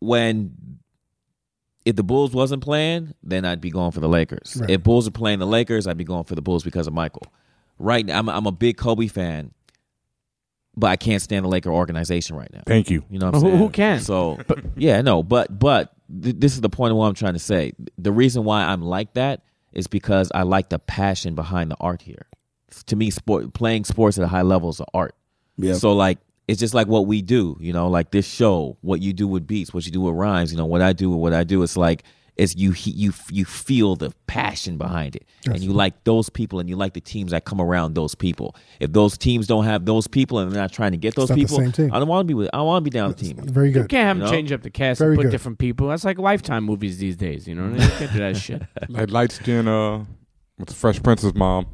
when 0.00 0.54
if 1.84 1.94
the 1.96 2.02
Bulls 2.02 2.32
wasn't 2.32 2.62
playing, 2.62 3.14
then 3.22 3.44
I'd 3.44 3.60
be 3.60 3.70
going 3.70 3.92
for 3.92 4.00
the 4.00 4.08
Lakers. 4.08 4.56
Right. 4.60 4.70
If 4.70 4.82
Bulls 4.82 5.06
are 5.06 5.12
playing 5.12 5.38
the 5.38 5.46
Lakers, 5.46 5.86
I'd 5.86 5.96
be 5.96 6.04
going 6.04 6.24
for 6.24 6.34
the 6.34 6.42
Bulls 6.42 6.64
because 6.64 6.86
of 6.86 6.94
Michael. 6.94 7.22
Right 7.78 8.04
now, 8.04 8.18
I'm, 8.18 8.28
I'm 8.28 8.46
a 8.46 8.52
big 8.52 8.76
Kobe 8.76 9.06
fan, 9.06 9.52
but 10.76 10.88
I 10.88 10.96
can't 10.96 11.22
stand 11.22 11.44
the 11.44 11.48
Laker 11.48 11.70
organization 11.70 12.36
right 12.36 12.52
now. 12.52 12.62
Thank 12.66 12.90
you. 12.90 13.02
You 13.10 13.18
know 13.18 13.26
what 13.26 13.36
I'm 13.36 13.40
Who- 13.42 13.46
saying? 13.48 13.58
who 13.58 13.68
can? 13.70 14.00
So, 14.00 14.38
yeah, 14.76 15.00
no, 15.02 15.22
but 15.22 15.58
but 15.58 15.92
th- 16.22 16.36
this 16.38 16.54
is 16.54 16.60
the 16.60 16.68
point 16.68 16.90
of 16.92 16.96
what 16.98 17.06
I'm 17.06 17.14
trying 17.14 17.32
to 17.34 17.38
say. 17.38 17.72
The 17.98 18.12
reason 18.12 18.44
why 18.44 18.62
I'm 18.64 18.82
like 18.82 19.14
that 19.14 19.42
is 19.72 19.86
because 19.86 20.30
I 20.34 20.42
like 20.42 20.68
the 20.68 20.78
passion 20.78 21.34
behind 21.34 21.70
the 21.70 21.76
art 21.80 22.02
here. 22.02 22.26
To 22.86 22.96
me, 22.96 23.10
sport 23.10 23.52
playing 23.54 23.84
sports 23.84 24.18
at 24.18 24.24
a 24.24 24.28
high 24.28 24.42
level 24.42 24.70
is 24.70 24.80
an 24.80 24.86
art. 24.92 25.14
Yeah. 25.56 25.74
So 25.74 25.92
like 25.92 26.18
it's 26.48 26.60
just 26.60 26.74
like 26.74 26.86
what 26.86 27.06
we 27.06 27.22
do, 27.22 27.56
you 27.60 27.72
know, 27.72 27.88
like 27.88 28.10
this 28.10 28.26
show, 28.26 28.76
what 28.82 29.00
you 29.00 29.12
do 29.12 29.26
with 29.26 29.46
beats, 29.46 29.74
what 29.74 29.84
you 29.86 29.92
do 29.92 30.00
with 30.02 30.14
rhymes, 30.14 30.52
you 30.52 30.58
know, 30.58 30.66
what 30.66 30.80
I 30.82 30.92
do 30.92 31.10
with 31.10 31.18
what 31.20 31.32
I 31.32 31.42
do. 31.44 31.62
It's 31.62 31.76
like 31.76 32.04
it's 32.36 32.54
you 32.54 32.74
you 32.76 33.12
you 33.30 33.44
feel 33.44 33.96
the 33.96 34.12
passion 34.26 34.76
behind 34.76 35.16
it, 35.16 35.24
and 35.46 35.60
you 35.60 35.72
like 35.72 36.04
those 36.04 36.28
people, 36.28 36.60
and 36.60 36.68
you 36.68 36.76
like 36.76 36.92
the 36.94 37.00
teams 37.00 37.30
that 37.30 37.44
come 37.44 37.60
around 37.60 37.94
those 37.94 38.14
people. 38.14 38.54
If 38.80 38.92
those 38.92 39.16
teams 39.16 39.46
don't 39.46 39.64
have 39.64 39.84
those 39.86 40.06
people, 40.06 40.38
and 40.38 40.52
they're 40.52 40.60
not 40.60 40.72
trying 40.72 40.92
to 40.92 40.98
get 40.98 41.14
those 41.14 41.30
people. 41.30 41.60
I 41.60 41.70
don't 41.98 42.08
want 42.08 42.20
to 42.20 42.28
be 42.28 42.34
with. 42.34 42.50
I 42.52 42.60
want 42.62 42.84
to 42.84 42.90
be 42.90 42.94
down 42.96 43.08
with 43.08 43.18
the 43.18 43.32
team. 43.32 43.36
Very 43.46 43.70
good. 43.70 43.76
You 43.76 43.82
good. 43.82 43.90
can't 43.90 44.06
have 44.08 44.16
You 44.18 44.22
them 44.22 44.30
know? 44.30 44.36
change 44.36 44.52
up 44.52 44.62
the 44.62 44.70
cast 44.70 44.98
Very 44.98 45.12
and 45.12 45.16
put 45.18 45.22
good. 45.24 45.30
different 45.30 45.58
people. 45.58 45.88
That's 45.88 46.04
like 46.04 46.18
Lifetime 46.18 46.64
movies 46.64 46.98
these 46.98 47.16
days. 47.16 47.48
You 47.48 47.54
know, 47.54 47.68
you 47.74 47.88
can't 47.90 48.12
do 48.12 48.18
that 48.18 48.36
shit. 48.36 48.62
Like 48.88 49.10
light 49.10 49.32
skin, 49.32 49.66
uh, 49.66 50.04
with 50.58 50.68
the 50.68 50.74
Fresh 50.74 51.02
Prince's 51.02 51.34
mom. 51.34 51.66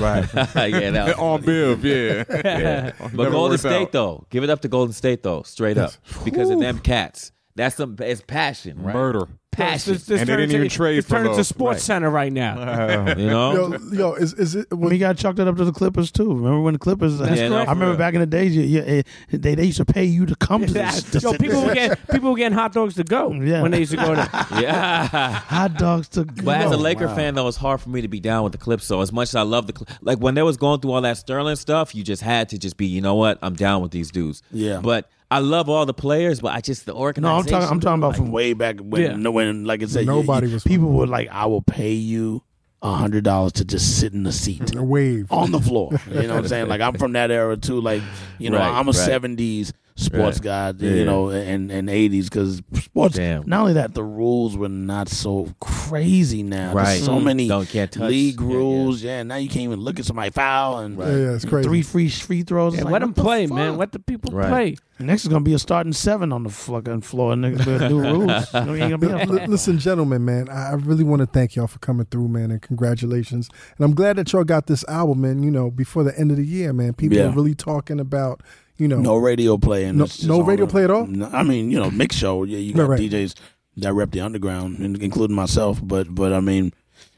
Right. 0.00 0.24
yeah. 0.34 0.90
That 0.90 1.18
On 1.18 1.42
Biv, 1.42 1.82
yeah. 1.84 2.24
yeah. 2.44 2.92
But 2.98 3.12
Never 3.14 3.30
Golden 3.30 3.58
State 3.58 3.82
out. 3.82 3.92
though, 3.92 4.26
give 4.30 4.42
it 4.44 4.50
up 4.50 4.60
to 4.62 4.68
Golden 4.68 4.92
State 4.92 5.22
though, 5.22 5.42
straight 5.42 5.78
up, 5.78 5.92
because 6.24 6.50
of 6.50 6.58
them 6.60 6.78
cats. 6.78 7.32
That's 7.56 7.76
some. 7.76 7.96
It's 7.98 8.20
passion, 8.26 8.82
right? 8.82 8.94
Murder. 8.94 9.26
Passion. 9.50 9.94
This, 9.94 10.04
this 10.04 10.20
And 10.20 10.28
they 10.28 10.34
didn't 10.34 10.50
into- 10.50 10.56
even 10.56 10.68
trade 10.68 10.98
It's 10.98 11.06
for 11.08 11.14
turned 11.14 11.26
into 11.28 11.38
those. 11.38 11.48
Sports 11.48 11.76
Right. 11.76 11.80
Center 11.80 12.10
right 12.10 12.30
now. 12.30 13.08
you 13.16 13.26
know. 13.26 13.72
Yo, 13.72 13.78
yo, 13.90 14.12
is 14.12 14.34
is 14.34 14.54
it? 14.54 14.66
When, 14.70 14.90
We 14.90 14.98
got 14.98 15.16
chucked 15.16 15.38
it 15.38 15.48
up 15.48 15.56
to 15.56 15.64
the 15.64 15.72
Clippers 15.72 16.10
too. 16.12 16.28
Remember 16.28 16.60
when 16.60 16.74
the 16.74 16.78
Clippers? 16.78 17.16
That's 17.16 17.40
Yeah, 17.40 17.48
no, 17.48 17.56
I 17.56 17.64
for 17.64 17.70
remember 17.70 17.92
real. 17.92 17.96
back 17.96 18.12
in 18.12 18.20
the 18.20 18.26
days, 18.26 18.54
you, 18.54 18.60
you, 18.64 18.82
eh, 18.82 19.02
they 19.30 19.54
they 19.54 19.64
used 19.64 19.78
to 19.78 19.86
pay 19.86 20.04
you 20.04 20.26
to 20.26 20.36
come 20.36 20.66
to 20.66 20.70
this. 20.74 21.04
to 21.04 21.20
Yo, 21.20 21.32
people 21.38 21.64
were 21.64 21.72
getting 21.72 21.96
people 22.12 22.32
were 22.32 22.36
getting 22.36 22.58
hot 22.58 22.74
dogs 22.74 22.96
to 22.96 23.04
go 23.04 23.32
Yeah. 23.40 23.62
when 23.62 23.70
they 23.70 23.78
used 23.78 23.92
to 23.92 23.96
go 23.96 24.14
there. 24.14 24.28
yeah. 24.60 25.06
hot 25.30 25.78
dogs 25.78 26.08
to 26.10 26.24
go. 26.24 26.44
But 26.44 26.60
as 26.60 26.72
a 26.72 26.76
Laker 26.76 27.06
Wow. 27.06 27.14
fan, 27.16 27.34
though, 27.34 27.48
it's 27.48 27.56
hard 27.56 27.80
for 27.80 27.88
me 27.88 28.02
to 28.02 28.08
be 28.08 28.20
down 28.20 28.42
with 28.44 28.52
the 28.52 28.58
Clips. 28.58 28.84
So 28.84 29.00
as 29.00 29.10
much 29.10 29.28
as 29.30 29.36
I 29.36 29.42
love 29.42 29.66
the 29.68 29.72
Cl- 29.74 29.98
like 30.02 30.18
when 30.18 30.34
they 30.34 30.42
was 30.42 30.58
going 30.58 30.80
through 30.80 30.92
all 30.92 31.00
that 31.00 31.16
Sterling 31.16 31.56
stuff, 31.56 31.94
you 31.94 32.02
just 32.02 32.20
had 32.20 32.50
to 32.50 32.58
just 32.58 32.76
be, 32.76 32.84
you 32.86 33.00
know 33.00 33.14
what, 33.14 33.38
I'm 33.40 33.54
down 33.54 33.80
with 33.80 33.92
these 33.92 34.10
dudes. 34.10 34.42
Yeah. 34.52 34.80
But 34.82 35.08
I 35.30 35.40
love 35.40 35.68
all 35.68 35.84
the 35.86 35.94
players, 35.94 36.40
but 36.40 36.52
I 36.54 36.60
just 36.60 36.86
the 36.86 36.92
No, 36.92 36.98
organization. 37.00 37.36
I'm 37.36 37.44
talking. 37.62 37.68
I'm 37.72 37.80
talking 37.80 37.98
about 38.00 38.08
like, 38.08 38.16
from 38.16 38.30
way 38.30 38.52
back 38.52 38.78
when, 38.80 39.02
Yeah. 39.02 39.16
no, 39.16 39.30
when 39.32 39.64
like 39.64 39.82
I 39.82 39.86
said, 39.86 40.06
Nobody 40.06 40.46
you- 40.48 40.54
was- 40.54 40.62
People 40.64 40.90
were 40.92 41.06
like, 41.06 41.28
"I 41.30 41.46
will 41.46 41.62
pay 41.62 41.92
you 41.94 42.42
a 42.82 42.92
hundred 42.92 43.24
dollars 43.24 43.52
to 43.54 43.64
just 43.64 43.98
sit 43.98 44.12
in 44.12 44.22
the 44.22 44.30
seat 44.32 44.74
a 44.76 44.82
wave. 44.82 45.26
on 45.32 45.50
the 45.50 45.60
floor." 45.60 45.90
You 46.06 46.22
know 46.22 46.34
what 46.34 46.44
I'm 46.44 46.48
saying? 46.48 46.68
Like 46.68 46.80
I'm 46.80 46.94
from 46.94 47.12
that 47.14 47.30
era 47.32 47.56
too. 47.56 47.80
Like 47.80 48.02
you 48.38 48.50
know, 48.50 48.58
Right, 48.58 48.70
I'm 48.70 48.86
a 48.88 48.92
right. 48.92 49.08
'70s 49.10 49.72
sports 49.96 50.38
guy. 50.40 50.72
Yeah. 50.78 50.90
You 50.90 51.04
know, 51.04 51.30
and 51.30 51.70
and 51.72 51.88
'80s 51.88 52.24
because 52.24 52.62
sports. 52.80 53.16
Damn. 53.16 53.42
Not 53.48 53.60
only 53.62 53.72
that, 53.74 53.94
the 53.94 54.04
rules 54.04 54.56
were 54.56 54.68
not 54.68 55.08
so 55.08 55.48
crazy 55.60 56.42
now. 56.44 56.72
Right. 56.72 56.84
There's 56.84 57.04
so 57.04 57.18
Mm. 57.18 57.24
many 57.24 57.48
Don't- 57.48 57.68
can't 57.68 57.90
touch. 57.90 58.08
league 58.10 58.40
Yeah, 58.40 58.46
yeah. 58.48 58.54
rules. 58.54 59.02
Yeah, 59.02 59.22
now 59.24 59.36
you 59.36 59.48
can't 59.48 59.64
even 59.64 59.80
look 59.80 59.98
at 59.98 60.04
somebody 60.04 60.30
foul 60.30 60.78
and 60.80 60.98
Yeah, 60.98 61.04
yeah, 61.08 61.30
it's 61.34 61.44
crazy. 61.44 61.68
three 61.68 61.82
free 61.82 62.08
free 62.08 62.42
throws. 62.42 62.74
It's 62.74 62.80
Yeah, 62.80 62.84
like, 62.84 62.92
let 62.92 62.98
them 63.00 63.08
what 63.10 63.16
the 63.16 63.22
play, 63.22 63.46
man. 63.46 63.76
Let 63.76 63.92
the 63.92 63.98
people 63.98 64.30
Right. 64.32 64.48
play. 64.48 64.76
Next 64.98 65.22
is 65.24 65.28
gonna 65.28 65.44
be 65.44 65.52
a 65.52 65.58
starting 65.58 65.92
seven 65.92 66.32
on 66.32 66.42
the 66.44 66.48
fucking 66.48 67.02
floor, 67.02 67.34
and 67.34 67.44
there's 67.44 67.90
new 67.90 68.00
rules. 68.12 68.30
You 68.54 68.74
ain't 68.76 68.78
gonna 68.78 68.98
be 68.98 69.06
up 69.08 69.28
L- 69.28 69.34
there. 69.36 69.46
Listen, 69.46 69.78
gentlemen, 69.78 70.24
man, 70.24 70.48
I 70.48 70.70
I 70.70 70.72
really 70.74 71.04
want 71.04 71.20
to 71.20 71.26
thank 71.26 71.54
y'all 71.54 71.66
for 71.66 71.78
coming 71.80 72.06
through, 72.10 72.28
man, 72.28 72.50
and 72.50 72.62
congratulations. 72.62 73.50
And 73.76 73.84
I'm 73.84 73.94
glad 73.94 74.16
that 74.16 74.32
y'all 74.32 74.44
got 74.44 74.66
this 74.68 74.84
album, 74.88 75.20
man. 75.20 75.42
You 75.42 75.50
know, 75.50 75.70
before 75.70 76.02
the 76.04 76.18
end 76.18 76.30
of 76.30 76.38
the 76.38 76.44
year, 76.46 76.72
man. 76.72 76.94
People 76.94 77.18
Yeah. 77.18 77.26
are 77.26 77.30
really 77.32 77.54
talking 77.54 78.00
about, 78.00 78.40
you 78.78 78.88
know, 78.88 78.98
No 79.00 79.16
radio 79.16 79.56
play. 79.58 79.84
And 79.84 79.98
No- 79.98 80.06
no 80.24 80.40
on 80.40 80.46
radio 80.46 80.66
the- 80.66 80.70
play 80.70 80.84
at 80.84 80.90
all? 80.90 81.06
No, 81.06 81.28
I 81.32 81.42
mean, 81.42 81.70
you 81.70 81.78
know, 81.78 81.90
mix 81.90 82.16
show. 82.16 82.44
Yeah, 82.44 82.58
you 82.58 82.72
got 82.74 82.88
Right, 82.88 83.00
right. 83.00 83.10
DJs 83.10 83.34
that 83.78 83.92
rep 83.92 84.10
the 84.10 84.20
underground, 84.20 84.78
including 85.02 85.36
myself. 85.36 85.80
But 85.82 86.14
but 86.14 86.32
I 86.32 86.40
mean, 86.40 86.72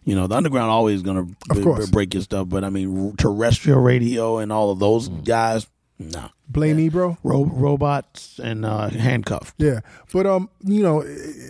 you 0.04 0.14
know, 0.14 0.26
the 0.26 0.34
underground 0.36 0.70
always 0.70 1.02
gonna 1.02 1.24
b- 1.24 1.34
b- 1.54 1.86
break 1.92 2.14
your 2.14 2.22
stuff. 2.22 2.48
But 2.48 2.64
I 2.64 2.70
mean, 2.70 3.14
terrestrial 3.16 3.80
radio 3.80 4.38
and 4.38 4.50
all 4.52 4.70
of 4.70 4.78
those 4.78 5.08
Mm. 5.08 5.24
guys, 5.24 5.66
no. 5.98 6.26
Blame 6.50 6.78
Ebro. 6.78 7.18
Ro- 7.22 7.44
robots 7.44 8.40
and 8.42 8.64
uh, 8.64 8.88
handcuffed. 8.88 9.54
Yeah, 9.58 9.80
but 10.12 10.26
um, 10.26 10.48
you 10.64 10.82
know, 10.82 11.02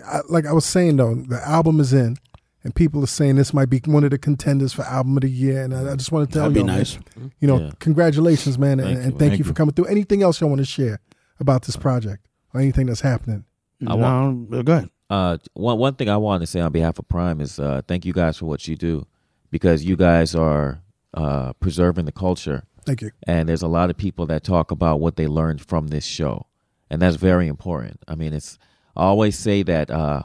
I, 0.07 0.21
like 0.29 0.45
I 0.47 0.53
was 0.53 0.65
saying 0.65 0.97
though, 0.97 1.15
the 1.15 1.41
album 1.49 1.79
is 1.81 1.93
in, 1.93 2.17
and 2.65 2.75
people 2.75 3.03
are 3.03 3.07
saying 3.07 3.37
this 3.37 3.55
might 3.55 3.71
be 3.71 3.81
one 3.87 4.05
of 4.05 4.11
the 4.11 4.19
contenders 4.19 4.73
for 4.73 4.83
album 4.83 5.17
of 5.17 5.23
the 5.23 5.31
year. 5.31 5.63
And 5.63 5.75
I, 5.75 5.93
I 5.93 5.97
just 5.97 6.11
want 6.13 6.29
to 6.29 6.33
tell 6.35 6.51
That'd 6.51 6.57
you, 6.57 6.63
be 6.65 6.67
man, 6.67 7.33
you 7.41 7.49
know, 7.49 7.61
Yeah. 7.61 7.71
congratulations, 7.79 8.59
man, 8.59 8.81
and, 8.81 8.89
Thank 8.89 8.97
and 8.97 9.05
you. 9.05 9.11
thank, 9.11 9.19
Thank 9.31 9.39
you 9.39 9.45
for 9.45 9.53
coming 9.55 9.75
through. 9.75 9.87
Anything 9.87 10.23
else 10.23 10.41
y'all 10.41 10.51
want 10.51 10.61
to 10.61 10.65
share 10.67 11.01
about 11.41 11.63
this 11.63 11.77
project 11.77 12.27
or 12.53 12.61
anything 12.61 12.87
that's 12.87 13.01
happening? 13.03 13.45
I 13.87 13.95
no, 13.97 14.63
go 14.65 14.73
ahead. 14.73 14.91
Uh, 15.09 15.39
one 15.55 15.79
one 15.79 15.95
thing 15.95 16.09
I 16.11 16.17
wanted 16.17 16.41
to 16.41 16.47
say 16.49 16.61
on 16.61 16.73
behalf 16.73 16.99
of 16.99 17.09
PRhyme 17.09 17.41
is 17.41 17.59
uh, 17.59 17.81
thank 17.89 18.05
you 18.05 18.13
guys 18.13 18.37
for 18.37 18.47
what 18.47 18.67
you 18.69 18.77
do, 18.77 19.07
because 19.51 19.85
you 19.85 19.97
guys 19.97 20.35
are 20.35 20.83
uh, 21.15 21.53
preserving 21.55 22.05
the 22.05 22.13
culture. 22.13 22.65
Thank 22.85 23.03
you. 23.03 23.11
And 23.27 23.49
there's 23.49 23.63
a 23.63 23.69
lot 23.69 23.89
of 23.89 23.97
people 23.97 24.27
that 24.27 24.43
talk 24.45 24.71
about 24.71 25.01
what 25.01 25.17
they 25.17 25.27
learned 25.27 25.65
from 25.65 25.89
this 25.89 26.05
show, 26.05 26.47
and 26.91 27.01
that's 27.01 27.17
very 27.17 27.47
important. 27.49 28.03
I 28.09 28.17
mean, 28.17 28.35
it's 28.35 28.59
I 28.97 29.05
always 29.05 29.39
say 29.39 29.63
that 29.63 29.91
uh, 29.91 30.25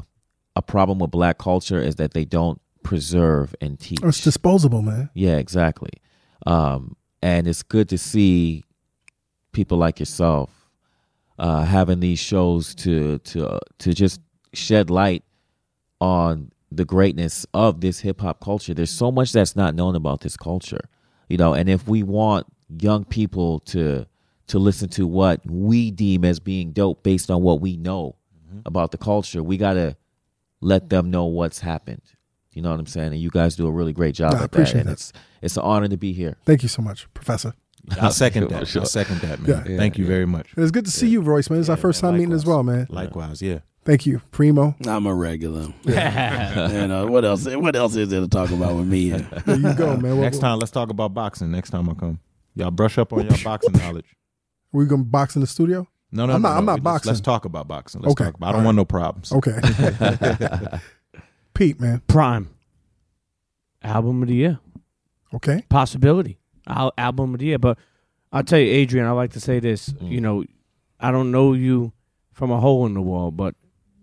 a 0.56 0.62
problem 0.62 1.00
with 1.00 1.12
black 1.12 1.38
culture 1.38 1.80
is 1.80 1.96
that 1.96 2.14
they 2.14 2.26
don't 2.26 2.62
preserve 2.84 3.56
and 3.62 3.80
teach. 3.80 4.00
It's 4.04 4.22
disposable, 4.22 4.82
man. 4.82 5.10
Yeah, 5.14 5.38
exactly. 5.38 5.92
Um, 6.46 6.96
and 7.22 7.48
it's 7.48 7.64
good 7.64 7.90
to 7.90 7.98
see 7.98 8.64
people 9.54 9.78
like 9.78 10.00
yourself 10.00 10.50
uh, 11.40 11.64
having 11.64 12.00
these 12.00 12.20
shows 12.20 12.76
to 12.76 13.20
to 13.20 13.48
uh, 13.48 13.60
to 13.80 13.94
just 13.94 14.22
shed 14.54 14.90
light 14.90 15.24
on 16.00 16.52
the 16.72 16.86
greatness 16.86 17.46
of 17.54 17.82
this 17.82 18.00
hip 18.02 18.22
hop 18.22 18.42
culture. 18.42 18.74
There's 18.74 18.92
so 18.92 19.12
much 19.12 19.32
that's 19.32 19.56
not 19.56 19.76
known 19.76 19.96
about 19.96 20.22
this 20.22 20.38
culture, 20.38 20.82
you 21.30 21.38
know. 21.38 21.54
And 21.54 21.70
if 21.70 21.88
we 21.88 22.04
want 22.04 22.46
young 22.80 23.06
people 23.06 23.60
to 23.60 24.06
to 24.48 24.60
listen 24.60 24.90
to 24.90 25.08
what 25.08 25.42
we 25.50 25.92
deem 25.92 26.26
as 26.26 26.40
being 26.40 26.72
dope 26.72 27.04
based 27.04 27.32
on 27.32 27.42
what 27.42 27.62
we 27.62 27.78
know 27.78 28.16
about 28.66 28.92
the 28.92 28.98
culture, 28.98 29.42
we 29.42 29.58
gotta 29.58 29.96
let 30.64 30.90
them 30.90 31.12
know 31.12 31.26
what's 31.26 31.60
happened. 31.60 32.02
You 32.54 32.62
know 32.62 32.72
what 32.72 32.80
I'm 32.80 32.86
saying? 32.88 33.14
And 33.14 33.22
you 33.22 33.30
guys 33.30 33.56
do 33.56 33.68
a 33.68 33.72
really 33.72 33.94
great 33.94 34.16
job 34.16 34.34
No, 34.34 34.40
I 34.40 34.44
at 34.44 34.52
that. 34.52 34.56
appreciate 34.58 34.82
And 34.82 34.90
that. 34.90 34.94
it's 34.94 35.14
it's 35.42 35.58
an 35.58 35.64
honor 35.64 35.88
to 35.88 35.98
be 35.98 36.14
here. 36.14 36.38
Thank 36.46 36.64
you 36.64 36.70
so 36.70 36.82
much, 36.82 37.12
Professor. 37.14 37.54
I 38.02 38.10
second 38.10 38.50
that. 38.50 38.68
sure. 38.74 38.84
I 38.84 38.86
second 38.86 39.20
that, 39.22 39.42
man. 39.42 39.66
Yeah. 39.68 39.78
Thank 39.78 39.98
you 39.98 40.06
very 40.06 40.26
much. 40.26 40.54
It's 40.56 40.72
good 40.72 40.86
to 40.86 40.92
see 40.92 41.08
you, 41.08 41.22
Royce, 41.22 41.50
man. 41.50 41.60
It's 41.60 41.70
our 41.70 41.78
first 41.78 42.02
man, 42.02 42.12
time 42.14 42.20
meeting 42.20 42.34
as 42.34 42.46
well, 42.46 42.64
man. 42.64 42.88
Likewise, 42.90 43.42
yeah. 43.42 43.60
Thank 43.86 44.06
you, 44.06 44.22
Primo. 44.32 44.76
I'm 44.88 45.06
a 45.06 45.14
regular. 45.14 45.74
you 45.84 45.94
uh, 45.94 46.88
know 46.88 47.08
what 47.08 47.26
else? 47.26 47.46
What 47.46 47.76
else 47.76 47.98
is 47.98 48.08
there 48.08 48.22
to 48.22 48.30
talk 48.30 48.52
about 48.52 48.76
with 48.78 48.88
me? 48.88 49.10
There 49.10 49.58
you 49.58 49.74
go, 49.74 49.98
man. 49.98 50.22
Next 50.22 50.38
time, 50.40 50.60
let's 50.60 50.72
talk 50.72 50.90
about 50.90 51.14
boxing. 51.14 51.52
Next 51.52 51.72
time 51.72 51.90
I 51.90 51.94
come, 51.94 52.20
y'all 52.56 52.72
brush 52.72 52.98
up 52.98 53.12
on 53.12 53.28
your 53.28 53.38
boxing 53.44 53.74
knowledge. 53.74 54.16
we 54.72 54.86
gonna 54.86 55.04
box 55.04 55.36
in 55.36 55.42
the 55.42 55.48
studio. 55.48 55.86
No, 56.14 56.26
no, 56.26 56.34
I'm 56.36 56.42
no, 56.42 56.48
not. 56.50 56.54
no. 56.54 56.58
I'm 56.60 56.66
not 56.66 56.74
We 56.74 56.78
just- 56.78 56.84
boxing. 56.84 57.10
Let's 57.10 57.22
talk 57.22 57.46
about 57.46 57.68
boxing. 57.68 58.02
Let's 58.02 58.12
Okay. 58.14 58.26
talk 58.26 58.36
about. 58.36 58.48
I 58.50 58.52
don't 58.54 58.62
All 58.62 58.66
want 58.66 58.76
no 58.78 58.86
problems. 58.86 59.32
Okay. 59.32 59.60
Pete, 61.54 61.80
man. 61.80 62.02
PRhyme. 62.08 62.48
Album 63.84 64.22
of 64.22 64.28
the 64.30 64.36
year. 64.36 64.60
Okay. 65.34 65.64
Possibility. 65.70 66.38
Al- 66.68 66.94
album 66.98 67.34
of 67.34 67.40
the 67.40 67.48
year. 67.48 67.60
But 67.60 67.78
I'll 68.32 68.44
tell 68.44 68.60
you, 68.60 68.72
Adrian. 68.72 69.06
I 69.06 69.12
like 69.12 69.32
to 69.34 69.40
say 69.40 69.60
this. 69.60 69.90
Mm. 69.90 70.10
You 70.12 70.22
know, 70.22 70.44
I 71.00 71.12
don't 71.12 71.32
know 71.32 71.54
you 71.54 71.92
from 72.32 72.50
a 72.52 72.60
hole 72.60 72.86
in 72.86 72.94
the 72.94 73.02
wall, 73.02 73.32
but 73.32 73.56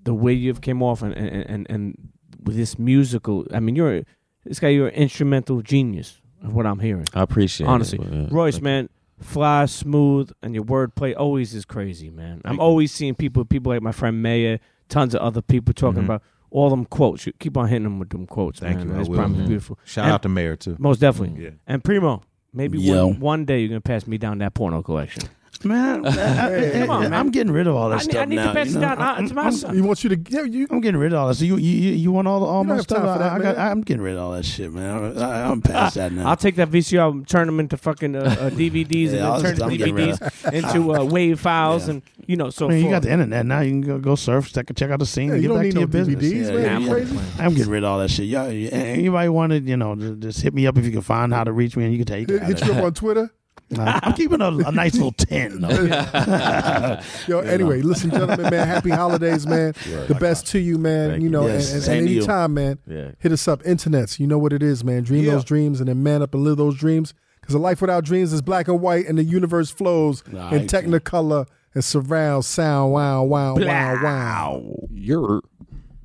the 0.05 0.15
way 0.15 0.32
you've 0.32 0.61
came 0.61 0.82
off 0.82 1.03
and 1.03 1.15
and 1.15 1.47
and, 1.49 1.66
and 1.70 2.09
with 2.43 2.57
this 2.57 2.78
musical, 2.78 3.47
I 3.53 3.61
mean, 3.61 3.74
you're 3.77 4.03
this 4.45 4.61
guy. 4.61 4.69
You're 4.69 4.89
an 4.89 4.95
instrumental 4.95 5.62
genius 5.62 6.20
of 6.45 6.55
what 6.55 6.66
I'm 6.66 6.78
hearing. 6.78 7.07
I 7.15 7.23
appreciate 7.23 7.66
it, 7.66 7.70
honestly, 7.70 7.99
yeah. 8.11 8.27
Royce, 8.31 8.55
Thank 8.55 8.65
man. 8.65 8.89
Fly 9.21 9.67
smooth 9.67 10.31
and 10.43 10.55
your 10.55 10.65
wordplay 10.65 11.15
always 11.17 11.55
is 11.55 11.65
crazy, 11.65 12.11
man. 12.11 12.41
I'm 12.45 12.59
always 12.59 12.91
seeing 12.93 13.15
people, 13.15 13.45
people 13.45 13.71
like 13.73 13.83
my 13.83 13.93
friend 13.93 14.23
Mayer, 14.23 14.59
tons 14.89 15.15
of 15.15 15.21
other 15.21 15.43
people 15.43 15.75
talking 15.75 16.03
Mhm. 16.03 16.07
about 16.07 16.23
all 16.51 16.71
them 16.71 16.85
quotes. 16.87 17.27
You 17.27 17.33
keep 17.39 17.57
on 17.57 17.69
hitting 17.69 17.85
them 17.85 17.99
with 17.99 18.09
them 18.11 18.27
quotes, 18.27 18.61
Thank 18.61 18.79
man. 18.79 18.89
you, 18.89 18.95
I 18.95 18.97
That's 18.97 19.09
will. 19.09 19.19
probably 19.19 19.47
beautiful. 19.47 19.79
Shout 19.85 20.07
And- 20.07 20.15
out 20.15 20.23
to 20.23 20.29
Mayor 20.29 20.57
too. 20.57 20.77
Most 20.79 21.01
definitely. 21.01 21.45
Yeah. 21.45 21.51
And 21.67 21.85
Primo, 21.85 22.23
maybe 22.53 22.81
Yo. 22.81 23.07
one, 23.09 23.21
one 23.21 23.45
day 23.45 23.61
you're 23.61 23.69
gonna 23.69 23.81
pass 23.81 24.07
me 24.07 24.17
down 24.19 24.39
that 24.39 24.55
porno 24.55 24.83
collection. 24.83 25.25
Man, 25.63 26.07
I, 26.07 26.71
Come 26.81 26.91
on, 26.91 27.03
man. 27.03 27.13
am 27.13 27.31
getting 27.31 27.53
rid 27.53 27.67
of 27.67 27.75
all 27.75 27.91
that 27.91 27.97
I 27.97 27.99
need- 27.99 28.11
stuff 28.13 28.23
I 28.23 28.25
need 28.25 28.37
to 28.37 28.45
now. 28.45 28.53
pass 28.55 28.67
you 28.71 28.77
it 28.77 28.81
know? 28.81 28.95
down. 28.95 28.99
Uh, 29.03 29.17
it's 29.21 29.33
my 29.33 29.43
I'm- 29.43 29.53
son. 29.53 29.75
He 29.75 29.81
wants 29.83 30.03
you 30.03 30.17
to. 30.17 30.31
Yeah, 30.31 30.43
you. 30.45 30.67
I'm 30.71 30.81
getting 30.81 30.99
rid 30.99 31.13
of 31.13 31.19
all 31.19 31.29
this. 31.29 31.41
So 31.41 31.45
you 31.45 31.57
you 31.59 31.71
you 31.77 31.93
you 31.93 32.13
want 32.13 32.29
all 32.29 32.43
all 32.45 32.63
You 32.63 32.69
my 32.69 32.75
have 32.77 32.85
stuff? 32.85 32.99
time 33.05 33.13
for 33.13 33.19
that, 33.19 33.33
I, 33.33 33.37
I 33.37 33.39
got, 33.41 33.59
I'm 33.59 33.83
getting 33.83 34.03
rid 34.03 34.17
of 34.17 34.23
all 34.23 34.31
that 34.33 34.45
shit, 34.47 34.73
man. 34.73 35.19
I, 35.19 35.51
I'm 35.51 35.61
past 35.61 35.97
that 35.97 36.13
now. 36.13 36.31
I'll 36.31 36.37
take 36.37 36.57
that 36.57 36.71
VCR, 36.71 37.11
and 37.11 37.29
turn 37.29 37.47
them 37.47 37.61
into 37.61 37.77
fucking 37.77 38.17
uh, 38.17 38.21
uh, 38.21 38.51
DVDs, 38.51 39.13
Yeah, 39.13 39.27
I'll- 39.29 39.35
and 39.37 39.45
then 39.45 39.55
turn 39.57 39.63
I'm 39.65 39.69
the 39.71 39.77
getting 39.77 39.95
rid 39.97 40.09
DVDs 40.15 40.53
into 40.55 40.95
uh, 40.95 41.05
wave 41.11 41.39
files, 41.41 41.85
Yeah. 41.89 41.95
and 41.95 42.03
you 42.27 42.37
know, 42.37 42.49
so 42.49 42.67
I 42.67 42.69
mean, 42.71 42.79
you 42.79 42.83
forth. 42.85 42.95
got 42.95 43.03
the 43.03 43.13
internet 43.13 43.45
now. 43.45 43.61
You 43.61 43.71
can 43.73 43.81
go, 43.83 43.99
go 43.99 44.15
surf, 44.15 44.51
check, 44.53 44.67
check 44.75 44.91
out 44.91 44.99
the 45.01 45.05
scene, 45.07 45.29
Yeah, 45.29 45.35
and 45.35 45.43
you 45.43 45.49
get 45.49 45.55
don't 45.55 45.59
back 45.59 45.65
need 45.65 45.73
to 45.73 45.79
your 45.81 45.89
no 45.89 46.17
business. 46.17 46.25
DVDs, 46.25 46.55
man. 46.55 46.63
yeah, 46.65 46.79
You 46.79 46.87
yeah. 46.87 46.93
crazy? 46.93 47.19
I'm 47.39 47.55
getting 47.55 47.73
rid 47.73 47.85
of 47.85 47.91
all 47.91 47.99
that 47.99 48.11
shit. 48.11 48.27
Y'all, 48.27 48.47
anybody 48.47 49.29
wanted, 49.29 49.69
you 49.69 49.77
know, 49.77 49.95
just, 49.95 50.21
just 50.21 50.41
hit 50.41 50.55
me 50.55 50.67
up 50.67 50.79
if 50.79 50.87
you 50.87 50.91
can 50.93 51.03
find 51.03 51.35
how 51.35 51.45
to 51.45 51.53
reach 51.53 51.77
me, 51.77 51.85
and 51.85 51.93
you 51.93 51.99
can 52.03 52.07
take. 52.07 52.31
Hit, 52.31 52.43
hit 52.45 52.65
you 52.65 52.73
up 52.73 52.83
on 52.85 52.95
Twitter. 52.95 53.31
Nah, 53.73 54.01
I'm 54.03 54.15
keeping 54.15 54.41
a, 54.41 54.49
a 54.49 54.73
nice 54.73 54.95
little 54.95 55.13
ten. 55.13 55.61
Yo, 57.29 57.39
anyway, 57.39 57.83
listen, 57.83 58.11
gentlemen, 58.11 58.51
man, 58.51 58.67
happy 58.67 58.91
holidays, 58.91 59.47
man. 59.47 59.75
the 60.09 60.17
best 60.19 60.49
to 60.49 60.59
you, 60.59 60.77
man. 60.77 61.11
Thank 61.11 61.23
you 61.23 61.31
know, 61.31 61.47
you. 61.47 61.53
Yes, 61.53 61.73
and, 61.73 61.83
same 61.85 61.99
and 62.01 62.09
anytime, 62.09 62.55
man. 62.55 62.79
Yeah. 62.87 63.13
Hit 63.21 63.31
us 63.31 63.47
up, 63.47 63.63
internets. 63.63 64.19
You 64.19 64.27
know 64.27 64.39
what 64.39 64.53
it 64.53 64.63
is, 64.63 64.83
man. 64.83 65.05
Dream 65.05 65.25
Yeah. 65.25 65.33
those 65.35 65.45
dreams 65.45 65.79
and 65.79 65.89
then 65.89 66.03
man 66.03 66.21
up 66.21 66.35
and 66.35 66.43
live 66.43 66.57
those 66.57 66.77
dreams. 66.77 67.15
Because 67.41 67.55
a 67.55 67.59
life 67.61 67.81
without 67.81 68.05
dreams 68.05 68.33
is 68.33 68.43
black 68.43 68.67
and 68.67 68.81
white, 68.81 69.07
and 69.07 69.17
the 69.17 69.25
universe 69.25 69.71
flows 69.71 70.25
Nah, 70.31 70.51
in 70.51 70.63
I- 70.63 70.67
technicolor 70.67 71.47
and 71.73 71.85
surround 71.85 72.45
sound. 72.45 72.93
Wow, 72.93 73.23
wow, 73.23 73.55
wow, 73.55 74.03
wow. 74.03 74.75
You're 74.93 75.43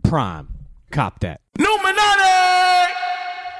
prime. 0.03 0.49
Cop 0.91 1.19
that. 1.21 1.41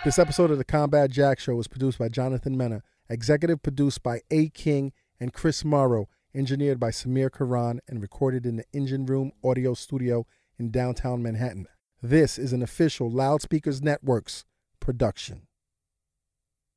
This 0.03 0.19
episode 0.19 0.51
of 0.51 0.59
the 0.59 0.63
Combat 0.63 1.09
Jack 1.09 1.39
Show 1.39 1.55
was 1.55 1.67
produced 1.67 1.97
by 1.97 2.09
Jonathan 2.09 2.55
Mena, 2.55 2.83
executive 3.09 3.61
produced 3.61 4.03
by 4.03 4.21
A. 4.31 4.49
King 4.49 4.93
and 5.19 5.33
Chris 5.33 5.63
Morrow, 5.63 6.07
engineered 6.33 6.79
by 6.79 6.89
Samir 6.89 7.31
Karan, 7.31 7.79
and 7.87 8.01
recorded 8.01 8.45
in 8.45 8.57
the 8.57 8.65
Engine 8.73 9.05
Room 9.05 9.31
Audio 9.43 9.73
Studio 9.73 10.25
in 10.59 10.71
downtown 10.71 11.21
Manhattan. 11.21 11.67
This 12.01 12.37
is 12.37 12.53
an 12.53 12.61
official 12.61 13.09
Loudspeakers 13.09 13.81
Networks 13.81 14.45
production. 14.79 15.44